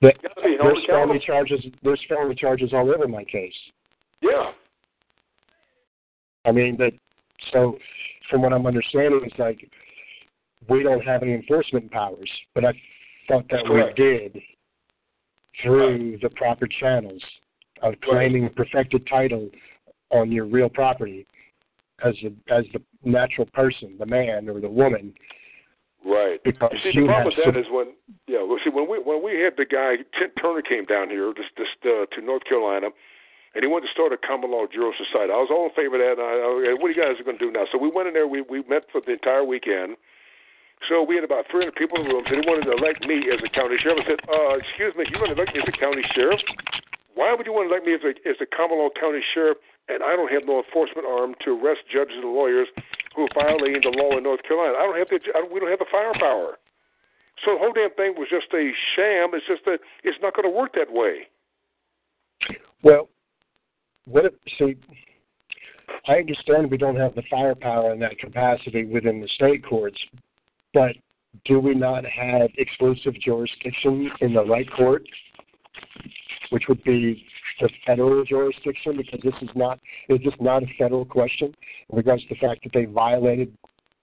But 0.00 0.16
You 0.22 0.28
gotta 0.28 0.48
be 0.48 0.56
held 0.56 0.76
there's 0.76 0.86
felony 0.86 1.22
charges. 1.24 1.60
There's 1.82 2.00
felony 2.08 2.34
charges 2.34 2.72
all 2.72 2.88
over 2.90 3.06
my 3.06 3.24
case. 3.24 3.54
Yeah. 4.22 4.52
I 6.46 6.52
mean, 6.52 6.76
that. 6.78 6.92
So, 7.52 7.78
from 8.30 8.42
what 8.42 8.52
I'm 8.52 8.66
understanding, 8.66 9.20
it's 9.24 9.38
like 9.38 9.68
we 10.68 10.82
don't 10.82 11.04
have 11.04 11.22
any 11.22 11.34
enforcement 11.34 11.90
powers, 11.90 12.30
but 12.54 12.64
I 12.64 12.72
thought 13.28 13.46
that 13.50 13.64
we 13.68 13.82
did 13.96 14.40
through 15.62 16.18
the 16.22 16.30
proper 16.30 16.66
channels 16.66 17.22
of 17.82 17.94
claiming 18.02 18.48
perfected 18.56 19.06
title 19.06 19.48
on 20.10 20.30
your 20.32 20.46
real 20.46 20.68
property 20.68 21.26
as 22.04 22.14
a, 22.24 22.28
as 22.52 22.64
the 22.72 22.80
natural 23.04 23.46
person, 23.52 23.96
the 23.98 24.06
man 24.06 24.48
or 24.48 24.60
the 24.60 24.68
woman, 24.68 25.12
Right. 26.04 26.42
because 26.42 26.72
You 26.84 26.92
see, 26.92 27.00
the 27.00 27.06
problem 27.06 27.26
with 27.26 27.36
that 27.36 27.52
some- 27.52 27.56
is 27.62 27.68
when, 27.70 27.92
yeah, 28.26 28.42
well, 28.42 28.58
see, 28.64 28.70
when 28.70 28.88
we 28.88 28.98
when 29.00 29.22
we 29.22 29.38
had 29.40 29.56
the 29.58 29.66
guy 29.66 29.96
Tim 30.18 30.30
Turner 30.40 30.62
came 30.62 30.86
down 30.86 31.10
here, 31.10 31.32
just 31.36 31.54
just 31.56 31.76
uh, 31.84 32.06
to 32.16 32.20
North 32.24 32.44
Carolina, 32.44 32.88
and 33.54 33.62
he 33.62 33.68
wanted 33.68 33.86
to 33.88 33.92
start 33.92 34.12
a 34.12 34.16
common 34.16 34.50
law 34.50 34.64
juror 34.66 34.92
society. 34.96 35.30
I 35.30 35.36
was 35.36 35.50
all 35.52 35.66
in 35.68 35.74
favor 35.76 35.96
of 35.96 36.00
that. 36.00 36.16
And 36.16 36.24
I, 36.24 36.70
I, 36.72 36.74
what 36.80 36.88
are 36.88 36.94
you 36.96 37.02
guys 37.02 37.20
going 37.22 37.36
to 37.36 37.44
do 37.44 37.52
now? 37.52 37.66
So 37.70 37.76
we 37.76 37.90
went 37.90 38.08
in 38.08 38.14
there. 38.14 38.26
We 38.26 38.40
we 38.40 38.62
met 38.64 38.84
for 38.90 39.02
the 39.04 39.12
entire 39.12 39.44
weekend. 39.44 39.96
So 40.88 41.04
we 41.04 41.14
had 41.14 41.24
about 41.24 41.44
300 41.50 41.74
people 41.76 42.00
in 42.00 42.08
the 42.08 42.14
room. 42.14 42.24
So 42.28 42.34
they 42.34 42.46
wanted 42.46 42.64
to 42.70 42.74
elect 42.74 43.04
me 43.04 43.28
as 43.28 43.40
a 43.44 43.50
county 43.52 43.76
sheriff. 43.82 44.00
I 44.00 44.16
said, 44.16 44.20
uh, 44.26 44.56
"Excuse 44.56 44.94
me, 44.96 45.04
you 45.12 45.20
want 45.20 45.34
to 45.34 45.36
elect 45.36 45.54
me 45.54 45.60
as 45.60 45.68
a 45.68 45.76
county 45.76 46.02
sheriff? 46.14 46.40
Why 47.14 47.34
would 47.34 47.44
you 47.44 47.52
want 47.52 47.68
to 47.68 47.70
elect 47.74 47.84
me 47.84 47.94
as 47.94 48.04
a 48.04 48.12
as 48.24 48.40
a 48.40 48.48
common 48.48 48.80
law 48.80 48.88
county 48.96 49.20
sheriff? 49.34 49.58
And 49.88 50.02
I 50.02 50.16
don't 50.16 50.30
have 50.32 50.46
no 50.46 50.62
enforcement 50.62 51.04
arm 51.04 51.34
to 51.44 51.58
arrest 51.58 51.84
judges 51.92 52.16
and 52.16 52.32
lawyers 52.32 52.68
who 53.14 53.26
are 53.28 53.34
violating 53.34 53.82
the 53.82 53.92
law 53.92 54.16
in 54.16 54.24
North 54.24 54.42
Carolina. 54.46 54.78
I 54.78 54.86
don't 54.88 54.96
have 54.96 55.10
the 55.12 55.20
I 55.34 55.44
don't, 55.44 55.52
we 55.52 55.60
don't 55.60 55.68
have 55.68 55.82
the 55.82 55.90
firepower. 55.90 56.56
So 57.44 57.52
the 57.54 57.58
whole 57.58 57.72
damn 57.72 57.92
thing 57.94 58.14
was 58.16 58.28
just 58.30 58.52
a 58.52 58.72
sham. 58.96 59.30
It's 59.32 59.46
just 59.46 59.64
that 59.64 59.80
it's 60.04 60.18
not 60.22 60.34
going 60.34 60.48
to 60.48 60.54
work 60.54 60.74
that 60.74 60.92
way. 60.92 61.28
Well, 62.82 63.08
what 64.04 64.26
if, 64.26 64.32
see, 64.58 64.76
I 66.06 66.18
understand 66.18 66.70
we 66.70 66.76
don't 66.76 66.96
have 66.96 67.14
the 67.14 67.22
firepower 67.30 67.92
in 67.92 68.00
that 68.00 68.18
capacity 68.18 68.84
within 68.84 69.20
the 69.20 69.28
state 69.28 69.64
courts, 69.64 69.98
but 70.74 70.92
do 71.44 71.60
we 71.60 71.74
not 71.74 72.04
have 72.04 72.50
exclusive 72.58 73.14
jurisdiction 73.20 74.10
in 74.20 74.34
the 74.34 74.44
right 74.44 74.70
court, 74.72 75.02
which 76.50 76.64
would 76.68 76.82
be 76.84 77.24
the 77.60 77.68
federal 77.86 78.24
jurisdiction? 78.24 78.96
Because 78.96 79.20
this 79.22 79.34
is 79.42 79.50
not 79.54 79.78
is 80.08 80.18
this 80.24 80.34
not 80.40 80.62
a 80.62 80.66
federal 80.78 81.04
question 81.04 81.54
in 81.90 81.96
regards 81.96 82.22
to 82.24 82.34
the 82.34 82.40
fact 82.40 82.64
that 82.64 82.72
they 82.72 82.86
violated 82.86 83.56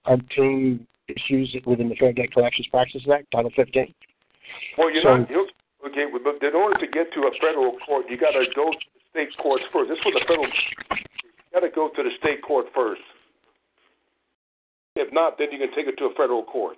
umpteen 0.06 0.86
issues 1.08 1.54
within 1.66 1.88
the 1.88 1.96
Fair 1.96 2.12
Debt 2.12 2.32
Collections 2.32 2.66
Practices 2.70 3.08
Act, 3.12 3.30
Title 3.32 3.50
15. 3.56 3.94
Well, 4.76 4.90
you're 4.90 5.02
So- 5.02 5.16
not. 5.18 5.30
You, 5.30 5.48
okay, 5.86 6.06
but 6.12 6.42
in 6.42 6.54
order 6.54 6.78
to 6.80 6.86
get 6.86 7.12
to 7.12 7.20
a 7.26 7.32
federal 7.40 7.78
court, 7.80 8.06
you 8.08 8.16
got 8.16 8.32
to 8.32 8.44
go 8.54 8.70
to 8.70 8.78
the 8.94 9.00
state 9.10 9.36
courts 9.38 9.64
first. 9.72 9.90
This 9.90 9.98
was 10.04 10.14
the 10.14 10.24
federal. 10.26 10.46
You 10.46 11.52
got 11.52 11.60
to 11.60 11.70
go 11.70 11.88
to 11.88 12.02
the 12.02 12.10
state 12.18 12.42
court 12.42 12.66
first. 12.74 13.02
If 14.98 15.12
not, 15.12 15.38
then 15.38 15.48
you 15.52 15.58
can 15.58 15.68
take 15.76 15.86
it 15.86 15.96
to 15.98 16.06
a 16.06 16.14
federal 16.14 16.42
court. 16.42 16.76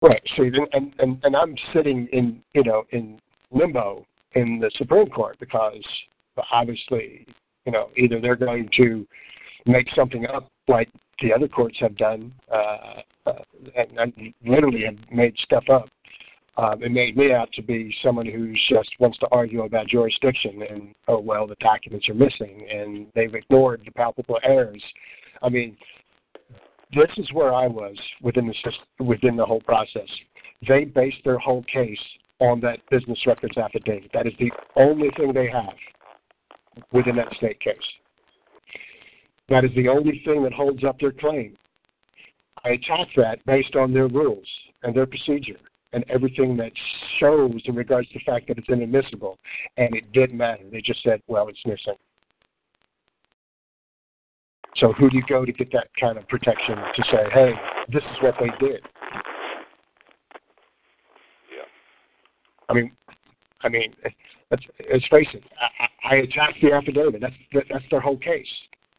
Right. 0.00 0.22
So 0.36 0.44
and, 0.44 0.94
and 0.98 1.18
and 1.22 1.36
I'm 1.36 1.54
sitting 1.74 2.08
in 2.12 2.40
you 2.54 2.62
know 2.62 2.84
in 2.90 3.20
limbo 3.50 4.06
in 4.34 4.58
the 4.60 4.70
Supreme 4.76 5.08
Court 5.08 5.36
because 5.40 5.82
obviously 6.52 7.26
you 7.66 7.72
know 7.72 7.90
either 7.96 8.20
they're 8.20 8.36
going 8.36 8.68
to 8.78 9.06
make 9.66 9.88
something 9.94 10.26
up 10.26 10.50
like 10.68 10.88
the 11.20 11.32
other 11.32 11.46
courts 11.48 11.76
have 11.80 11.96
done 11.96 12.32
uh, 12.52 13.00
uh, 13.26 13.32
and, 13.76 13.98
and 13.98 14.34
literally 14.44 14.84
have 14.84 14.96
made 15.12 15.36
stuff 15.44 15.64
up. 15.72 15.88
Um, 16.56 16.82
it 16.82 16.90
made 16.90 17.16
me 17.16 17.32
out 17.32 17.48
to 17.54 17.62
be 17.62 17.94
someone 18.02 18.26
who 18.26 18.52
just 18.68 18.90
wants 18.98 19.18
to 19.18 19.28
argue 19.30 19.62
about 19.62 19.86
jurisdiction 19.88 20.62
and 20.68 20.94
oh 21.08 21.20
well 21.20 21.46
the 21.46 21.56
documents 21.60 22.08
are 22.08 22.14
missing 22.14 22.66
and 22.70 23.06
they've 23.14 23.34
ignored 23.34 23.82
the 23.84 23.92
palpable 23.92 24.38
errors. 24.44 24.82
I 25.42 25.48
mean, 25.48 25.76
this 26.92 27.10
is 27.16 27.32
where 27.32 27.54
I 27.54 27.66
was 27.66 27.96
within 28.22 28.46
the 28.46 28.54
sys- 28.64 29.06
within 29.06 29.36
the 29.36 29.44
whole 29.44 29.60
process. 29.60 30.08
They 30.68 30.84
based 30.84 31.18
their 31.24 31.38
whole 31.38 31.64
case 31.64 31.98
on 32.38 32.60
that 32.60 32.78
business 32.90 33.18
records 33.26 33.56
affidavit. 33.56 34.10
That 34.12 34.26
is 34.26 34.34
the 34.38 34.50
only 34.76 35.10
thing 35.16 35.32
they 35.32 35.48
have 35.48 35.74
within 36.92 37.16
that 37.16 37.32
state 37.34 37.60
case. 37.60 37.76
That 39.48 39.64
is 39.64 39.70
the 39.74 39.88
only 39.88 40.22
thing 40.24 40.42
that 40.44 40.52
holds 40.52 40.84
up 40.84 40.98
their 40.98 41.12
claim. 41.12 41.56
I 42.64 42.70
attack 42.70 43.08
that 43.16 43.44
based 43.44 43.74
on 43.74 43.92
their 43.92 44.08
rules 44.08 44.46
and 44.82 44.94
their 44.94 45.06
procedure 45.06 45.58
and 45.92 46.04
everything 46.08 46.56
that 46.56 46.72
shows 47.18 47.60
in 47.66 47.74
regards 47.74 48.08
to 48.08 48.18
the 48.18 48.24
fact 48.24 48.48
that 48.48 48.58
it's 48.58 48.68
inadmissible. 48.68 49.38
And 49.76 49.94
it 49.94 50.10
didn't 50.12 50.38
matter. 50.38 50.62
They 50.70 50.80
just 50.80 51.02
said, 51.02 51.20
well, 51.26 51.48
it's 51.48 51.60
missing. 51.66 51.98
So 54.76 54.92
who 54.92 55.10
do 55.10 55.16
you 55.16 55.22
go 55.28 55.44
to 55.44 55.52
get 55.52 55.70
that 55.72 55.88
kind 56.00 56.16
of 56.16 56.26
protection 56.28 56.76
to 56.76 57.02
say, 57.10 57.24
hey, 57.32 57.52
this 57.92 58.02
is 58.02 58.22
what 58.22 58.34
they 58.40 58.48
did? 58.66 58.80
Yeah. 61.50 61.64
I 62.68 62.72
mean, 62.72 62.92
I 63.62 63.68
mean, 63.68 63.94
let's, 64.50 64.62
let's 64.90 65.06
face 65.08 65.28
it. 65.34 65.44
I, 66.04 66.14
I 66.14 66.16
attacked 66.18 66.58
the 66.62 66.72
affidavit. 66.72 67.20
That's 67.20 67.34
that's 67.52 67.84
their 67.90 68.00
whole 68.00 68.16
case 68.16 68.46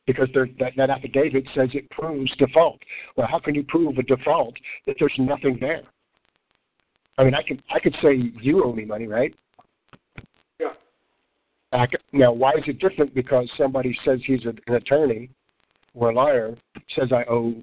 because 0.06 0.28
that, 0.36 0.72
that 0.78 0.90
affidavit 0.90 1.46
says 1.56 1.70
it 1.74 1.90
proves 1.90 2.32
default. 2.38 2.80
Well, 3.16 3.28
how 3.30 3.40
can 3.40 3.56
you 3.56 3.64
prove 3.64 3.98
a 3.98 4.04
default 4.04 4.56
if 4.86 4.98
there's 5.00 5.14
nothing 5.18 5.58
there? 5.60 5.82
I 7.18 7.24
mean, 7.24 7.34
I 7.34 7.44
can 7.44 7.62
I 7.74 7.80
could 7.80 7.96
say 8.02 8.32
you 8.42 8.64
owe 8.64 8.74
me 8.74 8.86
money, 8.86 9.08
right? 9.08 9.34
Yeah. 10.60 10.74
Could, 11.88 12.02
now, 12.12 12.32
why 12.32 12.52
is 12.52 12.64
it 12.68 12.80
different? 12.80 13.14
Because 13.16 13.50
somebody 13.58 13.98
says 14.06 14.20
he's 14.26 14.46
a, 14.46 14.54
an 14.68 14.76
attorney 14.76 15.30
or 15.94 16.10
a 16.10 16.14
liar 16.14 16.56
says 16.96 17.12
I 17.12 17.24
owe 17.30 17.54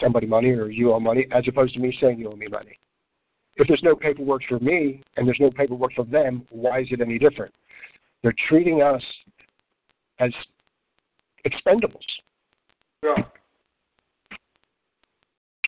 somebody 0.00 0.26
money 0.26 0.50
or 0.50 0.68
you 0.68 0.92
owe 0.92 1.00
money, 1.00 1.26
as 1.32 1.44
opposed 1.48 1.74
to 1.74 1.80
me 1.80 1.96
saying 2.00 2.18
you 2.18 2.30
owe 2.30 2.36
me 2.36 2.46
money. 2.46 2.78
If 3.56 3.68
there's 3.68 3.82
no 3.82 3.94
paperwork 3.94 4.42
for 4.48 4.58
me 4.60 5.02
and 5.16 5.26
there's 5.26 5.40
no 5.40 5.50
paperwork 5.50 5.92
for 5.94 6.04
them, 6.04 6.46
why 6.50 6.80
is 6.80 6.88
it 6.90 7.00
any 7.00 7.18
different? 7.18 7.52
They're 8.22 8.34
treating 8.48 8.82
us 8.82 9.02
as 10.18 10.30
expendables. 11.46 12.06
Yeah. 13.02 13.24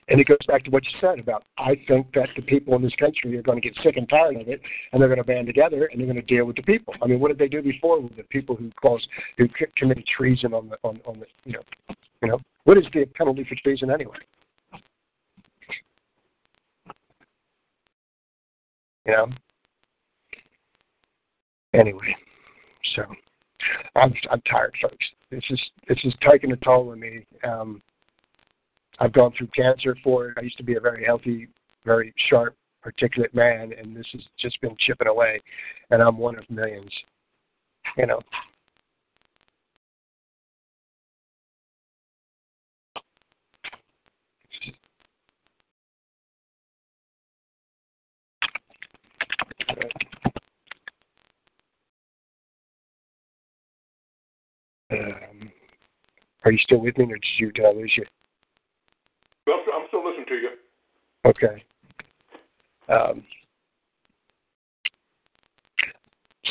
And 0.09 0.21
it 0.21 0.27
goes 0.27 0.39
back 0.49 0.65
to 0.65 0.71
what 0.71 0.85
you 0.85 0.91
said 1.01 1.19
about 1.21 1.45
I 1.59 1.77
think 1.87 2.09
that 2.15 2.29
the 2.35 2.43
people 2.43 2.75
in 2.75 2.83
this 2.83 2.95
country 2.99 3.37
are 3.37 3.43
going 3.43 3.61
to 3.61 3.69
get 3.69 3.79
sick 3.83 3.97
and 3.97 4.09
tired 4.09 4.37
of 4.37 4.49
it, 4.49 4.61
and 4.93 5.01
they're 5.01 5.09
going 5.09 5.19
to 5.19 5.25
band 5.25 5.47
together 5.47 5.87
and 5.87 6.01
they're 6.01 6.07
going 6.07 6.17
to 6.17 6.23
deal 6.23 6.45
with 6.45 6.57
the 6.57 6.63
people. 6.63 6.95
I 7.01 7.07
mean, 7.07 7.21
what 7.21 7.29
did 7.29 7.39
they 7.39 7.49
do 7.49 7.63
before 7.63 8.01
with 8.01 8.17
the 8.17 8.25
people 8.25 8.57
who 8.57 8.71
caused 8.81 9.07
who 9.39 9.49
committed 9.77 10.05
treason 10.07 10.55
on 10.55 10.69
the 10.69 10.77
on 10.83 11.01
on 11.07 11.21
the 11.21 11.27
you 11.45 11.53
know 11.53 11.95
you 12.23 12.29
know 12.29 12.41
what 12.65 12.79
is 12.79 12.85
the 12.93 13.05
penalty 13.15 13.45
for 13.49 13.55
treason 13.63 13.91
anyway? 13.91 14.17
You 19.07 19.13
know. 19.13 19.29
Anyway, 21.75 22.15
so 22.95 23.03
I'm 23.97 24.13
I'm 24.31 24.43
tired, 24.43 24.75
folks. 24.81 25.05
This 25.31 25.43
is 25.49 25.61
this 25.89 25.99
is 26.05 26.13
taking 26.29 26.53
a 26.53 26.57
toll 26.57 26.91
on 26.91 27.01
me. 27.01 27.25
Um, 27.45 27.83
I've 29.03 29.13
gone 29.13 29.33
through 29.37 29.49
cancer 29.49 29.97
for 30.05 30.29
it. 30.29 30.39
I 30.39 30.43
used 30.43 30.57
to 30.59 30.63
be 30.63 30.77
a 30.77 30.81
very 30.81 31.05
healthy, 31.05 31.49
very 31.85 32.15
sharp, 32.31 32.55
articulate 32.85 33.35
man, 33.35 33.73
and 33.77 33.97
this 33.97 34.07
has 34.13 34.23
just 34.39 34.61
been 34.61 34.77
chipping 34.79 35.09
away. 35.09 35.41
And 35.91 36.01
I'm 36.01 36.17
one 36.17 36.39
of 36.39 36.49
millions. 36.49 36.93
You 37.99 38.07
know. 38.07 38.21
Um, 54.93 55.51
are 56.45 56.53
you 56.53 56.59
still 56.59 56.79
with 56.79 56.97
me, 56.99 57.05
or 57.05 57.17
did 57.17 57.25
you 57.39 57.51
did 57.51 57.65
I 57.65 57.73
lose 57.73 57.93
you? 57.97 58.05
Well, 59.47 59.59
I'm 59.75 59.87
still 59.89 60.07
listening 60.07 60.22
to 60.33 60.41
you. 60.41 60.51
Okay. 61.25 61.65
Um, 62.89 63.25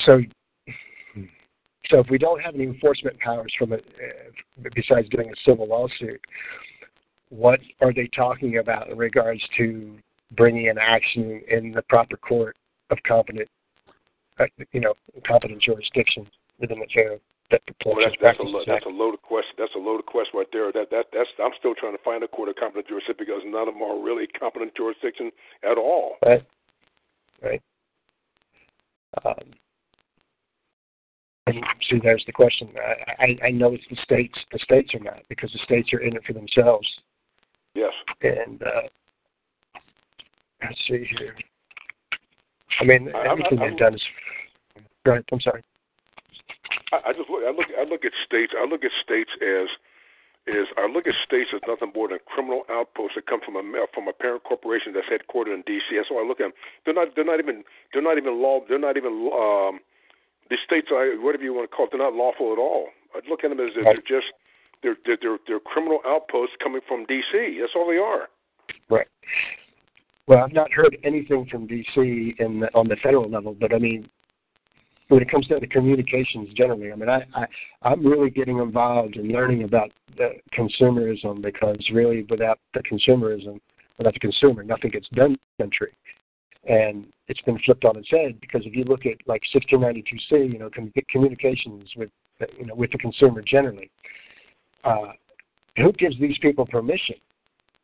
so, 0.05 0.21
so 1.87 1.99
if 1.99 2.07
we 2.09 2.17
don't 2.17 2.41
have 2.41 2.55
any 2.55 2.63
enforcement 2.63 3.19
powers 3.19 3.53
from 3.57 3.73
it, 3.73 3.85
uh, 4.01 4.69
besides 4.73 5.09
doing 5.09 5.29
a 5.29 5.49
civil 5.49 5.67
lawsuit, 5.67 6.21
what 7.29 7.59
are 7.81 7.93
they 7.93 8.09
talking 8.15 8.57
about 8.57 8.89
in 8.89 8.97
regards 8.97 9.41
to 9.57 9.97
bringing 10.35 10.69
an 10.69 10.77
action 10.77 11.41
in 11.49 11.71
the 11.71 11.81
proper 11.83 12.17
court 12.17 12.55
of 12.89 12.97
competent, 13.07 13.47
uh, 14.39 14.45
you 14.71 14.79
know, 14.79 14.93
competent 15.27 15.61
jurisdiction 15.61 16.27
within 16.59 16.79
the 16.79 16.87
fair 17.51 17.59
that 17.67 17.75
well, 17.85 17.95
that's, 17.99 18.15
that's, 18.21 18.39
a, 18.39 18.63
that's 18.65 18.85
a 18.85 18.89
loaded 18.89 19.21
question. 19.21 19.53
That's 19.57 19.75
a 19.75 19.79
loaded 19.79 20.05
question 20.05 20.39
right 20.39 20.47
there. 20.51 20.71
That 20.71 20.89
that 20.91 21.05
that's 21.13 21.29
I'm 21.43 21.51
still 21.59 21.75
trying 21.75 21.95
to 21.95 22.03
find 22.03 22.23
a 22.23 22.27
court 22.27 22.49
of 22.49 22.55
competent 22.55 22.87
jurisdiction 22.87 23.15
because 23.19 23.41
none 23.45 23.67
of 23.67 23.73
them 23.73 23.83
are 23.83 24.01
really 24.01 24.27
competent 24.27 24.75
jurisdiction 24.75 25.31
at 25.63 25.77
all. 25.77 26.15
Right. 26.25 26.45
Right. 27.41 27.61
Um, 29.25 29.51
and 31.47 31.57
see, 31.89 31.99
there's 32.01 32.23
the 32.25 32.31
question. 32.31 32.69
I, 32.77 33.23
I 33.23 33.47
I 33.47 33.51
know 33.51 33.73
it's 33.73 33.83
the 33.89 33.97
states. 34.03 34.37
The 34.51 34.59
states 34.59 34.93
are 34.93 34.99
not 34.99 35.23
because 35.27 35.51
the 35.51 35.59
states 35.63 35.91
are 35.93 35.99
in 35.99 36.15
it 36.15 36.23
for 36.25 36.33
themselves. 36.33 36.87
Yes. 37.75 37.93
And 38.21 38.61
uh, 38.61 38.87
let's 40.63 40.79
see 40.87 41.05
here. 41.19 41.35
I 42.79 42.83
mean, 42.85 43.11
everything 43.25 43.59
I, 43.59 43.65
I, 43.65 43.69
they've 43.69 43.77
done 43.77 43.95
is. 43.95 44.01
I'm 45.05 45.41
sorry. 45.41 45.63
I, 46.91 47.09
I 47.09 47.13
just 47.13 47.29
look. 47.29 47.43
I 47.43 47.51
look. 47.51 47.69
I 47.77 47.83
look 47.87 48.03
at 48.05 48.13
states. 48.25 48.53
I 48.55 48.67
look 48.67 48.83
at 48.83 48.91
states 49.03 49.31
as 49.41 49.67
is 50.47 50.67
I 50.77 50.89
look 50.89 51.05
at 51.05 51.13
states 51.21 51.53
as 51.53 51.61
nothing 51.67 51.91
more 51.93 52.09
than 52.09 52.17
criminal 52.25 52.63
outposts 52.69 53.15
that 53.15 53.27
come 53.27 53.41
from 53.45 53.55
a 53.55 53.63
from 53.93 54.07
a 54.07 54.13
parent 54.13 54.43
corporation 54.43 54.93
that's 54.93 55.05
headquartered 55.05 55.53
in 55.53 55.61
D.C. 55.65 55.95
That's 55.95 56.09
why 56.09 56.23
I 56.23 56.27
look 56.27 56.41
at 56.41 56.49
them. 56.49 56.57
They're 56.85 56.97
not. 56.97 57.15
They're 57.15 57.25
not 57.25 57.39
even. 57.39 57.63
They're 57.93 58.01
not 58.01 58.17
even 58.17 58.41
law. 58.41 58.61
They're 58.67 58.81
not 58.81 58.97
even. 58.97 59.29
Um, 59.29 59.79
the 60.49 60.57
states, 60.65 60.87
whatever 60.91 61.43
you 61.43 61.53
want 61.53 61.69
to 61.69 61.73
call 61.73 61.85
it, 61.85 61.95
they're 61.95 62.03
not 62.03 62.13
lawful 62.13 62.51
at 62.51 62.59
all. 62.59 62.89
I 63.15 63.21
look 63.29 63.45
at 63.45 63.49
them 63.49 63.59
as 63.59 63.71
they're 63.75 64.03
just. 64.03 64.33
They're 64.83 64.97
they're 65.05 65.17
they're, 65.21 65.37
they're 65.47 65.59
criminal 65.63 65.99
outposts 66.05 66.55
coming 66.61 66.81
from 66.87 67.05
D.C. 67.05 67.59
That's 67.61 67.73
all 67.75 67.87
they 67.87 68.01
are. 68.01 68.27
Right. 68.89 69.07
Well, 70.27 70.43
I've 70.43 70.53
not 70.53 70.71
heard 70.73 70.97
anything 71.03 71.47
from 71.51 71.67
D.C. 71.67 72.35
in 72.39 72.61
the, 72.61 72.69
on 72.73 72.87
the 72.87 72.95
federal 73.03 73.29
level, 73.29 73.55
but 73.59 73.73
I 73.73 73.79
mean, 73.79 74.09
when 75.11 75.21
it 75.21 75.29
comes 75.29 75.45
to 75.47 75.67
communications 75.67 76.47
generally, 76.55 76.89
I 76.89 76.95
mean, 76.95 77.09
I, 77.09 77.25
I 77.35 77.45
I'm 77.81 78.05
really 78.05 78.29
getting 78.29 78.59
involved 78.59 79.17
in 79.17 79.27
learning 79.27 79.63
about 79.63 79.91
the 80.15 80.29
consumerism 80.57 81.41
because 81.41 81.77
really, 81.93 82.25
without 82.29 82.59
the 82.73 82.81
consumerism, 82.81 83.59
without 83.97 84.13
the 84.13 84.19
consumer, 84.21 84.63
nothing 84.63 84.91
gets 84.91 85.09
done 85.09 85.31
in 85.31 85.37
the 85.57 85.63
country. 85.65 85.91
And 86.63 87.07
it's 87.27 87.41
been 87.41 87.59
flipped 87.65 87.83
on 87.83 87.97
its 87.97 88.09
head 88.09 88.39
because 88.39 88.61
if 88.65 88.73
you 88.73 88.85
look 88.85 89.05
at 89.05 89.17
like 89.27 89.41
1692C, 89.53 90.53
you 90.53 90.59
know, 90.59 90.69
com- 90.73 90.93
communications 91.09 91.89
with 91.97 92.09
you 92.57 92.67
know 92.67 92.75
with 92.75 92.91
the 92.93 92.97
consumer 92.97 93.41
generally, 93.45 93.91
uh, 94.85 95.11
who 95.75 95.91
gives 95.91 96.17
these 96.21 96.37
people 96.37 96.65
permission? 96.65 97.15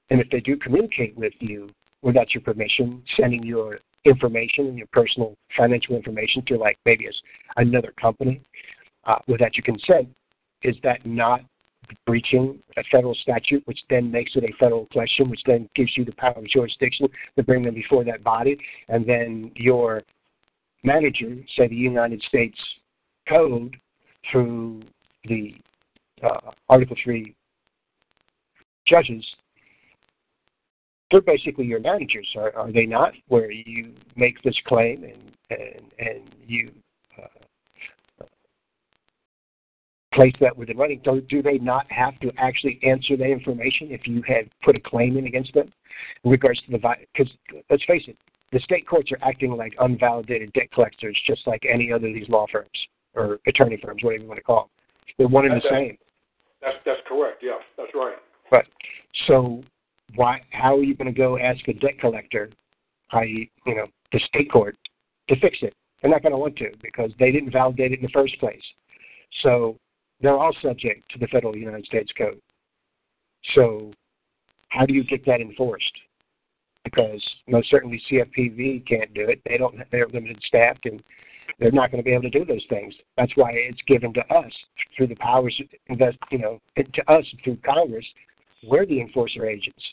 And 0.10 0.22
if 0.22 0.30
they 0.30 0.40
do 0.40 0.56
communicate 0.56 1.18
with 1.18 1.34
you 1.40 1.70
without 2.02 2.34
your 2.34 2.42
permission, 2.42 3.04
sending 3.20 3.44
your 3.44 3.80
information 4.08 4.68
and 4.68 4.78
your 4.78 4.88
personal 4.88 5.36
financial 5.56 5.96
information 5.96 6.44
to 6.48 6.58
like 6.58 6.78
maybe 6.86 7.08
as 7.08 7.16
another 7.58 7.94
company 8.00 8.42
uh, 9.06 9.18
without 9.28 9.56
your 9.56 9.64
consent, 9.64 10.08
is 10.64 10.76
that 10.84 11.06
not 11.06 11.42
breaching 12.06 12.60
a 12.78 12.84
federal 12.92 13.16
statute, 13.16 13.66
which 13.66 13.80
then 13.90 14.12
makes 14.12 14.32
it 14.36 14.44
a 14.44 14.52
federal 14.60 14.86
question, 14.88 15.30
which 15.30 15.42
then 15.46 15.70
gives 15.76 15.92
you 15.96 16.04
the 16.04 16.12
power 16.14 16.34
of 16.36 16.48
jurisdiction 16.48 17.08
to 17.36 17.44
bring 17.44 17.64
them 17.64 17.74
before 17.74 18.04
that 18.04 18.24
body, 18.24 18.58
and 18.90 19.08
then 19.08 19.52
your 19.56 20.04
manager, 20.84 21.36
say 21.56 21.68
the 21.68 21.76
United 21.76 22.22
States 22.24 22.58
Code, 23.28 23.78
through 24.32 24.82
the 25.26 25.56
uh, 26.24 26.52
Article 26.70 26.96
3 27.04 27.34
judges 28.86 29.26
they're 31.12 31.22
basically 31.22 31.66
your 31.66 31.80
managers, 31.80 32.28
are, 32.36 32.56
are 32.56 32.72
they 32.72 32.86
not? 32.86 33.14
Where 33.28 33.52
you 33.52 33.94
make 34.16 34.42
this 34.44 34.56
claim 34.66 35.04
and 35.04 35.32
and 35.50 35.82
and 36.00 36.30
you 36.46 36.72
uh, 37.18 38.26
place 40.14 40.34
that 40.42 40.56
within 40.58 40.78
writing. 40.78 41.00
Do, 41.04 41.22
do 41.22 41.42
they 41.42 41.58
not 41.60 41.90
have 41.92 42.20
to 42.20 42.32
actually 42.38 42.80
answer 42.84 43.16
that 43.18 43.30
information 43.30 43.90
if 43.92 44.06
you 44.06 44.22
had 44.28 44.50
put 44.64 44.76
a 44.76 44.80
claim 44.80 45.18
in 45.18 45.28
against 45.28 45.54
them 45.54 45.72
in 46.24 46.32
regards 46.32 46.62
to 46.64 46.72
the 46.72 46.80
because 47.14 47.32
let's 47.70 47.84
face 47.86 48.04
it, 48.08 48.18
the 48.52 48.60
state 48.60 48.88
courts 48.88 49.12
are 49.12 49.20
acting 49.22 49.52
like 49.52 49.74
unvalidated 49.80 50.52
debt 50.54 50.72
collectors, 50.72 51.18
just 51.26 51.46
like 51.48 51.64
any 51.72 51.92
other 51.92 52.08
of 52.08 52.14
these 52.14 52.30
law 52.30 52.46
firms 52.52 52.70
or 53.14 53.40
attorney 53.48 53.80
firms, 53.82 54.04
whatever 54.04 54.24
you 54.24 54.28
want 54.28 54.38
to 54.38 54.44
call 54.44 54.64
them. 54.64 54.70
They're 55.18 55.28
one 55.28 55.46
and 55.46 55.62
the 55.62 55.68
same. 55.70 55.98
That's 56.62 56.78
that's 56.86 57.00
correct. 57.08 57.42
Yeah, 57.42 57.60
that's 57.78 57.92
right. 57.94 58.16
But 58.50 58.66
so 59.28 59.64
why 60.16 60.42
how 60.52 60.78
are 60.78 60.84
you 60.84 60.96
going 60.96 61.14
to 61.14 61.18
go 61.18 61.38
ask 61.38 61.68
a 61.68 61.74
debt 61.74 62.00
collector, 62.00 62.50
i.e., 63.12 63.50
you 63.66 63.76
know, 63.76 63.88
the 64.12 64.20
state 64.28 64.52
court, 64.52 64.76
to 65.30 65.40
fix 65.40 65.58
it? 65.62 65.74
They're 66.02 66.12
not 66.12 66.22
going 66.22 66.32
to 66.32 66.38
want 66.38 66.56
to 66.58 66.72
because 66.82 67.12
they 67.20 67.32
didn't 67.32 67.52
validate 67.52 67.92
it 67.92 68.00
in 68.00 68.04
the 68.04 68.12
first 68.12 68.40
place. 68.40 68.62
So 69.44 69.78
they're 70.22 70.38
all 70.38 70.56
subject 70.62 71.12
to 71.12 71.20
the 71.20 71.28
federal 71.28 71.56
United 71.56 71.86
States 71.86 72.12
Code. 72.18 72.42
So, 73.56 73.92
how 74.70 74.86
do 74.86 74.94
you 74.94 75.04
get 75.04 75.26
that 75.26 75.42
enforced? 75.42 75.92
Because 76.84 77.24
most 77.48 77.70
certainly 77.70 78.02
CFPB 78.10 78.88
can't 78.88 79.14
do 79.14 79.28
it. 79.30 79.42
They 79.46 79.58
don't. 79.58 79.76
They're 79.92 80.08
limited 80.08 80.40
staffed, 80.46 80.86
and 80.86 81.02
they're 81.60 81.72
not 81.72 81.92
going 81.92 82.02
to 82.02 82.06
be 82.06 82.14
able 82.14 82.24
to 82.24 82.30
do 82.30 82.46
those 82.46 82.66
things. 82.70 82.94
That's 83.18 83.32
why 83.36 83.52
it's 83.52 83.82
given 83.88 84.14
to 84.14 84.22
us 84.34 84.52
through 84.96 85.08
the 85.08 85.16
powers 85.16 85.60
invest. 85.88 86.18
You 86.32 86.40
know, 86.40 86.62
to 86.78 87.12
us 87.12 87.26
through 87.44 87.58
Congress. 87.58 88.06
We're 88.64 88.86
the 88.86 89.02
enforcer 89.02 89.46
agents. 89.46 89.84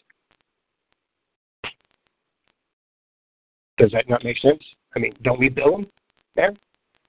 Does 3.78 3.90
that 3.92 4.08
not 4.08 4.24
make 4.24 4.38
sense? 4.38 4.62
I 4.94 4.98
mean, 4.98 5.14
don't 5.22 5.38
we 5.38 5.48
bill 5.48 5.72
them? 5.72 5.86
Yeah. 6.36 6.50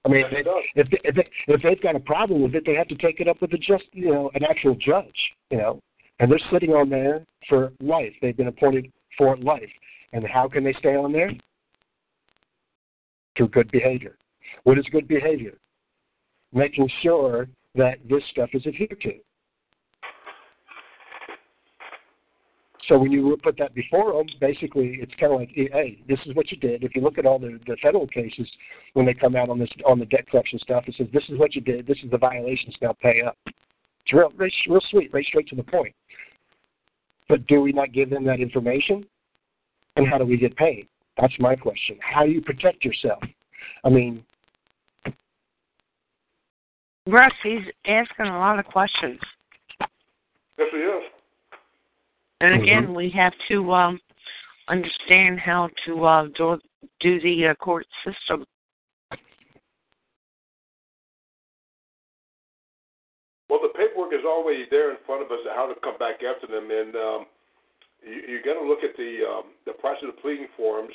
I 0.04 0.08
mean, 0.08 0.24
if, 0.24 0.30
they, 0.30 0.80
if, 0.80 0.90
they, 0.90 1.00
if, 1.02 1.14
they, 1.14 1.28
if 1.48 1.62
they've 1.62 1.82
got 1.82 1.96
a 1.96 2.00
problem 2.00 2.42
with 2.42 2.54
it, 2.54 2.64
they 2.64 2.74
have 2.74 2.88
to 2.88 2.94
take 2.96 3.20
it 3.20 3.28
up 3.28 3.40
with 3.40 3.52
a 3.54 3.58
just, 3.58 3.84
you 3.92 4.12
know, 4.12 4.30
an 4.34 4.44
actual 4.48 4.76
judge, 4.76 5.16
you 5.50 5.58
know, 5.58 5.80
and 6.20 6.30
they're 6.30 6.38
sitting 6.52 6.70
on 6.70 6.88
there 6.88 7.24
for 7.48 7.72
life. 7.80 8.12
They've 8.22 8.36
been 8.36 8.46
appointed 8.46 8.90
for 9.18 9.36
life, 9.38 9.68
and 10.12 10.24
how 10.26 10.48
can 10.48 10.62
they 10.62 10.74
stay 10.78 10.94
on 10.94 11.12
there? 11.12 11.32
Through 13.36 13.48
good 13.48 13.70
behavior. 13.72 14.16
What 14.62 14.78
is 14.78 14.86
good 14.92 15.08
behavior? 15.08 15.58
Making 16.52 16.88
sure 17.02 17.48
that 17.74 17.98
this 18.08 18.22
stuff 18.30 18.50
is 18.52 18.64
adhered 18.66 19.00
to. 19.02 19.12
So 22.88 22.98
when 22.98 23.10
you 23.10 23.36
put 23.42 23.56
that 23.58 23.74
before 23.74 24.12
them, 24.12 24.26
basically 24.40 24.98
it's 25.00 25.12
kind 25.18 25.32
of 25.32 25.40
like, 25.40 25.50
hey, 25.54 25.98
this 26.08 26.20
is 26.24 26.34
what 26.34 26.50
you 26.52 26.56
did. 26.56 26.84
If 26.84 26.94
you 26.94 27.02
look 27.02 27.18
at 27.18 27.26
all 27.26 27.38
the, 27.38 27.58
the 27.66 27.76
federal 27.82 28.06
cases 28.06 28.48
when 28.92 29.06
they 29.06 29.14
come 29.14 29.34
out 29.34 29.48
on 29.48 29.58
this 29.58 29.70
on 29.84 29.98
the 29.98 30.06
debt 30.06 30.28
collection 30.30 30.58
stuff, 30.60 30.84
it 30.86 30.94
says 30.96 31.08
this 31.12 31.24
is 31.28 31.38
what 31.38 31.54
you 31.54 31.60
did. 31.60 31.86
This 31.86 31.98
is 32.04 32.10
the 32.10 32.18
violations. 32.18 32.74
Now 32.80 32.94
pay 33.00 33.22
up. 33.22 33.36
It's 33.46 34.12
real, 34.12 34.32
real, 34.36 34.50
real 34.68 34.80
sweet, 34.90 35.12
right 35.12 35.24
straight 35.26 35.48
to 35.48 35.56
the 35.56 35.64
point. 35.64 35.94
But 37.28 37.46
do 37.48 37.60
we 37.60 37.72
not 37.72 37.92
give 37.92 38.08
them 38.08 38.24
that 38.26 38.40
information? 38.40 39.04
And 39.96 40.06
how 40.06 40.18
do 40.18 40.24
we 40.24 40.36
get 40.36 40.54
paid? 40.56 40.86
That's 41.20 41.34
my 41.40 41.56
question. 41.56 41.98
How 42.00 42.24
do 42.24 42.30
you 42.30 42.42
protect 42.42 42.84
yourself? 42.84 43.22
I 43.84 43.88
mean, 43.88 44.22
Russ, 47.08 47.32
he's 47.42 47.62
asking 47.86 48.26
a 48.26 48.38
lot 48.38 48.58
of 48.58 48.66
questions. 48.66 49.18
Yes, 50.58 50.68
he 50.70 50.78
is. 50.78 51.02
And 52.40 52.62
again, 52.62 52.92
we 52.94 53.10
have 53.16 53.32
to 53.48 53.72
um, 53.72 54.00
understand 54.68 55.40
how 55.40 55.70
to 55.86 56.04
uh, 56.04 56.26
do, 56.36 56.58
do 57.00 57.20
the 57.20 57.48
uh, 57.48 57.54
court 57.54 57.86
system. 58.04 58.44
Well, 63.48 63.60
the 63.62 63.72
paperwork 63.78 64.12
is 64.12 64.26
already 64.26 64.66
there 64.70 64.90
in 64.90 64.98
front 65.06 65.22
of 65.22 65.30
us 65.30 65.38
how 65.54 65.66
to 65.72 65.80
come 65.80 65.96
back 65.98 66.16
after 66.20 66.46
them, 66.46 66.68
and 66.70 66.94
um, 66.96 67.26
you, 68.02 68.36
you 68.36 68.42
got 68.44 68.60
to 68.60 68.66
look 68.66 68.82
at 68.82 68.96
the 68.96 69.22
um, 69.24 69.54
the 69.64 69.72
price 69.72 69.96
of 70.02 70.12
the 70.12 70.20
pleading 70.20 70.48
forms 70.56 70.92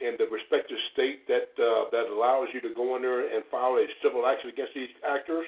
in 0.00 0.16
the 0.18 0.26
respective 0.28 0.76
state 0.92 1.28
that 1.28 1.54
uh, 1.56 1.88
that 1.92 2.12
allows 2.12 2.48
you 2.52 2.60
to 2.60 2.74
go 2.74 2.96
in 2.96 3.02
there 3.02 3.34
and 3.34 3.44
file 3.50 3.78
a 3.78 3.86
civil 4.02 4.26
action 4.26 4.50
against 4.50 4.74
these 4.74 4.90
actors. 5.06 5.46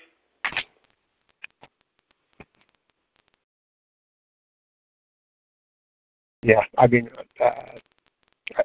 Yeah, 6.43 6.61
I 6.77 6.87
mean, 6.89 7.09
uh, 7.43 7.79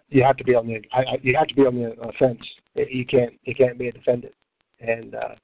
you 0.09 0.23
have 0.23 0.37
to 0.37 0.43
be 0.43 0.55
on 0.55 0.67
the 0.67 0.81
I, 0.91 1.01
I, 1.01 1.17
you 1.21 1.35
have 1.37 1.47
to 1.47 1.55
be 1.55 1.61
on 1.61 1.75
the 1.75 1.91
offense. 2.01 2.41
You 2.75 3.05
can't 3.05 3.33
you 3.43 3.55
can't 3.55 3.77
be 3.77 3.87
a 3.87 3.91
defendant, 3.91 4.33
and 4.79 5.15
uh, 5.15 5.35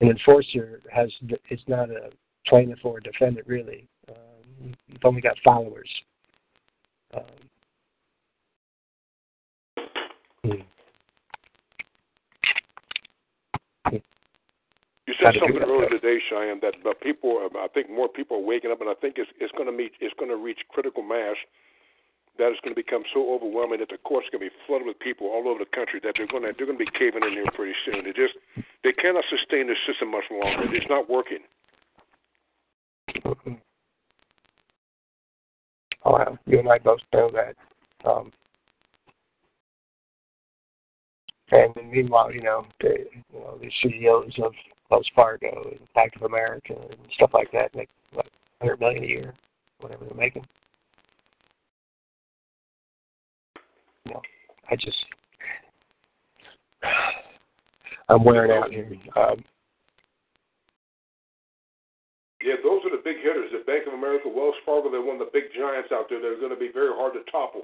an 0.00 0.08
enforcer 0.10 0.80
has 0.92 1.10
it's 1.48 1.62
not 1.66 1.90
a 1.90 2.10
plaintiff 2.46 2.78
or 2.84 2.98
a 2.98 3.02
defendant 3.02 3.46
really. 3.46 3.86
Um, 4.08 4.74
you've 4.88 5.04
only 5.04 5.20
got 5.20 5.36
followers. 5.44 5.88
Um, 7.14 7.22
hmm. 10.44 10.52
You 15.12 15.18
said 15.20 15.36
something 15.44 15.60
earlier 15.60 15.90
today, 15.92 16.16
Cheyanne, 16.30 16.60
that 16.64 16.72
uh, 16.88 16.96
people, 17.02 17.36
I 17.60 17.68
think 17.68 17.90
more 17.90 18.08
people 18.08 18.38
are 18.38 18.46
waking 18.48 18.72
up, 18.72 18.80
and 18.80 18.88
I 18.88 18.94
think 18.96 19.16
it's 19.18 19.28
it's 19.40 19.52
going 19.52 19.68
to 19.68 19.76
meet, 19.76 19.92
it's 20.00 20.14
going 20.18 20.30
to 20.30 20.40
reach 20.40 20.64
critical 20.70 21.02
mass. 21.02 21.36
That 22.38 22.48
it's 22.48 22.60
going 22.64 22.72
to 22.72 22.80
become 22.80 23.04
so 23.12 23.28
overwhelming 23.28 23.80
that 23.84 23.90
the 23.92 24.00
court's 24.00 24.32
are 24.32 24.38
going 24.38 24.48
to 24.48 24.56
be 24.56 24.56
flooded 24.64 24.88
with 24.88 24.98
people 25.00 25.28
all 25.28 25.44
over 25.52 25.60
the 25.60 25.68
country 25.68 26.00
that 26.00 26.16
they're 26.16 26.26
going 26.26 26.48
to 26.48 26.56
they're 26.56 26.64
going 26.64 26.80
to 26.80 26.84
be 26.84 26.90
caving 26.96 27.20
in 27.28 27.36
here 27.36 27.44
pretty 27.52 27.76
soon. 27.84 28.08
They 28.08 28.16
just 28.16 28.40
they 28.80 28.96
cannot 28.96 29.28
sustain 29.28 29.68
this 29.68 29.76
system 29.84 30.16
much 30.16 30.24
longer. 30.32 30.72
It's 30.72 30.88
not 30.88 31.10
working. 31.12 31.44
Oh, 36.08 36.16
you 36.48 36.58
and 36.58 36.72
I 36.72 36.78
both 36.78 37.04
know 37.12 37.28
that. 37.36 37.52
Um, 38.08 38.32
and 41.52 41.76
meanwhile, 41.92 42.32
you 42.32 42.40
know, 42.40 42.64
the, 42.80 42.96
you 43.12 43.38
know, 43.38 43.60
the 43.60 43.70
CEOs 43.82 44.40
of 44.42 44.52
Wells 44.92 45.10
Fargo 45.16 45.70
and 45.70 45.80
Bank 45.94 46.12
of 46.16 46.22
America 46.22 46.74
and 46.74 46.98
stuff 47.14 47.30
like 47.32 47.50
that 47.52 47.74
make 47.74 47.88
what 48.12 48.26
hundred 48.60 48.78
million 48.78 49.04
a 49.04 49.06
year, 49.06 49.32
whatever 49.80 50.04
they're 50.04 50.14
making. 50.14 50.44
You 54.04 54.12
know, 54.12 54.20
I 54.70 54.76
just 54.76 54.98
I'm 58.10 58.22
wearing 58.22 58.50
out 58.50 58.70
here. 58.70 58.86
Um, 59.16 59.42
yeah, 62.44 62.56
those 62.62 62.82
are 62.84 62.90
the 62.90 63.02
big 63.02 63.16
hitters. 63.22 63.50
The 63.50 63.64
Bank 63.64 63.86
of 63.86 63.94
America, 63.94 64.28
Wells 64.28 64.54
Fargo, 64.66 64.90
they're 64.90 65.00
one 65.00 65.14
of 65.14 65.20
the 65.20 65.30
big 65.32 65.44
giants 65.56 65.88
out 65.90 66.10
there. 66.10 66.20
They're 66.20 66.38
going 66.38 66.52
to 66.52 66.60
be 66.60 66.70
very 66.70 66.92
hard 66.92 67.14
to 67.14 67.30
topple. 67.30 67.62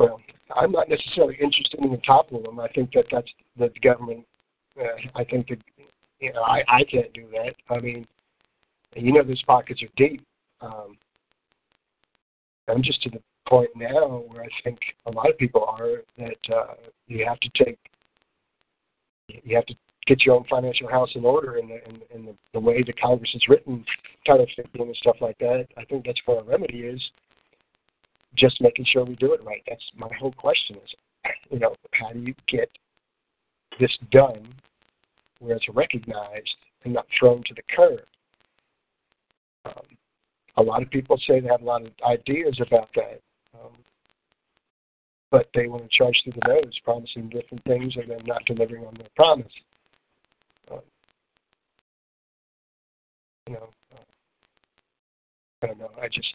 Well, 0.00 0.20
I'm 0.56 0.72
not 0.72 0.88
necessarily 0.88 1.36
interested 1.40 1.78
in 1.78 1.92
the 1.92 1.98
toppling 1.98 2.42
them. 2.42 2.58
I 2.58 2.68
think 2.68 2.90
that 2.94 3.04
that's 3.12 3.30
that 3.58 3.72
the 3.72 3.80
government 3.80 4.26
I 5.14 5.24
think 5.24 5.48
that 5.48 5.58
you 6.20 6.32
know 6.32 6.42
I 6.42 6.62
I 6.68 6.84
can't 6.84 7.12
do 7.12 7.26
that. 7.32 7.54
I 7.74 7.80
mean, 7.80 8.06
you 8.94 9.12
know 9.12 9.22
those 9.22 9.42
pockets 9.42 9.82
are 9.82 9.88
deep. 9.96 10.24
Um, 10.60 10.96
I'm 12.68 12.82
just 12.82 13.02
to 13.02 13.10
the 13.10 13.20
point 13.48 13.70
now 13.76 14.24
where 14.28 14.42
I 14.42 14.48
think 14.64 14.78
a 15.06 15.10
lot 15.10 15.30
of 15.30 15.38
people 15.38 15.64
are 15.64 16.02
that 16.18 16.54
uh, 16.54 16.74
you 17.06 17.24
have 17.26 17.38
to 17.40 17.64
take 17.64 17.78
you 19.28 19.56
have 19.56 19.66
to 19.66 19.74
get 20.06 20.24
your 20.24 20.36
own 20.36 20.44
financial 20.48 20.88
house 20.88 21.10
in 21.14 21.24
order 21.24 21.56
and 21.56 21.68
the, 21.68 21.78
and, 21.86 22.02
and 22.14 22.28
the, 22.28 22.34
the 22.52 22.60
way 22.60 22.82
the 22.82 22.92
Congress 22.92 23.30
is 23.34 23.42
written, 23.48 23.84
Title 24.24 24.46
15 24.54 24.82
and 24.82 24.96
stuff 24.96 25.16
like 25.20 25.36
that. 25.38 25.66
I 25.76 25.84
think 25.84 26.06
that's 26.06 26.20
where 26.26 26.38
our 26.38 26.44
remedy 26.44 26.78
is. 26.78 27.02
Just 28.36 28.60
making 28.60 28.86
sure 28.92 29.04
we 29.04 29.16
do 29.16 29.32
it 29.32 29.42
right. 29.44 29.62
That's 29.68 29.82
my 29.96 30.08
whole 30.18 30.32
question 30.32 30.76
is, 30.76 30.94
you 31.50 31.58
know, 31.58 31.74
how 31.92 32.12
do 32.12 32.20
you 32.20 32.34
get 32.48 32.70
this 33.78 33.96
done 34.10 34.54
where 35.40 35.56
it's 35.56 35.68
recognized 35.74 36.56
and 36.84 36.94
not 36.94 37.06
thrown 37.18 37.42
to 37.44 37.54
the 37.54 37.62
curb. 37.74 38.00
Um, 39.64 39.96
a 40.56 40.62
lot 40.62 40.82
of 40.82 40.90
people 40.90 41.18
say 41.26 41.40
they 41.40 41.48
have 41.48 41.62
a 41.62 41.64
lot 41.64 41.82
of 41.82 41.92
ideas 42.08 42.58
about 42.66 42.88
that, 42.94 43.20
um, 43.54 43.72
but 45.30 45.48
they 45.54 45.66
want 45.66 45.82
to 45.82 45.96
charge 45.96 46.20
through 46.24 46.34
the 46.40 46.48
nose, 46.48 46.80
promising 46.84 47.28
different 47.28 47.62
things 47.64 47.94
and 47.96 48.10
then 48.10 48.20
not 48.24 48.44
delivering 48.46 48.86
on 48.86 48.94
their 48.94 49.08
promise. 49.16 49.52
Um, 50.70 50.80
you 53.46 53.54
know, 53.54 53.68
uh, 53.94 53.98
I 55.62 55.66
don't 55.66 55.78
know. 55.78 55.90
I 56.00 56.08
just 56.08 56.32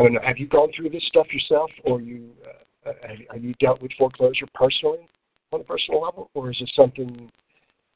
I 0.00 0.02
don't. 0.04 0.24
Have 0.24 0.38
you 0.38 0.46
gone 0.46 0.70
through 0.74 0.90
this 0.90 1.04
stuff 1.06 1.26
yourself, 1.32 1.70
or 1.84 2.00
you 2.00 2.30
uh, 2.86 2.92
have, 3.30 3.44
you 3.44 3.52
dealt 3.60 3.82
with 3.82 3.92
foreclosure 3.98 4.46
personally 4.54 5.06
on 5.52 5.60
a 5.60 5.64
personal 5.64 6.00
level, 6.00 6.30
or 6.34 6.50
is 6.50 6.56
it 6.60 6.70
something? 6.74 7.30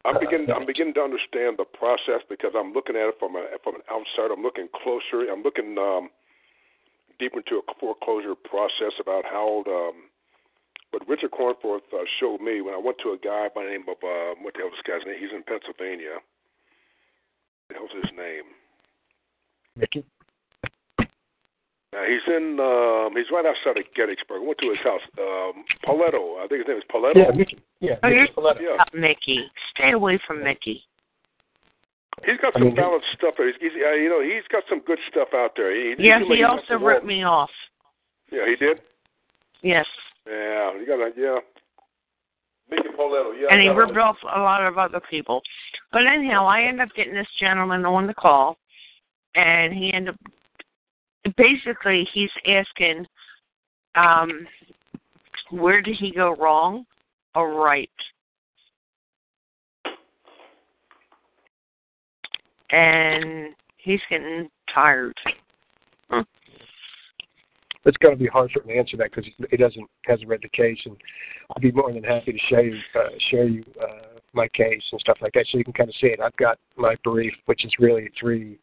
I'm 0.04 0.20
beginning. 0.20 0.50
Uh, 0.50 0.54
I'm 0.54 0.66
beginning 0.66 0.94
to 0.94 1.00
understand 1.00 1.56
the 1.56 1.64
process 1.64 2.20
because 2.28 2.52
I'm 2.56 2.72
looking 2.72 2.96
at 2.96 3.08
it 3.08 3.14
from 3.18 3.36
a 3.36 3.46
from 3.64 3.76
an 3.76 3.82
outsider. 3.88 4.34
I'm 4.36 4.42
looking 4.42 4.68
closer. 4.76 5.32
I'm 5.32 5.42
looking 5.42 5.78
um, 5.78 6.10
deeper 7.18 7.38
into 7.38 7.56
a 7.56 7.64
foreclosure 7.80 8.34
process 8.34 8.92
about 9.00 9.24
how 9.24 9.64
um, 9.66 10.12
what 10.90 11.08
Richard 11.08 11.32
Cornforth 11.32 11.88
uh, 11.88 12.04
showed 12.20 12.42
me 12.42 12.60
when 12.60 12.74
I 12.74 12.78
went 12.78 12.98
to 13.02 13.16
a 13.16 13.18
guy 13.18 13.48
by 13.54 13.64
the 13.64 13.70
name 13.70 13.88
of 13.88 13.96
uh, 14.04 14.36
what 14.44 14.52
the 14.52 14.60
hell 14.60 14.68
is 14.68 14.76
this 14.76 14.84
guy's 14.84 15.06
name? 15.08 15.16
He's 15.16 15.32
in 15.32 15.42
Pennsylvania. 15.42 16.20
What 16.20 17.68
the 17.70 17.74
hell's 17.80 17.96
his 17.96 18.12
name? 18.12 18.52
Mickey. 19.74 20.04
Uh, 21.94 22.02
he's 22.10 22.26
in. 22.26 22.58
Um, 22.58 23.14
he's 23.14 23.30
right 23.30 23.46
outside 23.46 23.78
of 23.78 23.86
Gettysburg. 23.94 24.42
I 24.42 24.46
went 24.46 24.58
to 24.58 24.70
his 24.70 24.82
house. 24.82 25.00
Um, 25.18 25.64
Paletto. 25.86 26.42
I 26.42 26.46
think 26.48 26.66
his 26.66 26.68
name 26.68 26.78
is 26.78 26.88
Paletto. 26.92 27.14
Yeah, 27.14 27.30
Mickey. 27.36 27.58
Yeah, 27.78 27.94
oh, 28.02 28.10
Mickey 28.10 28.32
Paletto. 28.36 28.60
Yeah. 28.60 28.84
Mickey. 28.98 29.38
Stay 29.74 29.92
away 29.92 30.18
from 30.26 30.42
Mickey. 30.42 30.82
He's 32.26 32.38
got 32.42 32.56
I 32.56 32.58
some 32.58 32.68
mean, 32.68 32.76
valid 32.76 33.02
stuff. 33.16 33.34
He's, 33.38 33.54
he's 33.60 33.72
uh, 33.78 33.94
you 33.94 34.08
know 34.08 34.22
he's 34.22 34.46
got 34.50 34.64
some 34.68 34.80
good 34.80 34.98
stuff 35.10 35.28
out 35.34 35.52
there. 35.56 35.70
He, 35.74 35.94
Yeah, 35.98 36.18
seems 36.18 36.30
like 36.30 36.38
he 36.38 36.44
also 36.44 36.74
ripped 36.82 37.02
wall- 37.04 37.08
me 37.08 37.22
off. 37.24 37.50
Yeah, 38.32 38.46
he 38.48 38.56
did. 38.56 38.80
Yes. 39.62 39.86
Yeah, 40.26 40.74
you 40.78 40.86
got 40.86 40.96
to 40.98 41.10
yeah. 41.16 41.38
Make 42.70 42.80
it 42.86 42.96
Paletto. 42.98 43.32
Yeah, 43.38 43.48
and 43.50 43.60
he 43.60 43.68
ripped 43.68 43.96
off 43.98 44.16
a 44.24 44.40
lot 44.40 44.64
of 44.66 44.78
other 44.78 45.00
people. 45.10 45.42
But 45.92 46.02
anyhow, 46.06 46.46
I 46.46 46.62
end 46.62 46.80
up 46.80 46.88
getting 46.96 47.14
this 47.14 47.28
gentleman 47.38 47.84
on 47.84 48.06
the 48.06 48.14
call, 48.14 48.56
and 49.34 49.72
he 49.74 49.92
ended 49.92 50.14
up 50.14 50.20
basically 51.36 52.06
he's 52.12 52.30
asking, 52.46 53.06
um, 53.94 54.46
where 55.50 55.80
did 55.80 55.96
he 55.96 56.10
go 56.10 56.34
wrong 56.36 56.84
or 57.34 57.54
right? 57.54 57.90
And 62.70 63.54
he's 63.78 64.00
getting 64.10 64.48
tired. 64.72 65.14
It's 67.86 67.96
going 67.98 68.16
to 68.16 68.22
be 68.22 68.28
hard 68.28 68.50
for 68.50 68.62
him 68.62 68.68
to 68.68 68.78
answer 68.78 68.96
that 68.96 69.10
because 69.14 69.30
he 69.50 69.56
doesn't 69.58 69.86
hasn't 70.06 70.26
read 70.26 70.40
the 70.42 70.48
case, 70.48 70.78
and 70.86 70.96
I'd 71.54 71.60
be 71.60 71.70
more 71.70 71.92
than 71.92 72.02
happy 72.02 72.32
to 72.32 72.38
show 72.48 72.60
you 72.60 72.78
uh, 72.94 73.08
share 73.30 73.46
you 73.46 73.62
uh, 73.80 74.20
my 74.32 74.48
case 74.48 74.82
and 74.90 75.00
stuff 75.02 75.18
like 75.20 75.34
that, 75.34 75.44
so 75.52 75.58
you 75.58 75.64
can 75.64 75.74
kind 75.74 75.90
of 75.90 75.94
see 76.00 76.06
it. 76.06 76.18
I've 76.18 76.36
got 76.36 76.58
my 76.76 76.96
brief, 77.04 77.34
which 77.44 77.62
is 77.62 77.72
really 77.78 78.10
three 78.18 78.58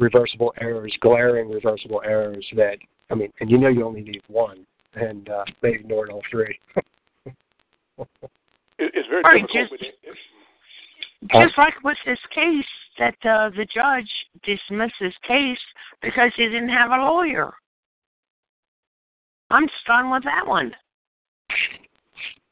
reversible 0.00 0.52
errors, 0.60 0.96
glaring 1.00 1.50
reversible 1.50 2.02
errors 2.04 2.46
that 2.56 2.78
I 3.10 3.14
mean, 3.14 3.32
and 3.40 3.50
you 3.50 3.58
know 3.58 3.68
you 3.68 3.84
only 3.84 4.02
need 4.02 4.22
one, 4.28 4.66
and 4.94 5.28
uh, 5.28 5.44
they 5.62 5.70
ignored 5.70 6.10
all 6.10 6.22
three. 6.30 6.58
It's 8.78 9.08
very 9.10 9.22
Right, 9.22 9.42
difficult. 9.52 9.70
just- 9.80 9.82
it. 9.82 9.94
It's- 10.02 10.16
Huh? 11.30 11.42
Just 11.42 11.58
like 11.58 11.74
with 11.84 11.98
this 12.06 12.18
case, 12.34 12.64
that 12.98 13.14
uh, 13.26 13.50
the 13.50 13.66
judge 13.66 14.10
dismissed 14.42 14.94
this 15.02 15.12
case 15.28 15.58
because 16.00 16.32
he 16.34 16.44
didn't 16.44 16.70
have 16.70 16.90
a 16.92 16.96
lawyer. 16.96 17.52
I'm 19.50 19.68
stunned 19.82 20.10
with 20.10 20.24
that 20.24 20.46
one. 20.46 20.74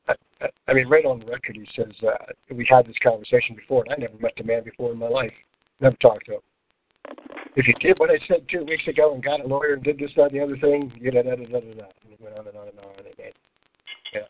I, 0.06 0.14
I 0.68 0.74
mean, 0.74 0.86
right 0.88 1.06
on 1.06 1.20
the 1.20 1.24
record, 1.24 1.56
he 1.56 1.66
says 1.74 1.92
uh, 2.06 2.10
we 2.54 2.66
had 2.68 2.86
this 2.86 2.96
conversation 3.02 3.56
before, 3.56 3.84
and 3.86 3.94
I 3.94 3.96
never 3.96 4.18
met 4.20 4.34
the 4.36 4.44
man 4.44 4.64
before 4.64 4.92
in 4.92 4.98
my 4.98 5.08
life. 5.08 5.32
Never 5.80 5.96
talked 5.96 6.26
to 6.26 6.34
him. 6.34 6.40
If 7.56 7.66
you 7.66 7.74
did 7.80 7.98
what 7.98 8.10
I 8.10 8.18
said 8.28 8.46
two 8.50 8.64
weeks 8.64 8.86
ago 8.86 9.14
and 9.14 9.22
got 9.22 9.44
a 9.44 9.46
lawyer 9.46 9.74
and 9.74 9.82
did 9.82 9.98
this, 9.98 10.10
that, 10.16 10.32
and 10.32 10.34
the 10.34 10.44
other 10.44 10.56
thing, 10.58 10.92
you 11.00 11.10
da 11.10 11.22
da 11.22 11.30
da 11.30 11.44
da 11.44 11.44
da 11.44 11.60
da. 11.60 11.84
And 12.04 12.12
it 12.12 12.20
went 12.20 12.38
on 12.38 12.46
and 12.46 12.56
on 12.56 12.68
and 12.68 12.78
on. 12.78 12.92
And 12.98 13.06
it, 13.06 13.34
yeah. 14.14 14.20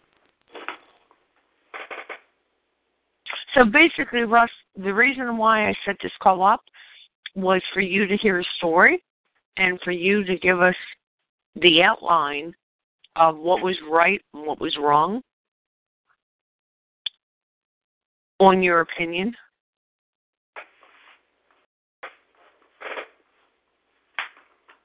So 3.54 3.64
basically, 3.64 4.20
Russ, 4.20 4.50
the 4.76 4.94
reason 4.94 5.36
why 5.36 5.68
I 5.68 5.74
set 5.84 5.96
this 6.02 6.12
call 6.22 6.42
up 6.42 6.62
was 7.34 7.62
for 7.74 7.80
you 7.80 8.06
to 8.06 8.16
hear 8.16 8.40
a 8.40 8.44
story 8.56 9.02
and 9.56 9.78
for 9.84 9.92
you 9.92 10.24
to 10.24 10.38
give 10.38 10.60
us 10.60 10.76
the 11.56 11.82
outline 11.82 12.54
of 13.16 13.36
what 13.36 13.62
was 13.62 13.76
right 13.90 14.22
and 14.32 14.46
what 14.46 14.60
was 14.60 14.76
wrong 14.80 15.22
on 18.40 18.62
your 18.62 18.80
opinion. 18.80 19.34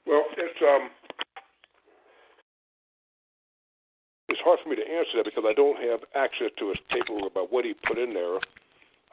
Well, 0.06 0.24
it's 0.36 0.60
um, 0.62 0.90
it's 4.28 4.40
hard 4.44 4.58
for 4.62 4.68
me 4.68 4.76
to 4.76 4.82
answer 4.86 5.16
that 5.18 5.24
because 5.24 5.44
I 5.46 5.54
don't 5.54 5.80
have 5.80 6.00
access 6.14 6.50
to 6.58 6.68
his 6.68 6.78
paperwork 6.90 7.32
about 7.32 7.52
what 7.52 7.64
he 7.64 7.74
put 7.86 7.98
in 7.98 8.12
there. 8.12 8.38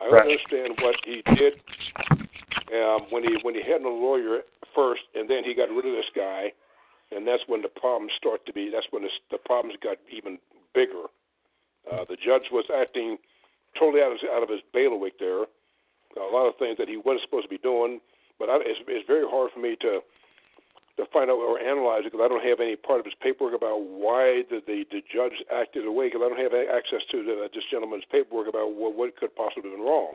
I 0.02 0.10
Right. 0.10 0.26
understand 0.26 0.80
what 0.82 0.96
he 1.06 1.22
did 1.36 1.62
um, 2.74 3.08
when 3.12 3.24
he 3.24 3.38
when 3.44 3.54
he 3.56 3.62
had 3.62 3.82
no 3.82 3.90
lawyer 3.94 4.42
first, 4.76 5.04
and 5.16 5.30
then 5.30 5.44
he 5.44 5.54
got 5.54 5.70
rid 5.70 5.86
of 5.86 5.94
this 5.94 6.10
guy, 6.16 6.52
and 7.12 7.28
that's 7.28 7.44
when 7.48 7.62
the 7.62 7.70
problems 7.70 8.12
start 8.18 8.46
to 8.46 8.54
be. 8.54 8.70
That's 8.70 8.88
when 8.92 9.04
the, 9.04 9.12
the 9.32 9.38
problems 9.38 9.78
got 9.84 9.98
even 10.12 10.40
bigger. 10.74 11.06
Uh, 11.90 12.06
the 12.10 12.16
judge 12.18 12.50
was 12.52 12.66
acting 12.74 13.18
totally 13.78 14.02
out 14.04 14.12
of 14.12 14.18
out 14.36 14.44
of 14.44 14.50
his 14.50 14.62
bailiwick 14.74 15.20
there. 15.20 15.46
A 16.18 16.34
lot 16.34 16.48
of 16.48 16.58
things 16.58 16.78
that 16.78 16.90
he 16.90 16.98
wasn't 16.98 17.22
supposed 17.24 17.46
to 17.46 17.50
be 17.50 17.58
doing, 17.60 18.02
but 18.38 18.50
I, 18.50 18.58
it's, 18.68 18.82
it's 18.88 19.08
very 19.08 19.24
hard 19.24 19.52
for 19.54 19.60
me 19.62 19.78
to 19.80 20.02
to 21.04 21.10
find 21.12 21.30
out 21.30 21.42
or 21.42 21.60
analyze 21.60 22.06
it 22.06 22.12
because 22.12 22.24
I 22.24 22.28
don't 22.30 22.46
have 22.46 22.60
any 22.60 22.76
part 22.76 23.00
of 23.00 23.06
his 23.06 23.18
paperwork 23.22 23.56
about 23.56 23.82
why 23.82 24.44
the 24.50 24.62
the, 24.66 24.86
the 24.92 25.02
judge 25.10 25.34
acted 25.52 25.86
away 25.86 26.08
because 26.08 26.22
I 26.24 26.30
don't 26.30 26.40
have 26.40 26.54
access 26.54 27.02
to 27.12 27.24
the, 27.24 27.50
this 27.54 27.64
gentleman's 27.72 28.06
paperwork 28.12 28.48
about 28.48 28.74
what, 28.74 28.96
what 28.96 29.18
could 29.18 29.36
possibly 29.36 29.70
have 29.70 29.78
been 29.80 29.86
wrong. 29.86 30.14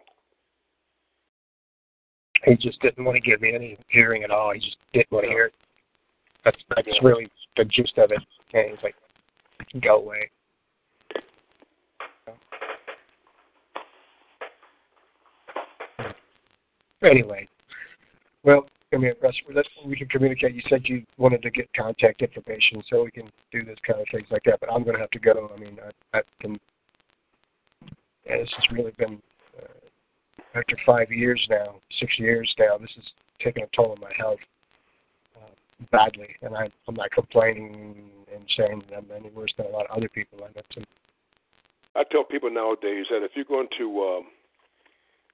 He 2.44 2.54
just 2.56 2.80
didn't 2.80 3.04
want 3.04 3.16
to 3.16 3.20
give 3.20 3.40
me 3.40 3.54
any 3.54 3.76
hearing 3.88 4.22
at 4.22 4.30
all. 4.30 4.52
He 4.54 4.60
just 4.60 4.76
didn't 4.92 5.10
want 5.10 5.24
to 5.24 5.30
hear 5.30 5.46
it. 5.46 5.54
That's 6.44 6.58
that's 6.74 6.86
Yeah. 6.86 7.02
really 7.02 7.28
the 7.56 7.64
gist 7.64 7.98
of 7.98 8.12
it. 8.12 8.22
And 8.54 8.70
he's 8.70 8.82
like, 8.82 8.94
go 9.82 9.96
away. 9.96 10.30
Anyway, 17.02 17.46
well, 18.42 18.66
I 18.96 18.98
mean, 18.98 19.12
Russ, 19.22 19.34
let's, 19.54 19.68
we 19.84 19.94
can 19.94 20.08
communicate. 20.08 20.54
You 20.54 20.62
said 20.70 20.80
you 20.86 21.04
wanted 21.18 21.42
to 21.42 21.50
get 21.50 21.68
contact 21.74 22.22
information 22.22 22.82
so 22.88 23.04
we 23.04 23.10
can 23.10 23.30
do 23.52 23.62
this 23.62 23.76
kind 23.86 24.00
of 24.00 24.06
things 24.10 24.26
like 24.30 24.42
that. 24.46 24.58
But 24.58 24.72
I'm 24.72 24.84
going 24.84 24.94
to 24.94 25.00
have 25.00 25.10
to 25.10 25.18
go. 25.18 25.50
I 25.54 25.60
mean, 25.60 25.76
I, 26.14 26.18
I've. 26.18 26.24
Yeah, 28.26 28.38
this 28.38 28.48
has 28.56 28.76
really 28.76 28.92
been 28.96 29.20
uh, 29.62 30.58
after 30.58 30.76
five 30.86 31.12
years 31.12 31.46
now, 31.50 31.76
six 32.00 32.18
years 32.18 32.52
now. 32.58 32.78
This 32.78 32.90
is 32.96 33.04
taking 33.44 33.64
a 33.64 33.66
toll 33.76 33.92
on 33.92 34.00
my 34.00 34.10
health 34.16 34.40
uh, 35.36 35.50
badly, 35.92 36.34
and 36.40 36.56
I, 36.56 36.68
I'm 36.88 36.94
not 36.94 37.10
complaining 37.10 38.10
and 38.34 38.42
saying 38.56 38.82
that 38.88 38.96
I'm 38.96 39.06
any 39.14 39.30
worse 39.30 39.52
than 39.58 39.66
a 39.66 39.70
lot 39.70 39.86
of 39.90 39.96
other 39.96 40.08
people. 40.08 40.38
I 40.38 40.52
got 40.52 40.64
some. 40.72 40.84
I 41.94 42.02
tell 42.10 42.24
people 42.24 42.50
nowadays 42.50 43.06
that 43.10 43.22
if 43.22 43.32
you're 43.34 43.44
going 43.44 43.68
to 43.78 44.00
um, 44.02 44.24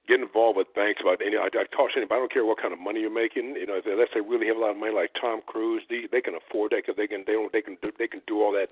get 0.07 0.19
involved 0.19 0.57
with 0.57 0.73
banks 0.75 0.99
about 1.01 1.23
any, 1.23 1.37
I, 1.37 1.47
I 1.47 1.63
caution 1.71 2.03
anybody. 2.03 2.19
I 2.19 2.21
don't 2.27 2.33
care 2.33 2.45
what 2.45 2.59
kind 2.59 2.73
of 2.73 2.79
money 2.79 2.99
you're 2.99 3.13
making. 3.13 3.55
You 3.55 3.67
know, 3.67 3.79
unless 3.79 4.11
they 4.13 4.21
really 4.21 4.47
have 4.47 4.57
a 4.57 4.63
lot 4.63 4.75
of 4.75 4.79
money, 4.79 4.91
like 4.91 5.15
Tom 5.19 5.41
Cruise, 5.47 5.83
they, 5.89 6.07
they 6.11 6.21
can 6.21 6.35
afford 6.35 6.71
that 6.71 6.83
because 6.83 6.99
they 6.99 7.07
can 7.07 7.23
they 7.25 7.33
don't 7.33 7.51
they 7.51 7.63
can 7.63 7.77
do, 7.81 7.91
they 7.97 8.07
can 8.07 8.21
do 8.27 8.43
all 8.43 8.51
that. 8.51 8.67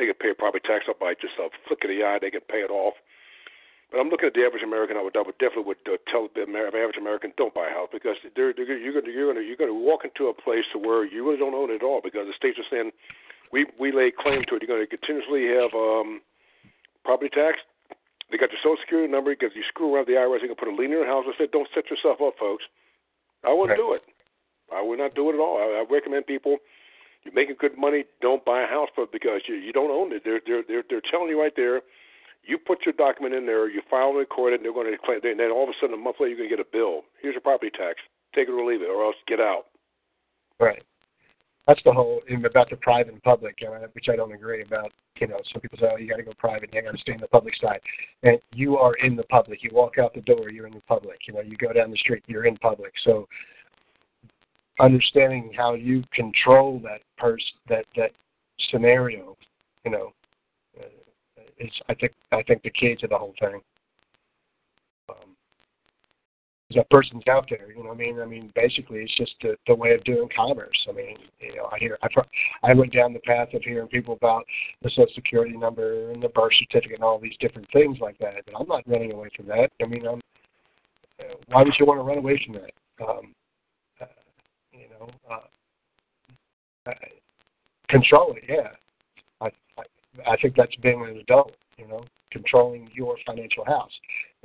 They 0.00 0.08
can 0.08 0.16
pay 0.16 0.32
property 0.32 0.64
tax 0.64 0.88
up 0.88 0.96
by 0.96 1.12
just 1.12 1.36
a 1.36 1.52
flick 1.68 1.84
of 1.84 1.92
the 1.92 2.00
eye. 2.00 2.16
They 2.16 2.32
can 2.32 2.40
pay 2.48 2.64
it 2.64 2.72
off. 2.72 2.96
But 3.92 4.00
I'm 4.00 4.08
looking 4.08 4.32
at 4.32 4.32
the 4.32 4.40
average 4.40 4.64
American. 4.64 4.96
I 4.96 5.04
would, 5.04 5.12
I 5.12 5.20
would 5.20 5.36
definitely 5.36 5.68
would 5.68 5.84
uh, 5.84 6.00
tell 6.08 6.32
the 6.32 6.48
Amer- 6.48 6.72
average 6.72 6.96
American 6.96 7.36
don't 7.36 7.52
buy 7.52 7.68
a 7.68 7.76
house 7.76 7.92
because 7.92 8.16
they're, 8.32 8.56
they're 8.56 8.64
you're 8.64 8.96
going 8.96 9.04
to 9.04 9.12
you're 9.12 9.28
going 9.28 9.36
to 9.36 9.44
you're 9.44 9.60
going 9.60 9.68
to 9.68 9.76
walk 9.76 10.08
into 10.08 10.32
a 10.32 10.34
place 10.34 10.64
to 10.72 10.80
where 10.80 11.04
you 11.04 11.20
really 11.20 11.36
don't 11.36 11.52
own 11.52 11.68
it 11.68 11.84
at 11.84 11.84
all 11.84 12.00
because 12.00 12.24
the 12.24 12.32
states 12.32 12.56
are 12.56 12.64
saying 12.72 12.88
we 13.52 13.68
we 13.76 13.92
lay 13.92 14.08
claim 14.08 14.48
to 14.48 14.56
it. 14.56 14.64
You're 14.64 14.72
going 14.72 14.80
to 14.80 14.88
continuously 14.88 15.44
have 15.52 15.76
um, 15.76 16.24
property 17.04 17.28
tax. 17.28 17.60
They 18.32 18.38
got 18.40 18.48
your 18.50 18.64
social 18.64 18.80
security 18.80 19.12
number 19.12 19.30
because 19.36 19.52
you 19.54 19.62
screw 19.68 19.92
around 19.94 20.08
the 20.08 20.16
IRS. 20.16 20.40
They 20.40 20.48
can 20.48 20.56
put 20.56 20.68
a 20.68 20.74
lien 20.74 20.88
in 20.90 20.98
your 20.98 21.06
house. 21.06 21.28
I 21.28 21.36
said, 21.36 21.52
don't 21.52 21.68
set 21.76 21.90
yourself 21.92 22.18
up, 22.24 22.34
folks. 22.40 22.64
I 23.44 23.52
wouldn't 23.52 23.76
Right. 23.76 23.84
do 23.84 23.92
it. 23.92 24.02
I 24.72 24.80
would 24.80 24.98
not 24.98 25.14
do 25.14 25.28
it 25.28 25.34
at 25.34 25.40
all. 25.40 25.58
I, 25.60 25.80
I 25.80 25.84
recommend 25.84 26.26
people. 26.26 26.56
You're 27.24 27.34
making 27.34 27.56
good 27.60 27.76
money. 27.76 28.04
Don't 28.22 28.42
buy 28.44 28.62
a 28.62 28.66
house 28.66 28.88
for 28.94 29.06
because 29.06 29.42
you 29.46 29.54
you 29.54 29.70
don't 29.72 29.90
own 29.92 30.12
it. 30.12 30.24
They're 30.24 30.40
they're 30.44 30.62
they're 30.66 30.82
they're 30.88 31.04
telling 31.12 31.28
you 31.28 31.38
right 31.38 31.52
there. 31.54 31.82
You 32.42 32.58
put 32.58 32.86
your 32.86 32.94
document 32.94 33.34
in 33.34 33.46
there. 33.46 33.68
You 33.68 33.82
file 33.88 34.08
and 34.08 34.18
record 34.18 34.54
it. 34.54 34.56
And 34.56 34.64
they're 34.64 34.72
going 34.72 34.90
to 34.90 34.98
claim. 34.98 35.20
And 35.22 35.38
then 35.38 35.52
all 35.52 35.62
of 35.62 35.68
a 35.68 35.74
sudden, 35.80 35.94
a 35.94 35.98
month 36.00 36.16
later, 36.18 36.34
you're 36.34 36.48
going 36.48 36.50
to 36.50 36.56
get 36.56 36.66
a 36.66 36.72
bill. 36.72 37.02
Here's 37.20 37.34
your 37.34 37.40
property 37.42 37.70
tax. 37.70 38.00
Take 38.34 38.48
it 38.48 38.52
or 38.52 38.64
leave 38.64 38.82
it, 38.82 38.88
or 38.90 39.04
else 39.04 39.14
get 39.28 39.38
out. 39.38 39.66
Right. 40.58 40.82
That's 41.66 41.80
the 41.84 41.92
whole 41.92 42.20
about 42.44 42.70
the 42.70 42.76
private 42.76 43.12
and 43.12 43.22
public, 43.22 43.60
which 43.92 44.08
I 44.10 44.16
don't 44.16 44.32
agree 44.32 44.62
about. 44.62 44.92
You 45.20 45.28
know, 45.28 45.40
some 45.52 45.60
people 45.60 45.78
say, 45.78 45.86
"Oh, 45.92 45.96
you 45.96 46.08
got 46.08 46.16
to 46.16 46.24
go 46.24 46.32
private. 46.36 46.70
You 46.72 46.82
got 46.82 46.92
to 46.92 46.98
stay 46.98 47.12
in 47.12 47.20
the 47.20 47.28
public 47.28 47.54
side." 47.60 47.80
And 48.24 48.40
you 48.52 48.76
are 48.78 48.94
in 48.94 49.14
the 49.14 49.22
public. 49.24 49.62
You 49.62 49.70
walk 49.72 49.98
out 49.98 50.12
the 50.14 50.22
door, 50.22 50.50
you're 50.50 50.66
in 50.66 50.74
the 50.74 50.80
public. 50.80 51.20
You 51.28 51.34
know, 51.34 51.40
you 51.40 51.56
go 51.56 51.72
down 51.72 51.92
the 51.92 51.96
street, 51.96 52.24
you're 52.26 52.46
in 52.46 52.56
public. 52.56 52.92
So, 53.04 53.28
understanding 54.80 55.52
how 55.56 55.74
you 55.74 56.02
control 56.12 56.80
that 56.82 57.02
person, 57.16 57.46
that 57.68 57.84
that 57.96 58.10
scenario, 58.70 59.36
you 59.84 59.92
know, 59.92 60.12
uh, 60.80 61.42
is 61.58 61.70
I 61.88 61.94
think 61.94 62.12
I 62.32 62.42
think 62.42 62.62
the 62.64 62.70
key 62.70 62.96
to 62.96 63.06
the 63.06 63.18
whole 63.18 63.34
thing. 63.38 63.60
Um, 65.08 65.36
that 66.74 66.90
person's 66.90 67.22
out 67.28 67.46
there. 67.48 67.70
You 67.70 67.82
know, 67.82 67.90
what 67.90 67.94
I 67.94 67.98
mean, 67.98 68.20
I 68.20 68.26
mean, 68.26 68.52
basically, 68.54 69.00
it's 69.00 69.16
just 69.16 69.34
the, 69.42 69.56
the 69.66 69.74
way 69.74 69.94
of 69.94 70.04
doing 70.04 70.28
commerce. 70.34 70.86
I 70.88 70.92
mean, 70.92 71.16
you 71.40 71.56
know, 71.56 71.68
I 71.72 71.78
hear, 71.78 71.98
I, 72.02 72.08
I 72.62 72.74
went 72.74 72.92
down 72.92 73.12
the 73.12 73.20
path 73.20 73.48
of 73.54 73.62
hearing 73.62 73.88
people 73.88 74.14
about 74.14 74.44
the 74.82 74.90
social 74.90 75.06
security 75.14 75.56
number 75.56 76.10
and 76.10 76.22
the 76.22 76.28
birth 76.28 76.52
certificate 76.58 76.96
and 76.96 77.04
all 77.04 77.18
these 77.18 77.36
different 77.40 77.68
things 77.72 77.98
like 78.00 78.18
that. 78.18 78.44
But 78.46 78.54
I'm 78.58 78.68
not 78.68 78.82
running 78.86 79.12
away 79.12 79.28
from 79.36 79.46
that. 79.46 79.70
I 79.82 79.86
mean, 79.86 80.06
I'm. 80.06 80.20
Why 81.48 81.62
would 81.62 81.74
you 81.78 81.86
want 81.86 82.00
to 82.00 82.04
run 82.04 82.18
away 82.18 82.42
from 82.44 82.54
that? 82.54 82.72
Um, 83.00 83.34
uh, 84.00 84.06
you 84.72 84.88
know, 84.88 85.08
uh, 85.30 86.90
uh, 86.90 86.94
control 87.88 88.34
it. 88.36 88.44
Yeah, 88.48 88.70
I, 89.40 89.50
I, 89.78 90.32
I 90.32 90.36
think 90.36 90.56
that's 90.56 90.74
being 90.76 91.00
an 91.04 91.18
adult. 91.18 91.54
You 91.78 91.88
know, 91.88 92.04
controlling 92.30 92.88
your 92.92 93.16
financial 93.26 93.64
house. 93.64 93.92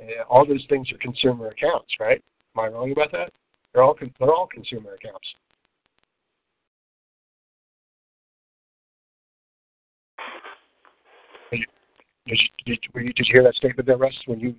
Uh, 0.00 0.22
all 0.28 0.46
those 0.46 0.64
things 0.68 0.90
are 0.92 0.98
consumer 0.98 1.48
accounts, 1.48 1.92
right? 2.00 2.22
Am 2.56 2.64
I 2.64 2.68
wrong 2.68 2.92
about 2.92 3.12
that? 3.12 3.32
They're 3.72 3.82
all 3.82 3.96
they're 4.18 4.32
all 4.32 4.46
consumer 4.46 4.94
accounts. 4.94 5.26
Did 11.50 12.38
you, 12.66 12.76
did, 12.76 12.78
you, 12.94 13.24
hear 13.32 13.42
that 13.42 13.54
statement 13.54 13.86
there, 13.86 13.96
Russ? 13.96 14.14
When 14.26 14.38
you 14.38 14.54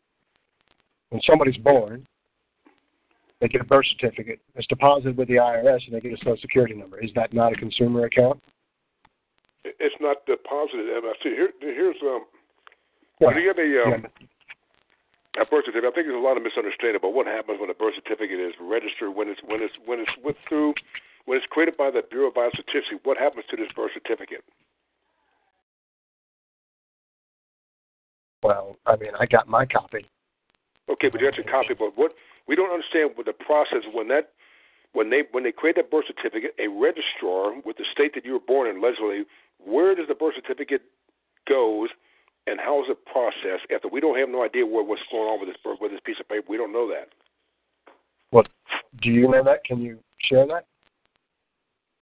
when 1.10 1.22
somebody's 1.28 1.58
born, 1.58 2.06
they 3.42 3.48
get 3.48 3.62
a 3.62 3.66
birth 3.66 3.86
certificate. 3.92 4.40
It's 4.56 4.68
deposited 4.68 5.18
with 5.18 5.28
the 5.28 5.36
IRS, 5.36 5.86
and 5.86 5.94
they 5.94 6.00
get 6.00 6.14
a 6.14 6.18
Social 6.18 6.38
Security 6.42 6.74
number. 6.74 7.00
Is 7.00 7.12
that 7.16 7.34
not 7.34 7.54
a 7.54 7.56
consumer 7.56 8.06
account? 8.06 8.42
It's 9.64 9.96
not 10.02 10.26
deposited. 10.26 10.88
I 10.90 11.14
see 11.24 11.30
here. 11.30 11.52
Here's 11.62 11.96
um. 12.02 12.26
Well, 13.20 13.36
when 13.36 13.44
you 13.44 13.54
get 13.54 13.60
a 13.60 13.68
um, 13.84 14.08
yeah. 15.36 15.44
a 15.44 15.46
birth 15.46 15.66
certificate, 15.68 15.92
I 15.92 15.94
think 15.94 16.08
there's 16.08 16.16
a 16.16 16.24
lot 16.24 16.38
of 16.38 16.44
misunderstanding 16.44 16.96
about 16.96 17.14
what 17.14 17.28
happens 17.28 17.60
when 17.60 17.70
a 17.70 17.74
birth 17.74 17.96
certificate 17.96 18.40
is 18.40 18.56
registered, 18.60 19.14
when 19.14 19.28
it's 19.28 19.42
when 19.44 19.62
it's 19.62 19.76
when 19.86 20.00
it's 20.00 20.16
went 20.24 20.38
through, 20.48 20.74
when 21.26 21.38
it's 21.38 21.48
created 21.52 21.76
by 21.76 21.92
the 21.92 22.02
Bureau 22.10 22.30
of 22.30 22.36
Biostatistics. 22.36 23.04
What 23.04 23.18
happens 23.18 23.46
to 23.52 23.58
this 23.58 23.68
birth 23.76 23.92
certificate? 23.94 24.44
Well, 28.42 28.78
I 28.86 28.96
mean, 28.96 29.12
I 29.20 29.26
got 29.26 29.50
my 29.50 29.66
copy. 29.66 30.08
Okay, 30.88 31.10
but 31.10 31.20
you 31.20 31.28
got 31.28 31.38
your 31.38 31.52
copy. 31.52 31.76
But 31.78 31.98
what 31.98 32.14
we 32.48 32.56
don't 32.56 32.72
understand 32.72 33.12
with 33.18 33.28
the 33.28 33.34
process 33.34 33.84
when 33.92 34.08
that 34.08 34.32
when 34.94 35.10
they 35.10 35.24
when 35.32 35.44
they 35.44 35.52
create 35.52 35.76
that 35.76 35.92
birth 35.92 36.06
certificate, 36.08 36.56
a 36.58 36.68
registrar 36.68 37.60
with 37.66 37.78
the 37.78 37.86
state 37.92 38.16
that 38.16 38.24
you 38.24 38.34
were 38.34 38.48
born 38.48 38.68
in, 38.68 38.82
legislatively, 38.82 39.26
where 39.60 39.94
does 39.94 40.08
the 40.08 40.16
birth 40.16 40.36
certificate 40.36 40.82
goes, 41.48 41.90
and 42.50 42.60
how 42.60 42.82
is 42.82 42.90
it 42.90 42.98
processed? 43.06 43.70
After 43.74 43.88
we 43.88 44.00
don't 44.00 44.18
have 44.18 44.30
no 44.30 44.44
idea 44.44 44.66
what 44.66 44.88
what's 44.88 45.02
going 45.12 45.30
on 45.30 45.40
with 45.40 45.50
this 45.50 45.58
with 45.80 45.92
this 45.92 46.02
piece 46.04 46.20
of 46.20 46.28
paper, 46.28 46.46
we 46.50 46.58
don't 46.58 46.74
know 46.74 46.88
that. 46.90 47.10
What 48.32 48.50
do 49.02 49.10
you 49.10 49.28
know 49.28 49.44
that? 49.44 49.64
Can 49.64 49.82
you 49.82 50.00
share 50.20 50.46
that? 50.48 50.66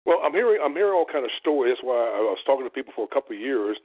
Well, 0.06 0.20
I'm 0.24 0.34
hearing 0.34 0.60
I'm 0.64 0.74
hearing 0.74 0.94
all 0.94 1.06
kind 1.06 1.26
of 1.26 1.32
stories. 1.40 1.76
That's 1.76 1.86
why 1.86 1.96
I 1.96 2.20
was 2.24 2.40
talking 2.46 2.66
to 2.66 2.70
people 2.70 2.94
for 2.96 3.06
a 3.06 3.14
couple 3.14 3.36
of 3.36 3.42
years, 3.42 3.78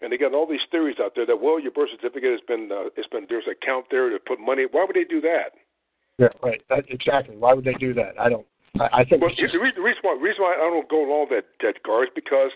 and 0.00 0.12
they 0.12 0.16
got 0.16 0.34
all 0.34 0.46
these 0.46 0.64
theories 0.70 0.96
out 1.00 1.12
there 1.14 1.26
that 1.26 1.40
well, 1.40 1.60
your 1.60 1.72
birth 1.72 1.90
certificate 1.90 2.30
has 2.30 2.44
been 2.46 2.70
uh, 2.72 2.88
it's 2.96 3.08
been 3.08 3.26
there's 3.28 3.46
an 3.46 3.54
account 3.60 3.86
there 3.90 4.08
to 4.10 4.18
put 4.18 4.40
money. 4.40 4.64
Why 4.70 4.86
would 4.86 4.96
they 4.96 5.04
do 5.04 5.20
that? 5.22 5.58
Yeah, 6.18 6.34
right. 6.42 6.62
That, 6.68 6.84
exactly. 6.88 7.36
Why 7.36 7.54
would 7.54 7.64
they 7.64 7.74
do 7.74 7.94
that? 7.94 8.18
I 8.18 8.28
don't. 8.28 8.46
I, 8.80 9.02
I 9.02 9.04
think. 9.04 9.22
Well, 9.22 9.30
just, 9.30 9.52
the 9.52 9.60
reason, 9.60 9.82
the 9.82 9.94
why 10.02 10.18
reason 10.20 10.42
why 10.42 10.54
I 10.54 10.70
don't 10.70 10.88
go 10.88 11.06
along 11.06 11.28
that 11.30 11.46
that 11.62 11.82
guard 11.82 12.08
is 12.08 12.14
because 12.14 12.50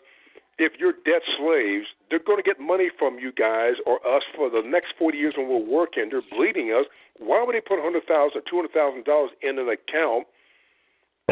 if 0.63 0.73
you're 0.79 0.93
debt 1.05 1.23
slaves, 1.39 1.87
they're 2.09 2.23
going 2.23 2.39
to 2.39 2.43
get 2.47 2.61
money 2.61 2.89
from 2.99 3.19
you 3.19 3.33
guys 3.33 3.75
or 3.85 3.99
us 4.07 4.23
for 4.37 4.49
the 4.49 4.63
next 4.65 4.95
40 4.99 5.19
years 5.19 5.35
when 5.37 5.49
we're 5.49 5.59
working. 5.65 6.09
They're 6.11 6.23
bleeding 6.31 6.71
us. 6.71 6.87
Why 7.19 7.43
would 7.45 7.55
they 7.55 7.61
put 7.61 7.79
$100,000 7.83 8.07
or 8.07 8.43
$200,000 8.47 9.27
in 9.43 9.59
an 9.59 9.69
account 9.69 10.27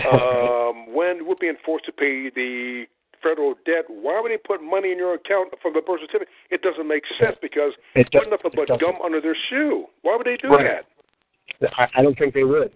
um, 0.04 0.92
when 0.94 1.26
we're 1.26 1.38
being 1.40 1.56
forced 1.64 1.86
to 1.86 1.92
pay 1.92 2.30
the 2.34 2.84
federal 3.22 3.54
debt? 3.66 3.84
Why 3.88 4.20
would 4.20 4.30
they 4.32 4.38
put 4.38 4.62
money 4.62 4.92
in 4.92 4.98
your 4.98 5.14
account 5.14 5.54
from 5.62 5.74
the 5.74 5.80
birth 5.80 6.00
certificate? 6.00 6.28
It 6.50 6.62
doesn't 6.62 6.86
make 6.88 7.04
sense 7.20 7.36
because 7.40 7.72
It 7.94 8.10
does- 8.10 8.26
nothing 8.30 8.50
but 8.54 8.68
gum 8.80 8.96
under 9.04 9.20
their 9.20 9.36
shoe. 9.48 9.86
Why 10.02 10.16
would 10.16 10.26
they 10.26 10.36
do 10.36 10.48
Right. 10.48 10.82
that? 11.60 11.70
I, 11.76 11.88
I 11.98 12.02
don't 12.02 12.16
think 12.18 12.34
they 12.34 12.44
would. 12.44 12.72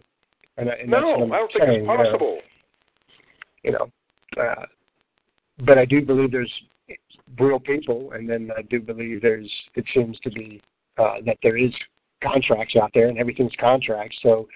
And, 0.57 0.69
and 0.69 0.89
No, 0.91 0.99
I'm 1.25 1.29
don't 1.31 1.53
think 1.53 1.65
saying, 1.65 1.71
it's 1.73 1.81
you 1.83 1.87
know. 1.87 1.97
possible. 1.97 2.39
you 3.63 3.73
know. 3.73 3.91
Uh, 4.37 4.67
but 5.61 5.79
I 5.79 5.85
do 5.85 6.03
believe 6.03 6.33
there's 6.33 6.53
real 7.39 7.61
people, 7.61 8.13
and 8.13 8.29
then 8.29 8.51
I 8.57 8.63
do 8.63 8.81
believe 8.81 9.23
there's. 9.23 9.51
It 9.75 9.85
seems 9.95 10.19
to 10.21 10.31
be 10.31 10.61
uh, 10.99 11.17
that 11.27 11.39
there 11.43 11.57
is 11.57 11.73
contracts 12.23 12.77
out 12.77 12.91
there, 12.95 13.09
and 13.09 13.19
everything's 13.19 13.53
contracts. 13.61 14.17
So 14.23 14.49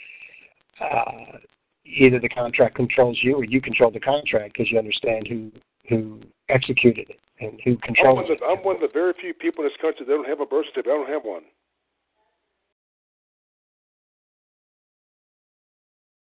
uh, 0.80 1.38
either 1.84 2.18
the 2.18 2.28
contract 2.28 2.76
controls 2.76 3.18
you, 3.22 3.36
or 3.36 3.44
you 3.44 3.60
control 3.60 3.90
the 3.90 4.00
contract 4.00 4.54
because 4.54 4.70
you 4.70 4.78
understand 4.78 5.26
who 5.28 5.50
who 5.88 6.20
executed 6.48 7.08
it 7.08 7.20
and 7.40 7.60
who 7.64 7.72
I'm 7.72 7.78
controls 7.78 8.16
one, 8.16 8.24
of 8.24 8.30
it. 8.30 8.40
I'm 8.46 8.64
one 8.64 8.74
of 8.76 8.82
the 8.82 8.88
very 8.92 9.14
few 9.20 9.32
people 9.34 9.64
in 9.64 9.70
this 9.70 9.76
country 9.80 10.04
that 10.04 10.12
don't 10.12 10.28
have 10.28 10.40
a 10.40 10.46
birth 10.46 10.66
certificate. 10.66 10.92
I 10.92 10.96
don't 10.96 11.08
have 11.08 11.24
one. 11.24 11.42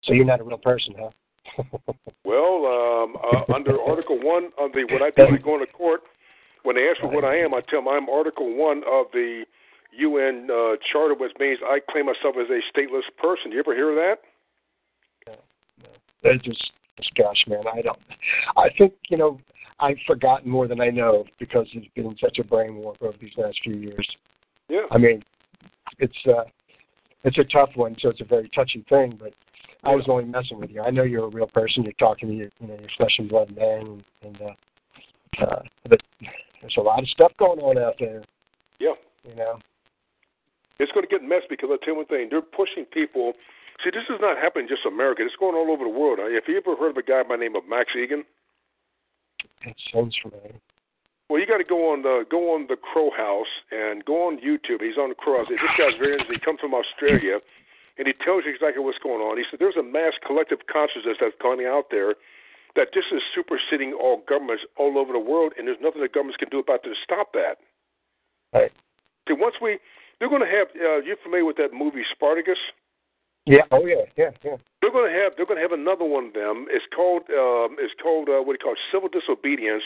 So 0.03 0.13
you're 0.13 0.25
not 0.25 0.39
a 0.39 0.43
real 0.43 0.57
person, 0.57 0.95
huh? 0.97 1.09
Well, 2.23 2.65
um, 2.65 3.15
uh, 3.23 3.53
under 3.55 3.79
Article 3.81 4.19
One 4.21 4.51
of 4.59 4.71
the 4.73 4.85
when 4.91 5.03
I 5.03 5.11
do 5.15 5.35
I 5.35 5.37
go 5.37 5.55
into 5.55 5.67
court, 5.67 6.01
when 6.63 6.75
they 6.75 6.89
ask 6.89 7.01
me 7.03 7.09
what 7.09 7.23
I 7.23 7.37
am, 7.37 7.53
I 7.53 7.61
tell 7.69 7.79
them 7.79 7.87
I'm 7.87 8.09
Article 8.09 8.55
One 8.55 8.83
of 8.89 9.07
the 9.13 9.43
UN 9.97 10.49
uh, 10.51 10.75
Charter, 10.91 11.15
which 11.15 11.31
means 11.39 11.59
I 11.65 11.79
claim 11.89 12.05
myself 12.05 12.35
as 12.39 12.47
a 12.49 12.59
stateless 12.71 13.07
person. 13.17 13.51
You 13.51 13.59
ever 13.59 13.73
hear 13.73 13.89
of 13.89 13.95
that? 13.95 14.19
They're 16.23 16.37
just, 16.37 16.71
just 16.97 17.13
gosh, 17.15 17.43
man, 17.47 17.63
I 17.71 17.81
don't. 17.81 17.99
I 18.57 18.69
think 18.77 18.93
you 19.09 19.17
know 19.17 19.39
I've 19.79 19.97
forgotten 20.05 20.49
more 20.49 20.67
than 20.67 20.81
I 20.81 20.89
know 20.89 21.25
because 21.39 21.67
it's 21.73 21.87
been 21.95 22.15
such 22.19 22.39
a 22.39 22.43
brain 22.43 22.75
warp 22.75 23.01
over 23.01 23.15
these 23.19 23.37
last 23.37 23.59
few 23.63 23.75
years. 23.75 24.07
Yeah. 24.69 24.81
I 24.91 24.97
mean, 24.97 25.23
it's 25.99 26.17
uh, 26.27 26.43
it's 27.23 27.37
a 27.37 27.43
tough 27.45 27.69
one, 27.75 27.95
so 27.99 28.09
it's 28.09 28.21
a 28.21 28.25
very 28.25 28.49
touchy 28.49 28.83
thing. 28.89 29.17
But 29.19 29.33
I 29.87 29.95
was 29.95 30.05
only 30.09 30.25
messing 30.25 30.59
with 30.59 30.69
you. 30.69 30.81
I 30.81 30.89
know 30.89 31.03
you're 31.03 31.25
a 31.25 31.29
real 31.29 31.47
person. 31.47 31.83
You're 31.83 31.93
talking 31.93 32.27
to 32.27 32.35
your, 32.35 32.49
you 32.59 32.67
know, 32.67 32.75
your 32.75 32.89
flesh 32.97 33.15
and 33.17 33.29
blood 33.29 33.55
man, 33.55 34.03
and 34.21 34.37
uh, 34.41 35.43
uh, 35.43 35.61
but 35.87 36.01
there's 36.59 36.75
a 36.77 36.81
lot 36.81 36.99
of 36.99 37.07
stuff 37.07 37.31
going 37.39 37.59
on 37.59 37.77
out 37.77 37.95
there. 37.99 38.23
Yeah. 38.79 38.95
You 39.23 39.35
know. 39.35 39.59
It's 40.79 40.91
going 40.91 41.07
to 41.07 41.09
get 41.09 41.23
messy 41.23 41.47
because 41.49 41.69
I 41.71 41.77
tell 41.83 41.93
you 41.93 41.97
one 42.03 42.05
thing: 42.05 42.27
they're 42.29 42.41
pushing 42.41 42.83
people. 42.91 43.33
See, 43.83 43.91
this 43.91 44.03
is 44.09 44.19
not 44.19 44.37
happening 44.37 44.67
just 44.67 44.81
in 44.85 44.91
America. 44.91 45.23
It's 45.23 45.39
going 45.39 45.55
all 45.55 45.71
over 45.71 45.85
the 45.85 45.89
world. 45.89 46.19
If 46.21 46.47
you 46.47 46.57
ever 46.57 46.75
heard 46.75 46.91
of 46.91 46.97
a 46.97 47.03
guy 47.03 47.23
by 47.23 47.37
the 47.37 47.47
name 47.47 47.55
of 47.55 47.63
Max 47.69 47.91
Igan? 47.95 48.25
That 49.63 49.75
sounds 49.93 50.17
familiar. 50.21 50.59
Well, 51.29 51.39
you 51.39 51.47
got 51.47 51.57
to 51.57 51.67
go 51.67 51.91
on 51.91 52.03
the 52.03 52.23
go 52.29 52.55
on 52.55 52.67
the 52.67 52.75
Crow 52.75 53.11
House 53.15 53.51
and 53.71 54.03
go 54.03 54.27
on 54.27 54.39
YouTube. 54.39 54.81
He's 54.81 54.97
on 54.97 55.09
the 55.09 55.15
Crow 55.15 55.39
House. 55.39 55.47
This 55.49 55.59
guy's 55.77 55.95
very 55.99 56.13
interesting. 56.13 56.39
He 56.39 56.43
comes 56.43 56.59
from 56.59 56.73
Australia, 56.73 57.39
and 57.97 58.07
he 58.07 58.13
tells 58.13 58.45
you 58.45 58.53
exactly 58.53 58.83
what's 58.83 59.01
going 59.01 59.21
on. 59.21 59.37
He 59.37 59.43
said 59.49 59.59
there's 59.59 59.77
a 59.77 59.83
mass 59.83 60.13
collective 60.25 60.65
consciousness 60.71 61.17
that's 61.19 61.35
coming 61.41 61.65
out 61.65 61.89
there 61.89 62.15
that 62.75 62.93
this 62.93 63.09
is 63.11 63.21
superseding 63.33 63.93
all 63.93 64.21
governments 64.29 64.63
all 64.77 64.97
over 64.97 65.11
the 65.11 65.19
world, 65.19 65.53
and 65.57 65.67
there's 65.67 65.81
nothing 65.81 66.01
the 66.01 66.07
governments 66.07 66.37
can 66.37 66.49
do 66.49 66.59
about 66.59 66.85
it 66.85 66.93
to 66.93 66.95
stop 67.03 67.33
that. 67.33 67.57
Right. 68.53 68.71
See, 69.27 69.33
once 69.33 69.55
we, 69.61 69.79
they're 70.19 70.29
going 70.29 70.45
to 70.45 70.49
have. 70.49 70.67
Uh, 70.73 71.01
you 71.01 71.15
familiar 71.23 71.45
with 71.45 71.57
that 71.57 71.73
movie 71.73 72.05
Spartacus? 72.13 72.57
Yeah. 73.45 73.63
Oh 73.71 73.85
yeah. 73.85 74.05
Yeah. 74.17 74.31
Yeah. 74.43 74.57
They're 74.81 74.91
going 74.91 75.11
to 75.11 75.17
have. 75.17 75.33
They're 75.37 75.45
going 75.45 75.57
to 75.57 75.65
have 75.65 75.73
another 75.73 76.05
one 76.05 76.31
of 76.31 76.33
them. 76.33 76.65
It's 76.69 76.85
called. 76.93 77.29
Um, 77.29 77.77
it's 77.79 77.93
called. 78.01 78.29
Uh, 78.29 78.41
what 78.41 78.53
do 78.53 78.59
you 78.61 78.65
call 78.65 78.73
it? 78.73 78.83
Civil 78.91 79.09
disobedience 79.09 79.83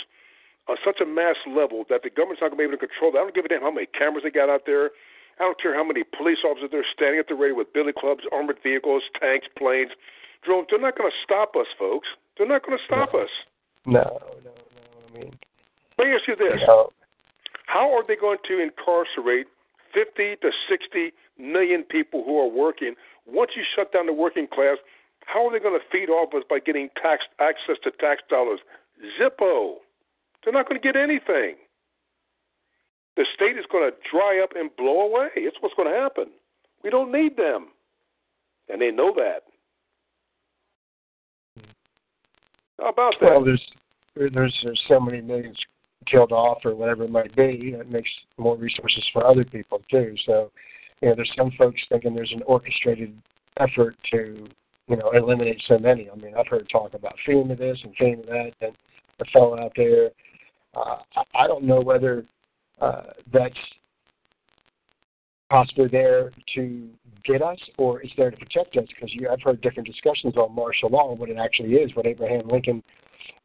on 0.69 0.77
such 0.85 1.01
a 1.01 1.05
mass 1.05 1.35
level 1.47 1.83
that 1.89 2.03
the 2.03 2.09
government's 2.09 2.41
not 2.41 2.53
going 2.53 2.59
to 2.59 2.63
be 2.63 2.67
able 2.69 2.77
to 2.77 2.85
control 2.85 3.11
that. 3.11 3.19
I 3.19 3.23
don't 3.25 3.35
give 3.35 3.45
a 3.45 3.51
damn 3.51 3.61
how 3.61 3.71
many 3.71 3.87
cameras 3.87 4.23
they 4.23 4.31
got 4.31 4.49
out 4.49 4.63
there. 4.65 4.91
I 5.39 5.43
don't 5.43 5.59
care 5.61 5.73
how 5.73 5.83
many 5.83 6.03
police 6.03 6.39
officers 6.45 6.69
they're 6.71 6.85
standing 6.93 7.19
at 7.19 7.27
the 7.27 7.35
ready 7.35 7.53
with 7.53 7.73
billy 7.73 7.93
clubs, 7.93 8.23
armored 8.31 8.57
vehicles, 8.61 9.03
tanks, 9.19 9.47
planes, 9.57 9.91
drones. 10.43 10.67
They're 10.69 10.79
not 10.79 10.97
going 10.97 11.09
to 11.09 11.17
stop 11.23 11.55
us, 11.55 11.67
folks. 11.77 12.07
They're 12.37 12.47
not 12.47 12.65
going 12.65 12.77
to 12.77 12.83
stop 12.83 13.13
No. 13.13 13.21
us. 13.21 13.29
No. 13.85 14.21
No. 14.21 14.39
No. 14.45 14.51
I 14.51 15.17
mean. 15.17 15.39
Let 15.97 16.07
me 16.07 16.13
ask 16.13 16.27
you 16.27 16.35
this: 16.35 16.61
know, 16.67 16.91
How 17.65 17.91
are 17.95 18.03
they 18.05 18.15
going 18.15 18.39
to 18.47 18.59
incarcerate 18.59 19.47
50 19.93 20.37
to 20.41 20.51
60 20.69 21.11
million 21.37 21.83
people 21.83 22.23
who 22.23 22.39
are 22.39 22.47
working? 22.47 22.95
Once 23.25 23.51
you 23.55 23.63
shut 23.75 23.91
down 23.93 24.05
the 24.07 24.13
working 24.13 24.47
class, 24.47 24.77
how 25.25 25.47
are 25.47 25.51
they 25.51 25.59
going 25.59 25.79
to 25.79 25.85
feed 25.91 26.09
off 26.09 26.33
us 26.33 26.43
by 26.49 26.59
getting 26.59 26.89
tax 27.01 27.25
access 27.39 27.77
to 27.83 27.91
tax 27.91 28.21
dollars? 28.29 28.59
Zippo. 29.19 29.75
They're 30.43 30.53
not 30.53 30.67
going 30.67 30.81
to 30.81 30.85
get 30.85 30.95
anything. 30.95 31.55
The 33.21 33.27
state 33.35 33.55
is 33.55 33.65
going 33.71 33.87
to 33.87 33.95
dry 34.09 34.41
up 34.43 34.53
and 34.55 34.75
blow 34.77 35.01
away. 35.01 35.27
It's 35.35 35.55
what's 35.59 35.75
going 35.75 35.87
to 35.87 35.95
happen. 35.95 36.25
We 36.83 36.89
don't 36.89 37.11
need 37.11 37.37
them, 37.37 37.67
and 38.67 38.81
they 38.81 38.89
know 38.89 39.13
that. 39.15 39.43
How 42.79 42.89
about 42.89 43.13
that? 43.21 43.29
Well, 43.29 43.45
there's 43.45 43.61
there's 44.15 44.59
there's 44.63 44.81
so 44.87 44.99
many 44.99 45.21
millions 45.21 45.55
killed 46.07 46.31
off 46.31 46.65
or 46.65 46.73
whatever 46.73 47.03
it 47.03 47.11
might 47.11 47.35
be. 47.35 47.75
It 47.79 47.91
makes 47.91 48.09
more 48.39 48.57
resources 48.57 49.05
for 49.13 49.23
other 49.23 49.45
people 49.45 49.83
too. 49.91 50.15
So, 50.25 50.51
you 51.01 51.09
know, 51.09 51.15
there's 51.15 51.31
some 51.37 51.51
folks 51.59 51.79
thinking 51.89 52.15
there's 52.15 52.33
an 52.33 52.41
orchestrated 52.47 53.13
effort 53.59 53.95
to, 54.13 54.47
you 54.87 54.95
know, 54.97 55.11
eliminate 55.11 55.61
so 55.67 55.77
many. 55.77 56.09
I 56.09 56.15
mean, 56.15 56.33
I've 56.35 56.47
heard 56.47 56.67
talk 56.71 56.95
about 56.95 57.13
FEMA 57.27 57.55
this 57.55 57.77
and 57.83 57.95
FEMA 57.97 58.25
that, 58.25 58.51
and 58.61 58.75
the 59.19 59.25
fellow 59.31 59.59
out 59.59 59.73
there. 59.77 60.09
Uh, 60.73 60.97
I, 61.15 61.43
I 61.43 61.47
don't 61.47 61.65
know 61.65 61.81
whether 61.81 62.25
uh, 62.81 63.03
that's 63.31 63.57
possibly 65.49 65.87
there 65.87 66.31
to 66.55 66.89
get 67.23 67.41
us 67.41 67.59
or 67.77 68.01
it's 68.01 68.13
there 68.17 68.31
to 68.31 68.37
protect 68.37 68.75
us 68.77 68.85
because 68.87 69.11
I've 69.31 69.41
heard 69.41 69.61
different 69.61 69.87
discussions 69.87 70.35
on 70.37 70.55
martial 70.55 70.89
law, 70.89 71.13
what 71.13 71.29
it 71.29 71.37
actually 71.37 71.73
is, 71.73 71.95
what 71.95 72.05
Abraham 72.05 72.47
Lincoln 72.47 72.83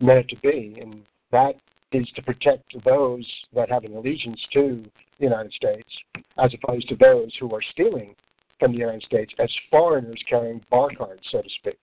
meant 0.01 0.21
it 0.21 0.29
to 0.31 0.37
be, 0.37 0.79
and 0.81 1.03
that 1.33 1.57
is 1.93 2.09
to 2.17 2.23
protect 2.23 2.73
those 2.85 3.27
that 3.55 3.71
have 3.71 3.85
an 3.85 3.95
allegiance 3.95 4.41
to 4.53 4.85
the 5.19 5.25
United 5.25 5.53
States 5.53 5.89
as 6.39 6.53
opposed 6.55 6.89
to 6.89 6.97
those 6.97 7.31
who 7.39 7.53
are 7.55 7.63
stealing 7.73 8.15
from 8.59 8.73
the 8.73 8.79
United 8.79 9.03
States 9.03 9.33
as 9.39 9.51
foreigners 9.71 10.23
carrying 10.29 10.65
bar 10.71 10.89
cards, 10.97 11.23
so 11.31 11.43
to 11.43 11.49
speak. 11.59 11.79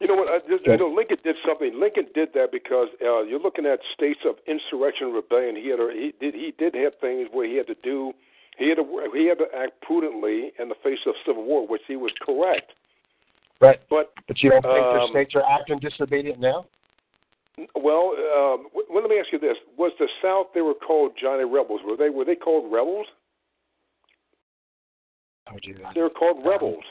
You 0.00 0.06
know 0.06 0.14
what? 0.14 0.28
I, 0.28 0.38
just, 0.48 0.64
you 0.64 0.76
know, 0.76 0.86
Lincoln 0.86 1.18
did 1.24 1.34
something. 1.44 1.72
Lincoln 1.74 2.06
did 2.14 2.28
that 2.34 2.52
because 2.52 2.86
uh, 3.02 3.22
you're 3.22 3.40
looking 3.40 3.66
at 3.66 3.80
states 3.92 4.20
of 4.24 4.36
insurrection, 4.46 5.12
rebellion. 5.12 5.56
He 5.56 5.70
had 5.70 5.80
a, 5.80 5.90
he 5.92 6.14
did 6.20 6.34
he 6.34 6.54
did 6.56 6.74
have 6.74 6.92
things 7.00 7.28
where 7.32 7.48
he 7.48 7.56
had 7.56 7.66
to 7.66 7.74
do 7.82 8.12
he 8.58 8.68
had 8.68 8.76
to 8.76 9.10
he 9.12 9.26
had 9.26 9.38
to 9.38 9.46
act 9.56 9.80
prudently 9.82 10.52
in 10.58 10.68
the 10.68 10.76
face 10.84 10.98
of 11.06 11.14
civil 11.26 11.44
war, 11.44 11.66
which 11.66 11.82
he 11.88 11.96
was 11.96 12.12
correct. 12.24 12.72
Right. 13.60 13.80
But 13.90 14.12
but 14.28 14.40
you 14.40 14.50
don't 14.50 14.62
think 14.62 14.74
um, 14.74 14.98
the 14.98 15.08
states 15.10 15.34
are 15.34 15.42
acting 15.42 15.80
disobedient 15.80 16.38
now? 16.38 16.66
Well, 17.74 18.14
um, 18.14 18.68
well, 18.72 19.02
let 19.02 19.10
me 19.10 19.18
ask 19.18 19.32
you 19.32 19.40
this: 19.40 19.56
Was 19.76 19.90
the 19.98 20.08
South 20.22 20.46
they 20.54 20.60
were 20.60 20.74
called 20.74 21.12
Johnny 21.20 21.44
Rebels? 21.44 21.80
Were 21.84 21.96
they 21.96 22.10
were 22.10 22.24
they 22.24 22.36
called 22.36 22.72
rebels? 22.72 23.06
You? 25.62 25.76
They 25.94 26.02
were 26.02 26.10
called 26.10 26.44
rebels. 26.46 26.84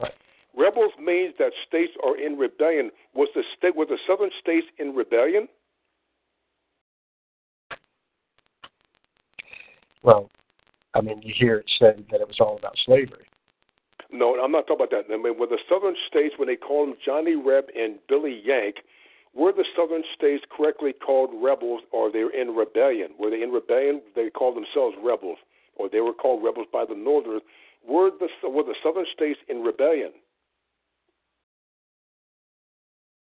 Right. 0.00 0.14
Rebels 0.56 0.92
means 1.00 1.34
that 1.38 1.52
states 1.66 1.92
are 2.04 2.18
in 2.18 2.36
rebellion. 2.36 2.90
Was 3.14 3.28
the 3.34 3.42
state 3.56 3.76
was 3.76 3.88
the 3.88 3.98
southern 4.06 4.30
states 4.40 4.66
in 4.78 4.94
rebellion? 4.94 5.48
Well, 10.02 10.30
I 10.94 11.00
mean, 11.00 11.20
you 11.22 11.34
hear 11.36 11.56
it 11.56 11.70
said 11.78 12.04
that 12.10 12.20
it 12.20 12.28
was 12.28 12.38
all 12.40 12.56
about 12.56 12.76
slavery. 12.84 13.26
No, 14.10 14.40
I'm 14.42 14.52
not 14.52 14.66
talking 14.66 14.86
about 14.86 14.90
that. 14.90 15.12
I 15.12 15.16
mean, 15.18 15.38
were 15.38 15.46
the 15.46 15.58
southern 15.68 15.94
states 16.08 16.34
when 16.38 16.48
they 16.48 16.56
called 16.56 16.88
them 16.88 16.96
Johnny 17.04 17.36
Reb 17.36 17.66
and 17.76 17.98
Billy 18.08 18.40
Yank? 18.42 18.76
Were 19.34 19.52
the 19.52 19.66
southern 19.76 20.02
states 20.16 20.44
correctly 20.50 20.92
called 20.94 21.30
rebels, 21.42 21.82
or 21.92 22.10
they 22.10 22.24
were 22.24 22.32
in 22.32 22.56
rebellion? 22.56 23.10
Were 23.18 23.30
they 23.30 23.42
in 23.42 23.50
rebellion? 23.50 24.00
They 24.16 24.30
called 24.30 24.56
themselves 24.56 24.96
rebels, 25.02 25.38
or 25.76 25.88
they 25.88 26.00
were 26.00 26.14
called 26.14 26.42
rebels 26.42 26.66
by 26.72 26.84
the 26.88 26.94
Northerners. 26.94 27.42
Were 27.86 28.10
the 28.10 28.28
were 28.48 28.64
the 28.64 28.74
southern 28.82 29.06
states 29.14 29.38
in 29.48 29.62
rebellion? 29.62 30.12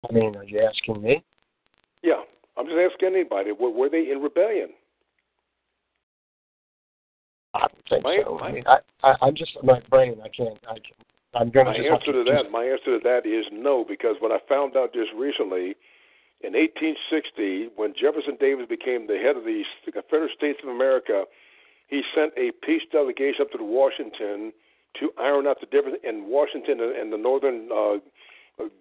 I 0.08 0.14
mean, 0.14 0.36
are 0.36 0.44
you 0.44 0.60
asking 0.62 1.02
me? 1.02 1.24
Yeah, 2.02 2.22
I'm 2.58 2.66
just 2.66 2.78
asking 2.78 3.10
anybody. 3.16 3.52
Were, 3.52 3.70
were 3.72 3.90
they 3.90 4.12
in 4.12 4.22
rebellion? 4.22 4.70
I 7.54 7.60
don't 7.60 7.74
think 7.90 8.04
My- 8.04 8.22
so. 8.24 8.38
my- 8.40 8.48
I 8.48 8.52
mean, 8.52 8.64
I, 8.68 8.78
I, 9.04 9.16
I'm 9.22 9.36
just 9.36 9.58
my 9.64 9.80
brain. 9.90 10.20
I 10.24 10.30
can't. 10.30 10.58
I 10.68 10.74
can't. 10.74 11.06
I'm 11.36 11.52
going 11.52 11.68
to 11.68 11.74
just 11.74 11.86
have 11.86 12.00
answer 12.02 12.12
to 12.14 12.24
to 12.24 12.32
that, 12.32 12.50
my 12.50 12.64
answer 12.64 12.98
to 12.98 13.00
that 13.04 13.28
is 13.30 13.46
no, 13.52 13.86
because 13.88 14.16
what 14.20 14.32
I 14.32 14.40
found 14.50 14.76
out 14.76 14.94
just 14.94 15.12
recently, 15.16 15.78
in 16.42 16.58
1860, 16.58 17.70
when 17.76 17.94
Jefferson 17.94 18.36
Davis 18.40 18.66
became 18.68 19.06
the 19.06 19.18
head 19.22 19.38
of 19.38 19.46
the 19.46 19.62
Confederate 19.94 20.32
States 20.36 20.58
of 20.64 20.70
America, 20.70 21.26
he 21.86 22.02
sent 22.16 22.34
a 22.36 22.50
peace 22.66 22.82
delegation 22.92 23.42
up 23.46 23.52
to 23.52 23.64
Washington 23.64 24.52
to 25.00 25.12
iron 25.20 25.46
out 25.46 25.60
the 25.62 25.68
difference 25.70 25.98
in 26.04 26.26
Washington 26.34 26.82
and, 26.82 26.98
and 26.98 27.14
the 27.14 27.18
northern 27.18 27.70
uh, 27.70 28.02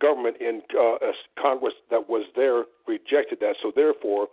government 0.01 0.37
in 0.41 0.63
uh, 0.79 0.97
Congress 1.41 1.75
that 1.91 2.09
was 2.09 2.27
there 2.35 2.65
rejected 2.87 3.39
that. 3.41 3.57
So 3.63 3.73
therefore, 3.75 4.29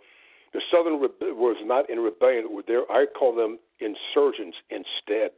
the 0.52 0.60
Southern 0.72 1.00
rebe- 1.00 1.36
was 1.36 1.56
not 1.64 1.88
in 1.90 1.98
rebellion. 1.98 2.48
Were 2.50 2.62
there, 2.66 2.90
I 2.90 3.06
call 3.06 3.34
them 3.34 3.58
insurgents 3.80 4.56
instead. 4.70 5.30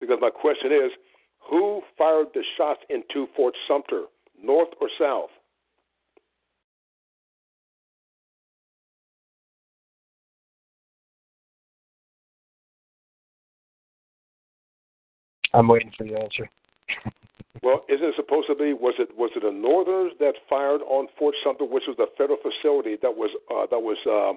Because 0.00 0.18
my 0.20 0.30
question 0.30 0.72
is, 0.72 0.90
who 1.38 1.82
fired 1.98 2.28
the 2.32 2.42
shots 2.56 2.80
into 2.88 3.26
Fort 3.36 3.54
Sumter, 3.68 4.04
North 4.42 4.70
or 4.80 4.88
South? 4.98 5.30
I'm 15.52 15.68
waiting 15.68 15.92
for 15.96 16.04
your 16.04 16.22
answer. 16.22 16.48
Well, 17.62 17.84
isn't 17.90 18.06
it 18.06 18.14
supposed 18.16 18.46
to 18.46 18.54
be? 18.54 18.72
Was 18.72 18.94
it 18.98 19.10
was 19.18 19.30
it 19.36 19.42
the 19.42 19.52
Northerners 19.52 20.12
that 20.18 20.32
fired 20.48 20.80
on 20.88 21.08
Fort 21.18 21.34
Sumter, 21.44 21.66
which 21.66 21.84
was 21.86 21.98
a 21.98 22.06
federal 22.16 22.38
facility 22.40 22.96
that 23.02 23.12
was 23.12 23.28
uh, 23.50 23.66
that 23.68 23.82
was 23.82 23.98
uh, 24.08 24.32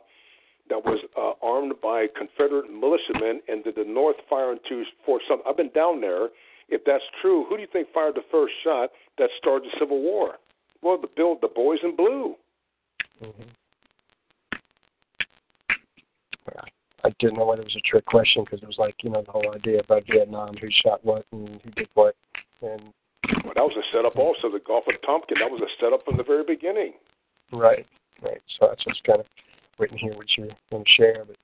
that 0.69 0.83
was 0.83 0.99
uh, 1.15 1.31
armed 1.45 1.73
by 1.81 2.07
Confederate 2.17 2.67
militiamen, 2.67 3.39
and 3.47 3.63
did 3.63 3.75
the 3.75 3.85
North 3.87 4.17
fire 4.29 4.51
into 4.51 4.83
Fort 5.05 5.21
Sumter? 5.27 5.47
I've 5.47 5.55
been 5.55 5.71
down 5.73 6.01
there. 6.01 6.29
If 6.67 6.83
that's 6.85 7.03
true, 7.21 7.45
who 7.47 7.55
do 7.55 7.61
you 7.61 7.67
think 7.71 7.87
fired 7.93 8.15
the 8.15 8.27
first 8.29 8.53
shot 8.63 8.89
that 9.17 9.29
started 9.37 9.71
the 9.71 9.77
Civil 9.79 10.01
War? 10.01 10.35
Well, 10.81 10.99
the 10.99 11.07
Bill, 11.15 11.37
the 11.39 11.47
boys 11.47 11.79
in 11.83 11.95
blue. 11.95 12.35
Mm-hmm. 13.23 13.49
I 17.05 17.09
didn't 17.19 17.37
know 17.37 17.45
whether 17.45 17.61
it 17.61 17.65
was 17.65 17.75
a 17.75 17.89
trick 17.89 18.05
question 18.05 18.43
because 18.43 18.61
it 18.61 18.67
was 18.67 18.77
like 18.77 18.95
you 19.03 19.09
know 19.09 19.23
the 19.23 19.31
whole 19.31 19.53
idea 19.53 19.79
about 19.79 20.03
Vietnam, 20.09 20.55
who 20.57 20.69
shot 20.83 21.03
what 21.03 21.25
and 21.31 21.59
who 21.63 21.71
did 21.71 21.89
what, 21.93 22.15
and 22.61 22.93
Well, 23.43 23.53
that 23.55 23.63
was 23.63 23.75
a 23.77 23.95
setup 23.95 24.15
also. 24.17 24.49
The 24.49 24.63
Gulf 24.65 24.85
of 24.87 24.95
Tonkin, 25.05 25.37
that 25.39 25.51
was 25.51 25.61
a 25.61 25.71
setup 25.83 26.05
from 26.05 26.17
the 26.17 26.23
very 26.23 26.43
beginning. 26.43 26.93
right, 27.51 27.85
right. 28.21 28.41
So 28.59 28.67
that's 28.67 28.83
just 28.83 29.03
kind 29.03 29.19
of 29.19 29.25
waiting 29.79 29.97
to 29.97 30.03
hear 30.03 30.15
what 30.15 30.27
you're 30.37 30.47
going 30.71 30.83
to 30.85 30.89
share. 30.89 31.25
But 31.25 31.35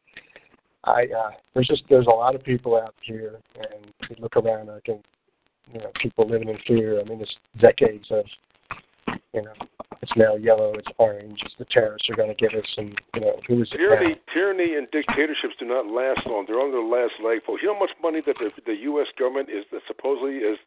I 0.85 1.03
uh, 1.05 1.31
there's 1.53 1.67
just 1.67 1.83
there's 1.89 2.07
a 2.07 2.15
lot 2.15 2.35
of 2.35 2.43
people 2.43 2.77
out 2.77 2.95
here, 3.01 3.39
and 3.55 3.93
you 4.09 4.15
look 4.19 4.37
around, 4.37 4.69
I 4.69 4.79
think 4.85 5.03
you 5.73 5.79
know 5.79 5.91
people 6.01 6.27
living 6.29 6.49
in 6.49 6.57
fear. 6.65 6.99
I 6.99 7.03
mean, 7.03 7.21
it's 7.21 7.35
decades 7.59 8.07
of 8.11 8.25
you 9.33 9.41
know 9.41 9.53
it's 10.01 10.15
now 10.15 10.35
yellow, 10.35 10.73
it's 10.75 10.87
orange, 10.97 11.39
it's 11.43 11.55
the 11.59 11.65
terrorists 11.65 12.09
are 12.09 12.15
going 12.15 12.29
to 12.29 12.35
give 12.35 12.57
us, 12.57 12.65
and 12.77 12.95
you 13.15 13.21
know 13.21 13.35
who 13.47 13.61
is 13.61 13.69
it 13.73 13.77
now? 13.77 13.99
Tyranny, 13.99 14.15
tyranny, 14.33 14.75
and 14.75 14.87
dictatorships 14.91 15.55
do 15.59 15.65
not 15.65 15.87
last 15.87 16.25
long. 16.25 16.45
They're 16.47 16.59
on 16.59 16.71
their 16.71 16.83
last 16.83 17.19
leg. 17.23 17.43
Folks, 17.45 17.61
you 17.61 17.67
know 17.67 17.75
how 17.75 17.83
much 17.83 17.95
money 18.01 18.21
that 18.25 18.37
the, 18.39 18.49
the 18.65 18.79
U.S. 18.95 19.07
government 19.19 19.49
is 19.49 19.65
that 19.71 19.81
supposedly 19.87 20.39
is 20.39 20.57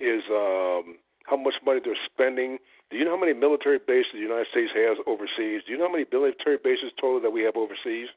is 0.00 0.24
um, 0.32 0.96
how 1.28 1.36
much 1.36 1.54
money 1.64 1.80
they're 1.84 1.98
spending. 2.08 2.56
Do 2.90 2.96
you 2.96 3.04
know 3.04 3.14
how 3.14 3.20
many 3.20 3.34
military 3.34 3.78
bases 3.78 4.16
the 4.16 4.24
United 4.24 4.48
States 4.50 4.72
has 4.74 4.96
overseas? 5.06 5.62
Do 5.68 5.72
you 5.72 5.78
know 5.78 5.86
how 5.86 5.92
many 5.92 6.08
military 6.10 6.56
bases 6.56 6.90
total 6.98 7.20
that 7.20 7.30
we 7.30 7.44
have 7.44 7.54
overseas? 7.60 8.08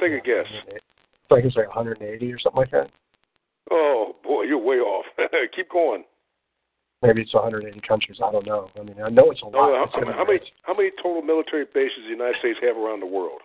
Take 0.00 0.12
a 0.12 0.20
guess. 0.20 0.50
It's 0.66 0.84
like 1.30 1.44
it's 1.44 1.56
like 1.56 1.70
180 1.70 2.02
or 2.32 2.38
something 2.42 2.58
like 2.58 2.72
that. 2.72 2.90
Oh 3.70 4.16
boy, 4.24 4.42
you're 4.42 4.58
way 4.58 4.82
off. 4.82 5.06
Keep 5.54 5.70
going. 5.70 6.02
Maybe 7.02 7.22
it's 7.22 7.34
180 7.34 7.80
countries. 7.86 8.18
I 8.24 8.30
don't 8.30 8.46
know. 8.46 8.70
I 8.78 8.82
mean, 8.84 8.96
I 9.02 9.08
know 9.10 9.30
it's 9.30 9.42
a 9.42 9.46
lot. 9.46 9.74
how, 9.74 9.84
It's 9.84 9.94
how, 9.94 10.12
how 10.12 10.24
many 10.24 10.40
how 10.62 10.74
many 10.74 10.90
total 11.02 11.20
military 11.20 11.66
bases 11.74 11.98
the 12.04 12.10
United 12.10 12.36
States 12.38 12.58
have 12.62 12.76
around 12.76 13.00
the 13.00 13.06
world? 13.06 13.40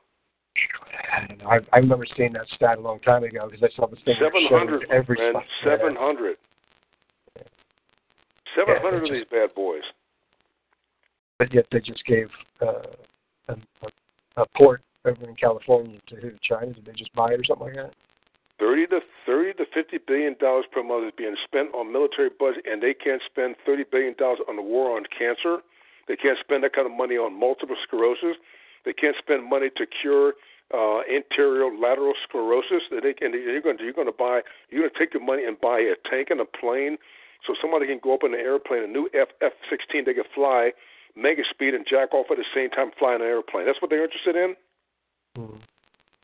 I. 1.46 1.60
I, 1.74 1.78
remember 1.78 2.06
seeing 2.16 2.34
that 2.34 2.48
stat 2.56 2.78
a 2.78 2.82
long 2.82 3.00
time 3.00 3.24
ago 3.24 3.50
because 3.50 3.64
I 3.64 3.76
saw 3.76 3.88
this 3.88 4.00
thing 4.06 4.16
that 4.20 4.32
showed 4.50 4.86
every 4.92 5.18
man. 5.18 5.42
Seven 5.64 5.96
hundred. 5.98 6.38
Seven 8.56 8.76
hundred 8.82 9.06
of 9.06 9.12
these 9.12 9.26
bad 9.32 9.54
boys. 9.56 9.84
But 11.40 11.54
yet 11.54 11.66
they 11.72 11.80
just 11.80 12.04
gave 12.06 12.30
uh, 12.62 12.82
a, 13.50 13.54
a, 13.54 14.42
a 14.42 14.46
port 14.56 14.82
over 15.06 15.28
in 15.28 15.36
California 15.36 16.00
to 16.08 16.16
who? 16.16 16.32
China? 16.44 16.74
Did 16.74 16.86
they 16.86 16.94
just 16.94 17.14
buy 17.14 17.34
it 17.34 17.40
or 17.40 17.44
something 17.44 17.68
like 17.68 17.76
that? 17.76 17.94
Thirty 18.60 18.88
to 18.88 19.02
thirty 19.26 19.54
to 19.54 19.66
fifty 19.72 20.00
billion 20.00 20.36
dollars 20.40 20.66
per 20.72 20.82
month 20.82 21.06
is 21.06 21.14
being 21.16 21.36
spent 21.44 21.74
on 21.76 21.94
military 21.94 22.30
budget, 22.30 22.66
and 22.66 22.82
they 22.82 22.94
can't 22.94 23.22
spend 23.24 23.56
thirty 23.66 23.84
billion 23.84 24.16
dollars 24.18 24.40
on 24.50 24.56
the 24.56 24.64
war 24.64 24.98
on 24.98 25.04
cancer. 25.14 25.62
They 26.08 26.16
can't 26.16 26.40
spend 26.40 26.64
that 26.64 26.74
kind 26.74 26.88
of 26.90 26.96
money 26.96 27.18
on 27.18 27.38
multiple 27.38 27.76
sclerosis. 27.84 28.38
They 28.86 28.94
can't 28.94 29.16
spend 29.20 29.48
money 29.48 29.70
to 29.78 29.86
cure 29.86 30.34
uh, 30.74 31.02
anterior 31.06 31.70
lateral 31.70 32.14
sclerosis. 32.28 32.82
That 32.90 33.04
they 33.04 33.14
can. 33.14 33.34
You're 33.34 33.62
going 33.62 33.78
to 33.78 33.84
you're 33.84 33.94
going 33.94 34.08
to 34.10 34.18
buy. 34.18 34.42
You're 34.72 34.82
going 34.82 34.94
to 34.94 34.98
take 34.98 35.14
your 35.14 35.24
money 35.24 35.46
and 35.46 35.60
buy 35.60 35.78
a 35.78 35.94
tank 36.10 36.30
and 36.32 36.42
a 36.42 36.46
plane, 36.46 36.98
so 37.46 37.54
somebody 37.62 37.86
can 37.86 38.00
go 38.02 38.16
up 38.16 38.24
in 38.24 38.34
an 38.34 38.40
airplane, 38.40 38.84
a 38.84 38.88
new 38.88 39.08
F 39.14 39.30
F-16, 39.42 40.06
they 40.06 40.14
can 40.14 40.24
fly 40.34 40.72
mega 41.16 41.44
speed 41.50 41.74
and 41.74 41.86
jack 41.90 42.14
off 42.14 42.28
at 42.32 42.38
the 42.38 42.46
same 42.54 42.70
time 42.70 42.92
flying 42.98 43.22
an 43.22 43.28
airplane. 43.28 43.66
That's 43.66 43.82
what 43.82 43.90
they're 43.90 44.04
interested 44.04 44.36
in. 44.36 44.56
Mm. 45.38 45.60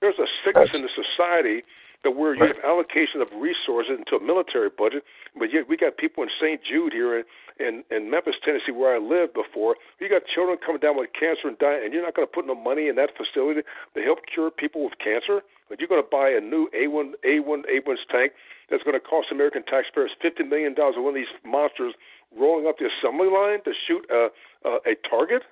There's 0.01 0.19
a 0.19 0.27
sickness 0.45 0.69
That's- 0.71 0.75
in 0.75 0.81
the 0.81 0.89
society 0.93 1.63
that 2.03 2.11
where 2.11 2.35
you 2.35 2.43
have 2.43 2.59
allocation 2.67 3.23
of 3.23 3.31
resources 3.39 3.95
into 3.97 4.19
a 4.19 4.23
military 4.23 4.69
budget, 4.69 5.03
but 5.39 5.51
yet 5.51 5.67
we 5.67 5.77
got 5.77 5.95
people 5.97 6.23
in 6.23 6.29
St. 6.39 6.59
Jude 6.63 6.91
here 6.91 7.17
in, 7.19 7.23
in, 7.59 7.83
in 7.91 8.11
Memphis, 8.11 8.35
Tennessee, 8.43 8.75
where 8.75 8.95
I 8.95 8.99
lived 8.99 9.33
before. 9.33 9.75
You 9.99 10.09
got 10.09 10.23
children 10.27 10.59
coming 10.59 10.83
down 10.83 10.99
with 10.99 11.09
cancer 11.15 11.47
and 11.47 11.57
dying, 11.57 11.81
and 11.83 11.93
you're 11.93 12.03
not 12.03 12.15
going 12.15 12.27
to 12.27 12.31
put 12.31 12.45
no 12.45 12.55
money 12.55 12.87
in 12.91 12.95
that 12.99 13.15
facility 13.15 13.61
to 13.63 13.99
help 14.03 14.19
cure 14.27 14.51
people 14.51 14.83
with 14.83 14.99
cancer. 14.99 15.41
But 15.69 15.79
you're 15.79 15.87
going 15.87 16.03
to 16.03 16.11
buy 16.11 16.29
a 16.29 16.43
new 16.43 16.67
A1 16.75 17.15
A1 17.23 17.63
A1's 17.71 18.03
tank 18.11 18.33
that's 18.69 18.83
going 18.83 18.99
to 18.99 19.03
cost 19.03 19.31
American 19.31 19.63
taxpayers 19.63 20.11
fifty 20.21 20.43
million 20.43 20.75
dollars. 20.75 20.95
Of 20.97 21.03
one 21.03 21.15
of 21.15 21.19
these 21.23 21.33
monsters 21.45 21.95
rolling 22.35 22.67
up 22.67 22.77
the 22.77 22.91
assembly 22.91 23.31
line 23.31 23.63
to 23.63 23.71
shoot 23.87 24.03
a 24.11 24.27
a, 24.67 24.91
a 24.91 24.93
target. 25.09 25.43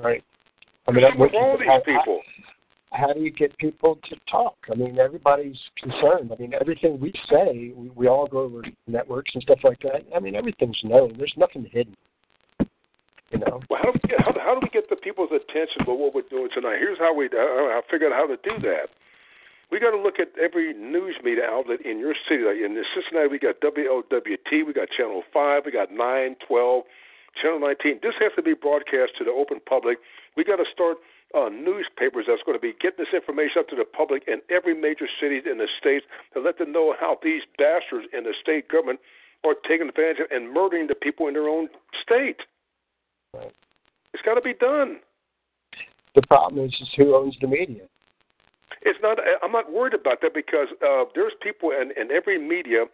Right. 0.00 0.24
I 0.86 0.92
mean, 0.92 1.04
What's 1.04 1.18
what, 1.18 1.32
wrong 1.34 1.58
with 1.58 1.60
these 1.60 1.84
people? 1.84 2.20
How 2.92 3.12
do 3.12 3.20
you 3.20 3.30
get 3.30 3.56
people 3.58 3.98
to 4.08 4.16
talk? 4.30 4.56
I 4.70 4.74
mean, 4.74 4.98
everybody's 4.98 5.58
concerned. 5.80 6.32
I 6.32 6.40
mean, 6.40 6.54
everything 6.58 6.98
we 7.00 7.12
say, 7.30 7.72
we, 7.76 7.90
we 7.94 8.08
all 8.08 8.26
go 8.26 8.40
over 8.40 8.62
networks 8.86 9.30
and 9.34 9.42
stuff 9.42 9.58
like 9.62 9.80
that. 9.80 10.06
I 10.14 10.20
mean, 10.20 10.34
everything's 10.34 10.78
known. 10.82 11.14
There's 11.18 11.34
nothing 11.36 11.68
hidden. 11.70 11.96
You 13.30 13.40
know. 13.40 13.60
Well, 13.68 13.80
how 13.82 13.92
do 13.92 14.00
we 14.02 14.08
get, 14.08 14.20
how, 14.20 14.32
how 14.40 14.54
do 14.54 14.60
we 14.62 14.70
get 14.70 14.88
the 14.88 14.96
people's 14.96 15.30
attention 15.30 15.84
for 15.84 15.96
what 15.98 16.14
we're 16.14 16.28
doing 16.30 16.48
tonight? 16.54 16.78
Here's 16.78 16.98
how 16.98 17.14
we 17.14 17.26
uh, 17.26 17.36
I 17.36 17.80
figured 17.90 18.10
out 18.12 18.16
how 18.16 18.26
to 18.26 18.38
do 18.42 18.58
that. 18.66 18.88
we 19.70 19.78
got 19.78 19.90
to 19.90 20.00
look 20.00 20.18
at 20.18 20.28
every 20.40 20.72
news 20.72 21.16
media 21.22 21.44
outlet 21.44 21.84
in 21.84 21.98
your 21.98 22.14
city. 22.26 22.44
Like 22.44 22.56
in 22.56 22.82
Cincinnati, 22.94 23.28
we 23.28 23.38
got 23.38 23.60
WLWT, 23.60 24.66
we 24.66 24.72
got 24.72 24.88
Channel 24.96 25.22
5, 25.30 25.62
we 25.66 25.72
got 25.72 25.92
Nine, 25.92 26.36
Twelve, 26.46 26.84
Channel 27.42 27.60
19. 27.60 28.00
This 28.02 28.14
has 28.20 28.32
to 28.36 28.42
be 28.42 28.54
broadcast 28.54 29.12
to 29.18 29.24
the 29.24 29.30
open 29.30 29.60
public. 29.68 29.98
We 30.36 30.42
got 30.44 30.56
to 30.56 30.64
start 30.72 30.96
uh, 31.34 31.48
newspapers 31.48 32.24
that's 32.26 32.42
going 32.44 32.56
to 32.56 32.62
be 32.62 32.72
getting 32.80 33.04
this 33.04 33.12
information 33.12 33.60
up 33.60 33.68
to 33.68 33.76
the 33.76 33.84
public 33.84 34.24
in 34.26 34.40
every 34.50 34.74
major 34.74 35.06
city 35.20 35.40
in 35.44 35.58
the 35.58 35.68
states 35.78 36.06
to 36.32 36.40
let 36.40 36.58
them 36.58 36.72
know 36.72 36.94
how 36.98 37.18
these 37.22 37.42
bastards 37.58 38.06
in 38.12 38.24
the 38.24 38.34
state 38.40 38.68
government 38.68 39.00
are 39.44 39.54
taking 39.68 39.88
advantage 39.88 40.20
of 40.20 40.26
and 40.30 40.52
murdering 40.52 40.86
the 40.86 40.94
people 40.94 41.28
in 41.28 41.34
their 41.34 41.48
own 41.48 41.68
state. 42.02 42.40
Right. 43.34 43.52
It's 44.14 44.22
got 44.22 44.34
to 44.34 44.40
be 44.40 44.54
done. 44.54 44.98
The 46.14 46.26
problem 46.26 46.64
is, 46.64 46.74
is 46.80 46.88
who 46.96 47.14
owns 47.14 47.36
the 47.40 47.46
media. 47.46 47.84
It's 48.82 48.98
not. 49.02 49.18
I'm 49.42 49.52
not 49.52 49.72
worried 49.72 49.94
about 49.94 50.20
that 50.22 50.34
because 50.34 50.68
uh, 50.86 51.04
there's 51.14 51.32
people 51.42 51.70
in, 51.70 51.90
in 52.00 52.10
every 52.10 52.38
media 52.38 52.84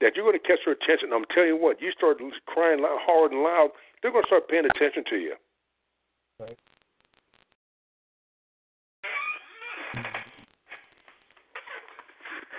that 0.00 0.16
you're 0.16 0.24
going 0.24 0.38
to 0.38 0.46
catch 0.46 0.60
their 0.64 0.74
attention. 0.74 1.10
I'm 1.12 1.24
telling 1.34 1.50
you 1.50 1.56
what, 1.56 1.80
you 1.80 1.92
start 1.92 2.18
crying 2.46 2.82
loud, 2.82 2.98
hard 3.00 3.32
and 3.32 3.42
loud, 3.42 3.70
they're 4.02 4.10
going 4.10 4.24
to 4.24 4.26
start 4.26 4.48
paying 4.48 4.64
attention 4.64 5.04
to 5.10 5.16
you. 5.16 5.34
Right. 6.40 6.58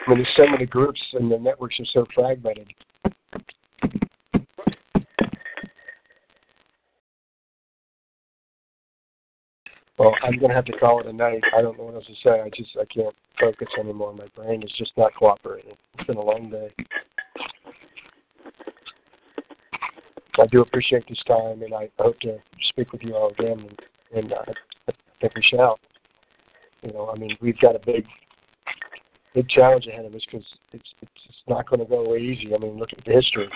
I 0.05 0.09
mean, 0.09 0.19
there's 0.19 0.35
so 0.35 0.51
many 0.51 0.65
groups 0.65 1.01
and 1.13 1.31
the 1.31 1.37
networks 1.37 1.79
are 1.79 1.85
so 1.93 2.05
fragmented. 2.13 2.73
Well, 9.97 10.15
I'm 10.23 10.39
gonna 10.39 10.53
have 10.53 10.65
to 10.65 10.77
call 10.77 10.99
it 10.99 11.05
a 11.05 11.13
night. 11.13 11.43
I 11.55 11.61
don't 11.61 11.77
know 11.77 11.85
what 11.85 11.95
else 11.95 12.07
to 12.07 12.13
say. 12.23 12.41
I 12.41 12.49
just 12.49 12.71
I 12.75 12.85
can't 12.93 13.15
focus 13.39 13.67
anymore. 13.79 14.13
My 14.13 14.27
brain 14.35 14.63
is 14.63 14.71
just 14.77 14.91
not 14.97 15.13
cooperating. 15.15 15.75
It's 15.97 16.07
been 16.07 16.17
a 16.17 16.21
long 16.21 16.49
day. 16.49 16.73
I 20.39 20.47
do 20.47 20.61
appreciate 20.61 21.07
this 21.07 21.21
time, 21.27 21.61
and 21.61 21.73
I 21.73 21.89
hope 21.99 22.19
to 22.21 22.37
speak 22.69 22.91
with 22.91 23.03
you 23.03 23.15
all 23.15 23.29
again. 23.29 23.69
And, 24.13 24.23
and 24.23 24.33
uh, 24.33 24.43
I 24.89 24.93
think 25.21 25.35
we 25.35 25.43
shall. 25.43 25.79
You 26.81 26.91
know, 26.91 27.09
I 27.15 27.17
mean, 27.17 27.37
we've 27.39 27.59
got 27.59 27.75
a 27.75 27.79
big, 27.85 28.05
big 29.33 29.49
challenge 29.49 29.87
ahead 29.87 30.05
of 30.05 30.13
us 30.13 30.21
because 30.29 30.45
it's 30.71 30.89
it's 31.01 31.43
not 31.47 31.67
going 31.69 31.79
to 31.79 31.85
go 31.85 32.05
away 32.05 32.19
easy. 32.19 32.53
I 32.53 32.57
mean, 32.57 32.77
look 32.77 32.89
at 32.97 33.03
the 33.05 33.11
history. 33.11 33.49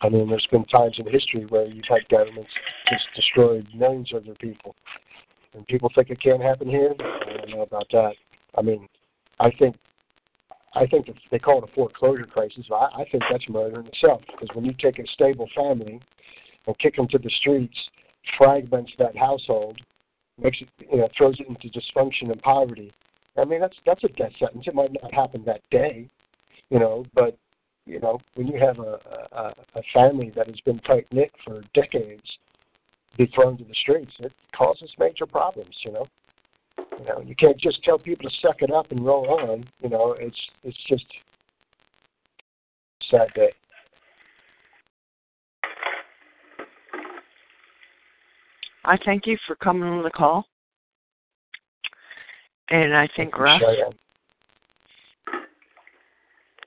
I 0.00 0.08
mean, 0.08 0.28
there's 0.28 0.46
been 0.50 0.64
times 0.66 0.96
in 0.98 1.10
history 1.10 1.44
where 1.48 1.66
you've 1.66 1.84
had 1.88 2.08
governments 2.08 2.50
just 2.88 3.04
destroyed 3.16 3.66
millions 3.74 4.12
of 4.14 4.24
their 4.24 4.36
people 4.36 4.76
and 5.54 5.66
people 5.66 5.90
think 5.94 6.10
it 6.10 6.22
can't 6.22 6.42
happen 6.42 6.68
here. 6.68 6.94
I 7.00 7.36
don't 7.36 7.50
know 7.50 7.62
about 7.62 7.86
that. 7.92 8.12
I 8.56 8.62
mean, 8.62 8.88
I 9.40 9.50
think 9.50 9.76
I 10.74 10.86
think 10.86 11.08
they 11.30 11.38
call 11.38 11.62
it 11.62 11.70
a 11.70 11.74
foreclosure 11.74 12.26
crisis. 12.26 12.66
But 12.68 12.76
I, 12.76 13.02
I 13.02 13.04
think 13.10 13.24
that's 13.30 13.48
murder 13.48 13.80
in 13.80 13.86
itself 13.86 14.22
because 14.26 14.54
when 14.54 14.64
you 14.64 14.74
take 14.80 14.98
a 14.98 15.06
stable 15.12 15.48
family 15.54 16.00
and 16.66 16.78
kick 16.78 16.96
them 16.96 17.08
to 17.08 17.18
the 17.18 17.30
streets, 17.30 17.76
fragments 18.36 18.92
that 18.98 19.16
household, 19.16 19.80
makes 20.40 20.58
it 20.60 20.68
you 20.90 20.98
know 20.98 21.08
throws 21.16 21.36
it 21.40 21.48
into 21.48 21.68
dysfunction 21.68 22.30
and 22.30 22.40
poverty. 22.42 22.92
I 23.38 23.44
mean, 23.44 23.60
that's 23.60 23.76
that's 23.86 24.04
a 24.04 24.08
death 24.08 24.32
sentence. 24.38 24.64
It 24.66 24.74
might 24.74 24.92
not 25.00 25.12
happen 25.12 25.44
that 25.46 25.62
day, 25.70 26.08
you 26.70 26.78
know, 26.78 27.04
but 27.14 27.36
you 27.86 28.00
know 28.00 28.20
when 28.34 28.48
you 28.48 28.58
have 28.58 28.78
a 28.78 28.98
a, 29.32 29.54
a 29.76 29.82
family 29.94 30.32
that 30.36 30.46
has 30.46 30.60
been 30.60 30.78
tight 30.80 31.06
knit 31.12 31.30
for 31.44 31.62
decades 31.74 32.38
be 33.18 33.26
thrown 33.34 33.58
to 33.58 33.64
the 33.64 33.74
streets. 33.74 34.12
It 34.20 34.32
causes 34.56 34.90
major 34.98 35.26
problems, 35.26 35.74
you 35.84 35.92
know. 35.92 36.06
You 36.98 37.04
know, 37.04 37.20
you 37.20 37.34
can't 37.34 37.58
just 37.58 37.82
tell 37.82 37.98
people 37.98 38.30
to 38.30 38.36
suck 38.40 38.62
it 38.62 38.70
up 38.72 38.90
and 38.92 39.04
roll 39.04 39.28
on. 39.40 39.68
You 39.82 39.90
know, 39.90 40.12
it's 40.18 40.38
it's 40.62 40.78
just 40.88 41.04
sad 43.10 43.28
day. 43.34 43.52
I 48.84 48.96
thank 49.04 49.26
you 49.26 49.36
for 49.46 49.54
coming 49.56 49.88
on 49.88 50.02
the 50.02 50.10
call. 50.10 50.46
And 52.70 52.96
I 52.96 53.08
think 53.16 53.38
Russ. 53.38 53.62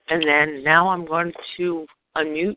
And 0.09 0.27
then 0.27 0.63
now 0.63 0.89
I'm 0.89 1.05
going 1.05 1.31
to 1.57 1.85
unmute 2.17 2.55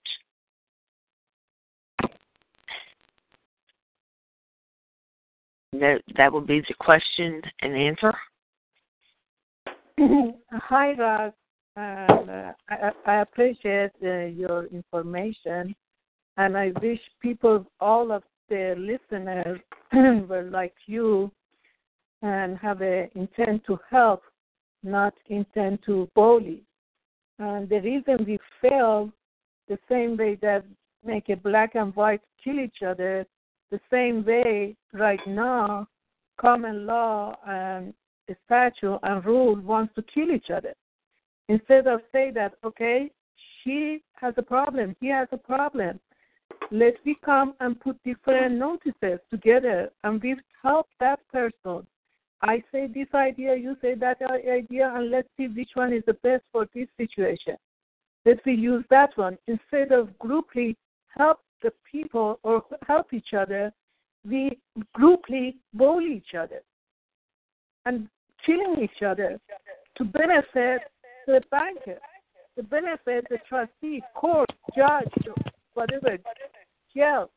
That 5.80 6.02
that 6.16 6.32
would 6.32 6.46
be 6.46 6.60
the 6.60 6.74
question 6.78 7.42
and 7.62 7.76
answer. 7.76 8.14
Hi, 10.52 10.92
Ross. 10.94 11.32
Um, 11.76 12.28
uh, 12.30 12.52
I, 12.70 12.92
I, 13.04 13.14
appreciate 13.22 13.90
uh, 14.00 14.26
your 14.26 14.66
information, 14.66 15.74
and 16.36 16.56
I 16.56 16.72
wish 16.80 17.00
people, 17.20 17.66
all 17.80 18.12
of 18.12 18.22
the 18.48 18.76
listeners, 18.78 19.58
were 19.92 20.48
like 20.52 20.74
you 20.86 21.32
and 22.24 22.56
have 22.56 22.80
an 22.80 23.10
intent 23.14 23.62
to 23.66 23.78
help, 23.90 24.22
not 24.82 25.12
intent 25.26 25.80
to 25.84 26.08
bully. 26.14 26.62
And 27.38 27.68
the 27.68 27.80
reason 27.80 28.24
we 28.26 28.38
fail, 28.62 29.12
the 29.68 29.78
same 29.90 30.16
way 30.16 30.38
that 30.40 30.64
make 31.04 31.28
a 31.28 31.36
black 31.36 31.74
and 31.74 31.94
white 31.94 32.22
kill 32.42 32.58
each 32.58 32.82
other, 32.84 33.26
the 33.70 33.80
same 33.90 34.24
way 34.24 34.74
right 34.94 35.20
now 35.26 35.86
common 36.40 36.86
law 36.86 37.36
and 37.46 37.92
statute 38.46 38.98
and 39.02 39.24
rule 39.24 39.60
wants 39.60 39.94
to 39.94 40.02
kill 40.02 40.30
each 40.30 40.48
other. 40.50 40.72
Instead 41.50 41.86
of 41.86 42.00
say 42.10 42.30
that, 42.30 42.54
okay, 42.64 43.10
she 43.62 44.02
has 44.14 44.32
a 44.38 44.42
problem, 44.42 44.96
he 44.98 45.08
has 45.08 45.28
a 45.30 45.36
problem. 45.36 46.00
Let 46.70 46.94
we 47.04 47.16
come 47.22 47.54
and 47.60 47.78
put 47.78 48.02
different 48.02 48.54
notices 48.54 49.20
together 49.30 49.90
and 50.04 50.22
we 50.22 50.36
help 50.62 50.86
that 51.00 51.20
person. 51.30 51.86
I 52.42 52.62
say 52.72 52.86
this 52.86 53.08
idea, 53.14 53.56
you 53.56 53.76
say 53.80 53.94
that 53.94 54.18
idea, 54.22 54.92
and 54.94 55.10
let's 55.10 55.28
see 55.36 55.48
which 55.48 55.70
one 55.74 55.92
is 55.92 56.02
the 56.06 56.14
best 56.14 56.42
for 56.52 56.66
this 56.74 56.88
situation. 56.96 57.56
Let 58.26 58.44
we 58.44 58.54
use 58.54 58.84
that 58.90 59.10
one 59.16 59.38
instead 59.46 59.92
of 59.92 60.18
grouply 60.18 60.76
help 61.08 61.40
the 61.62 61.72
people 61.90 62.38
or 62.42 62.62
help 62.86 63.12
each 63.12 63.34
other, 63.36 63.72
we 64.26 64.58
grouply 64.94 65.56
bully 65.74 66.16
each 66.16 66.34
other 66.38 66.62
and 67.86 68.08
killing 68.44 68.82
each 68.82 69.02
other 69.02 69.38
to 69.96 70.04
benefit 70.04 70.82
the 71.26 71.40
banker, 71.50 71.98
to 72.56 72.62
benefit 72.62 73.26
the 73.30 73.38
trustee, 73.48 74.02
court, 74.14 74.50
judge, 74.76 75.12
whatever, 75.74 76.18
jail. 76.94 77.30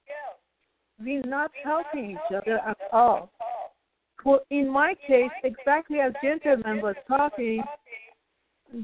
We're 0.99 1.22
not 1.24 1.52
helping 1.64 2.11
each 2.11 2.36
other 2.36 2.60
at 2.65 2.78
all. 2.91 3.32
For 4.28 4.41
in 4.49 4.70
my 4.70 4.94
case, 5.08 5.32
exactly 5.45 5.99
as 6.02 6.12
gentleman 6.22 6.82
was 6.82 6.98
talking, 7.08 7.64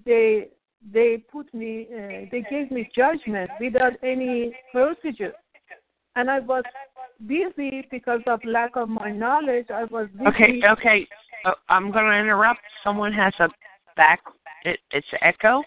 they 0.06 0.48
they 0.90 1.18
put 1.30 1.54
me, 1.54 1.86
uh, 1.94 2.30
they 2.32 2.46
gave 2.50 2.72
me 2.72 2.90
judgment 2.96 3.52
without 3.60 3.92
any 4.04 4.56
procedure. 4.72 5.34
And 6.16 6.32
I 6.32 6.40
was 6.40 6.64
busy 7.28 7.86
because 7.92 8.22
of 8.26 8.40
lack 8.46 8.78
of 8.78 8.88
my 8.88 9.12
knowledge. 9.12 9.66
I 9.70 9.84
was 9.84 10.08
busy. 10.14 10.28
Okay, 10.28 10.62
okay. 10.66 11.08
Uh, 11.44 11.52
I'm 11.68 11.92
going 11.92 12.06
to 12.06 12.18
interrupt. 12.18 12.62
Someone 12.82 13.12
has 13.12 13.34
a 13.42 13.50
back. 13.98 14.22
It, 14.64 14.80
it's 14.92 15.08
echo. 15.22 15.62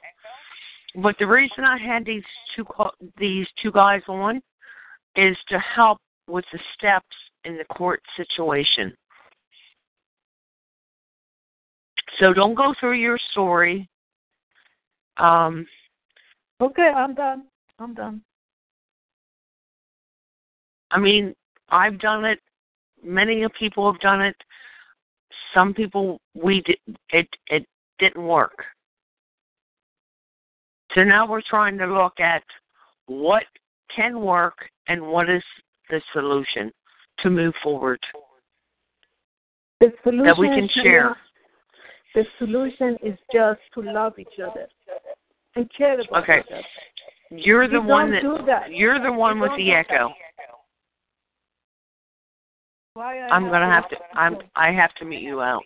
But 1.03 1.17
the 1.19 1.27
reason 1.27 1.65
I 1.65 1.77
had 1.77 2.07
these 2.07 2.25
two 2.55 2.65
these 3.19 3.47
two 3.63 3.73
guys 3.73 4.01
on 4.09 4.41
is 5.17 5.37
to 5.51 5.59
help 5.59 5.99
with 6.27 6.47
the 6.51 6.61
steps 6.79 7.17
in 7.45 7.59
the 7.59 7.65
court 7.65 8.01
situation. 8.17 8.97
So 12.19 12.33
don't 12.33 12.55
go 12.55 12.75
through 12.81 12.95
your 12.95 13.19
story 13.31 13.89
um, 15.17 15.67
okay, 16.61 16.91
I'm 16.95 17.15
done. 17.15 17.45
I'm 17.79 17.95
done. 17.95 18.23
I 20.91 20.99
mean, 20.99 21.35
I've 21.71 21.99
done 21.99 22.25
it. 22.25 22.39
Many 23.03 23.45
people 23.59 23.91
have 23.91 24.01
done 24.01 24.21
it. 24.21 24.37
Some 25.55 25.75
people 25.75 26.21
we 26.35 26.63
did 26.63 26.79
it. 27.11 27.29
It 27.49 27.67
didn't 27.99 28.23
work. 28.23 28.57
So 30.95 31.03
now 31.03 31.29
we're 31.29 31.43
trying 31.43 31.79
to 31.79 31.87
look 31.87 32.21
at 32.21 32.43
what 33.07 33.45
can 33.95 34.21
work 34.21 34.57
and 34.89 35.01
what 35.03 35.31
is 35.31 35.43
the 35.91 36.01
solution 36.13 36.73
to 37.21 37.31
move 37.31 37.55
forward 37.63 38.01
the 39.81 39.93
solution 40.03 40.25
that 40.25 40.39
we 40.39 40.49
can 40.49 40.69
share. 40.83 41.17
The 42.17 42.25
solution 42.39 42.97
is 43.05 43.17
just 43.33 43.61
to 43.75 43.83
love 43.83 44.15
each 44.19 44.41
other 44.43 44.67
and 45.55 45.71
care 45.77 46.01
about 46.01 46.23
okay. 46.25 46.39
each 46.39 46.47
other. 46.51 46.57
Okay, 46.57 47.47
you're 47.47 47.69
the 47.69 47.81
we 47.81 47.87
one 47.87 48.11
that, 48.11 48.23
that, 48.47 48.73
you're 48.73 49.01
the 49.03 49.13
one 49.13 49.39
with 49.39 49.51
the 49.59 49.73
echo. 49.73 50.09
I 52.97 53.29
I'm 53.31 53.51
gonna 53.51 53.71
have 53.71 53.89
to 53.91 53.97
to 53.97 54.03
I'm 54.15 54.39
I 54.57 54.73
have 54.73 54.95
to 54.95 55.05
meet 55.05 55.21
you 55.21 55.43
out. 55.43 55.63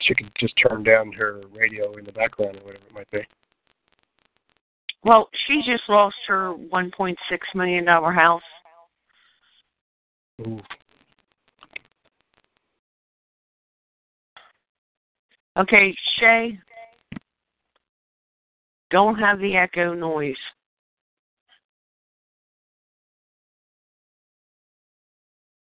she 0.00 0.14
could 0.14 0.30
just 0.38 0.54
turn 0.66 0.82
down 0.82 1.12
her 1.12 1.42
radio 1.54 1.96
in 1.98 2.04
the 2.06 2.12
background 2.12 2.56
or 2.56 2.64
whatever 2.64 2.84
it 2.86 2.94
might 2.94 3.10
be. 3.10 3.20
Well, 5.04 5.28
she 5.46 5.62
just 5.66 5.82
lost 5.88 6.16
her 6.26 6.52
one 6.52 6.90
point 6.96 7.18
six 7.30 7.46
million 7.54 7.84
dollar 7.84 8.12
house. 8.12 8.42
Ooh. 10.40 10.58
Okay, 15.58 15.92
Shay, 16.18 16.58
don't 18.90 19.18
have 19.18 19.40
the 19.40 19.56
echo 19.56 19.92
noise. 19.92 20.36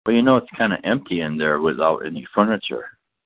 But 0.03 0.11
you 0.11 0.21
know, 0.21 0.37
it's 0.37 0.47
kind 0.57 0.73
of 0.73 0.79
empty 0.83 1.21
in 1.21 1.37
there 1.37 1.61
without 1.61 2.05
any 2.05 2.27
furniture. 2.35 2.85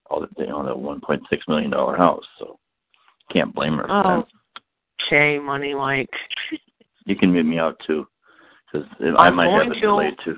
All 0.10 0.22
the 0.22 0.28
you 0.38 0.48
know, 0.48 0.66
that 0.66 0.78
one 0.78 1.02
point 1.02 1.24
six 1.30 1.48
million 1.48 1.72
dollar 1.72 1.98
house, 1.98 2.26
so 2.38 2.60
can't 3.32 3.54
blame 3.56 3.78
her. 3.78 3.84
For 3.88 3.94
Oh, 3.94 4.18
that. 4.18 4.28
Shay, 5.10 5.40
money, 5.40 5.74
like. 5.74 6.10
You 7.06 7.16
can 7.16 7.34
mute 7.34 7.46
me 7.46 7.58
out 7.58 7.80
too, 7.88 8.08
because 8.72 8.88
I 9.18 9.32
might 9.32 9.52
have 9.52 9.72
it 9.72 9.76
to. 9.76 9.82
delayed 9.82 10.14
too. 10.24 10.38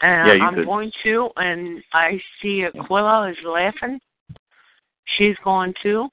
And 0.00 0.28
Yeah, 0.28 0.34
you 0.34 0.44
I'm 0.44 0.54
could. 0.54 0.66
going 0.66 0.92
to, 1.04 1.28
and 1.36 1.82
I 1.92 2.20
see 2.40 2.64
Aquila 2.64 3.30
is 3.30 3.36
laughing. 3.44 3.98
She's 5.06 5.36
going 5.44 5.74
too. 5.82 6.08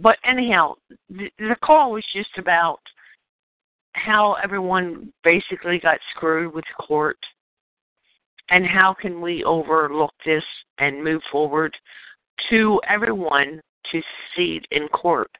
But 0.00 0.16
anyhow, 0.24 0.74
the, 1.10 1.28
the 1.38 1.56
call 1.62 1.92
was 1.92 2.04
just 2.14 2.30
about 2.38 2.78
how 3.94 4.34
everyone 4.34 5.12
basically 5.24 5.80
got 5.80 5.98
screwed 6.14 6.54
with 6.54 6.64
court 6.80 7.18
and 8.50 8.64
how 8.64 8.94
can 8.94 9.20
we 9.20 9.42
overlook 9.44 10.14
this 10.24 10.44
and 10.78 11.02
move 11.02 11.20
forward 11.32 11.76
to 12.48 12.80
everyone 12.88 13.60
to 13.92 14.02
succeed 14.34 14.66
in 14.70 14.88
court. 14.88 15.30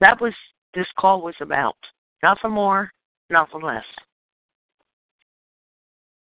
That 0.00 0.20
was 0.20 0.34
this 0.74 0.86
call 0.98 1.22
was 1.22 1.34
about. 1.40 1.76
Nothing 2.22 2.52
more, 2.52 2.90
nothing 3.30 3.62
less. 3.62 3.84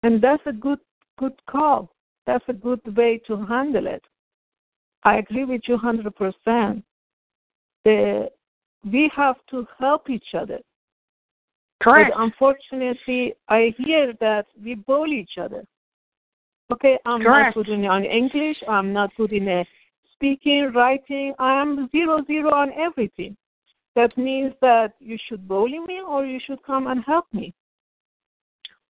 And 0.03 0.22
that's 0.22 0.44
a 0.45 0.53
good 0.53 0.80
good 1.18 1.34
call. 1.49 1.89
That's 2.26 2.45
a 2.48 2.53
good 2.53 2.81
way 2.95 3.22
to 3.27 3.45
handle 3.45 3.88
it. 3.88 4.03
I 5.03 5.18
agree 5.18 5.45
with 5.45 5.61
you 5.68 5.77
hundred 5.77 6.15
percent. 6.15 6.84
The 7.85 8.30
we 8.91 9.11
have 9.15 9.38
to 9.49 9.65
help 9.80 10.10
each 10.10 10.34
other. 10.34 10.60
Correct. 11.81 12.11
But 12.14 12.23
unfortunately, 12.23 13.34
I 13.49 13.73
hear 13.77 14.14
that 14.19 14.45
we 14.64 14.76
bully 14.76 15.19
each 15.19 15.38
other. 15.39 15.64
Okay, 16.72 16.98
I'm 17.06 17.22
Correct. 17.22 17.56
not 17.56 17.65
good 17.65 17.73
in 17.73 17.85
English. 17.85 18.57
I'm 18.68 18.91
not 18.91 19.11
good 19.15 19.31
in 19.31 19.48
uh, 19.48 19.64
speaking, 20.18 20.72
writing. 20.73 21.34
I'm 21.39 21.89
zero 21.89 22.23
zero 22.26 22.53
on 22.53 22.72
everything. 22.73 23.38
That 23.95 24.15
means 24.18 24.53
that 24.61 24.94
you 24.99 25.18
should 25.27 25.48
bully 25.48 25.80
me 25.80 26.02
or 26.07 26.26
you 26.26 26.39
should 26.45 26.61
come 26.64 26.88
and 26.88 27.03
help 27.06 27.26
me. 27.34 27.53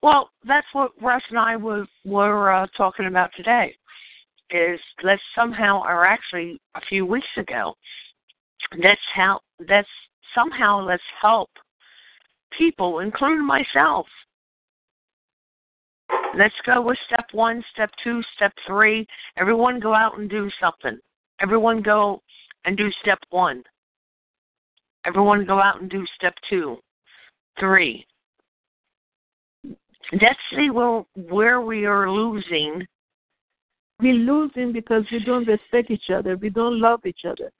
Well, 0.01 0.29
that's 0.47 0.67
what 0.73 0.91
Russ 1.01 1.21
and 1.29 1.39
I 1.39 1.55
were 1.55 1.85
were 2.05 2.51
uh, 2.51 2.67
talking 2.75 3.05
about 3.05 3.29
today. 3.35 3.75
Is 4.49 4.79
let's 5.03 5.21
somehow, 5.35 5.81
or 5.83 6.05
actually 6.05 6.59
a 6.75 6.81
few 6.89 7.05
weeks 7.05 7.27
ago, 7.37 7.73
let's 8.77 9.01
help. 9.15 9.43
Let's 9.69 9.87
somehow 10.35 10.81
let's 10.85 11.03
help 11.21 11.49
people, 12.57 12.99
including 12.99 13.45
myself. 13.45 14.07
Let's 16.37 16.55
go 16.65 16.81
with 16.81 16.97
step 17.05 17.25
one, 17.31 17.63
step 17.73 17.91
two, 18.03 18.21
step 18.35 18.53
three. 18.67 19.05
Everyone 19.37 19.79
go 19.79 19.93
out 19.93 20.17
and 20.17 20.29
do 20.29 20.49
something. 20.59 20.99
Everyone 21.41 21.81
go 21.81 22.21
and 22.65 22.77
do 22.77 22.91
step 23.01 23.19
one. 23.29 23.63
Everyone 25.05 25.45
go 25.45 25.59
out 25.59 25.81
and 25.81 25.89
do 25.89 26.05
step 26.15 26.35
two, 26.49 26.77
three. 27.59 28.05
Let's 30.13 30.39
see 30.55 30.69
where 30.69 31.03
where 31.15 31.61
we 31.61 31.85
are 31.85 32.09
losing. 32.11 32.85
We're 33.99 34.13
losing 34.13 34.71
because 34.73 35.03
we 35.11 35.23
don't 35.23 35.47
respect 35.47 35.89
each 35.89 36.09
other. 36.13 36.35
We 36.35 36.49
don't 36.49 36.79
love 36.79 37.01
each 37.05 37.21
other. 37.27 37.51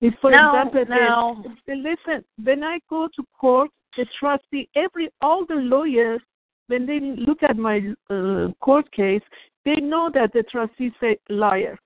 If, 0.00 0.14
for 0.20 0.30
No, 0.30 0.50
example, 0.50 0.84
no. 0.88 1.44
the- 1.66 1.74
listen, 1.74 2.24
when 2.42 2.62
I 2.62 2.78
go 2.88 3.08
to 3.16 3.24
court, 3.38 3.70
the 3.96 4.06
trustee, 4.18 4.68
every 4.76 5.10
all 5.22 5.46
the 5.46 5.54
lawyers, 5.54 6.20
when 6.68 6.86
they 6.86 7.00
look 7.00 7.42
at 7.42 7.56
my 7.56 7.80
uh, 8.10 8.48
court 8.60 8.90
case, 8.92 9.22
they 9.64 9.76
know 9.76 10.10
that 10.12 10.32
the 10.32 10.42
trustee 10.44 10.92
say 11.00 11.18
liar. 11.30 11.78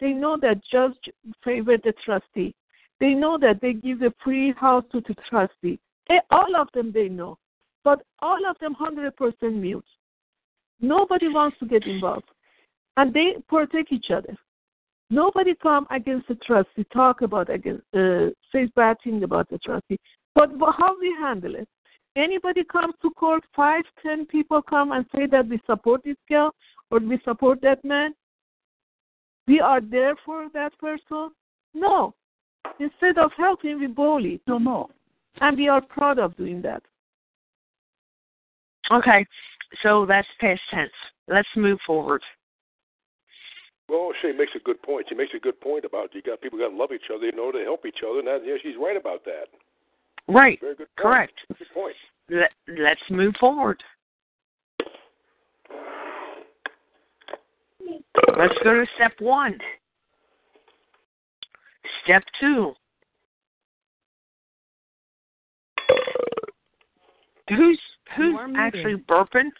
They 0.00 0.10
know 0.12 0.36
that 0.42 0.60
judge 0.70 0.96
favored 1.44 1.82
the 1.84 1.94
trustee. 2.04 2.54
They 3.00 3.14
know 3.14 3.38
that 3.38 3.60
they 3.60 3.74
give 3.74 4.00
the 4.00 4.12
free 4.22 4.52
house 4.58 4.84
to 4.92 5.00
the 5.00 5.14
trustee. 5.28 5.78
They, 6.08 6.20
all 6.30 6.56
of 6.56 6.68
them 6.74 6.92
they 6.92 7.08
know, 7.08 7.38
but 7.84 8.02
all 8.20 8.38
of 8.48 8.58
them 8.58 8.74
hundred 8.74 9.16
percent 9.16 9.56
mute. 9.56 9.84
Nobody 10.80 11.28
wants 11.28 11.58
to 11.58 11.66
get 11.66 11.86
involved, 11.86 12.28
and 12.96 13.12
they 13.12 13.36
protect 13.48 13.92
each 13.92 14.10
other. 14.10 14.36
Nobody 15.08 15.54
come 15.54 15.86
against 15.90 16.28
the 16.28 16.34
trustee, 16.36 16.84
talk 16.92 17.22
about 17.22 17.48
against, 17.48 17.84
uh, 17.94 18.30
say 18.52 18.66
bad 18.74 18.96
thing 19.04 19.22
about 19.22 19.48
the 19.48 19.58
trustee. 19.58 19.98
But 20.34 20.50
how 20.78 20.96
we 21.00 21.14
handle 21.18 21.54
it? 21.54 21.68
Anybody 22.16 22.64
comes 22.64 22.94
to 23.02 23.10
court, 23.10 23.44
five, 23.54 23.84
ten 24.02 24.26
people 24.26 24.62
come 24.62 24.92
and 24.92 25.04
say 25.14 25.26
that 25.26 25.48
we 25.48 25.60
support 25.66 26.02
this 26.04 26.16
girl 26.28 26.50
or 26.90 26.98
we 26.98 27.20
support 27.24 27.60
that 27.62 27.84
man. 27.84 28.14
We 29.46 29.60
are 29.60 29.80
there 29.80 30.14
for 30.24 30.48
that 30.54 30.76
person. 30.78 31.30
No. 31.74 32.14
Instead 32.80 33.18
of 33.18 33.30
helping, 33.36 33.78
we 33.78 33.86
bully. 33.86 34.40
No, 34.46 34.58
no. 34.58 34.90
And 35.40 35.56
we 35.56 35.68
are 35.68 35.80
proud 35.80 36.18
of 36.18 36.36
doing 36.36 36.62
that. 36.62 36.82
Okay, 38.90 39.26
so 39.82 40.06
that's 40.06 40.28
past 40.40 40.60
tense. 40.72 40.92
Let's 41.28 41.48
move 41.56 41.78
forward. 41.86 42.22
Well, 43.88 44.12
Shay 44.20 44.32
makes 44.32 44.52
a 44.56 44.60
good 44.60 44.82
point. 44.82 45.06
She 45.08 45.14
makes 45.14 45.32
a 45.34 45.40
good 45.40 45.60
point 45.60 45.84
about 45.84 46.14
you 46.14 46.22
got 46.22 46.40
people 46.40 46.58
got 46.58 46.70
to 46.70 46.76
love 46.76 46.90
each 46.92 47.10
other, 47.14 47.26
you 47.26 47.32
know, 47.32 47.52
to 47.52 47.62
help 47.64 47.86
each 47.86 47.98
other, 48.08 48.18
and 48.18 48.26
that, 48.26 48.40
yeah, 48.44 48.54
she's 48.62 48.74
right 48.80 48.96
about 48.96 49.24
that. 49.24 49.46
Right. 50.28 50.58
Very 50.60 50.74
good. 50.74 50.88
Point. 50.96 50.98
Correct. 50.98 51.34
Good 51.56 51.68
point. 51.72 51.94
Let, 52.28 52.50
let's 52.66 53.00
move 53.10 53.34
forward. 53.38 53.82
Let's 58.38 58.54
go 58.62 58.74
to 58.74 58.86
step 58.96 59.12
one. 59.20 59.58
Step 62.04 62.22
two. 62.40 62.74
Who's 67.48 67.80
who's 68.16 68.34
You 68.34 68.54
actually 68.56 68.96
burping? 69.08 69.50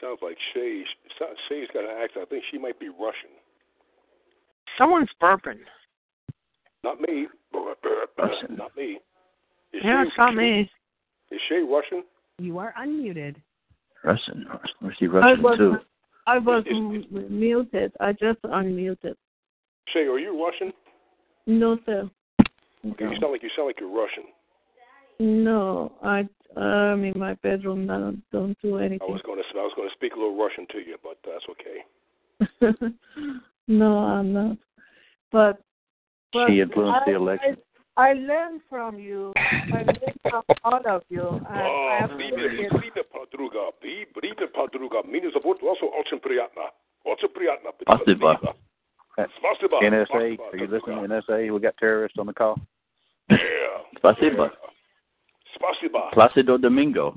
Sounds 0.00 0.18
like 0.22 0.36
Shay. 0.54 0.84
so- 1.18 1.34
Shay's 1.48 1.68
got 1.74 1.84
an 1.84 1.90
accent. 2.02 2.26
I 2.26 2.30
think 2.30 2.44
she 2.50 2.58
might 2.58 2.78
be 2.78 2.88
Russian. 2.88 3.30
Someone's 4.78 5.10
burping. 5.20 5.58
Not 6.82 7.00
me. 7.00 7.26
Russian. 7.52 8.56
Not 8.56 8.74
me. 8.76 8.98
Is 9.72 9.82
Yeah, 9.84 10.02
Shay, 10.02 10.08
it's 10.08 10.16
not 10.18 10.34
me. 10.34 10.70
Is 11.30 11.40
Shay 11.48 11.62
Russian? 11.62 12.04
You 12.38 12.58
are 12.58 12.72
unmuted. 12.78 13.36
Russian. 14.04 14.46
Or 14.82 14.92
she 14.98 15.06
I 15.06 15.08
Russian 15.08 15.42
was, 15.42 15.58
too. 15.58 15.76
I 16.26 16.38
was 16.38 16.64
Is- 16.66 16.72
m- 16.76 17.26
muted. 17.38 17.92
I 18.00 18.12
just 18.12 18.40
unmuted. 18.44 19.14
Shay, 19.88 20.00
are 20.06 20.18
you 20.18 20.42
Russian? 20.44 20.72
No, 21.46 21.78
sir. 21.86 22.08
Okay, 22.86 23.04
you 23.04 23.16
sound 23.20 23.32
like 23.32 23.42
you 23.42 23.50
sound 23.56 23.66
like 23.68 23.80
you're 23.80 23.90
Russian. 23.90 24.24
No, 25.18 25.92
I 26.02 26.26
I'm 26.58 27.04
in 27.04 27.12
my 27.18 27.34
bedroom 27.42 27.86
now. 27.86 28.12
Don't 28.32 28.56
do 28.62 28.78
I 28.78 28.84
anything. 28.84 29.06
I 29.08 29.12
was 29.12 29.20
going 29.26 29.38
to 29.38 29.58
I 29.58 29.62
was 29.62 29.72
going 29.76 29.88
to 29.88 29.94
speak 29.94 30.12
a 30.14 30.16
little 30.16 30.36
Russian 30.36 30.66
to 30.70 30.78
you, 30.78 30.96
but 31.02 31.18
that's 31.24 31.44
okay. 31.50 32.94
no, 33.68 33.98
I'm 33.98 34.32
not. 34.32 34.56
But, 35.30 35.60
but 36.32 36.48
She 36.48 36.60
influenced 36.60 37.04
the 37.06 37.12
I- 37.12 37.16
election. 37.16 37.56
I, 37.99 38.09
I 38.09 38.13
learned 38.13 38.61
from 38.69 38.99
you. 38.99 39.31
I 39.35 39.83
learned 39.83 40.19
from 40.29 40.43
all 40.63 40.81
of 40.85 41.03
you. 41.09 41.27
And 41.27 41.45
Oh, 41.47 41.97
I 42.01 42.07
привет, 42.15 42.51
appreciate 42.51 42.79
привет, 42.79 43.09
подруга. 43.09 43.71
При- 43.79 44.05
Привет, 44.05 44.51
подруга. 44.51 45.03
Меня 45.03 45.31
зовут 45.31 45.61
Лосо, 45.61 45.85
очень 45.85 46.19
приятно. 46.19 46.71
Очень 47.03 47.29
приятно. 47.29 47.71
Спасибо. 47.81 48.55
Спасибо. 49.37 49.79
NSA, 49.81 50.05
Спасибо, 50.05 50.19
are 50.19 50.57
you 50.57 50.67
подруга. 50.67 50.75
listening? 50.77 51.05
NSA, 51.07 51.49
we 51.51 51.59
got 51.59 51.77
terrorists 51.77 52.17
on 52.17 52.25
the 52.27 52.33
call. 52.33 52.57
Yeah. 53.29 53.37
Спасибо. 53.97 54.51
Спасибо. 55.55 56.09
Placido 56.13 56.57
Domingo. 56.57 57.15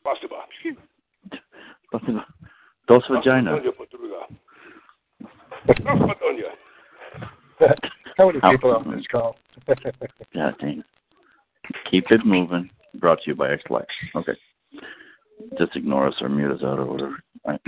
Спасибо. 0.00 0.44
Спасибо. 1.86 2.26
Dos 2.88 3.08
vagina. 3.08 3.52
Спасибо, 3.52 3.72
подруга. 3.72 4.26
Спасибо, 5.64 6.16
How 8.17 8.27
many 8.27 8.39
people 8.51 8.75
on 8.75 8.95
this 8.95 9.05
call? 9.11 9.35
dang. 10.33 10.83
Keep 11.89 12.11
it 12.11 12.25
moving. 12.25 12.69
Brought 12.95 13.19
to 13.23 13.31
you 13.31 13.35
by 13.35 13.51
X-Life. 13.51 13.85
Okay. 14.15 14.33
Just 15.59 15.75
ignore 15.75 16.07
us 16.07 16.15
or 16.19 16.29
mute 16.29 16.51
us 16.51 16.63
out 16.63 16.79
or 16.79 16.85
whatever. 16.85 17.23
Right. 17.45 17.61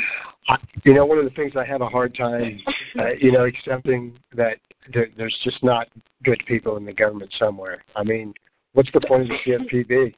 You 0.83 0.95
know, 0.95 1.05
one 1.05 1.19
of 1.19 1.25
the 1.25 1.29
things 1.31 1.53
I 1.55 1.65
have 1.65 1.81
a 1.81 1.87
hard 1.87 2.15
time, 2.15 2.59
uh, 2.97 3.11
you 3.19 3.31
know, 3.31 3.45
accepting 3.45 4.17
that 4.35 4.57
there, 4.91 5.07
there's 5.17 5.37
just 5.43 5.63
not 5.63 5.87
good 6.23 6.41
people 6.47 6.77
in 6.77 6.85
the 6.85 6.93
government 6.93 7.31
somewhere. 7.37 7.83
I 7.95 8.03
mean, 8.03 8.33
what's 8.73 8.89
the 8.91 9.01
point 9.01 9.23
of 9.23 9.27
the 9.27 9.51
CFPB? 9.51 10.13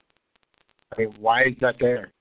I 0.94 1.00
mean, 1.00 1.14
why 1.20 1.44
is 1.44 1.56
that 1.60 1.76
there? 1.80 2.14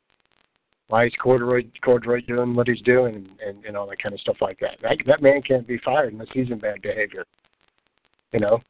Why 0.88 1.06
is 1.06 1.12
Cordray 1.24 1.70
Cordray 1.84 2.26
doing 2.26 2.54
what 2.56 2.66
he's 2.66 2.80
doing 2.82 3.14
and, 3.14 3.28
and, 3.46 3.64
and 3.64 3.76
all 3.76 3.86
that 3.88 4.02
kind 4.02 4.12
of 4.12 4.20
stuff 4.20 4.38
like 4.40 4.58
that? 4.58 4.78
That 4.82 4.98
that 5.06 5.22
man 5.22 5.40
can't 5.42 5.66
be 5.66 5.78
fired 5.78 6.12
unless 6.12 6.28
he's 6.32 6.50
in 6.50 6.58
bad 6.58 6.82
behavior. 6.82 7.24
You 8.32 8.40
know, 8.40 8.60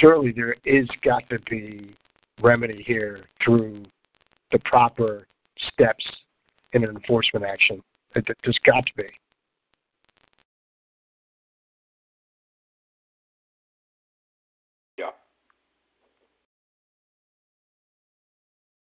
surely 0.00 0.32
there 0.32 0.56
is 0.64 0.88
got 1.02 1.28
to 1.30 1.38
be 1.50 1.94
remedy 2.42 2.82
here 2.84 3.26
through 3.44 3.84
the 4.50 4.58
proper 4.60 5.26
steps 5.72 6.04
in 6.72 6.82
an 6.84 6.90
enforcement 6.90 7.44
action. 7.44 7.82
There's 8.14 8.58
got 8.64 8.84
to 8.86 8.92
be. 8.96 9.04
Yeah. 14.98 15.10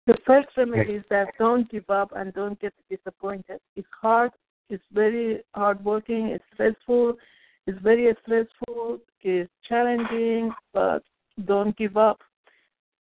The 0.07 0.18
first 0.26 0.49
remedy 0.57 0.94
is 0.94 1.03
that 1.10 1.28
don't 1.38 1.69
give 1.69 1.90
up 1.90 2.11
and 2.15 2.34
don't 2.34 2.60
get 2.60 2.74
disappointed. 2.90 3.60
It's 3.76 3.88
hard. 4.02 4.32
It's 4.69 4.84
very 4.91 5.41
hard 5.53 5.84
working. 5.84 6.28
It's 6.28 6.44
stressful. 6.53 7.18
It's 7.68 7.80
very 7.81 8.15
stressful. 8.23 8.99
It's 9.22 9.52
challenging, 9.68 10.52
but 10.73 11.03
don't 11.45 11.77
give 11.77 11.98
up. 11.98 12.19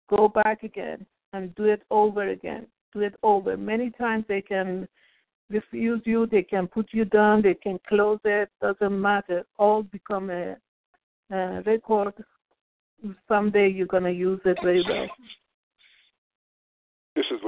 Go 0.07 0.27
back 0.29 0.63
again 0.63 1.05
and 1.33 1.53
do 1.55 1.65
it 1.65 1.81
over 1.89 2.29
again. 2.29 2.67
Do 2.93 2.99
it 3.01 3.15
over. 3.23 3.57
Many 3.57 3.89
times 3.89 4.25
they 4.27 4.41
can 4.41 4.87
refuse 5.49 6.01
you, 6.05 6.27
they 6.27 6.43
can 6.43 6.67
put 6.67 6.89
you 6.91 7.05
down, 7.05 7.41
they 7.41 7.55
can 7.55 7.79
close 7.87 8.19
it, 8.23 8.49
doesn't 8.61 9.01
matter. 9.01 9.43
All 9.57 9.83
become 9.83 10.29
a, 10.29 10.55
a 11.31 11.61
record. 11.65 12.13
Someday 13.27 13.67
you're 13.69 13.87
going 13.87 14.03
to 14.03 14.11
use 14.11 14.39
it 14.45 14.57
very 14.63 14.83
well. 14.87 15.07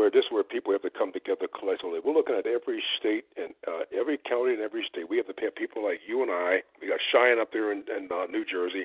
Where 0.04 0.12
this 0.12 0.28
is 0.28 0.36
where 0.36 0.44
people 0.44 0.76
have 0.76 0.84
to 0.84 0.92
come 0.92 1.16
together 1.16 1.48
collectively. 1.48 2.04
We're 2.04 2.12
looking 2.12 2.36
at 2.36 2.44
every 2.44 2.84
state 3.00 3.24
and 3.40 3.56
uh, 3.64 3.88
every 3.96 4.20
county 4.20 4.52
and 4.52 4.60
every 4.60 4.84
state. 4.84 5.08
We 5.08 5.16
have 5.16 5.32
to 5.32 5.36
have 5.40 5.56
people 5.56 5.80
like 5.80 6.04
you 6.04 6.20
and 6.20 6.28
I. 6.28 6.60
We 6.84 6.92
got 6.92 7.00
Cheyanne 7.00 7.40
up 7.40 7.56
there 7.56 7.72
in, 7.72 7.88
in 7.88 8.12
uh, 8.12 8.28
New 8.28 8.44
Jersey. 8.44 8.84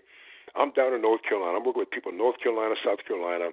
I'm 0.55 0.71
down 0.79 0.95
in 0.95 1.03
North 1.03 1.27
Carolina. 1.27 1.59
I'm 1.59 1.67
working 1.67 1.83
with 1.83 1.91
people 1.91 2.15
in 2.15 2.19
North 2.23 2.39
Carolina, 2.39 2.79
South 2.87 3.03
Carolina 3.03 3.51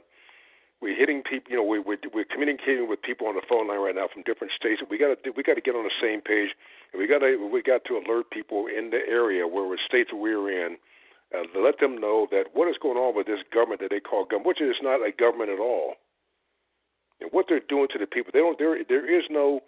we're 0.81 0.95
hitting 0.95 1.23
people. 1.23 1.49
You 1.49 1.57
know, 1.57 1.63
we, 1.63 1.79
we're 1.79 1.97
we're 2.13 2.29
communicating 2.29 2.87
with 2.87 3.01
people 3.01 3.25
on 3.25 3.33
the 3.35 3.41
phone 3.47 3.67
line 3.67 3.79
right 3.79 3.95
now 3.95 4.07
from 4.11 4.21
different 4.23 4.53
states. 4.53 4.81
We 4.85 4.97
got 4.97 5.17
to 5.23 5.31
we 5.31 5.41
got 5.41 5.55
to 5.55 5.61
get 5.61 5.73
on 5.73 5.83
the 5.83 5.97
same 6.01 6.21
page, 6.21 6.53
and 6.93 7.01
we 7.01 7.07
got 7.07 7.25
to 7.25 7.41
we 7.41 7.63
got 7.63 7.85
to 7.85 7.97
alert 7.97 8.29
people 8.29 8.67
in 8.67 8.91
the 8.91 9.01
area 9.09 9.47
where 9.47 9.65
the 9.65 9.81
states 9.81 10.11
we're 10.13 10.45
in, 10.51 10.77
uh, 11.33 11.41
let 11.57 11.79
them 11.79 11.97
know 11.97 12.27
that 12.29 12.53
what 12.53 12.69
is 12.69 12.75
going 12.77 12.97
on 12.97 13.15
with 13.15 13.25
this 13.25 13.41
government 13.53 13.81
that 13.81 13.89
they 13.89 13.99
call 13.99 14.25
government, 14.25 14.45
which 14.45 14.61
is 14.61 14.77
not 14.81 15.01
a 15.01 15.11
government 15.11 15.49
at 15.49 15.59
all, 15.59 15.95
and 17.21 17.29
what 17.31 17.45
they're 17.47 17.61
doing 17.67 17.87
to 17.93 17.99
the 17.99 18.07
people. 18.07 18.31
They 18.33 18.39
don't. 18.39 18.57
There 18.57 18.77
there 18.87 19.05
is 19.05 19.25
no 19.29 19.61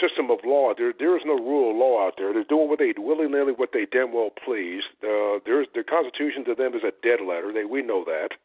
system 0.00 0.30
of 0.30 0.38
law. 0.44 0.72
There 0.76 0.92
there 0.96 1.16
is 1.16 1.22
no 1.24 1.34
rule 1.34 1.70
of 1.70 1.76
law 1.76 2.06
out 2.06 2.14
there. 2.18 2.32
They're 2.32 2.44
doing 2.44 2.68
what 2.68 2.78
they 2.78 2.92
willy 2.96 3.28
nilly 3.28 3.52
what 3.52 3.70
they 3.72 3.86
damn 3.90 4.12
well 4.12 4.30
please. 4.30 4.82
Uh, 5.02 5.40
there's 5.44 5.66
the 5.74 5.82
Constitution 5.82 6.44
to 6.46 6.54
them 6.54 6.74
is 6.74 6.84
a 6.84 6.92
dead 7.02 7.20
letter. 7.24 7.52
They 7.52 7.64
we 7.64 7.82
know 7.82 8.04
that 8.04 8.36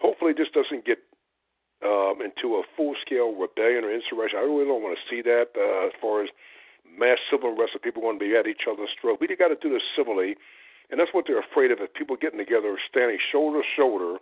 hopefully 0.00 0.32
this 0.32 0.48
doesn't 0.52 0.84
get 0.84 0.98
um, 1.84 2.22
into 2.22 2.56
a 2.56 2.62
full 2.76 2.94
scale 3.04 3.34
rebellion 3.34 3.84
or 3.84 3.92
insurrection. 3.92 4.38
I 4.38 4.46
really 4.46 4.66
don't 4.66 4.82
want 4.82 4.98
to 4.98 5.04
see 5.10 5.22
that 5.22 5.54
uh, 5.54 5.86
as 5.86 5.94
far 6.00 6.22
as 6.22 6.30
mass 6.86 7.18
civil 7.30 7.50
unrest 7.52 7.78
people 7.82 8.02
want 8.02 8.18
to 8.18 8.24
be 8.24 8.36
at 8.36 8.46
each 8.46 8.66
other's 8.70 8.90
throat. 9.00 9.18
We 9.20 9.28
got 9.34 9.48
to 9.48 9.56
do 9.56 9.70
this 9.70 9.86
civilly, 9.96 10.36
and 10.90 11.00
that's 11.00 11.12
what 11.12 11.24
they're 11.26 11.40
afraid 11.40 11.70
of: 11.70 11.80
is 11.80 11.88
people 11.94 12.16
getting 12.16 12.38
together, 12.38 12.76
standing 12.90 13.18
shoulder 13.30 13.62
to 13.62 13.68
shoulder, 13.76 14.18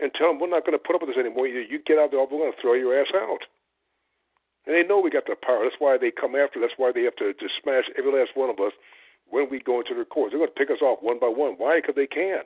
and 0.00 0.12
tell 0.14 0.28
them 0.32 0.40
we're 0.40 0.48
not 0.48 0.64
going 0.64 0.76
to 0.76 0.82
put 0.82 0.96
up 0.96 1.02
with 1.02 1.12
this 1.12 1.20
anymore. 1.20 1.46
You, 1.46 1.60
you 1.60 1.78
get 1.84 1.98
out 1.98 2.10
there, 2.10 2.20
we're 2.20 2.40
going 2.40 2.52
to 2.52 2.60
throw 2.60 2.74
your 2.74 2.98
ass 2.98 3.12
out. 3.14 3.44
And 4.66 4.74
they 4.74 4.82
know 4.86 5.00
we 5.00 5.10
got 5.10 5.26
the 5.26 5.36
power. 5.36 5.64
That's 5.64 5.80
why 5.80 5.96
they 5.96 6.10
come 6.10 6.36
after. 6.36 6.60
That's 6.60 6.76
why 6.76 6.92
they 6.92 7.04
have 7.04 7.16
to, 7.16 7.32
to 7.32 7.46
smash 7.62 7.84
every 7.96 8.12
last 8.12 8.32
one 8.34 8.50
of 8.50 8.60
us 8.60 8.72
when 9.28 9.48
we 9.50 9.60
go 9.60 9.80
into 9.80 9.94
their 9.94 10.04
courts. 10.04 10.32
They're 10.32 10.40
going 10.40 10.52
to 10.52 10.58
pick 10.58 10.70
us 10.70 10.82
off 10.82 11.00
one 11.00 11.18
by 11.18 11.28
one. 11.28 11.54
Why? 11.56 11.80
Because 11.80 11.96
they 11.96 12.06
can. 12.06 12.44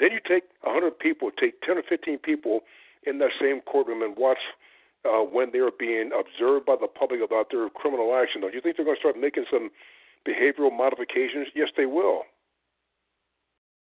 Then 0.00 0.12
you 0.12 0.20
take 0.20 0.44
100 0.62 0.98
people, 0.98 1.30
take 1.30 1.60
10 1.62 1.78
or 1.78 1.82
15 1.88 2.18
people 2.18 2.60
in 3.06 3.18
that 3.18 3.30
same 3.40 3.60
courtroom 3.62 4.02
and 4.02 4.16
watch 4.16 4.40
uh, 5.04 5.20
when 5.20 5.50
they're 5.52 5.70
being 5.70 6.10
observed 6.12 6.66
by 6.66 6.76
the 6.80 6.88
public 6.88 7.20
about 7.22 7.50
their 7.50 7.68
criminal 7.70 8.16
action. 8.16 8.40
Don't 8.40 8.54
you 8.54 8.60
think 8.60 8.76
they're 8.76 8.84
going 8.84 8.96
to 8.96 9.00
start 9.00 9.18
making 9.18 9.44
some 9.50 9.70
behavioral 10.26 10.72
modifications? 10.72 11.48
Yes, 11.54 11.68
they 11.76 11.86
will. 11.86 12.22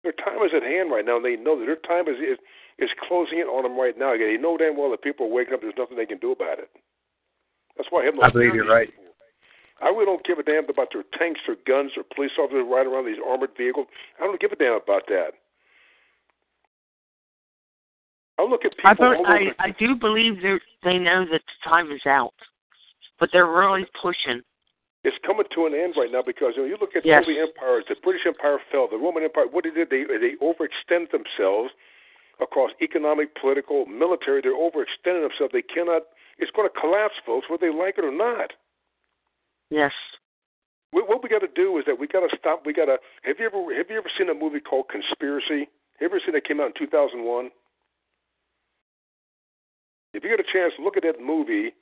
Their 0.04 0.14
time 0.14 0.44
is 0.46 0.52
at 0.54 0.62
hand 0.62 0.92
right 0.92 1.06
now, 1.06 1.18
and 1.18 1.26
they 1.26 1.36
know 1.36 1.58
that 1.58 1.66
their 1.66 1.82
time 1.82 2.08
is 2.08 2.22
is, 2.22 2.38
is 2.80 2.90
closing 3.08 3.40
in 3.40 3.48
on 3.48 3.64
them 3.64 3.80
right 3.80 3.98
now. 3.98 4.18
They 4.18 4.38
know 4.38 4.58
damn 4.58 4.78
well 4.78 4.92
that 4.92 5.02
people 5.02 5.28
are 5.28 5.34
waking 5.34 5.54
up. 5.54 5.62
There's 5.62 5.78
nothing 5.78 5.98
they 5.98 6.06
can 6.06 6.20
do 6.20 6.32
about 6.32 6.60
it. 6.60 6.70
That's 7.78 7.88
why 7.90 8.04
I 8.04 8.06
have 8.06 8.16
no. 8.16 8.22
I 8.24 8.30
believe 8.30 8.56
you're 8.56 8.68
right. 8.68 8.92
I 9.82 9.90
really 9.90 10.06
don't 10.06 10.26
give 10.26 10.40
a 10.40 10.44
damn 10.44 10.70
about 10.70 10.88
their 10.94 11.04
tanks 11.20 11.42
or 11.48 11.56
guns 11.68 11.92
or 11.98 12.04
police 12.16 12.32
officers 12.40 12.64
riding 12.70 12.94
around 12.94 13.06
these 13.06 13.20
armored 13.20 13.52
vehicles. 13.58 13.88
I 14.20 14.24
don't 14.24 14.40
give 14.40 14.52
a 14.52 14.56
damn 14.56 14.80
about 14.80 15.04
that. 15.08 15.36
I 18.40 18.44
look 18.44 18.64
at 18.64 18.72
people. 18.76 18.90
I, 18.90 18.96
thought, 18.96 19.26
I, 19.28 19.52
I 19.60 19.72
do 19.80 19.96
believe 19.96 20.42
they 20.42 20.60
they 20.84 20.98
know 20.98 21.26
that 21.32 21.42
the 21.44 21.70
time 21.70 21.92
is 21.92 22.06
out, 22.06 22.36
but 23.20 23.30
they're 23.32 23.48
really 23.48 23.86
pushing. 24.02 24.42
It's 25.04 25.16
coming 25.26 25.46
to 25.54 25.66
an 25.68 25.74
end 25.76 25.94
right 25.96 26.12
now 26.12 26.24
because 26.26 26.54
you, 26.56 26.64
know, 26.64 26.68
you 26.68 26.78
look 26.82 26.96
at 26.96 27.06
yes. 27.06 27.24
all 27.24 27.34
the 27.34 27.40
empires. 27.40 27.86
The 27.88 27.96
British 28.02 28.26
Empire 28.26 28.58
fell. 28.72 28.88
The 28.90 28.98
Roman 28.98 29.24
Empire. 29.24 29.46
What 29.52 29.64
they 29.64 29.72
did 29.72 29.90
they 29.90 30.04
they 30.04 30.36
overextend 30.42 31.12
themselves 31.12 31.72
across 32.42 32.72
economic, 32.82 33.36
political, 33.40 33.86
military. 33.86 34.42
They're 34.42 34.58
overextending 34.58 35.28
themselves. 35.28 35.54
They 35.54 35.62
cannot. 35.62 36.04
It's 36.38 36.52
going 36.52 36.68
to 36.68 36.80
collapse, 36.80 37.16
folks, 37.26 37.48
whether 37.50 37.70
they 37.70 37.76
like 37.76 37.98
it 37.98 38.04
or 38.04 38.16
not. 38.16 38.52
Yes. 39.70 39.94
What 40.92 41.24
we 41.24 41.30
got 41.30 41.40
to 41.40 41.52
do 41.54 41.78
is 41.78 41.84
that 41.88 42.00
we 42.00 42.08
got 42.08 42.22
to 42.22 42.38
stop. 42.38 42.66
We 42.66 42.74
got 42.74 42.86
to. 42.86 42.98
Have 43.24 43.36
you 43.40 43.46
ever 43.46 43.76
have 43.76 43.88
you 43.90 43.98
ever 43.98 44.12
seen 44.18 44.30
a 44.30 44.34
movie 44.34 44.62
called 44.62 44.86
Conspiracy? 44.88 45.68
Have 46.00 46.02
you 46.02 46.08
ever 46.08 46.22
seen 46.24 46.34
that 46.34 46.48
came 46.48 46.62
out 46.62 46.68
in 46.68 46.74
2001? 46.80 47.52
If 50.14 50.24
you 50.24 50.30
get 50.30 50.40
a 50.40 50.48
chance, 50.48 50.74
look 50.80 50.96
at 50.96 51.04
that 51.04 51.20
movie 51.22 51.74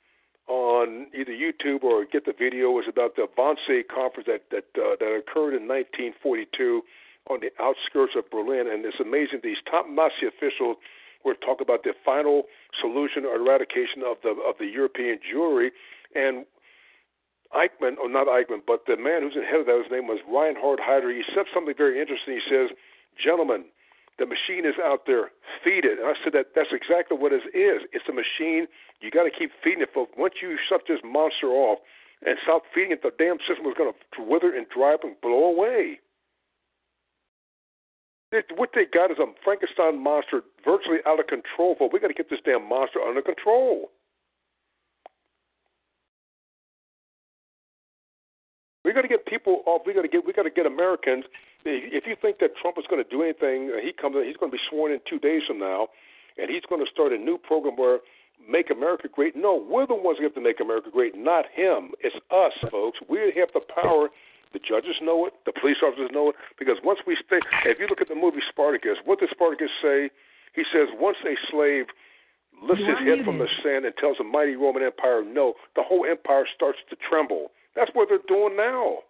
on 0.48 1.06
either 1.14 1.30
YouTube 1.30 1.84
or 1.84 2.04
get 2.04 2.26
the 2.26 2.34
video. 2.36 2.76
It's 2.78 2.88
about 2.88 3.14
the 3.16 3.26
Wannsee 3.38 3.86
conference 3.86 4.26
that 4.26 4.50
that 4.50 4.66
uh, 4.74 4.96
that 4.98 5.22
occurred 5.22 5.54
in 5.54 5.68
1942 5.68 6.82
on 7.30 7.40
the 7.40 7.50
outskirts 7.60 8.12
of 8.16 8.28
Berlin, 8.30 8.68
and 8.68 8.84
it's 8.84 9.00
amazing. 9.00 9.40
These 9.42 9.62
top 9.70 9.86
Nazi 9.88 10.28
officials 10.28 10.76
were 11.24 11.34
talking 11.34 11.64
about 11.64 11.82
the 11.82 11.94
final 12.04 12.44
solution 12.80 13.24
or 13.24 13.36
eradication 13.36 14.04
of 14.04 14.20
the 14.22 14.36
of 14.44 14.56
the 14.60 14.66
European 14.66 15.18
Jewry, 15.24 15.70
and 16.14 16.44
Eichmann, 17.56 17.96
or 17.96 18.10
not 18.10 18.26
Eichmann, 18.26 18.60
but 18.66 18.84
the 18.86 18.96
man 18.96 19.22
who's 19.22 19.36
in 19.36 19.44
head 19.44 19.60
of 19.60 19.66
that, 19.66 19.80
his 19.82 19.90
name 19.90 20.06
was 20.06 20.20
Reinhard 20.28 20.80
Heydrich. 20.84 21.16
He 21.16 21.24
said 21.34 21.46
something 21.54 21.74
very 21.76 22.00
interesting. 22.00 22.34
He 22.34 22.44
says, 22.44 22.76
"Gentlemen, 23.16 23.64
the 24.18 24.26
machine 24.26 24.64
is 24.64 24.78
out 24.78 25.06
there. 25.06 25.30
Feed 25.62 25.84
it. 25.84 25.98
And 25.98 26.06
I 26.06 26.14
said 26.22 26.32
that 26.34 26.54
that's 26.54 26.72
exactly 26.72 27.16
what 27.16 27.32
it 27.32 27.42
is. 27.54 27.82
It's 27.92 28.06
a 28.08 28.12
machine. 28.12 28.66
You 29.00 29.10
got 29.10 29.24
to 29.24 29.30
keep 29.30 29.50
feeding 29.62 29.82
it. 29.82 29.92
Folks. 29.92 30.12
Once 30.16 30.34
you 30.42 30.56
shut 30.68 30.82
this 30.86 31.00
monster 31.02 31.48
off 31.48 31.78
and 32.24 32.38
stop 32.42 32.62
feeding 32.74 32.92
it, 32.92 33.02
the 33.02 33.10
damn 33.18 33.38
system 33.42 33.66
is 33.66 33.74
going 33.76 33.90
to 33.90 34.22
wither 34.22 34.54
and 34.54 34.66
dry 34.68 34.94
up 34.94 35.02
and 35.02 35.18
blow 35.20 35.50
away. 35.50 35.98
What 38.56 38.70
they 38.74 38.84
got 38.84 39.10
is 39.10 39.18
a 39.18 39.26
Frankenstein 39.44 40.02
monster 40.02 40.42
virtually 40.64 40.98
out 41.06 41.20
of 41.20 41.26
control. 41.26 41.76
Folks. 41.78 41.92
We 41.92 42.00
got 42.00 42.08
to 42.08 42.14
get 42.14 42.30
this 42.30 42.40
damn 42.44 42.68
monster 42.68 43.00
under 43.00 43.22
control. 43.22 43.90
We 48.84 48.92
got 48.92 49.02
to 49.02 49.08
get 49.08 49.24
people 49.26 49.62
off. 49.66 49.82
We 49.86 49.94
got 49.94 50.02
to 50.02 50.08
get. 50.08 50.26
We 50.26 50.32
got 50.32 50.42
to 50.42 50.50
get 50.50 50.66
Americans 50.66 51.24
if 51.64 52.04
you 52.06 52.16
think 52.20 52.38
that 52.38 52.56
Trump 52.60 52.76
is 52.78 52.84
going 52.88 53.02
to 53.02 53.08
do 53.08 53.22
anything, 53.22 53.72
uh, 53.72 53.80
he 53.80 53.92
comes. 53.92 54.16
He's 54.24 54.36
going 54.36 54.50
to 54.50 54.56
be 54.56 54.62
sworn 54.68 54.92
in 54.92 55.00
two 55.08 55.18
days 55.18 55.42
from 55.46 55.58
now, 55.58 55.88
and 56.38 56.50
he's 56.50 56.62
going 56.68 56.84
to 56.84 56.90
start 56.90 57.12
a 57.12 57.18
new 57.18 57.38
program 57.38 57.76
where 57.76 57.98
make 58.48 58.70
America 58.70 59.08
great. 59.12 59.34
No, 59.36 59.56
we're 59.56 59.86
the 59.86 59.94
ones 59.94 60.18
who 60.18 60.24
have 60.24 60.34
to 60.34 60.40
make 60.40 60.60
America 60.60 60.90
great, 60.92 61.16
not 61.16 61.46
him. 61.54 61.92
It's 62.00 62.16
us, 62.30 62.52
folks. 62.70 62.98
We 63.08 63.32
have 63.36 63.48
the 63.54 63.60
power. 63.74 64.08
The 64.54 64.62
judges 64.62 64.94
know 65.02 65.26
it. 65.26 65.34
The 65.44 65.52
police 65.52 65.82
officers 65.82 66.14
know 66.14 66.30
it. 66.30 66.36
Because 66.58 66.78
once 66.86 67.00
we 67.06 67.18
stay, 67.26 67.42
if 67.66 67.82
you 67.82 67.90
look 67.90 68.00
at 68.00 68.06
the 68.08 68.14
movie 68.14 68.40
Spartacus, 68.48 69.02
what 69.04 69.18
does 69.18 69.28
Spartacus 69.34 69.74
say? 69.82 70.08
He 70.54 70.62
says 70.72 70.86
once 70.94 71.18
a 71.26 71.34
slave 71.50 71.90
lifts 72.62 72.86
his 72.86 73.02
head 73.02 73.26
from 73.26 73.42
the 73.42 73.50
sand 73.66 73.84
and 73.84 73.92
tells 73.98 74.16
the 74.18 74.24
mighty 74.24 74.54
Roman 74.54 74.86
Empire 74.86 75.26
no, 75.26 75.54
the 75.74 75.82
whole 75.82 76.06
empire 76.06 76.46
starts 76.54 76.78
to 76.88 76.96
tremble. 77.10 77.50
That's 77.74 77.90
what 77.92 78.06
they're 78.08 78.22
doing 78.30 78.56
now. 78.56 79.02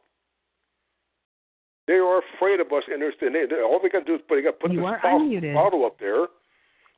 They 1.86 2.00
are 2.00 2.22
afraid 2.24 2.60
of 2.60 2.72
us, 2.72 2.84
and 2.88 3.02
they're, 3.02 3.12
and 3.20 3.34
they, 3.36 3.60
all 3.60 3.78
they 3.82 3.90
got 3.92 4.00
to 4.00 4.04
do 4.08 4.14
is 4.16 4.24
put, 4.26 4.36
they 4.36 4.42
got 4.42 4.56
to 4.56 4.62
put 4.64 4.72
You 4.72 4.80
this 4.80 4.96
false 5.04 5.20
unmuted. 5.20 5.52
bravado 5.52 5.84
up 5.84 6.00
there. 6.00 6.26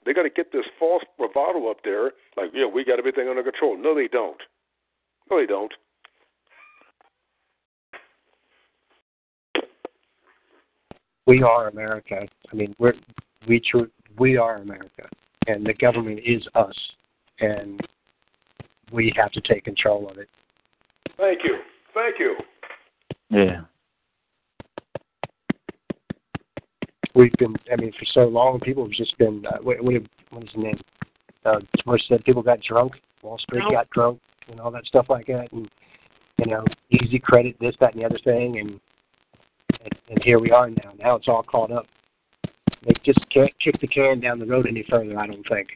They 0.07 0.15
got 0.15 0.23
to 0.23 0.31
get 0.31 0.53
this 0.53 0.65
false 0.79 1.03
bravado 1.19 1.67
up 1.67 1.83
there, 1.83 2.13
like, 2.37 2.51
yeah, 2.55 2.67
we 2.71 2.85
got 2.85 3.01
everything 3.01 3.27
under 3.27 3.43
control. 3.43 3.77
No, 3.77 3.93
they 3.97 4.07
don't. 4.07 4.39
No, 5.29 5.41
they 5.43 5.47
don't. 5.47 5.75
We 11.27 11.43
are 11.43 11.69
America. 11.69 12.27
I 12.53 12.55
mean, 12.55 12.75
we're 12.79 12.95
we 13.49 13.61
tr- 13.61 13.91
we 14.19 14.37
are 14.37 14.57
America, 14.57 15.09
and 15.47 15.67
the 15.67 15.75
government 15.75 16.21
is 16.25 16.47
us, 16.55 16.77
and 17.41 17.81
we 18.93 19.13
have 19.17 19.33
to 19.33 19.41
take 19.41 19.65
control 19.65 20.09
of 20.09 20.19
it. 20.19 20.29
Thank 21.17 21.41
you. 21.45 21.59
Thank 21.95 22.19
you. 22.19 22.37
Yeah. 23.31 23.63
We've 27.15 27.33
been, 27.39 27.57
I 27.73 27.77
mean, 27.77 27.93
for 27.99 28.05
so 28.13 28.21
long, 28.29 28.61
people 28.61 28.85
have 28.85 28.93
just 28.93 29.17
been. 29.19 29.45
Uh, 29.47 29.59
what, 29.63 29.83
what, 29.83 29.95
what 30.31 30.43
is 30.45 30.51
his 30.55 30.63
name? 30.63 30.81
Uh, 31.45 31.61
Bush 31.87 32.03
said 32.09 32.25
people 32.25 32.43
got 32.43 32.61
drunk. 32.61 32.93
Wall 33.23 33.39
Street 33.39 33.63
No. 33.65 33.71
got 33.71 33.91
drunk, 33.91 34.21
and 34.49 34.61
all 34.61 34.71
that 34.71 34.85
stuff 34.85 35.07
like 35.09 35.27
that, 35.27 35.49
and 35.53 35.69
you 36.39 36.47
know, 36.47 36.65
easy 36.91 37.19
credit, 37.19 37.57
this, 37.61 37.75
that, 37.81 37.95
and 37.95 38.03
the 38.03 38.07
other 38.07 38.19
thing, 38.23 38.59
and 38.59 38.79
and, 39.87 40.01
and 40.11 40.23
here 40.25 40.39
we 40.39 40.51
are 40.51 40.69
now. 40.69 40.93
Now 40.99 41.15
it's 41.17 41.29
all 41.29 41.43
caught 41.43 41.71
up. 41.71 41.87
They 42.85 42.93
just 43.05 43.21
can't 43.31 43.53
kick 43.63 43.81
the 43.81 43.87
can 43.87 44.21
down 44.21 44.39
the 44.39 44.47
road 44.47 44.67
any 44.69 44.85
further. 44.89 45.19
I 45.19 45.27
don't 45.27 45.47
think. 45.49 45.69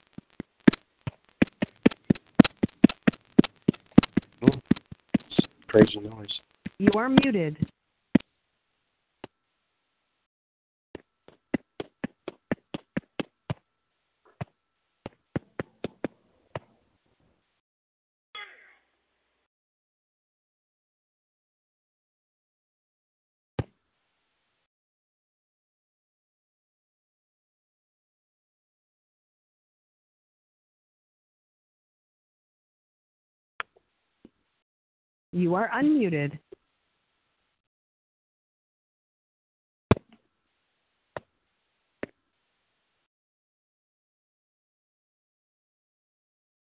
Ooh, 4.45 4.61
crazy 5.69 6.01
noise. 6.01 6.41
You 6.79 6.93
are 6.97 7.09
muted. 7.09 7.57
You 35.33 35.55
are 35.55 35.71
unmuted. 35.75 36.39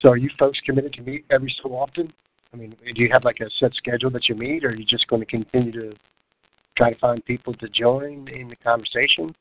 So 0.01 0.09
are 0.09 0.17
you 0.17 0.29
folks 0.37 0.59
committed 0.65 0.93
to 0.93 1.01
meet 1.01 1.25
every 1.29 1.53
so 1.61 1.69
often? 1.69 2.11
I 2.53 2.57
mean, 2.57 2.75
do 2.95 3.01
you 3.01 3.09
have 3.11 3.23
like 3.23 3.39
a 3.39 3.49
set 3.59 3.73
schedule 3.75 4.09
that 4.11 4.27
you 4.27 4.35
meet, 4.35 4.65
or 4.65 4.69
are 4.69 4.75
you 4.75 4.85
just 4.85 5.07
going 5.07 5.21
to 5.21 5.25
continue 5.25 5.71
to 5.71 5.95
try 6.75 6.93
to 6.93 6.99
find 6.99 7.23
people 7.25 7.53
to 7.55 7.69
join 7.69 8.27
in 8.27 8.49
the 8.49 8.55
conversation? 8.57 9.35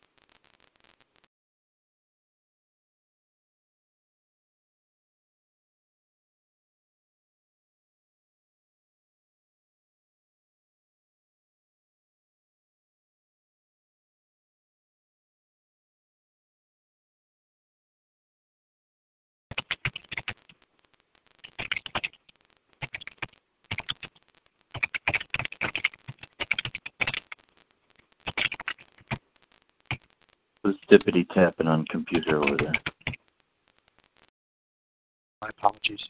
Who's 30.90 31.00
dippity 31.00 31.28
tapping 31.32 31.66
on 31.66 31.84
computer 31.86 32.42
over 32.42 32.56
there? 32.56 32.72
My 35.40 35.48
apologies. 35.48 36.00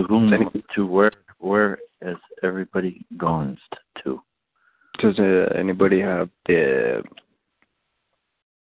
To 0.00 0.06
whom 0.06 0.50
to 0.74 0.86
where 0.86 1.12
where 1.38 1.78
is 2.00 2.16
everybody 2.42 3.04
gone 3.18 3.58
to? 4.02 4.20
Does 4.98 5.18
uh, 5.18 5.52
anybody 5.58 6.00
have 6.00 6.30
the 6.46 7.02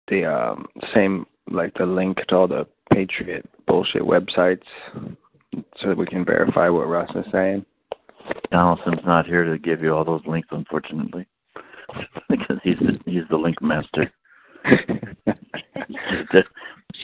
the 0.09 0.25
um, 0.25 0.67
same 0.95 1.27
like 1.51 1.75
the 1.75 1.87
link 1.87 2.19
to 2.29 2.37
all 2.37 2.47
the 2.49 2.67
Patriot 2.93 3.49
bullshit 3.67 4.03
websites 4.03 4.63
so 5.81 5.89
that 5.89 5.97
we 5.99 6.07
can 6.07 6.25
verify 6.25 6.69
what 6.69 6.87
Russ 6.89 7.11
is 7.17 7.25
saying? 7.33 7.65
Donaldson's 8.53 9.05
not 9.05 9.27
here 9.27 9.45
to 9.45 9.59
give 9.59 9.83
you 9.83 9.93
all 9.93 10.05
those 10.05 10.23
links, 10.27 10.49
unfortunately, 10.53 11.27
because 12.29 12.59
he's 12.63 12.79
the, 12.79 12.99
he's 13.11 13.25
the 13.29 13.37
link 13.37 13.61
master. 13.61 14.11
Just- 16.33 16.49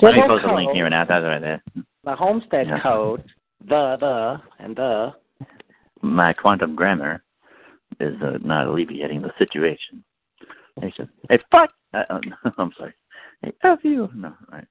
Let 0.02 0.14
me 0.14 0.22
post 0.26 0.44
a 0.44 0.54
link 0.54 0.68
code. 0.68 0.76
here 0.76 0.88
now. 0.88 1.04
That's 1.04 1.24
right 1.24 1.40
there. 1.40 1.62
The 2.04 2.14
homestead 2.16 2.68
Yeah. 2.68 2.80
code, 2.80 3.24
the, 3.66 3.96
the, 4.00 4.40
and 4.58 4.76
the. 4.76 5.12
My 6.02 6.32
quantum 6.32 6.74
grammar 6.74 7.22
is 8.00 8.14
uh, 8.22 8.38
not 8.42 8.66
alleviating 8.66 9.22
the 9.22 9.32
situation. 9.38 10.02
He 10.80 10.92
said, 10.96 11.08
"Hey, 11.28 11.38
fuck!" 11.50 11.70
Uh, 11.92 12.04
uh, 12.08 12.20
I'm 12.58 12.72
sorry. 12.78 12.94
Hey, 13.42 13.52
f 13.64 13.80
you. 13.82 14.08
No, 14.14 14.28
all 14.52 14.58
right. 14.58 14.66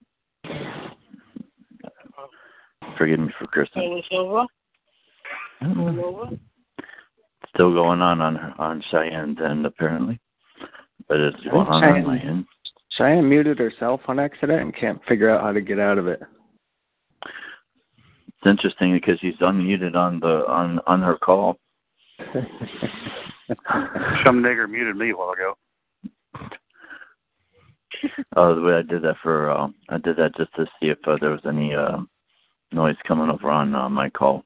Forgive 2.97 3.19
me 3.19 3.29
for 3.37 3.47
cursing. 3.47 3.83
It 3.83 3.89
was 3.89 4.05
over. 4.11 4.45
Mm. 5.61 6.39
Still 7.53 7.73
going 7.73 8.01
on 8.01 8.21
on 8.21 8.37
on 8.57 8.83
Cheyanne's 8.91 9.37
end 9.43 9.65
apparently, 9.65 10.19
but 11.07 11.19
it's 11.19 11.43
going 11.43 11.67
on 11.67 11.83
on 11.83 12.07
my 12.07 12.19
end. 12.19 12.45
Cheyanne 12.97 13.29
muted 13.29 13.59
herself 13.59 14.01
on 14.07 14.19
accident 14.19 14.61
and 14.61 14.75
can't 14.75 15.03
figure 15.07 15.29
out 15.29 15.41
how 15.41 15.51
to 15.51 15.61
get 15.61 15.79
out 15.79 15.97
of 15.97 16.07
it. 16.07 16.21
It's 18.41 18.49
interesting 18.49 18.93
because 18.93 19.19
he's 19.19 19.35
unmuted 19.35 19.95
on 19.95 20.21
the 20.21 20.45
on 20.47 20.79
on 20.87 21.01
her 21.01 21.17
call. 21.17 21.59
Some 24.25 24.41
nigger 24.41 24.69
muted 24.69 24.95
me 24.95 25.09
a 25.11 25.15
while 25.17 25.31
ago. 25.31 25.55
Oh, 28.37 28.55
the 28.55 28.61
way 28.61 28.75
I 28.75 28.81
did 28.81 29.01
that 29.01 29.17
for 29.21 29.49
uh, 29.49 29.67
I 29.89 29.97
did 29.97 30.15
that 30.17 30.37
just 30.37 30.55
to 30.55 30.65
see 30.79 30.87
if 30.87 30.99
uh, 31.05 31.17
there 31.19 31.31
was 31.31 31.41
any 31.45 31.73
uh, 31.75 31.97
noise 32.71 32.95
coming 33.05 33.29
over 33.29 33.49
on 33.49 33.75
uh, 33.75 33.89
my 33.89 34.09
call. 34.09 34.45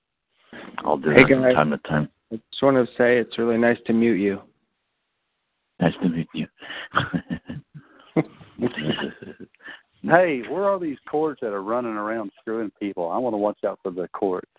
I'll 0.79 0.97
do 0.97 1.11
Hey, 1.11 1.17
that 1.21 1.29
from 1.29 1.43
guys. 1.43 1.53
time 1.53 1.69
to 1.69 1.77
time. 1.77 2.09
I 2.31 2.37
just 2.37 2.63
want 2.63 2.77
to 2.77 2.87
say 2.97 3.19
it's 3.19 3.37
really 3.37 3.59
nice 3.59 3.77
to 3.85 3.93
mute 3.93 4.19
you. 4.19 4.41
Nice 5.79 5.93
to 6.01 6.09
meet 6.09 6.29
you. 6.33 6.47
Hey, 10.03 10.41
where 10.49 10.65
are 10.65 10.79
these 10.79 10.97
courts 11.09 11.39
that 11.41 11.53
are 11.53 11.63
running 11.63 11.93
around 11.93 12.31
screwing 12.41 12.71
people? 12.79 13.09
I 13.09 13.17
want 13.17 13.33
to 13.33 13.37
watch 13.37 13.59
out 13.65 13.79
for 13.81 13.91
the 13.91 14.07
courts. 14.09 14.49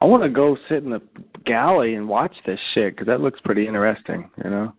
I 0.00 0.04
want 0.04 0.22
to 0.22 0.28
go 0.28 0.56
sit 0.68 0.84
in 0.84 0.90
the 0.90 1.00
galley 1.46 1.94
and 1.94 2.08
watch 2.08 2.34
this 2.44 2.58
shit 2.74 2.94
because 2.94 3.06
that 3.06 3.20
looks 3.20 3.40
pretty 3.44 3.66
interesting. 3.66 4.28
You 4.44 4.50
know. 4.50 4.72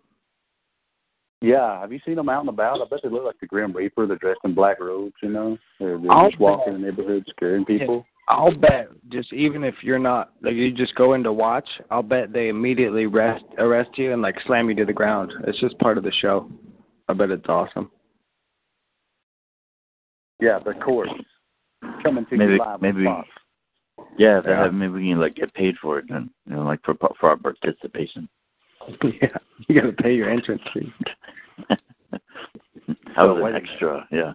Yeah, 1.41 1.81
have 1.81 1.91
you 1.91 1.99
seen 2.05 2.15
them 2.15 2.29
out 2.29 2.41
and 2.41 2.49
about? 2.49 2.81
I 2.81 2.85
bet 2.89 2.99
they 3.03 3.09
look 3.09 3.25
like 3.25 3.39
the 3.39 3.47
Grim 3.47 3.73
Reaper. 3.73 4.07
They're 4.07 4.17
dressed 4.17 4.39
in 4.45 4.53
black 4.53 4.79
robes, 4.79 5.15
you 5.21 5.29
know. 5.29 5.57
They're, 5.79 5.97
they're 5.97 6.11
I'll 6.11 6.29
just 6.29 6.39
walking 6.39 6.73
bet. 6.73 6.75
in 6.75 6.81
the 6.81 6.87
neighborhood 6.87 7.25
scaring 7.35 7.65
people. 7.65 8.05
I'll 8.29 8.55
bet 8.55 8.87
just 9.09 9.33
even 9.33 9.63
if 9.63 9.75
you're 9.81 9.99
not 9.99 10.31
like 10.41 10.53
you 10.53 10.71
just 10.71 10.95
go 10.95 11.13
in 11.13 11.23
to 11.23 11.33
watch, 11.33 11.67
I'll 11.91 12.03
bet 12.03 12.31
they 12.31 12.47
immediately 12.47 13.05
arrest 13.05 13.43
arrest 13.57 13.89
you 13.97 14.13
and 14.13 14.21
like 14.21 14.35
slam 14.45 14.69
you 14.69 14.75
to 14.75 14.85
the 14.85 14.93
ground. 14.93 15.33
It's 15.45 15.59
just 15.59 15.77
part 15.79 15.97
of 15.97 16.05
the 16.05 16.13
show. 16.21 16.49
I 17.09 17.13
bet 17.13 17.31
it's 17.31 17.49
awesome. 17.49 17.91
Yeah, 20.43 20.59
the 20.59 20.73
courts 20.73 21.13
coming 22.03 22.25
to 22.25 22.35
maybe 22.35 22.53
you 22.53 22.59
live 22.59 22.67
on 22.67 22.81
maybe 22.81 23.05
Fox. 23.05 23.29
yeah, 24.17 24.39
if 24.39 24.45
Yeah. 24.45 24.63
have, 24.63 24.73
maybe 24.73 24.91
we 24.91 25.09
can 25.09 25.21
like 25.21 25.35
get 25.35 25.53
paid 25.53 25.77
for 25.77 25.99
it 25.99 26.09
and 26.09 26.29
you 26.45 26.53
know 26.57 26.63
like 26.63 26.81
for 26.83 26.95
for 27.17 27.29
our 27.29 27.37
participation. 27.37 28.27
yeah, 29.21 29.37
you 29.69 29.75
got 29.79 29.87
to 29.87 29.93
pay 29.93 30.13
your 30.13 30.29
entrance 30.29 30.61
fee. 30.73 30.91
How 33.15 33.27
So 33.27 33.35
was 33.35 33.53
an 33.53 33.55
extra? 33.55 34.05
Yeah. 34.11 34.33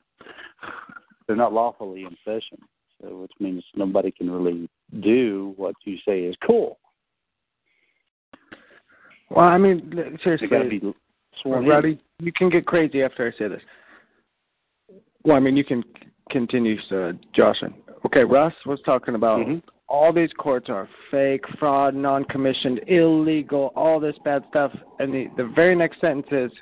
They're 1.26 1.36
not 1.36 1.52
lawfully 1.52 2.04
in 2.04 2.16
session, 2.24 2.58
so 3.02 3.18
which 3.18 3.32
means 3.38 3.62
nobody 3.76 4.10
can 4.10 4.30
really 4.30 4.66
do 5.00 5.52
what 5.58 5.74
you 5.84 5.98
say 6.06 6.22
is 6.22 6.34
cool. 6.46 6.78
Well, 9.28 9.44
I 9.44 9.58
mean, 9.58 10.18
seriously, 10.24 10.48
got 10.48 10.70
be 10.70 10.80
sworn 11.42 11.64
in. 11.64 11.68
Roddy, 11.68 12.00
you 12.18 12.32
can 12.32 12.48
get 12.48 12.64
crazy 12.64 13.02
after 13.02 13.30
I 13.30 13.38
say 13.38 13.48
this. 13.48 13.60
Well, 15.24 15.36
I 15.36 15.40
mean, 15.40 15.56
you 15.56 15.64
can 15.64 15.82
continue, 16.30 16.76
uh, 16.90 17.12
Josh. 17.34 17.62
Okay, 18.06 18.24
Russ 18.24 18.54
was 18.66 18.80
talking 18.82 19.14
about 19.14 19.40
Mhm. 19.40 19.62
all 19.88 20.12
these 20.12 20.32
courts 20.34 20.68
are 20.68 20.88
fake, 21.10 21.46
fraud, 21.58 21.94
non-commissioned, 21.94 22.80
illegal, 22.86 23.72
all 23.74 23.98
this 23.98 24.16
bad 24.18 24.44
stuff, 24.48 24.72
and 25.00 25.12
the 25.12 25.28
the 25.36 25.44
very 25.44 25.74
next 25.74 26.00
sentence 26.00 26.30
is, 26.30 26.52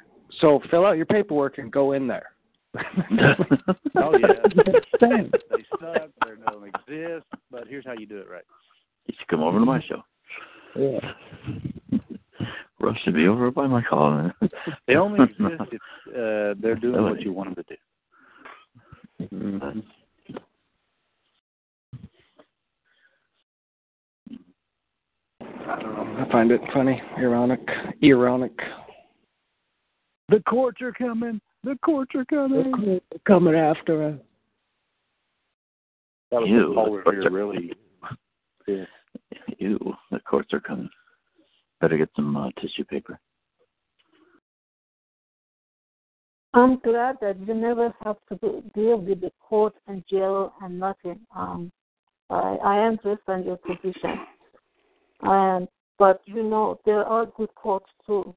"So 0.40 0.60
fill 0.70 0.86
out 0.86 0.96
your 0.96 1.06
paperwork 1.06 1.58
and 1.58 1.70
go 1.70 1.92
in 1.92 2.06
there." 2.06 2.30
Oh 3.96 4.16
yeah, 4.18 4.34
they 4.60 4.72
suck. 5.00 6.10
They 6.24 6.34
don't 6.50 6.64
exist. 6.64 7.26
But 7.50 7.66
here's 7.66 7.86
how 7.86 7.92
you 7.92 8.06
do 8.06 8.18
it 8.18 8.28
right. 8.28 8.44
You 9.06 9.14
should 9.18 9.28
come 9.28 9.42
over 9.42 9.58
to 9.58 9.64
my 9.64 9.80
show. 9.80 10.02
Yeah. 10.74 11.00
Russ 12.78 12.98
should 13.04 13.14
be 13.14 13.26
over 13.26 13.50
by 13.50 13.66
my 13.66 13.82
call. 13.82 14.30
They 14.86 14.96
only 14.96 15.24
exist 15.24 15.62
if 15.72 15.80
uh, 16.08 16.54
they're 16.60 16.74
doing 16.74 17.02
what 17.02 17.22
you 17.22 17.32
want 17.32 17.54
them 17.54 17.64
to 17.64 17.74
do. 17.74 17.80
Mhm. 19.20 19.84
I 25.40 25.80
don't 25.82 25.94
know. 25.94 26.24
I 26.26 26.30
find 26.32 26.50
it 26.50 26.60
funny, 26.72 27.00
ironic, 27.18 27.60
ironic. 28.02 28.52
The 30.28 30.40
courts 30.48 30.80
are 30.82 30.92
coming. 30.92 31.40
The 31.64 31.76
courts 31.84 32.12
are 32.14 32.24
coming. 32.24 33.00
coming 33.26 33.54
after 33.54 34.02
us. 34.04 34.14
That 36.30 36.40
was 36.40 36.50
Ew, 36.50 36.68
the 36.68 36.74
Paul 36.74 36.84
the 36.96 37.02
courts 37.02 37.16
Revere 37.18 37.26
are- 37.26 37.30
really. 37.30 37.72
Yeah. 38.66 38.84
Ew, 39.58 39.94
the 40.10 40.20
courts 40.20 40.52
are 40.52 40.60
coming. 40.60 40.88
Better 41.80 41.96
get 41.98 42.10
some 42.16 42.36
uh, 42.36 42.50
tissue 42.60 42.84
paper. 42.84 43.18
I'm 46.56 46.78
glad 46.78 47.16
that 47.20 47.36
you 47.46 47.52
never 47.52 47.92
have 48.02 48.16
to 48.30 48.62
deal 48.74 48.96
with 48.96 49.20
the 49.20 49.30
court 49.46 49.74
and 49.86 50.02
jail 50.08 50.54
and 50.62 50.80
nothing. 50.80 51.20
Um, 51.36 51.70
I, 52.30 52.56
I 52.64 52.78
understand 52.78 53.44
your 53.44 53.58
position, 53.58 54.20
and 55.20 55.68
but 55.98 56.22
you 56.24 56.42
know 56.42 56.80
there 56.86 57.04
are 57.04 57.26
good 57.36 57.54
courts 57.56 57.90
too. 58.06 58.34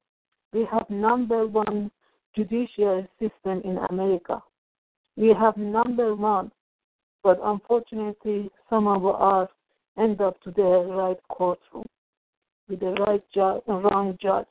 We 0.52 0.66
have 0.70 0.84
number 0.90 1.46
one 1.46 1.90
judiciary 2.36 3.08
system 3.18 3.62
in 3.64 3.78
America. 3.88 4.42
We 5.16 5.28
have 5.28 5.56
number 5.56 6.14
one, 6.14 6.52
but 7.22 7.40
unfortunately, 7.42 8.50
some 8.68 8.86
of 8.86 9.06
us 9.06 9.48
end 9.98 10.20
up 10.20 10.38
to 10.42 10.50
the 10.50 10.62
right 10.62 11.18
courtroom 11.30 11.86
with 12.68 12.80
the 12.80 12.92
right 12.92 13.24
judge, 13.34 13.62
wrong 13.66 14.18
judge 14.20 14.46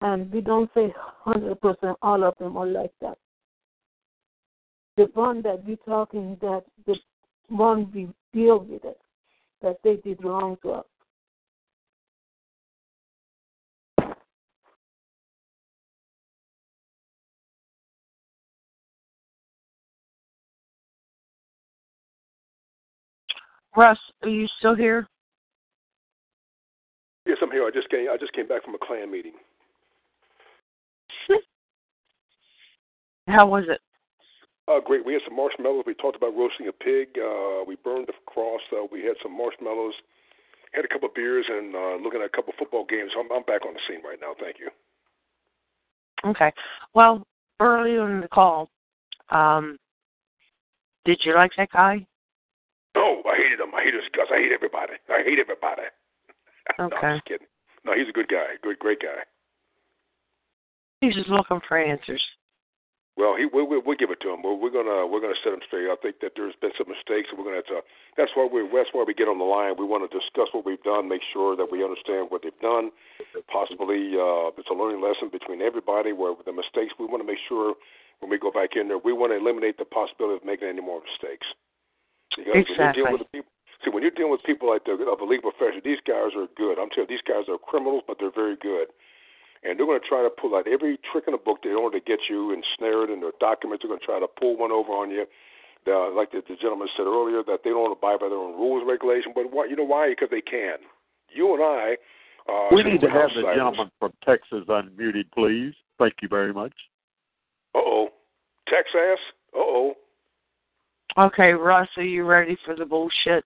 and 0.00 0.30
we 0.32 0.40
don't 0.40 0.70
say 0.74 0.92
100% 1.26 1.94
all 2.02 2.24
of 2.24 2.34
them 2.38 2.56
are 2.56 2.66
like 2.66 2.92
that. 3.00 3.18
The 4.96 5.08
one 5.14 5.42
that 5.42 5.64
we're 5.66 5.76
talking, 5.76 6.36
that 6.40 6.64
the 6.86 6.96
one 7.48 7.90
we 7.94 8.08
deal 8.32 8.60
with 8.60 8.84
it, 8.84 8.98
that 9.62 9.78
they 9.84 9.96
did 9.96 10.22
wrong 10.24 10.56
to 10.62 10.70
us. 10.72 10.84
Russ, 23.76 23.98
are 24.22 24.28
you 24.30 24.46
still 24.58 24.74
here? 24.74 25.06
Yes, 27.26 27.36
I'm 27.42 27.50
here. 27.50 27.66
I 27.66 27.70
just 27.70 27.90
came. 27.90 28.06
I 28.10 28.16
just 28.16 28.32
came 28.32 28.48
back 28.48 28.64
from 28.64 28.74
a 28.74 28.78
Klan 28.78 29.10
meeting. 29.10 29.34
How 33.26 33.46
was 33.46 33.64
it? 33.68 33.80
Uh, 34.68 34.80
great. 34.80 35.04
We 35.04 35.12
had 35.12 35.22
some 35.26 35.36
marshmallows. 35.36 35.84
We 35.86 35.94
talked 35.94 36.16
about 36.16 36.34
roasting 36.34 36.68
a 36.68 36.72
pig. 36.72 37.18
Uh, 37.18 37.62
we 37.66 37.76
burned 37.76 38.08
the 38.08 38.14
cross. 38.26 38.60
Uh, 38.72 38.86
we 38.90 39.04
had 39.04 39.14
some 39.22 39.36
marshmallows. 39.36 39.94
Had 40.72 40.84
a 40.84 40.88
couple 40.88 41.08
of 41.08 41.14
beers 41.14 41.46
and 41.48 41.74
uh, 41.74 41.96
looking 42.02 42.20
at 42.20 42.26
a 42.26 42.36
couple 42.36 42.52
of 42.52 42.58
football 42.58 42.84
games. 42.84 43.12
I'm, 43.18 43.30
I'm 43.32 43.44
back 43.44 43.64
on 43.64 43.74
the 43.74 43.80
scene 43.88 44.02
right 44.04 44.18
now. 44.20 44.34
Thank 44.40 44.56
you. 44.58 44.68
Okay. 46.28 46.52
Well, 46.94 47.26
earlier 47.60 48.10
in 48.12 48.20
the 48.20 48.28
call, 48.28 48.68
um, 49.30 49.78
did 51.04 51.20
you 51.24 51.34
like 51.34 51.52
that 51.56 51.70
guy? 51.72 52.04
No, 52.96 53.22
I 53.26 53.36
hated 53.36 53.60
him. 53.60 53.74
I 53.74 53.82
hate 53.84 53.94
his 53.94 54.02
guts. 54.14 54.30
I 54.34 54.38
hate 54.38 54.52
everybody. 54.52 54.94
I 55.08 55.22
hate 55.22 55.38
everybody. 55.38 55.82
no, 56.78 56.84
I'm 56.86 56.92
Okay. 56.92 57.14
just 57.14 57.24
kidding. 57.26 57.46
No, 57.84 57.92
he's 57.94 58.08
a 58.08 58.12
good 58.12 58.28
guy. 58.28 58.58
Good, 58.62 58.78
great 58.80 59.00
guy. 59.00 59.22
He's 61.00 61.14
just 61.14 61.28
looking 61.28 61.60
for 61.68 61.78
answers. 61.78 62.22
Well, 63.16 63.32
he 63.32 63.48
we 63.48 63.64
we 63.64 63.80
we'll 63.80 63.96
give 63.96 64.12
it 64.12 64.20
to 64.20 64.28
him. 64.28 64.44
We're, 64.44 64.52
we're 64.52 64.70
gonna 64.70 65.08
we're 65.08 65.24
gonna 65.24 65.40
set 65.40 65.56
him 65.56 65.64
straight. 65.64 65.88
I 65.88 65.96
think 65.96 66.20
that 66.20 66.36
there's 66.36 66.52
been 66.60 66.76
some 66.76 66.92
mistakes, 66.92 67.32
and 67.32 67.40
we're 67.40 67.48
gonna 67.48 67.64
have 67.64 67.72
to. 67.72 67.80
That's 68.12 68.36
why 68.36 68.44
we 68.44 68.60
that's 68.68 68.92
why 68.92 69.08
we 69.08 69.16
get 69.16 69.24
on 69.24 69.40
the 69.40 69.48
line. 69.48 69.80
We 69.80 69.88
want 69.88 70.04
to 70.04 70.12
discuss 70.12 70.52
what 70.52 70.68
we've 70.68 70.82
done, 70.84 71.08
make 71.08 71.24
sure 71.32 71.56
that 71.56 71.72
we 71.72 71.80
understand 71.80 72.28
what 72.28 72.44
they've 72.44 72.60
done. 72.60 72.92
Possibly, 73.48 74.20
uh, 74.20 74.52
it's 74.60 74.68
a 74.68 74.76
learning 74.76 75.00
lesson 75.00 75.32
between 75.32 75.64
everybody. 75.64 76.12
Where 76.12 76.36
the 76.36 76.52
mistakes, 76.52 76.92
we 77.00 77.08
want 77.08 77.24
to 77.24 77.28
make 77.28 77.40
sure 77.48 77.72
when 78.20 78.28
we 78.28 78.36
go 78.36 78.52
back 78.52 78.76
in 78.76 78.92
there, 78.92 79.00
we 79.00 79.16
want 79.16 79.32
to 79.32 79.40
eliminate 79.40 79.80
the 79.80 79.88
possibility 79.88 80.36
of 80.36 80.44
making 80.44 80.68
any 80.68 80.84
more 80.84 81.00
mistakes. 81.00 81.48
Because 82.36 82.68
when 82.68 82.68
you're 82.68 82.92
Exactly. 82.92 83.00
dealing 83.00 83.12
with 83.16 83.24
the 83.24 83.32
people, 83.32 83.52
see, 83.80 83.88
when 83.96 84.04
you're 84.04 84.12
dealing 84.12 84.32
with 84.36 84.44
people 84.44 84.68
like 84.68 84.84
the 84.84 84.92
of 84.92 85.16
the 85.16 85.24
legal 85.24 85.56
profession, 85.56 85.80
these 85.80 86.04
guys 86.04 86.36
are 86.36 86.52
good. 86.52 86.76
I'm 86.76 86.92
telling 86.92 87.08
you, 87.08 87.16
these 87.16 87.24
guys 87.24 87.48
are 87.48 87.56
criminals, 87.56 88.04
but 88.04 88.20
they're 88.20 88.34
very 88.34 88.60
good 88.60 88.92
and 89.66 89.78
they're 89.78 89.86
going 89.86 90.00
to 90.00 90.06
try 90.08 90.22
to 90.22 90.30
pull 90.30 90.54
out 90.54 90.66
every 90.68 90.98
trick 91.10 91.24
in 91.26 91.32
the 91.32 91.38
book 91.38 91.58
in 91.64 91.72
order 91.72 91.98
to 91.98 92.04
get 92.04 92.20
you 92.30 92.52
ensnared 92.54 93.10
in 93.10 93.20
their 93.20 93.34
documents. 93.40 93.82
They're 93.82 93.90
going 93.90 94.00
to 94.00 94.06
try 94.06 94.20
to 94.20 94.28
pull 94.28 94.56
one 94.56 94.70
over 94.70 94.90
on 94.92 95.10
you. 95.10 95.26
Uh, 95.88 96.10
like 96.14 96.32
the, 96.32 96.42
the 96.48 96.56
gentleman 96.56 96.88
said 96.96 97.06
earlier, 97.06 97.42
that 97.46 97.60
they 97.62 97.70
don't 97.70 97.82
want 97.82 97.94
to 97.94 98.00
abide 98.00 98.18
by 98.18 98.28
their 98.28 98.38
own 98.38 98.54
rules 98.54 98.82
and 98.82 98.90
regulations. 98.90 99.34
But 99.34 99.52
why? 99.52 99.66
You 99.66 99.76
know 99.76 99.84
why? 99.84 100.10
Because 100.10 100.30
they 100.30 100.40
can. 100.40 100.78
You 101.30 101.54
and 101.54 101.62
I 101.62 101.96
Uh, 102.48 102.74
we 102.74 102.82
need 102.82 103.00
to 103.00 103.06
have 103.10 103.30
the 103.34 103.42
outsiders. 103.46 103.56
gentleman 103.56 103.90
from 103.98 104.12
Texas 104.24 104.64
unmuted, 104.68 105.26
please. 105.34 105.74
Thank 105.98 106.14
you 106.22 106.28
very 106.28 106.52
much. 106.52 106.72
Uh 107.74 107.78
oh, 107.84 108.08
Texas. 108.68 109.20
Uh 109.54 109.58
oh. 109.58 109.94
Okay, 111.18 111.52
Russ, 111.52 111.88
are 111.96 112.02
you 112.02 112.24
ready 112.24 112.56
for 112.64 112.74
the 112.74 112.84
bullshit? 112.84 113.44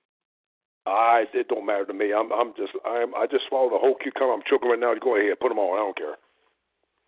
I 0.87 1.25
it 1.35 1.49
don't 1.49 1.67
matter 1.67 1.87
to 1.87 1.95
me. 1.95 2.13
I'm 2.13 2.33
I'm 2.33 2.53
just 2.57 2.73
I'm 2.87 3.15
I 3.15 3.27
just 3.27 3.45
swallowed 3.49 3.75
a 3.75 3.79
whole 3.79 3.97
cucumber. 4.03 4.33
I'm 4.33 4.43
choking 4.49 4.71
right 4.71 4.81
now. 4.81 4.95
Go 4.95 5.17
ahead, 5.17 5.39
put 5.41 5.49
them 5.49 5.59
on. 5.59 5.77
I 5.77 5.85
don't 5.85 5.97
care. 5.97 6.17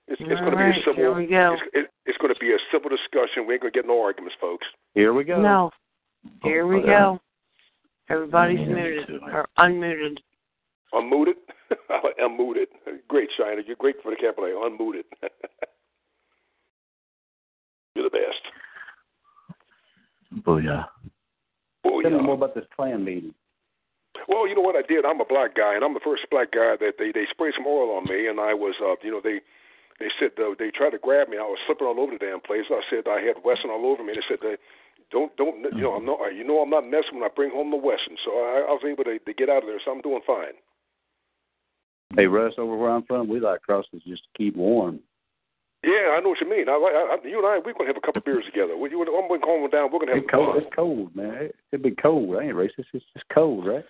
It's 0.08 0.20
it's 0.20 0.40
going 0.40 0.50
to 0.50 0.56
be 0.56 0.64
a 0.64 0.74
civil. 0.82 0.94
here 0.94 1.14
we 1.14 1.26
go. 1.26 1.54
It's, 1.54 1.62
it, 1.72 1.90
it's 2.06 2.18
going 2.18 2.34
to 2.34 2.40
be 2.40 2.52
a 2.52 2.58
civil 2.72 2.90
discussion. 2.90 3.46
We 3.46 3.54
ain't 3.54 3.62
going 3.62 3.72
to 3.72 3.78
get 3.78 3.86
no 3.86 4.02
arguments, 4.02 4.36
folks. 4.40 4.66
Here 4.94 5.14
we 5.14 5.24
go. 5.24 5.40
No. 5.40 5.70
Oh, 6.26 6.30
here 6.42 6.66
we 6.66 6.78
okay. 6.78 6.88
go. 6.88 7.20
Everybody's 8.10 8.58
Yeah, 8.58 8.66
me 8.66 8.72
mm-hmm. 8.72 9.12
muted 9.12 9.22
or 9.22 9.48
unmuted. 9.58 10.18
Unmuted. 10.92 11.34
Unmuted. 12.20 12.66
Great, 13.08 13.30
Shiner. 13.38 13.60
You're 13.60 13.76
great 13.76 13.96
for 14.02 14.10
the 14.10 14.16
capital. 14.16 14.44
A. 14.44 14.68
Unmuted. 14.68 15.04
You're 17.94 18.10
the 18.10 18.10
best. 18.10 18.42
Booyah. 20.44 20.86
Oh 21.84 22.00
Tell 22.02 22.10
me 22.10 22.20
more 22.20 22.34
about 22.34 22.54
this 22.54 22.64
Klan 22.74 23.04
meeting. 23.04 23.34
Well, 24.28 24.46
you 24.46 24.54
know 24.54 24.62
what 24.62 24.76
I 24.76 24.82
did? 24.86 25.04
I'm 25.04 25.20
a 25.20 25.24
black 25.24 25.54
guy, 25.56 25.74
and 25.74 25.82
I'm 25.84 25.94
the 25.94 26.04
first 26.04 26.28
black 26.30 26.52
guy 26.52 26.76
that 26.78 26.94
they 26.98 27.12
they 27.12 27.26
sprayed 27.30 27.54
some 27.56 27.66
oil 27.66 27.96
on 27.96 28.04
me, 28.04 28.28
and 28.28 28.38
I 28.38 28.54
was, 28.54 28.74
uh, 28.80 28.94
you 29.02 29.10
know, 29.10 29.20
they 29.24 29.40
they 29.98 30.08
said 30.20 30.32
uh, 30.38 30.54
they 30.58 30.70
tried 30.70 30.90
to 30.96 31.00
grab 31.00 31.28
me. 31.28 31.38
I 31.38 31.48
was 31.48 31.58
slipping 31.66 31.86
all 31.86 31.98
over 32.00 32.12
the 32.12 32.20
damn 32.20 32.40
place. 32.40 32.68
I 32.70 32.82
said 32.90 33.08
I 33.08 33.20
had 33.24 33.40
Wesson 33.44 33.70
all 33.70 33.86
over 33.86 34.04
me. 34.04 34.12
They 34.14 34.24
said 34.28 34.38
they 34.42 34.56
don't 35.10 35.34
don't 35.36 35.64
you 35.74 35.82
know 35.82 35.94
I'm 35.96 36.04
not 36.06 36.20
you 36.34 36.44
know 36.44 36.60
I'm 36.60 36.70
not 36.70 36.84
messing 36.84 37.16
when 37.20 37.24
I 37.24 37.32
bring 37.34 37.50
home 37.50 37.70
the 37.72 37.80
Wesson. 37.80 38.16
So 38.24 38.30
I, 38.32 38.68
I 38.68 38.72
was 38.76 38.84
able 38.84 39.04
to, 39.04 39.18
to 39.18 39.32
get 39.34 39.48
out 39.48 39.64
of 39.64 39.68
there. 39.68 39.80
So 39.84 39.90
I'm 39.92 40.00
doing 40.04 40.22
fine. 40.26 40.54
Hey, 42.14 42.26
Russ, 42.26 42.52
over 42.58 42.76
where 42.76 42.90
I'm 42.90 43.04
from, 43.06 43.28
we 43.28 43.40
like 43.40 43.62
crosses 43.62 44.02
just 44.06 44.22
to 44.24 44.30
keep 44.36 44.54
warm. 44.56 45.00
Yeah, 45.82 46.14
I 46.14 46.20
know 46.20 46.28
what 46.30 46.40
you 46.40 46.48
mean. 46.48 46.68
I, 46.68 46.72
I, 46.78 47.16
I, 47.16 47.26
you 47.26 47.38
and 47.38 47.46
I, 47.46 47.58
we're 47.58 47.72
gonna 47.72 47.88
have 47.88 47.96
a 47.96 48.04
couple 48.06 48.22
beers 48.22 48.44
together. 48.44 48.76
We, 48.76 48.90
you, 48.90 49.00
I'm 49.02 49.26
gonna 49.28 49.40
calm 49.40 49.68
down. 49.70 49.90
We're 49.90 49.98
gonna 49.98 50.14
have 50.14 50.22
It's 50.22 50.30
cold. 50.30 50.54
fun. 50.54 50.62
It's 50.62 50.76
cold, 50.76 51.16
man. 51.16 51.34
It- 51.50 51.56
It'd 51.72 51.82
be 51.82 51.90
cold. 52.00 52.36
I 52.36 52.44
ain't 52.44 52.54
racist. 52.54 52.92
It's 52.92 53.04
just 53.14 53.24
cold, 53.34 53.66
right? 53.66 53.84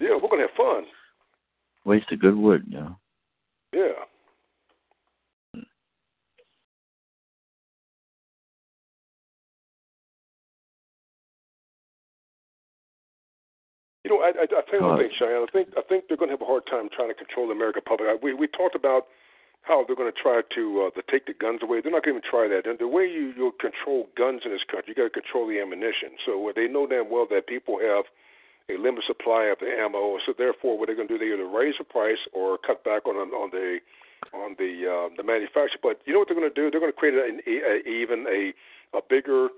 Yeah, 0.00 0.18
we're 0.20 0.28
gonna 0.28 0.48
have 0.48 0.56
fun. 0.56 0.84
Waste 1.84 2.10
of 2.12 2.20
good 2.20 2.36
wood, 2.36 2.64
you 2.66 2.80
know. 2.80 2.96
Yeah. 3.72 4.04
You 14.04 14.18
know, 14.18 14.24
I, 14.24 14.32
I, 14.34 14.44
I 14.50 14.62
tell 14.66 14.80
you 14.80 14.86
one 14.86 14.98
thing, 14.98 15.10
Cheyanne. 15.20 15.46
I 15.46 15.52
think 15.52 15.68
I 15.76 15.82
think 15.86 16.04
they're 16.08 16.16
going 16.16 16.30
to 16.30 16.34
have 16.34 16.42
a 16.42 16.48
hard 16.48 16.66
time 16.66 16.88
trying 16.90 17.08
to 17.08 17.14
control 17.14 17.46
the 17.46 17.54
American 17.54 17.82
public. 17.86 18.08
I, 18.08 18.16
we 18.20 18.34
we 18.34 18.48
talked 18.48 18.74
about 18.74 19.06
how 19.62 19.84
they're 19.84 19.94
going 19.94 20.10
to 20.10 20.20
try 20.20 20.40
to 20.56 20.88
uh, 20.88 20.90
to 20.98 21.02
take 21.06 21.26
the 21.26 21.34
guns 21.34 21.60
away. 21.62 21.80
They're 21.80 21.92
not 21.92 22.02
going 22.02 22.18
to 22.18 22.24
even 22.24 22.28
try 22.28 22.48
that. 22.48 22.66
And 22.68 22.78
the 22.80 22.88
way 22.88 23.04
you 23.04 23.32
you 23.36 23.52
control 23.60 24.08
guns 24.16 24.42
in 24.44 24.50
this 24.50 24.66
country, 24.66 24.92
you 24.92 24.98
got 24.98 25.14
to 25.14 25.20
control 25.20 25.46
the 25.46 25.60
ammunition. 25.60 26.18
So 26.26 26.48
uh, 26.48 26.52
they 26.56 26.66
know 26.66 26.88
damn 26.88 27.10
well 27.10 27.26
that 27.30 27.46
people 27.46 27.78
have 27.78 28.04
a 28.70 28.78
limited 28.78 29.04
supply 29.06 29.50
of 29.50 29.58
the 29.58 29.66
ammo. 29.66 30.18
So 30.26 30.32
therefore, 30.36 30.78
what 30.78 30.86
they're 30.86 30.96
going 30.96 31.08
to 31.08 31.14
do, 31.14 31.18
they 31.18 31.32
either 31.32 31.48
raise 31.48 31.74
the 31.78 31.84
price 31.84 32.20
or 32.32 32.58
cut 32.58 32.84
back 32.84 33.06
on 33.06 33.16
on 33.16 33.50
the 33.50 33.78
on 34.32 34.54
the 34.58 34.72
uh, 34.86 35.08
the 35.16 35.22
manufacturer. 35.22 35.82
But 35.82 36.00
you 36.06 36.12
know 36.12 36.20
what 36.20 36.28
they're 36.28 36.38
going 36.38 36.50
to 36.50 36.54
do? 36.54 36.70
They're 36.70 36.80
going 36.80 36.92
to 36.92 36.98
create 36.98 37.14
an, 37.14 37.40
a, 37.46 37.88
even 37.88 38.26
a 38.30 38.52
a 38.96 39.00
bigger 39.08 39.48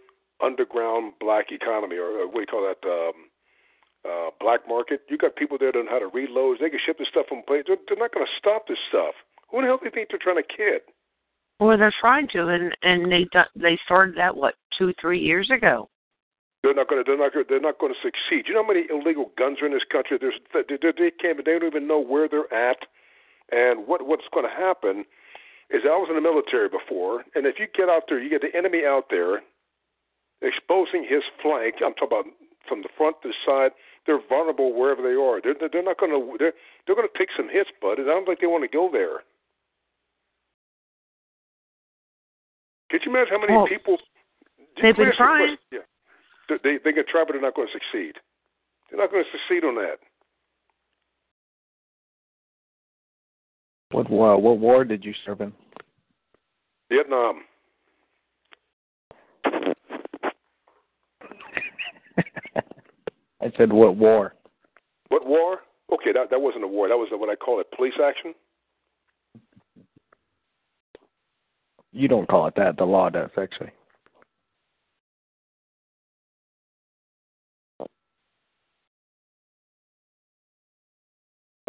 underground 0.43 1.15
black 1.21 1.53
economy, 1.53 1.97
or 1.97 2.23
uh, 2.23 2.27
what 2.27 2.35
do 2.35 2.41
you 2.41 2.53
call 2.53 2.67
that? 2.67 2.81
Um, 2.87 3.29
uh, 4.05 4.31
black 4.41 4.67
market. 4.67 5.03
You 5.09 5.17
got 5.17 5.37
people 5.37 5.57
there 5.59 5.71
that 5.71 5.79
know 5.79 5.91
how 5.91 6.01
to 6.01 6.11
read 6.13 6.31
loads. 6.31 6.61
They 6.61 6.71
can 6.71 6.81
ship 6.85 6.99
this 6.99 7.09
stuff 7.09 7.27
from 7.29 7.43
places. 7.47 7.67
They're, 7.69 7.77
they're 7.87 8.03
not 8.03 8.13
going 8.13 8.27
to 8.27 8.33
stop 8.39 8.67
this 8.67 8.79
stuff. 8.89 9.15
Who 9.51 9.61
the 9.61 9.67
hell 9.67 9.79
do 9.79 9.85
you 9.85 9.91
think 9.95 10.09
they're 10.11 10.19
trying 10.19 10.43
to 10.43 10.49
kid? 10.49 10.83
Well, 11.61 11.79
they're 11.79 11.95
trying 12.01 12.27
to, 12.33 12.49
and 12.49 12.77
and 12.83 13.13
they 13.13 13.29
they 13.55 13.79
started 13.85 14.17
that 14.17 14.37
what 14.37 14.55
two 14.77 14.93
three 15.01 15.21
years 15.21 15.51
ago. 15.55 15.89
They're 16.63 16.75
not 16.75 16.89
going 16.89 17.03
to. 17.03 17.09
They're 17.09 17.19
not. 17.19 17.33
Gonna, 17.33 17.45
they're 17.49 17.61
not 17.61 17.79
going 17.79 17.93
to 17.93 17.99
succeed. 17.99 18.47
You 18.47 18.55
know 18.55 18.63
how 18.63 18.69
many 18.69 18.87
illegal 18.89 19.33
guns 19.37 19.59
are 19.61 19.67
in 19.67 19.73
this 19.73 19.83
country? 19.91 20.17
There's. 20.21 20.39
They, 20.55 20.63
they, 20.69 20.93
they 20.97 21.11
can't. 21.11 21.45
They 21.45 21.59
don't 21.59 21.67
even 21.67 21.89
know 21.89 21.99
where 21.99 22.29
they're 22.29 22.53
at. 22.55 22.87
And 23.51 23.87
what 23.87 24.07
what's 24.07 24.31
going 24.33 24.47
to 24.47 24.55
happen 24.55 25.05
is 25.71 25.83
I 25.85 25.99
was 25.99 26.07
in 26.09 26.15
the 26.15 26.23
military 26.23 26.69
before, 26.69 27.25
and 27.35 27.47
if 27.47 27.59
you 27.59 27.67
get 27.75 27.89
out 27.89 28.05
there, 28.09 28.23
you 28.23 28.31
get 28.31 28.43
the 28.43 28.57
enemy 28.57 28.87
out 28.87 29.11
there 29.11 29.43
exposing 30.41 31.03
his 31.09 31.23
flank. 31.43 31.77
I'm 31.85 31.95
talking 31.95 32.15
about 32.15 32.27
from 32.69 32.83
the 32.83 32.89
front 32.97 33.17
to 33.23 33.29
the 33.29 33.39
side. 33.45 33.73
They're 34.07 34.23
vulnerable 34.29 34.73
wherever 34.75 35.03
they 35.03 35.19
are. 35.19 35.43
They're 35.43 35.59
they're 35.67 35.83
not 35.83 35.99
going 35.99 36.15
to. 36.15 36.39
They're 36.39 36.55
they're 36.87 36.97
going 36.97 37.09
to 37.11 37.19
take 37.19 37.31
some 37.37 37.49
hits, 37.51 37.71
bud. 37.83 37.99
And 37.99 38.07
I 38.07 38.15
don't 38.15 38.27
think 38.27 38.39
they 38.39 38.47
want 38.47 38.63
to 38.63 38.71
go 38.71 38.89
there. 38.91 39.27
Could 42.91 43.03
you 43.05 43.11
imagine 43.11 43.35
how 43.35 43.41
many 43.41 43.57
Well, 43.57 43.67
people? 43.67 43.99
they've 44.81 44.95
been 44.95 45.11
Let 45.19 45.19
me 45.19 45.19
ask 45.19 45.19
you 45.19 45.25
a 45.25 45.27
trying. 45.27 45.57
Yeah. 45.73 45.79
They, 46.49 46.79
they 46.85 46.93
can 46.93 47.05
try, 47.09 47.25
but 47.27 47.33
they're 47.33 47.43
not 47.43 47.55
going 47.55 47.69
to 47.69 47.73
succeed. 47.73 48.15
They're 48.91 49.01
not 49.01 49.11
going 49.11 49.25
to 49.25 49.31
succeed 49.31 49.65
on 49.65 49.75
that. 49.77 49.97
What 53.93 54.11
war? 54.11 54.41
What 54.41 54.59
war 54.59 54.85
did 54.85 55.05
you 55.05 55.13
serve 55.25 55.41
in? 55.41 55.53
Vietnam. 56.91 57.43
I 63.41 63.51
said 63.57 63.73
what 63.73 63.97
war? 63.97 64.35
What 65.09 65.27
war? 65.27 65.59
Okay, 65.93 66.13
that 66.13 66.31
that 66.31 66.41
wasn't 66.41 66.65
a 66.65 66.69
war. 66.69 66.89
That 66.89 66.97
was 66.97 67.09
what 67.13 67.29
I 67.29 67.35
call 67.37 67.61
it 67.61 67.67
police 67.77 67.95
action. 68.03 68.35
You 71.93 72.09
don't 72.09 72.29
call 72.29 72.47
it 72.47 72.55
that. 72.57 72.79
The 72.79 72.85
law 72.85 73.11
does 73.11 73.31
actually. 73.37 73.73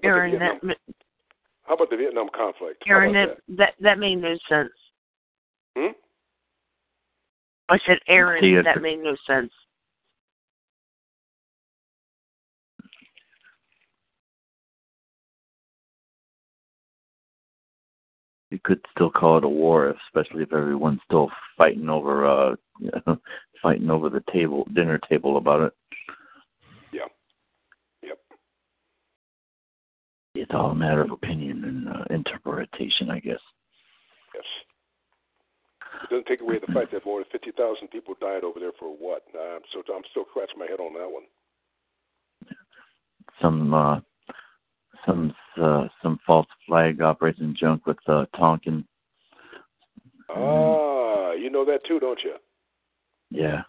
Aaron, 0.04 0.32
the 0.32 0.38
Vietnam, 0.40 0.60
that 0.64 0.78
how 1.64 1.76
about 1.76 1.90
the 1.90 1.98
Vietnam 1.98 2.30
conflict? 2.36 2.84
Aaron, 2.88 3.16
about 3.16 3.38
that, 3.48 3.58
that 3.58 3.74
that 3.80 4.00
made 4.00 4.16
no 4.16 4.38
sense. 4.50 4.72
Hmm? 5.78 5.92
I 7.70 7.78
said, 7.88 7.98
Aaron, 8.08 8.42
See, 8.42 8.56
that 8.62 8.82
made 8.82 9.00
no 9.00 9.16
sense. 9.26 9.52
You 18.52 18.60
could 18.64 18.86
still 18.92 19.10
call 19.10 19.40
it 19.40 19.44
a 19.44 19.50
war, 19.50 19.96
especially 20.08 20.44
if 20.44 20.54
everyone's 20.54 21.00
still 21.06 21.32
fighting 21.58 21.90
over 21.90 22.28
uh 22.28 22.56
fighting 23.64 23.90
over 23.90 24.10
the 24.10 24.24
table 24.32 24.68
dinner 24.76 25.00
table 25.10 25.38
about 25.38 25.62
it. 25.62 25.74
Yeah. 26.92 27.08
Yep. 28.04 28.20
It's 30.44 30.52
all 30.54 30.72
a 30.72 30.76
matter 30.76 31.02
of 31.02 31.12
opinion 31.12 31.64
and 31.64 31.88
uh, 31.88 32.04
interpretation, 32.10 33.10
I 33.10 33.20
guess. 33.20 33.40
Yes. 34.36 34.44
It 36.04 36.10
doesn't 36.10 36.28
take 36.28 36.42
away 36.42 36.60
the 36.60 36.72
fact 36.74 36.92
that 36.92 37.06
more 37.06 37.22
than 37.22 37.30
fifty 37.32 37.52
thousand 37.52 37.88
people 37.88 38.14
died 38.20 38.44
over 38.44 38.60
there 38.60 38.74
for 38.78 38.90
what? 38.90 39.24
Uh, 39.34 39.60
so 39.72 39.82
I'm 39.96 40.04
still 40.12 40.26
scratching 40.30 40.60
my 40.60 40.66
head 40.66 40.82
on 40.82 40.94
that 40.96 41.10
one. 41.10 41.24
Some 43.42 43.74
uh 43.74 44.02
some 45.06 45.34
uh, 45.62 45.88
some 46.02 46.20
false 46.28 46.48
flag 46.68 47.02
operation 47.02 47.56
junk 47.58 47.88
with 47.88 47.98
uh, 48.08 48.26
Tonkin. 48.38 48.86
Ah, 50.30 51.32
you 51.32 51.50
know 51.50 51.64
that 51.64 51.86
too, 51.88 52.02
don't 52.02 52.20
you? 52.22 52.36
Yeah. 53.32 53.62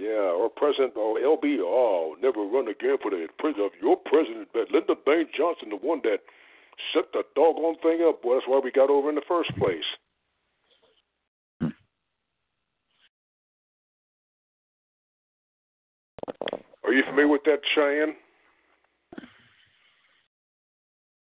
Yeah, 0.00 0.32
or 0.32 0.48
President 0.48 0.96
or 0.96 1.18
LB, 1.18 1.58
oh, 1.60 2.16
never 2.22 2.40
run 2.40 2.68
again 2.68 2.96
for 3.02 3.10
the 3.10 3.28
president. 3.38 3.72
Your 3.82 3.98
president, 3.98 4.48
but 4.54 4.70
Lyndon 4.72 4.96
Baines 5.04 5.28
Johnson, 5.36 5.68
the 5.68 5.76
one 5.76 6.00
that 6.04 6.20
set 6.94 7.12
the 7.12 7.22
doggone 7.36 7.76
thing 7.82 8.00
up. 8.08 8.24
Well, 8.24 8.36
that's 8.38 8.48
why 8.48 8.60
we 8.64 8.70
got 8.70 8.88
over 8.88 9.10
in 9.10 9.14
the 9.14 9.28
first 9.28 9.50
place. 9.58 9.84
Are 16.82 16.92
you 16.94 17.02
familiar 17.04 17.28
with 17.28 17.42
that, 17.44 17.60
Cheyanne? 17.76 18.14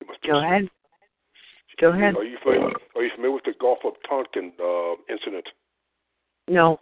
You 0.01 0.07
must 0.07 0.23
be- 0.23 0.29
Go 0.29 0.39
ahead. 0.39 0.71
Go 1.79 1.89
ahead. 1.91 2.17
Are 2.17 2.25
you 2.25 2.39
familiar? 2.43 2.73
Are 2.97 3.03
you 3.03 3.11
familiar 3.15 3.35
with 3.35 3.45
the 3.45 3.53
Gulf 3.61 3.81
of 3.85 3.93
Tonkin 4.09 4.53
uh, 4.59 4.95
incident? 5.13 5.45
No. 6.49 6.81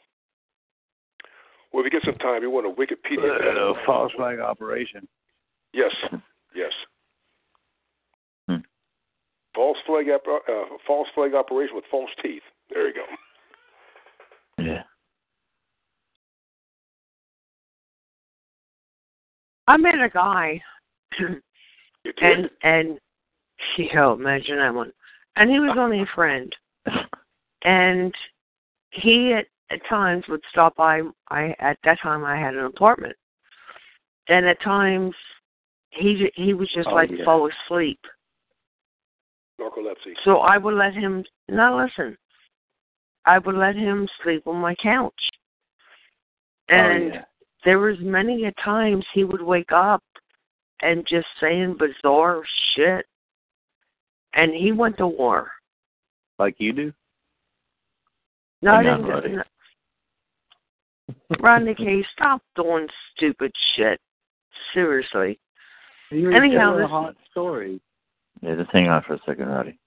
Well, 1.73 1.85
if 1.85 1.93
you 1.93 2.01
get 2.01 2.05
some 2.05 2.19
time, 2.19 2.43
you 2.43 2.51
want 2.51 2.67
to 2.67 2.81
Wikipedia 2.81 3.39
that. 3.39 3.59
Uh, 3.59 3.75
false 3.87 4.13
flag 4.17 4.39
operation. 4.41 5.09
Yes, 5.73 5.93
yes. 6.55 6.73
Hmm. 8.49 8.57
False 9.55 9.79
flag, 9.87 10.07
op- 10.11 10.27
uh, 10.49 10.77
false 10.87 11.09
flag 11.15 11.35
operation 11.35 11.75
with 11.75 11.85
false 11.91 12.11
teeth. 12.23 12.43
There 12.71 12.89
you 12.89 12.95
go. 12.95 14.63
Yeah. 14.63 14.83
I 19.69 19.77
met 19.77 19.95
a 19.95 20.09
guy, 20.11 20.61
You 21.19 21.41
did? 22.05 22.15
and 22.21 22.51
and 22.63 22.99
Yo, 23.79 24.13
imagine 24.15 24.57
that 24.59 24.75
one. 24.75 24.93
And 25.37 25.51
he 25.51 25.59
was 25.59 25.77
only 25.79 26.01
a 26.01 26.07
friend. 26.15 26.55
And 27.65 28.13
he 28.91 29.33
at, 29.35 29.47
at 29.73 29.81
times 29.89 30.25
would 30.29 30.43
stop 30.51 30.77
by 30.77 31.03
I 31.29 31.55
at 31.59 31.79
that 31.85 31.99
time 32.03 32.25
I 32.25 32.37
had 32.37 32.55
an 32.55 32.65
apartment. 32.65 33.17
And 34.29 34.47
at 34.47 34.61
times 34.63 35.15
he 35.91 36.31
he 36.35 36.55
was 36.55 36.69
just 36.75 36.89
Oh, 36.89 36.95
like 36.95 37.11
yeah. 37.11 37.25
fall 37.25 37.49
asleep. 37.49 38.01
Narcolepsy. 39.61 40.15
So 40.25 40.39
I 40.39 40.59
would 40.59 40.75
let 40.75 40.95
him 40.95 41.25
now 41.49 41.83
listen. 41.83 42.17
I 43.25 43.39
would 43.39 43.55
let 43.55 43.77
him 43.77 44.09
sleep 44.23 44.47
on 44.47 44.57
my 44.57 44.75
couch. 44.77 45.15
Oh, 46.71 46.75
and 46.75 47.15
yeah. 47.15 47.25
there 47.65 47.79
was 47.79 47.97
many 48.01 48.45
a 48.47 48.53
times 48.65 49.05
he 49.15 49.25
would 49.25 49.43
wake 49.43 49.73
up 49.73 50.03
and 50.81 51.07
just 51.07 51.27
saying 51.41 51.77
bizarre 51.79 52.43
shit. 52.75 53.07
And 54.35 54.53
he 54.55 54.73
went 54.73 54.97
to 54.99 55.07
war. 55.07 55.51
Like 56.39 56.57
you 56.59 56.73
do? 56.73 56.93
No, 58.63 58.75
I 58.75 58.83
didn't 58.83 59.11
on, 59.11 59.33
No. 59.33 59.43
Rodney 61.41 61.75
K, 61.75 62.05
stop 62.15 62.43
doing 62.57 62.87
stupid 63.17 63.53
shit. 63.77 64.01
Seriously. 64.75 65.39
You 66.11 66.27
were 66.29 66.33
Anyhow, 66.33 66.59
telling 66.59 66.79
a 66.79 66.83
this- 66.83 66.91
hot 66.91 67.17
story. 67.31 67.81
Yeah, 68.41 68.57
just 68.57 68.71
hang 68.73 68.89
on 68.89 69.03
for 69.07 69.15
a 69.15 69.21
second, 69.27 69.49
Roddy. 69.49 69.79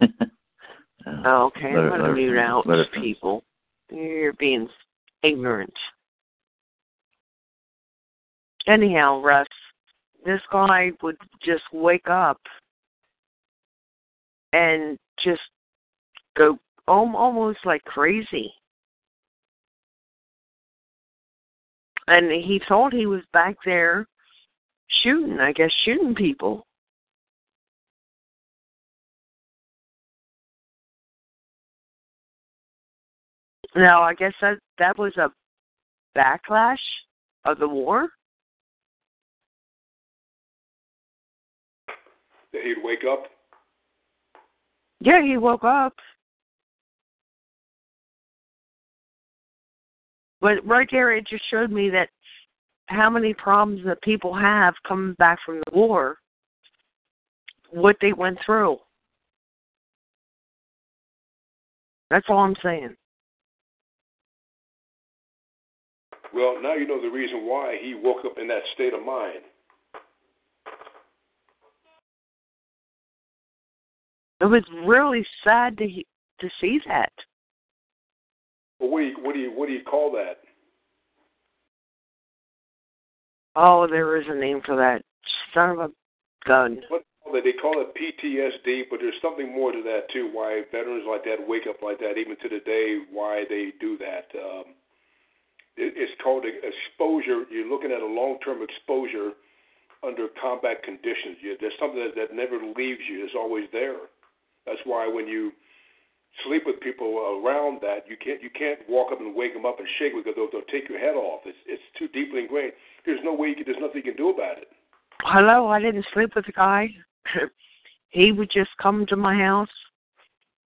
Oh, 1.06 1.44
okay, 1.54 1.74
Let 1.76 1.82
I'm 1.84 1.88
going 1.98 2.00
to 2.02 2.12
mute 2.14 2.38
out 2.38 2.66
Let 2.66 2.78
it 2.78 2.88
people. 2.94 3.44
You're 3.90 4.32
being 4.32 4.66
ignorant. 5.22 5.74
Anyhow, 8.66 9.20
Russ, 9.20 9.46
this 10.24 10.40
guy 10.50 10.92
would 11.02 11.18
just 11.44 11.64
wake 11.74 12.08
up 12.08 12.40
and 14.54 14.98
just 15.22 15.42
go 16.38 16.58
almost 16.88 17.58
like 17.66 17.84
crazy. 17.84 18.50
And 22.06 22.30
he 22.30 22.60
thought 22.68 22.92
he 22.92 23.06
was 23.06 23.22
back 23.32 23.56
there 23.64 24.06
shooting, 25.02 25.40
I 25.40 25.52
guess, 25.52 25.70
shooting 25.84 26.14
people. 26.14 26.66
Now, 33.74 34.02
I 34.02 34.14
guess 34.14 34.34
that 34.40 34.58
that 34.78 34.96
was 34.98 35.16
a 35.16 35.32
backlash 36.16 36.76
of 37.44 37.58
the 37.58 37.68
war. 37.68 38.08
That 42.52 42.62
he'd 42.62 42.84
wake 42.84 43.02
up. 43.10 43.24
Yeah, 45.00 45.22
he 45.22 45.36
woke 45.36 45.64
up. 45.64 45.94
But 50.44 50.62
right 50.66 50.86
there, 50.90 51.16
it 51.16 51.26
just 51.26 51.42
showed 51.50 51.72
me 51.72 51.88
that 51.88 52.10
how 52.88 53.08
many 53.08 53.32
problems 53.32 53.80
that 53.86 54.02
people 54.02 54.34
have 54.34 54.74
coming 54.86 55.14
back 55.14 55.38
from 55.46 55.62
the 55.64 55.74
war, 55.74 56.18
what 57.70 57.96
they 58.02 58.12
went 58.12 58.36
through. 58.44 58.76
That's 62.10 62.26
all 62.28 62.40
I'm 62.40 62.56
saying. 62.62 62.94
Well, 66.34 66.60
now 66.62 66.74
you 66.74 66.86
know 66.86 67.00
the 67.00 67.08
reason 67.08 67.46
why 67.46 67.78
he 67.80 67.94
woke 67.94 68.26
up 68.26 68.36
in 68.36 68.46
that 68.48 68.64
state 68.74 68.92
of 68.92 69.02
mind. 69.02 69.40
It 74.42 74.44
was 74.44 74.62
really 74.84 75.24
sad 75.42 75.78
to 75.78 75.88
to 76.40 76.50
see 76.60 76.80
that. 76.86 77.12
Well, 78.78 78.90
what 78.90 79.00
do 79.00 79.06
you 79.06 79.16
what 79.22 79.34
do 79.34 79.40
you 79.40 79.50
what 79.52 79.66
do 79.66 79.72
you 79.72 79.82
call 79.82 80.12
that? 80.12 80.38
Oh, 83.56 83.86
there 83.86 84.16
is 84.20 84.26
a 84.28 84.34
name 84.34 84.60
for 84.64 84.76
that. 84.76 85.02
Son 85.52 85.70
of 85.70 85.78
a 85.78 85.90
gun. 86.46 86.80
What 86.88 87.04
they 87.42 87.52
call 87.52 87.82
it 87.82 87.94
PTSD, 87.94 88.84
but 88.90 89.00
there's 89.00 89.20
something 89.20 89.52
more 89.52 89.72
to 89.72 89.82
that 89.82 90.10
too. 90.12 90.30
Why 90.32 90.62
veterans 90.70 91.04
like 91.08 91.24
that 91.24 91.42
wake 91.46 91.66
up 91.68 91.82
like 91.82 91.98
that, 91.98 92.16
even 92.16 92.36
to 92.42 92.48
the 92.48 92.60
day, 92.64 92.98
why 93.10 93.44
they 93.48 93.72
do 93.80 93.98
that. 93.98 94.30
Um, 94.38 94.64
it, 95.76 95.94
it's 95.96 96.12
called 96.22 96.44
exposure. 96.46 97.44
You're 97.50 97.68
looking 97.68 97.90
at 97.90 98.02
a 98.02 98.06
long-term 98.06 98.62
exposure 98.62 99.32
under 100.06 100.28
combat 100.40 100.82
conditions. 100.82 101.38
You, 101.40 101.56
there's 101.60 101.74
something 101.80 101.98
that, 101.98 102.14
that 102.14 102.36
never 102.36 102.56
leaves 102.56 103.02
you. 103.10 103.24
It's 103.24 103.34
always 103.34 103.66
there. 103.72 104.06
That's 104.66 104.80
why 104.84 105.08
when 105.08 105.26
you 105.26 105.52
sleep 106.46 106.62
with 106.66 106.80
people 106.80 107.40
around 107.44 107.80
that, 107.82 108.04
you 108.08 108.16
can't 108.16 108.42
you 108.42 108.50
can't 108.50 108.80
walk 108.88 109.12
up 109.12 109.20
and 109.20 109.34
wake 109.34 109.54
them 109.54 109.66
up 109.66 109.78
and 109.78 109.88
shake 109.98 110.12
because 110.14 110.34
they'll, 110.36 110.50
they'll 110.50 110.72
take 110.72 110.88
your 110.88 110.98
head 110.98 111.14
off. 111.14 111.40
It's 111.44 111.58
it's 111.66 111.82
too 111.98 112.08
deeply 112.08 112.40
ingrained. 112.40 112.72
There's 113.06 113.20
no 113.22 113.34
way 113.34 113.48
you 113.48 113.54
can, 113.54 113.64
there's 113.66 113.80
nothing 113.80 114.02
you 114.04 114.12
can 114.12 114.16
do 114.16 114.30
about 114.30 114.58
it. 114.58 114.68
Hello, 115.22 115.68
I 115.68 115.80
didn't 115.80 116.06
sleep 116.12 116.34
with 116.34 116.46
the 116.46 116.52
guy. 116.52 116.88
he 118.10 118.32
would 118.32 118.50
just 118.50 118.70
come 118.80 119.06
to 119.06 119.16
my 119.16 119.36
house. 119.36 119.68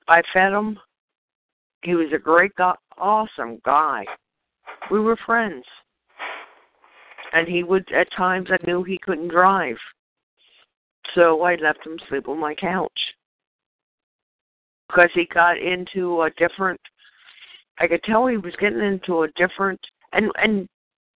I 0.09 0.23
fed 0.33 0.53
him. 0.53 0.79
He 1.83 1.95
was 1.95 2.09
a 2.13 2.19
great 2.19 2.55
guy, 2.57 2.75
awesome 2.97 3.61
guy. 3.65 4.05
We 4.91 5.01
were 5.01 5.19
friends. 5.25 5.65
And 7.33 7.47
he 7.47 7.63
would, 7.63 7.87
at 7.93 8.09
times, 8.17 8.49
I 8.51 8.57
knew 8.67 8.83
he 8.83 8.99
couldn't 8.99 9.29
drive. 9.29 9.77
So 11.15 11.43
I 11.43 11.57
left 11.57 11.87
him 11.87 11.99
sleep 12.09 12.29
on 12.29 12.41
my 12.41 12.55
couch. 12.55 12.99
Because 14.89 15.11
he 15.15 15.27
got 15.33 15.59
into 15.59 16.23
a 16.23 16.31
different, 16.39 16.81
I 17.79 17.87
could 17.87 18.03
tell 18.05 18.27
he 18.27 18.39
was 18.39 18.55
getting 18.59 18.81
into 18.81 19.23
a 19.23 19.29
different, 19.37 19.81
and, 20.13 20.31
and 20.37 20.69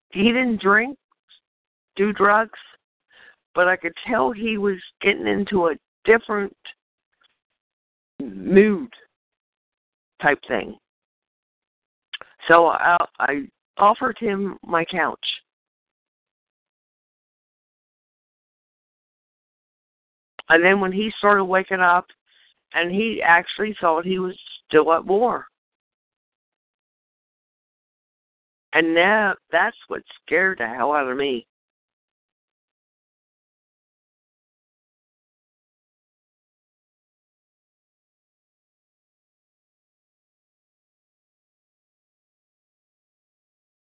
he 0.09 0.23
didn't 0.25 0.61
drink, 0.61 0.97
do 1.95 2.13
drugs, 2.13 2.59
but 3.55 3.67
I 3.67 3.75
could 3.75 3.93
tell 4.07 4.31
he 4.31 4.57
was 4.57 4.77
getting 5.01 5.27
into 5.27 5.67
a 5.67 5.75
different 6.05 6.55
mood 8.21 8.89
type 10.21 10.39
thing. 10.47 10.77
So 12.47 12.67
I, 12.67 12.97
I 13.19 13.47
offered 13.77 14.17
him 14.19 14.57
my 14.65 14.85
couch. 14.85 15.19
And 20.49 20.63
then 20.63 20.79
when 20.79 20.91
he 20.91 21.11
started 21.17 21.45
waking 21.45 21.79
up, 21.79 22.05
and 22.73 22.91
he 22.91 23.21
actually 23.23 23.75
thought 23.79 24.05
he 24.05 24.19
was 24.19 24.37
still 24.67 24.93
at 24.93 25.05
war. 25.05 25.47
And 28.73 28.95
now 28.95 29.35
that's 29.51 29.77
what 29.87 30.01
scared 30.25 30.57
the 30.59 30.67
hell 30.67 30.93
out 30.93 31.07
of 31.07 31.17
me. 31.17 31.45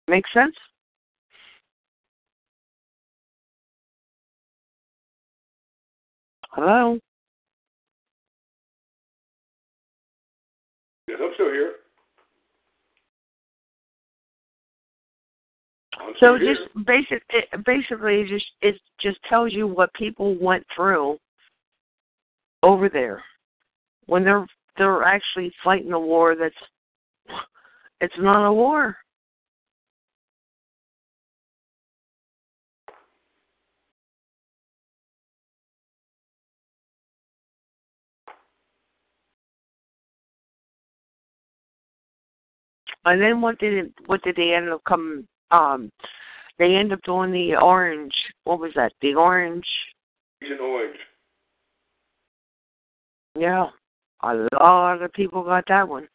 Make 0.07 0.25
sense? 0.33 0.55
Hello? 6.49 6.99
Yes, 11.11 11.19
I'm 11.21 11.31
still 11.33 11.51
here. 11.51 11.73
I'm 15.99 16.13
So 16.13 16.37
still 16.37 16.39
here. 16.39 16.55
just 16.55 16.85
basic, 16.87 17.21
it, 17.31 17.65
basically, 17.65 18.25
just 18.29 18.45
it 18.61 18.75
just 19.01 19.17
tells 19.27 19.51
you 19.51 19.67
what 19.67 19.93
people 19.93 20.37
went 20.39 20.65
through 20.73 21.17
over 22.63 22.87
there 22.87 23.21
when 24.05 24.23
they're 24.23 24.47
they're 24.77 25.03
actually 25.03 25.51
fighting 25.65 25.91
a 25.91 25.99
war 25.99 26.33
that's 26.35 26.55
it's 27.99 28.13
not 28.17 28.47
a 28.47 28.53
war. 28.53 28.95
And 43.05 43.21
then 43.21 43.41
what 43.41 43.59
did 43.59 43.73
it, 43.73 43.93
what 44.05 44.21
did 44.23 44.35
they 44.35 44.53
end 44.53 44.69
up 44.69 44.83
coming? 44.87 45.27
Um, 45.49 45.91
they 46.59 46.75
end 46.75 46.93
up 46.93 47.01
doing 47.03 47.31
the 47.31 47.55
orange. 47.55 48.13
What 48.43 48.59
was 48.59 48.71
that? 48.75 48.93
The 49.01 49.15
orange. 49.15 49.65
Agent 50.43 50.61
Orange. 50.61 50.97
Yeah, 53.37 53.67
a 54.23 54.47
lot 54.59 55.01
of 55.01 55.13
people 55.13 55.43
got 55.43 55.63
that 55.69 55.87
one. 55.87 56.07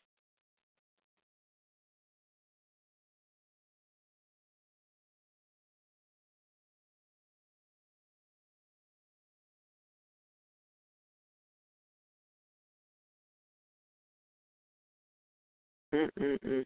Mm-mm-mm. 15.97 16.65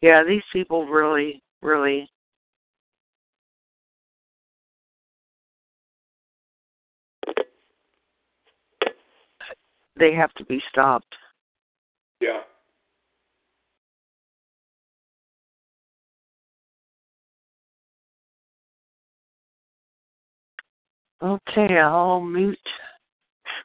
Yeah, 0.00 0.22
these 0.26 0.42
people 0.52 0.86
really, 0.86 1.42
really. 1.60 2.08
They 9.96 10.14
have 10.14 10.32
to 10.34 10.44
be 10.44 10.60
stopped. 10.70 11.14
Yeah. 12.20 12.40
Okay, 21.22 21.78
I'll 21.78 22.20
mute. 22.20 22.58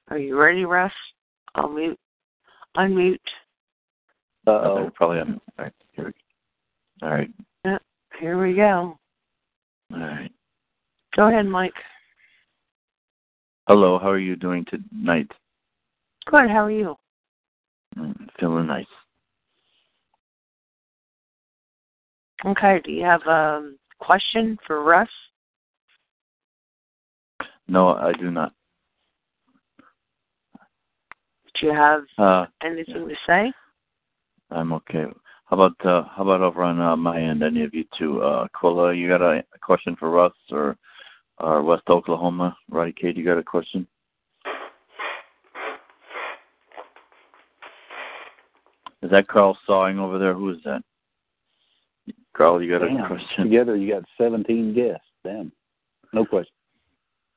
Are 0.10 0.18
you 0.18 0.38
ready, 0.38 0.66
Russ? 0.66 0.92
I'll 1.56 1.70
mute. 1.70 1.98
Unmute. 2.76 3.18
Uh 4.48 4.52
oh. 4.52 4.92
Probably. 4.96 5.20
I'm, 5.20 5.42
all 5.60 5.66
right. 5.66 5.74
Here 5.92 6.06
we 6.06 6.12
go. 6.12 7.08
All 7.08 7.14
right. 7.14 7.30
Yeah, 7.66 7.78
here 8.20 8.42
we 8.42 8.56
go. 8.56 8.98
All 9.94 10.00
right. 10.00 10.32
Go 11.16 11.28
ahead, 11.28 11.46
Mike. 11.46 11.74
Hello. 13.68 14.00
How 14.00 14.10
are 14.10 14.20
you 14.20 14.38
doing 14.38 14.66
tonight? 14.66 15.30
Good. 16.28 16.50
How 16.50 16.66
are 16.66 16.72
you? 16.72 16.96
Mm, 17.98 18.16
feeling 18.40 18.68
nice. 18.68 18.86
Okay. 22.46 22.80
Do 22.86 22.92
you 22.92 23.04
have 23.04 23.22
a 23.28 23.72
question 24.00 24.58
for 24.66 24.82
Russ? 24.84 25.10
No, 27.68 27.90
I 27.96 28.14
do 28.14 28.32
not. 28.32 28.54
Do 31.60 31.68
you 31.68 31.74
have 31.74 32.04
Uh, 32.18 32.46
anything 32.64 33.10
to 33.10 33.16
say? 33.26 33.52
I'm 34.52 34.74
okay. 34.74 35.06
How 35.46 35.58
about 35.58 35.86
uh, 35.86 36.08
how 36.16 36.24
about 36.24 36.42
over 36.42 36.64
on 36.64 36.80
uh, 36.80 36.96
my 36.96 37.22
end? 37.22 37.44
Any 37.44 37.64
of 37.64 37.74
you 37.74 37.86
two? 37.98 38.22
Uh, 38.22 38.48
Quilla, 38.56 38.98
you 38.98 39.08
got 39.08 39.22
a, 39.22 39.44
a 39.54 39.60
question 39.62 39.96
for 39.96 40.10
Russ 40.10 40.34
or 40.52 40.78
or 41.40 41.64
West 41.64 41.84
Oklahoma? 41.90 42.56
Roddy 42.70 42.94
Kate, 42.94 43.16
you 43.16 43.24
got 43.24 43.38
a 43.38 43.44
question? 43.44 43.88
Is 49.04 49.12
that 49.12 49.28
Carl 49.28 49.58
Sawing 49.66 50.00
over 50.00 50.18
there? 50.18 50.34
Who 50.34 50.50
is 50.50 50.58
that? 50.66 50.82
Carl, 52.36 52.62
you 52.62 52.78
got 52.78 52.86
Damn. 52.86 53.04
a 53.04 53.08
question? 53.08 53.46
Together 53.46 53.76
you 53.76 53.94
got 53.94 54.04
17 54.18 54.74
guests. 54.74 55.06
Damn. 55.24 55.52
No 56.14 56.26
question. 56.26 56.54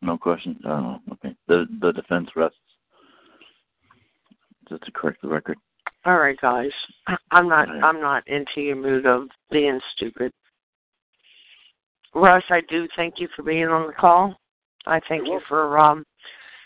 No 0.02 0.16
question. 0.16 0.58
I. 0.64 0.98
Okay. 1.12 1.34
The 1.48 1.66
the 1.80 1.92
defense 1.92 2.30
rests. 2.34 2.56
Just 4.68 4.84
to 4.84 4.92
correct 4.92 5.20
the 5.22 5.28
record. 5.28 5.58
All 6.04 6.16
right, 6.18 6.38
guys. 6.40 6.70
I- 7.06 7.16
I'm 7.30 7.48
not. 7.48 7.68
All 7.68 7.74
right. 7.74 7.84
I'm 7.84 8.00
not 8.00 8.26
into 8.26 8.60
your 8.60 8.76
mood 8.76 9.06
of 9.06 9.28
being 9.50 9.80
stupid. 9.94 10.32
Russ, 12.14 12.42
I 12.50 12.62
do 12.68 12.88
thank 12.96 13.20
you 13.20 13.28
for 13.36 13.42
being 13.42 13.68
on 13.68 13.86
the 13.86 13.92
call. 13.92 14.34
I 14.86 15.00
thank 15.08 15.26
you 15.26 15.40
for 15.46 15.78
um 15.78 16.04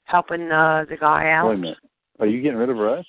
helping 0.04 0.50
uh 0.50 0.84
the 0.88 0.96
guy 0.96 1.30
out. 1.30 1.48
Wait 1.48 1.54
a 1.54 1.58
minute. 1.58 1.78
Are 2.20 2.26
you 2.26 2.40
getting 2.40 2.58
rid 2.58 2.70
of 2.70 2.76
Russ? 2.76 3.04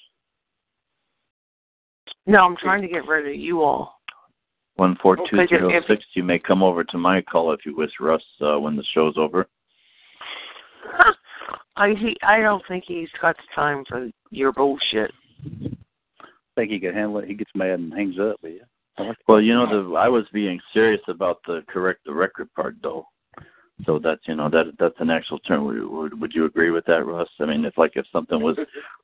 No, 2.26 2.44
I'm 2.44 2.58
trying 2.58 2.82
to 2.82 2.88
get 2.88 3.06
rid 3.08 3.28
of 3.28 3.36
you 3.36 3.62
all. 3.62 3.94
One 4.76 4.98
four 5.02 5.16
two 5.16 5.24
Okay, 5.42 5.48
zero 5.48 5.70
if- 5.70 5.86
six. 5.86 6.04
You 6.14 6.24
may 6.24 6.40
come 6.40 6.64
over 6.64 6.84
to 6.84 6.98
my 6.98 7.22
call 7.22 7.52
if 7.54 7.66
you 7.66 7.76
wish, 7.76 7.92
Russ, 8.00 8.24
uh, 8.42 8.60
when 8.60 8.76
the 8.76 8.84
show's 8.94 9.16
over. 9.18 9.48
I 11.78 11.90
he, 11.90 12.18
I 12.24 12.40
don't 12.40 12.64
think 12.68 12.86
he's 12.88 13.10
got 13.22 13.38
the 13.38 13.44
time 13.54 13.86
for 13.88 14.10
your 14.32 14.52
bullshit. 14.52 15.12
Think 16.56 16.72
he 16.72 16.80
could 16.80 16.95
handle 16.95 17.19
it. 17.19 17.27
He 17.27 17.34
gets 17.36 17.52
mad 17.56 17.80
and 17.80 17.94
hangs 17.94 18.15
up. 18.19 18.38
But 18.41 18.52
yeah. 18.52 19.11
Well, 19.27 19.41
you 19.41 19.53
know, 19.53 19.68
the 19.68 19.95
I 19.95 20.07
was 20.07 20.26
being 20.34 20.60
serious 20.73 21.02
about 21.07 21.40
the 21.45 21.64
correct 21.68 22.02
the 22.06 22.14
record 22.14 22.53
part, 22.56 22.76
though. 22.82 23.07
So 23.86 23.99
that's 23.99 24.22
you 24.26 24.36
know 24.36 24.49
that 24.49 24.68
that's 24.80 24.95
an 24.99 25.10
actual 25.10 25.40
term. 25.40 25.65
Would, 25.65 25.84
would 25.84 26.22
would 26.22 26.34
you 26.34 26.45
agree 26.45 26.72
with 26.72 26.86
that, 26.86 27.06
Russ? 27.06 27.27
I 27.40 27.45
mean, 27.45 27.65
if 27.65 27.77
like 27.77 27.91
if 27.95 28.06
something 28.11 28.41
was 28.41 28.57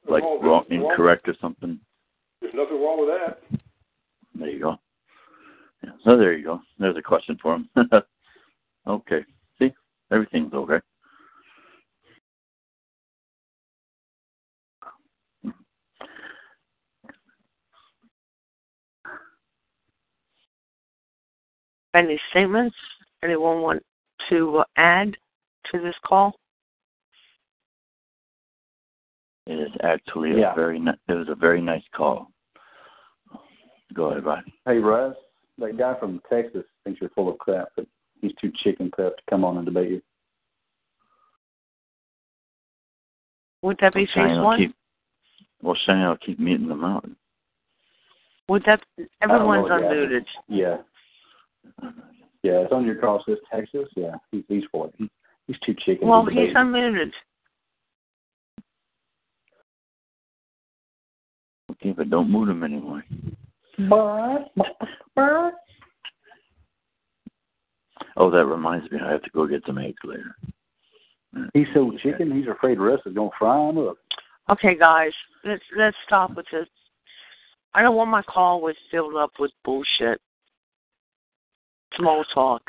like 0.07 0.23
wrong, 0.23 0.63
incorrect 0.69 1.27
or 1.27 1.35
something, 1.41 1.77
There's 2.39 2.53
nothing 2.53 2.81
wrong 2.81 3.05
with 3.05 3.09
that. 3.09 3.59
there 4.33 4.49
you 4.49 4.61
go. 4.61 4.77
Yeah, 5.83 5.91
so 6.05 6.15
there 6.15 6.33
you 6.33 6.45
go. 6.45 6.61
There's 6.79 6.95
a 6.95 7.01
question 7.01 7.37
for 7.41 7.55
him. 7.55 7.69
okay. 8.87 9.25
See, 9.59 9.73
everything's 10.11 10.53
okay. 10.53 10.79
Any 21.93 22.19
statements? 22.29 22.75
Anyone 23.23 23.61
want 23.61 23.83
to 24.29 24.59
uh, 24.59 24.63
add 24.77 25.15
to 25.71 25.79
this 25.81 25.95
call? 26.05 26.33
It 29.47 29.55
is 29.59 29.71
actually 29.83 30.39
Yeah. 30.39 30.53
a 30.53 30.55
very 30.55 30.79
ni- 30.79 30.91
it 31.07 31.13
was 31.13 31.27
a 31.29 31.35
very 31.35 31.61
nice 31.61 31.83
call. 31.95 32.31
Go 33.93 34.05
ahead, 34.11 34.23
Rod. 34.25 34.43
Hey 34.65 34.77
Russ, 34.77 35.15
that 35.57 35.77
guy 35.77 35.95
from 35.99 36.21
Texas 36.29 36.63
thinks 36.83 37.01
you're 37.01 37.09
full 37.09 37.29
of 37.29 37.37
crap, 37.39 37.67
but 37.75 37.85
he's 38.21 38.31
too 38.39 38.51
chicken 38.63 38.89
crap 38.89 39.17
to 39.17 39.23
come 39.29 39.43
on 39.43 39.57
and 39.57 39.65
debate 39.65 39.91
you. 39.91 40.01
Would 43.63 43.77
that 43.81 43.93
be 43.93 44.07
Cheyanne 44.07 44.29
phase 44.29 44.37
will 44.37 44.43
one? 44.45 44.59
keep 44.59 44.75
well 45.61 45.75
Cheyanne 45.85 46.07
will 46.07 46.17
keep 46.17 46.39
muting 46.39 46.69
them 46.69 46.85
out. 46.85 47.05
Would 48.47 48.63
that 48.65 48.81
everyone's 49.21 49.67
unmuted? 49.69 50.25
Yeah. 50.47 50.77
Yeah, 52.43 52.61
it's 52.61 52.73
on 52.73 52.85
your 52.85 52.95
call. 52.95 53.23
Says 53.27 53.37
Texas. 53.53 53.87
Yeah, 53.95 54.15
he's 54.31 54.43
he's 54.47 54.63
for 54.71 54.87
it. 54.87 54.93
He, 54.97 55.09
he's 55.47 55.59
too 55.65 55.75
chicken. 55.85 56.07
Well, 56.07 56.25
to 56.25 56.31
he's 56.31 56.49
debate. 56.49 56.55
unmuted. 56.55 57.11
Okay, 61.71 61.91
but 61.91 62.09
don't 62.09 62.29
move 62.31 62.47
them 62.47 62.63
anymore. 62.63 63.03
Oh, 68.17 68.29
that 68.29 68.45
reminds 68.45 68.91
me, 68.91 68.99
I 69.03 69.11
have 69.11 69.23
to 69.23 69.29
go 69.31 69.47
get 69.47 69.63
some 69.65 69.77
eggs 69.77 69.97
later. 70.03 70.35
He's 71.53 71.67
so 71.73 71.91
chicken. 72.03 72.35
He's 72.35 72.47
afraid 72.47 72.79
Russ 72.79 72.99
is 73.05 73.15
gonna 73.15 73.29
fry 73.39 73.69
him 73.69 73.77
up. 73.77 73.97
Okay, 74.49 74.75
guys, 74.77 75.13
let's 75.43 75.63
let's 75.77 75.95
stop 76.05 76.35
with 76.35 76.45
this. 76.51 76.67
I 77.73 77.81
don't 77.81 77.95
want 77.95 78.09
my 78.09 78.21
call 78.23 78.61
with 78.61 78.75
filled 78.91 79.15
up 79.15 79.31
with 79.39 79.51
bullshit, 79.63 80.19
small 81.97 82.23
talk. 82.33 82.61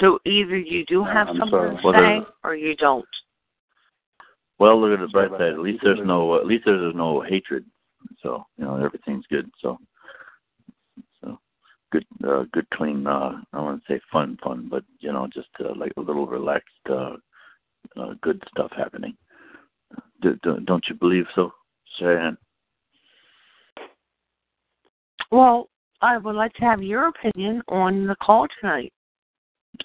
So 0.00 0.18
either 0.24 0.58
you 0.58 0.84
do 0.86 1.04
have 1.04 1.28
I'm 1.28 1.38
something 1.38 1.78
sorry. 1.82 2.20
to 2.20 2.24
say 2.24 2.32
or 2.44 2.56
you 2.56 2.74
don't. 2.76 3.04
Well, 4.58 4.80
look 4.80 4.98
at 4.98 5.00
the 5.00 5.08
bright 5.08 5.30
side. 5.30 5.52
At 5.52 5.58
least 5.58 5.80
there's 5.82 6.00
no 6.04 6.36
at 6.36 6.46
least 6.46 6.64
there's 6.66 6.94
no 6.94 7.20
hatred. 7.20 7.64
So 8.22 8.46
you 8.58 8.64
know 8.64 8.76
everything's 8.76 9.26
good. 9.28 9.50
So 9.60 9.78
so 11.22 11.38
good 11.90 12.06
uh, 12.26 12.44
good 12.52 12.68
clean. 12.70 13.06
Uh, 13.06 13.40
I 13.52 13.56
don't 13.56 13.64
want 13.64 13.82
to 13.86 13.92
say 13.92 14.00
fun 14.10 14.38
fun, 14.42 14.68
but 14.70 14.84
you 15.00 15.12
know 15.12 15.28
just 15.32 15.48
uh, 15.60 15.74
like 15.76 15.92
a 15.96 16.00
little 16.00 16.26
relaxed, 16.26 16.68
uh, 16.88 17.16
uh, 17.96 18.14
good 18.22 18.42
stuff 18.50 18.70
happening. 18.76 19.16
Do, 20.20 20.36
don't 20.64 20.84
you 20.88 20.94
believe 20.94 21.26
so, 21.34 21.52
Cheyanne? 21.98 22.38
Well, 25.32 25.68
I 26.02 26.18
would 26.18 26.34
like 26.34 26.52
to 26.54 26.64
have 26.64 26.82
your 26.82 27.08
opinion 27.08 27.62
on 27.68 28.06
the 28.06 28.16
call 28.16 28.46
tonight. 28.60 28.92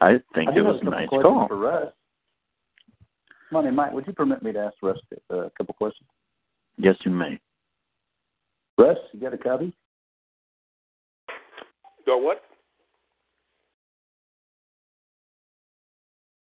I 0.01 0.15
think 0.33 0.49
I 0.49 0.57
it 0.57 0.61
was 0.61 0.79
a 0.81 0.89
nice 0.89 1.07
call. 1.09 1.47
for 1.47 1.55
Russ. 1.55 1.93
Money, 3.51 3.71
Mike, 3.71 3.93
would 3.93 4.05
you 4.07 4.13
permit 4.13 4.43
me 4.43 4.51
to 4.51 4.59
ask 4.59 4.75
Russ 4.81 4.97
uh, 5.31 5.45
a 5.45 5.49
couple 5.51 5.73
questions? 5.75 6.09
Yes, 6.77 6.95
you 7.05 7.11
may. 7.11 7.39
Russ, 8.77 8.97
you 9.13 9.21
got 9.21 9.33
a 9.33 9.37
copy? 9.37 9.73
Go 12.05 12.17
what? 12.17 12.41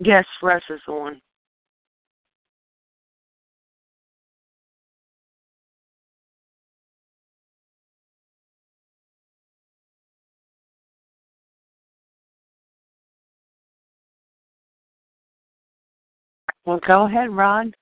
Yes, 0.00 0.24
Russ 0.42 0.62
is 0.68 0.80
the 0.86 0.92
one. 0.92 1.20
Well, 16.70 16.78
go 16.86 17.06
ahead, 17.06 17.30
Ron. 17.30 17.74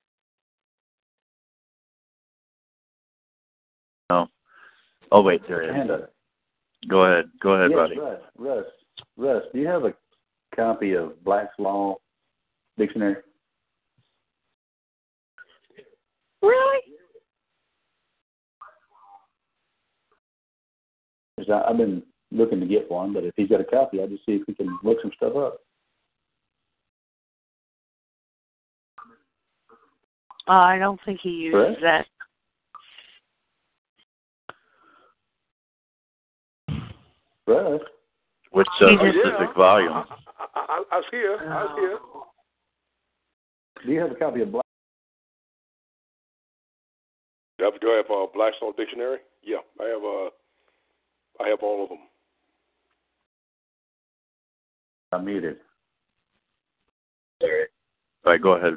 No. 4.09 4.25
Oh, 5.11 5.21
wait, 5.21 5.47
there 5.47 5.61
is. 5.61 5.69
Go 6.89 7.05
ahead. 7.05 7.25
Go 7.39 7.51
ahead, 7.51 7.69
yes, 7.69 7.77
buddy. 7.77 7.99
Russ, 7.99 8.19
Russ, 8.39 8.65
Russ, 9.15 9.43
do 9.53 9.59
you 9.59 9.67
have 9.67 9.83
a 9.85 9.93
copy 10.55 10.93
of 10.93 11.23
Black's 11.23 11.53
Law 11.59 11.97
Dictionary? 12.79 13.17
Really? 16.41 16.81
I've 21.47 21.77
been 21.77 22.01
looking 22.31 22.59
to 22.59 22.65
get 22.65 22.89
one, 22.89 23.13
but 23.13 23.23
if 23.23 23.35
he's 23.35 23.49
got 23.49 23.61
a 23.61 23.65
copy, 23.65 24.01
I'll 24.01 24.07
just 24.07 24.25
see 24.25 24.31
if 24.31 24.47
we 24.47 24.55
can 24.55 24.79
look 24.83 24.97
some 25.03 25.11
stuff 25.15 25.35
up. 25.35 25.59
Uh, 30.49 30.53
I 30.53 30.79
don't 30.79 30.99
think 31.05 31.19
he 31.21 31.29
uses 31.29 31.77
Correct. 31.77 31.81
that. 31.83 32.05
Russ, 37.47 37.81
Which 38.51 38.67
uh, 38.81 38.87
He 38.89 38.95
just- 38.97 39.17
specific 39.19 39.55
volume? 39.55 39.91
I, 39.91 40.03
I, 40.55 40.83
I 40.91 40.95
was 40.97 41.05
here. 41.11 41.37
I 41.41 41.63
was 41.63 41.75
here. 41.79 41.99
do 43.85 43.91
you 43.91 43.99
have 44.01 44.11
a 44.11 44.15
copy 44.15 44.41
of 44.41 44.51
Black? 44.51 44.65
Do 47.57 47.65
I 47.65 47.71
have, 47.71 47.81
do 47.81 47.87
I 47.91 47.95
have 47.97 48.09
a 48.09 48.25
Black's 48.33 48.55
Law 48.61 48.71
dictionary? 48.77 49.17
Yeah, 49.43 49.57
I 49.79 49.85
have. 49.85 50.03
Uh, 50.03 50.29
I 51.43 51.47
have 51.49 51.59
all 51.61 51.83
of 51.83 51.89
them. 51.89 51.99
I'm 55.11 55.25
muted. 55.25 55.57
All 57.41 57.49
right, 58.25 58.41
go 58.41 58.51
ahead. 58.53 58.73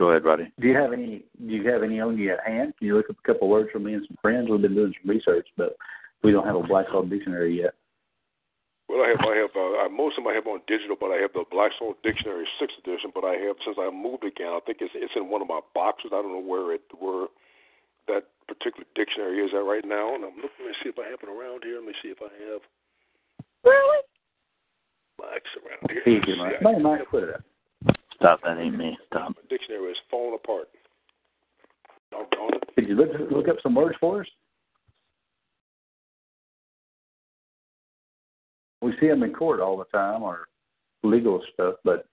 Go 0.00 0.08
ahead, 0.08 0.24
Roddy. 0.24 0.48
Do 0.56 0.64
you 0.66 0.76
have 0.80 0.96
any? 0.96 1.28
Do 1.36 1.52
you 1.52 1.68
have 1.68 1.84
any 1.84 2.00
on 2.00 2.16
you 2.16 2.32
at 2.32 2.40
hand? 2.40 2.72
Can 2.80 2.88
you 2.88 2.96
look 2.96 3.12
up 3.12 3.20
a 3.20 3.26
couple 3.28 3.52
words 3.52 3.68
for 3.68 3.84
me 3.84 3.92
and 3.92 4.00
some 4.08 4.16
friends? 4.24 4.48
We've 4.48 4.64
been 4.64 4.72
doing 4.74 4.96
some 4.96 5.12
research, 5.12 5.44
but 5.60 5.76
we 6.24 6.32
don't 6.32 6.48
have 6.48 6.56
a 6.56 6.64
Black's 6.64 6.88
Law 6.88 7.04
dictionary 7.04 7.60
yet. 7.60 7.76
Well, 8.88 9.04
I 9.04 9.12
have. 9.12 9.20
I 9.20 9.36
have. 9.44 9.52
Uh, 9.52 9.84
I, 9.84 9.92
most 9.92 10.16
of 10.16 10.24
them 10.24 10.32
I 10.32 10.40
have 10.40 10.48
on 10.48 10.64
digital, 10.64 10.96
but 10.96 11.12
I 11.12 11.20
have 11.20 11.36
the 11.36 11.44
Black's 11.52 11.76
Law 11.84 11.92
Dictionary 12.00 12.48
Sixth 12.56 12.80
Edition. 12.80 13.12
But 13.12 13.28
I 13.28 13.36
have 13.44 13.60
since 13.60 13.76
I 13.76 13.92
moved 13.92 14.24
again. 14.24 14.56
I 14.56 14.64
think 14.64 14.80
it's 14.80 14.96
it's 14.96 15.12
in 15.20 15.28
one 15.28 15.44
of 15.44 15.52
my 15.52 15.60
boxes. 15.76 16.16
I 16.16 16.24
don't 16.24 16.32
know 16.32 16.48
where 16.48 16.72
it 16.72 16.80
where 16.96 17.28
that 18.08 18.32
particular 18.48 18.88
dictionary 18.96 19.44
is 19.44 19.52
at 19.52 19.68
right 19.68 19.84
now. 19.84 20.16
And 20.16 20.24
I'm 20.24 20.40
looking 20.40 20.64
to 20.64 20.80
see 20.80 20.88
if 20.88 20.96
I 20.96 21.12
have 21.12 21.20
it 21.20 21.28
around 21.28 21.60
here. 21.60 21.76
Let 21.76 21.92
me 21.92 21.96
see 22.00 22.08
if 22.08 22.24
I 22.24 22.32
have. 22.48 22.64
Really? 23.68 24.00
Box 25.20 25.44
around 25.60 25.92
here. 25.92 26.08
Easy, 26.08 26.40
Mike. 26.40 26.56
See, 26.56 26.64
Mike, 26.64 26.80
Mike, 26.80 27.04
put 27.12 27.28
it 27.28 27.36
up. 27.36 27.44
Stop. 28.20 28.40
That 28.44 28.58
ain't 28.58 28.76
me. 28.76 28.98
Stop. 29.06 29.34
The 29.34 29.48
dictionary 29.48 29.92
is 29.92 29.96
falling 30.10 30.38
apart. 30.42 30.68
Doggone 32.10 32.54
it. 32.54 32.74
Could 32.74 32.88
you 32.88 32.94
look 32.94 33.08
look 33.30 33.48
up 33.48 33.56
some 33.62 33.74
words 33.74 33.96
for 33.98 34.20
us? 34.20 34.26
We 38.82 38.92
see 39.00 39.08
them 39.08 39.22
in 39.22 39.32
court 39.32 39.60
all 39.60 39.76
the 39.76 39.84
time, 39.84 40.22
or 40.22 40.48
legal 41.02 41.42
stuff, 41.54 41.74
but 41.84 42.06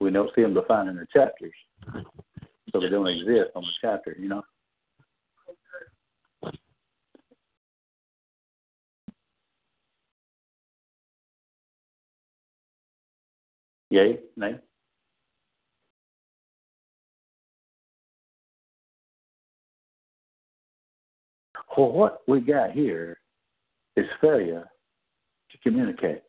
we 0.00 0.10
don't 0.10 0.30
see 0.34 0.42
them 0.42 0.54
defined 0.54 0.88
in 0.88 0.96
the 0.96 1.06
chapters, 1.12 1.52
so 2.72 2.80
they 2.80 2.88
don't 2.88 3.06
exist 3.06 3.50
on 3.54 3.62
the 3.62 3.68
chapter. 3.80 4.16
You 4.18 4.28
know. 4.28 4.42
Yay? 13.90 14.18
Nay? 14.36 14.58
Well, 21.76 21.92
what 21.92 22.22
we 22.26 22.40
got 22.40 22.72
here 22.72 23.18
is 23.96 24.06
failure 24.20 24.64
to 25.50 25.58
communicate. 25.58 26.22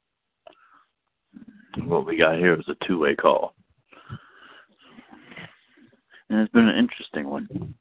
What 1.84 2.06
we 2.06 2.18
got 2.18 2.38
here 2.38 2.54
is 2.54 2.68
a 2.68 2.86
two-way 2.86 3.16
call, 3.16 3.54
and 6.30 6.40
it's 6.40 6.52
been 6.52 6.68
an 6.68 6.78
interesting 6.78 7.30
one. 7.30 7.74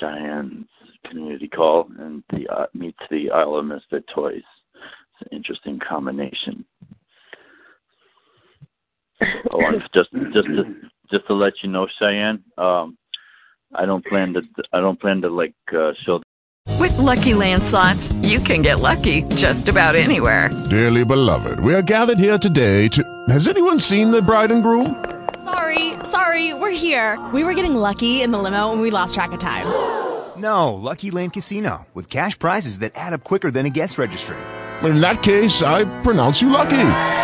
Cheyanne's 0.00 0.66
community 1.08 1.48
call 1.48 1.88
and 1.98 2.22
the 2.30 2.48
uh, 2.48 2.66
meets 2.74 2.98
the 3.10 3.30
Isle 3.30 3.56
of 3.56 3.66
Misfit 3.66 4.04
Toys. 4.14 4.42
It's 5.20 5.30
an 5.30 5.36
interesting 5.36 5.78
combination. 5.86 6.64
oh, 9.52 9.60
just 9.92 10.12
just 10.32 10.46
to, 10.46 10.74
just 11.10 11.26
to 11.26 11.34
let 11.34 11.54
you 11.62 11.70
know, 11.70 11.86
Cheyanne, 11.98 12.42
um, 12.58 12.96
I 13.74 13.86
don't 13.86 14.04
plan 14.04 14.34
to 14.34 14.42
I 14.72 14.80
don't 14.80 15.00
plan 15.00 15.20
to 15.22 15.28
like 15.28 15.54
uh, 15.72 15.92
show 16.04 16.22
With 16.78 16.96
Lucky 16.98 17.34
Land 17.34 17.62
slots, 17.62 18.12
you 18.22 18.38
can 18.38 18.62
get 18.62 18.80
lucky 18.80 19.22
just 19.34 19.68
about 19.68 19.94
anywhere. 19.96 20.50
Dearly 20.70 21.04
beloved, 21.04 21.60
we 21.60 21.74
are 21.74 21.82
gathered 21.82 22.18
here 22.18 22.38
today 22.38 22.88
to. 22.88 23.02
Has 23.28 23.48
anyone 23.48 23.80
seen 23.80 24.10
the 24.10 24.22
bride 24.22 24.52
and 24.52 24.62
groom? 24.62 25.04
Sorry, 25.42 25.92
sorry, 26.04 26.54
we're 26.54 26.70
here. 26.70 27.22
We 27.32 27.44
were 27.44 27.54
getting 27.54 27.74
lucky 27.74 28.22
in 28.22 28.30
the 28.30 28.38
limo 28.38 28.72
and 28.72 28.80
we 28.80 28.90
lost 28.90 29.14
track 29.14 29.32
of 29.32 29.40
time. 29.40 29.66
No, 30.36 30.74
Lucky 30.74 31.10
Land 31.10 31.32
Casino, 31.32 31.86
with 31.94 32.10
cash 32.10 32.38
prizes 32.38 32.80
that 32.80 32.92
add 32.94 33.12
up 33.12 33.24
quicker 33.24 33.50
than 33.50 33.66
a 33.66 33.70
guest 33.70 33.98
registry. 33.98 34.36
In 34.82 35.00
that 35.00 35.22
case, 35.22 35.62
I 35.62 35.84
pronounce 36.02 36.42
you 36.42 36.50
lucky. 36.50 37.23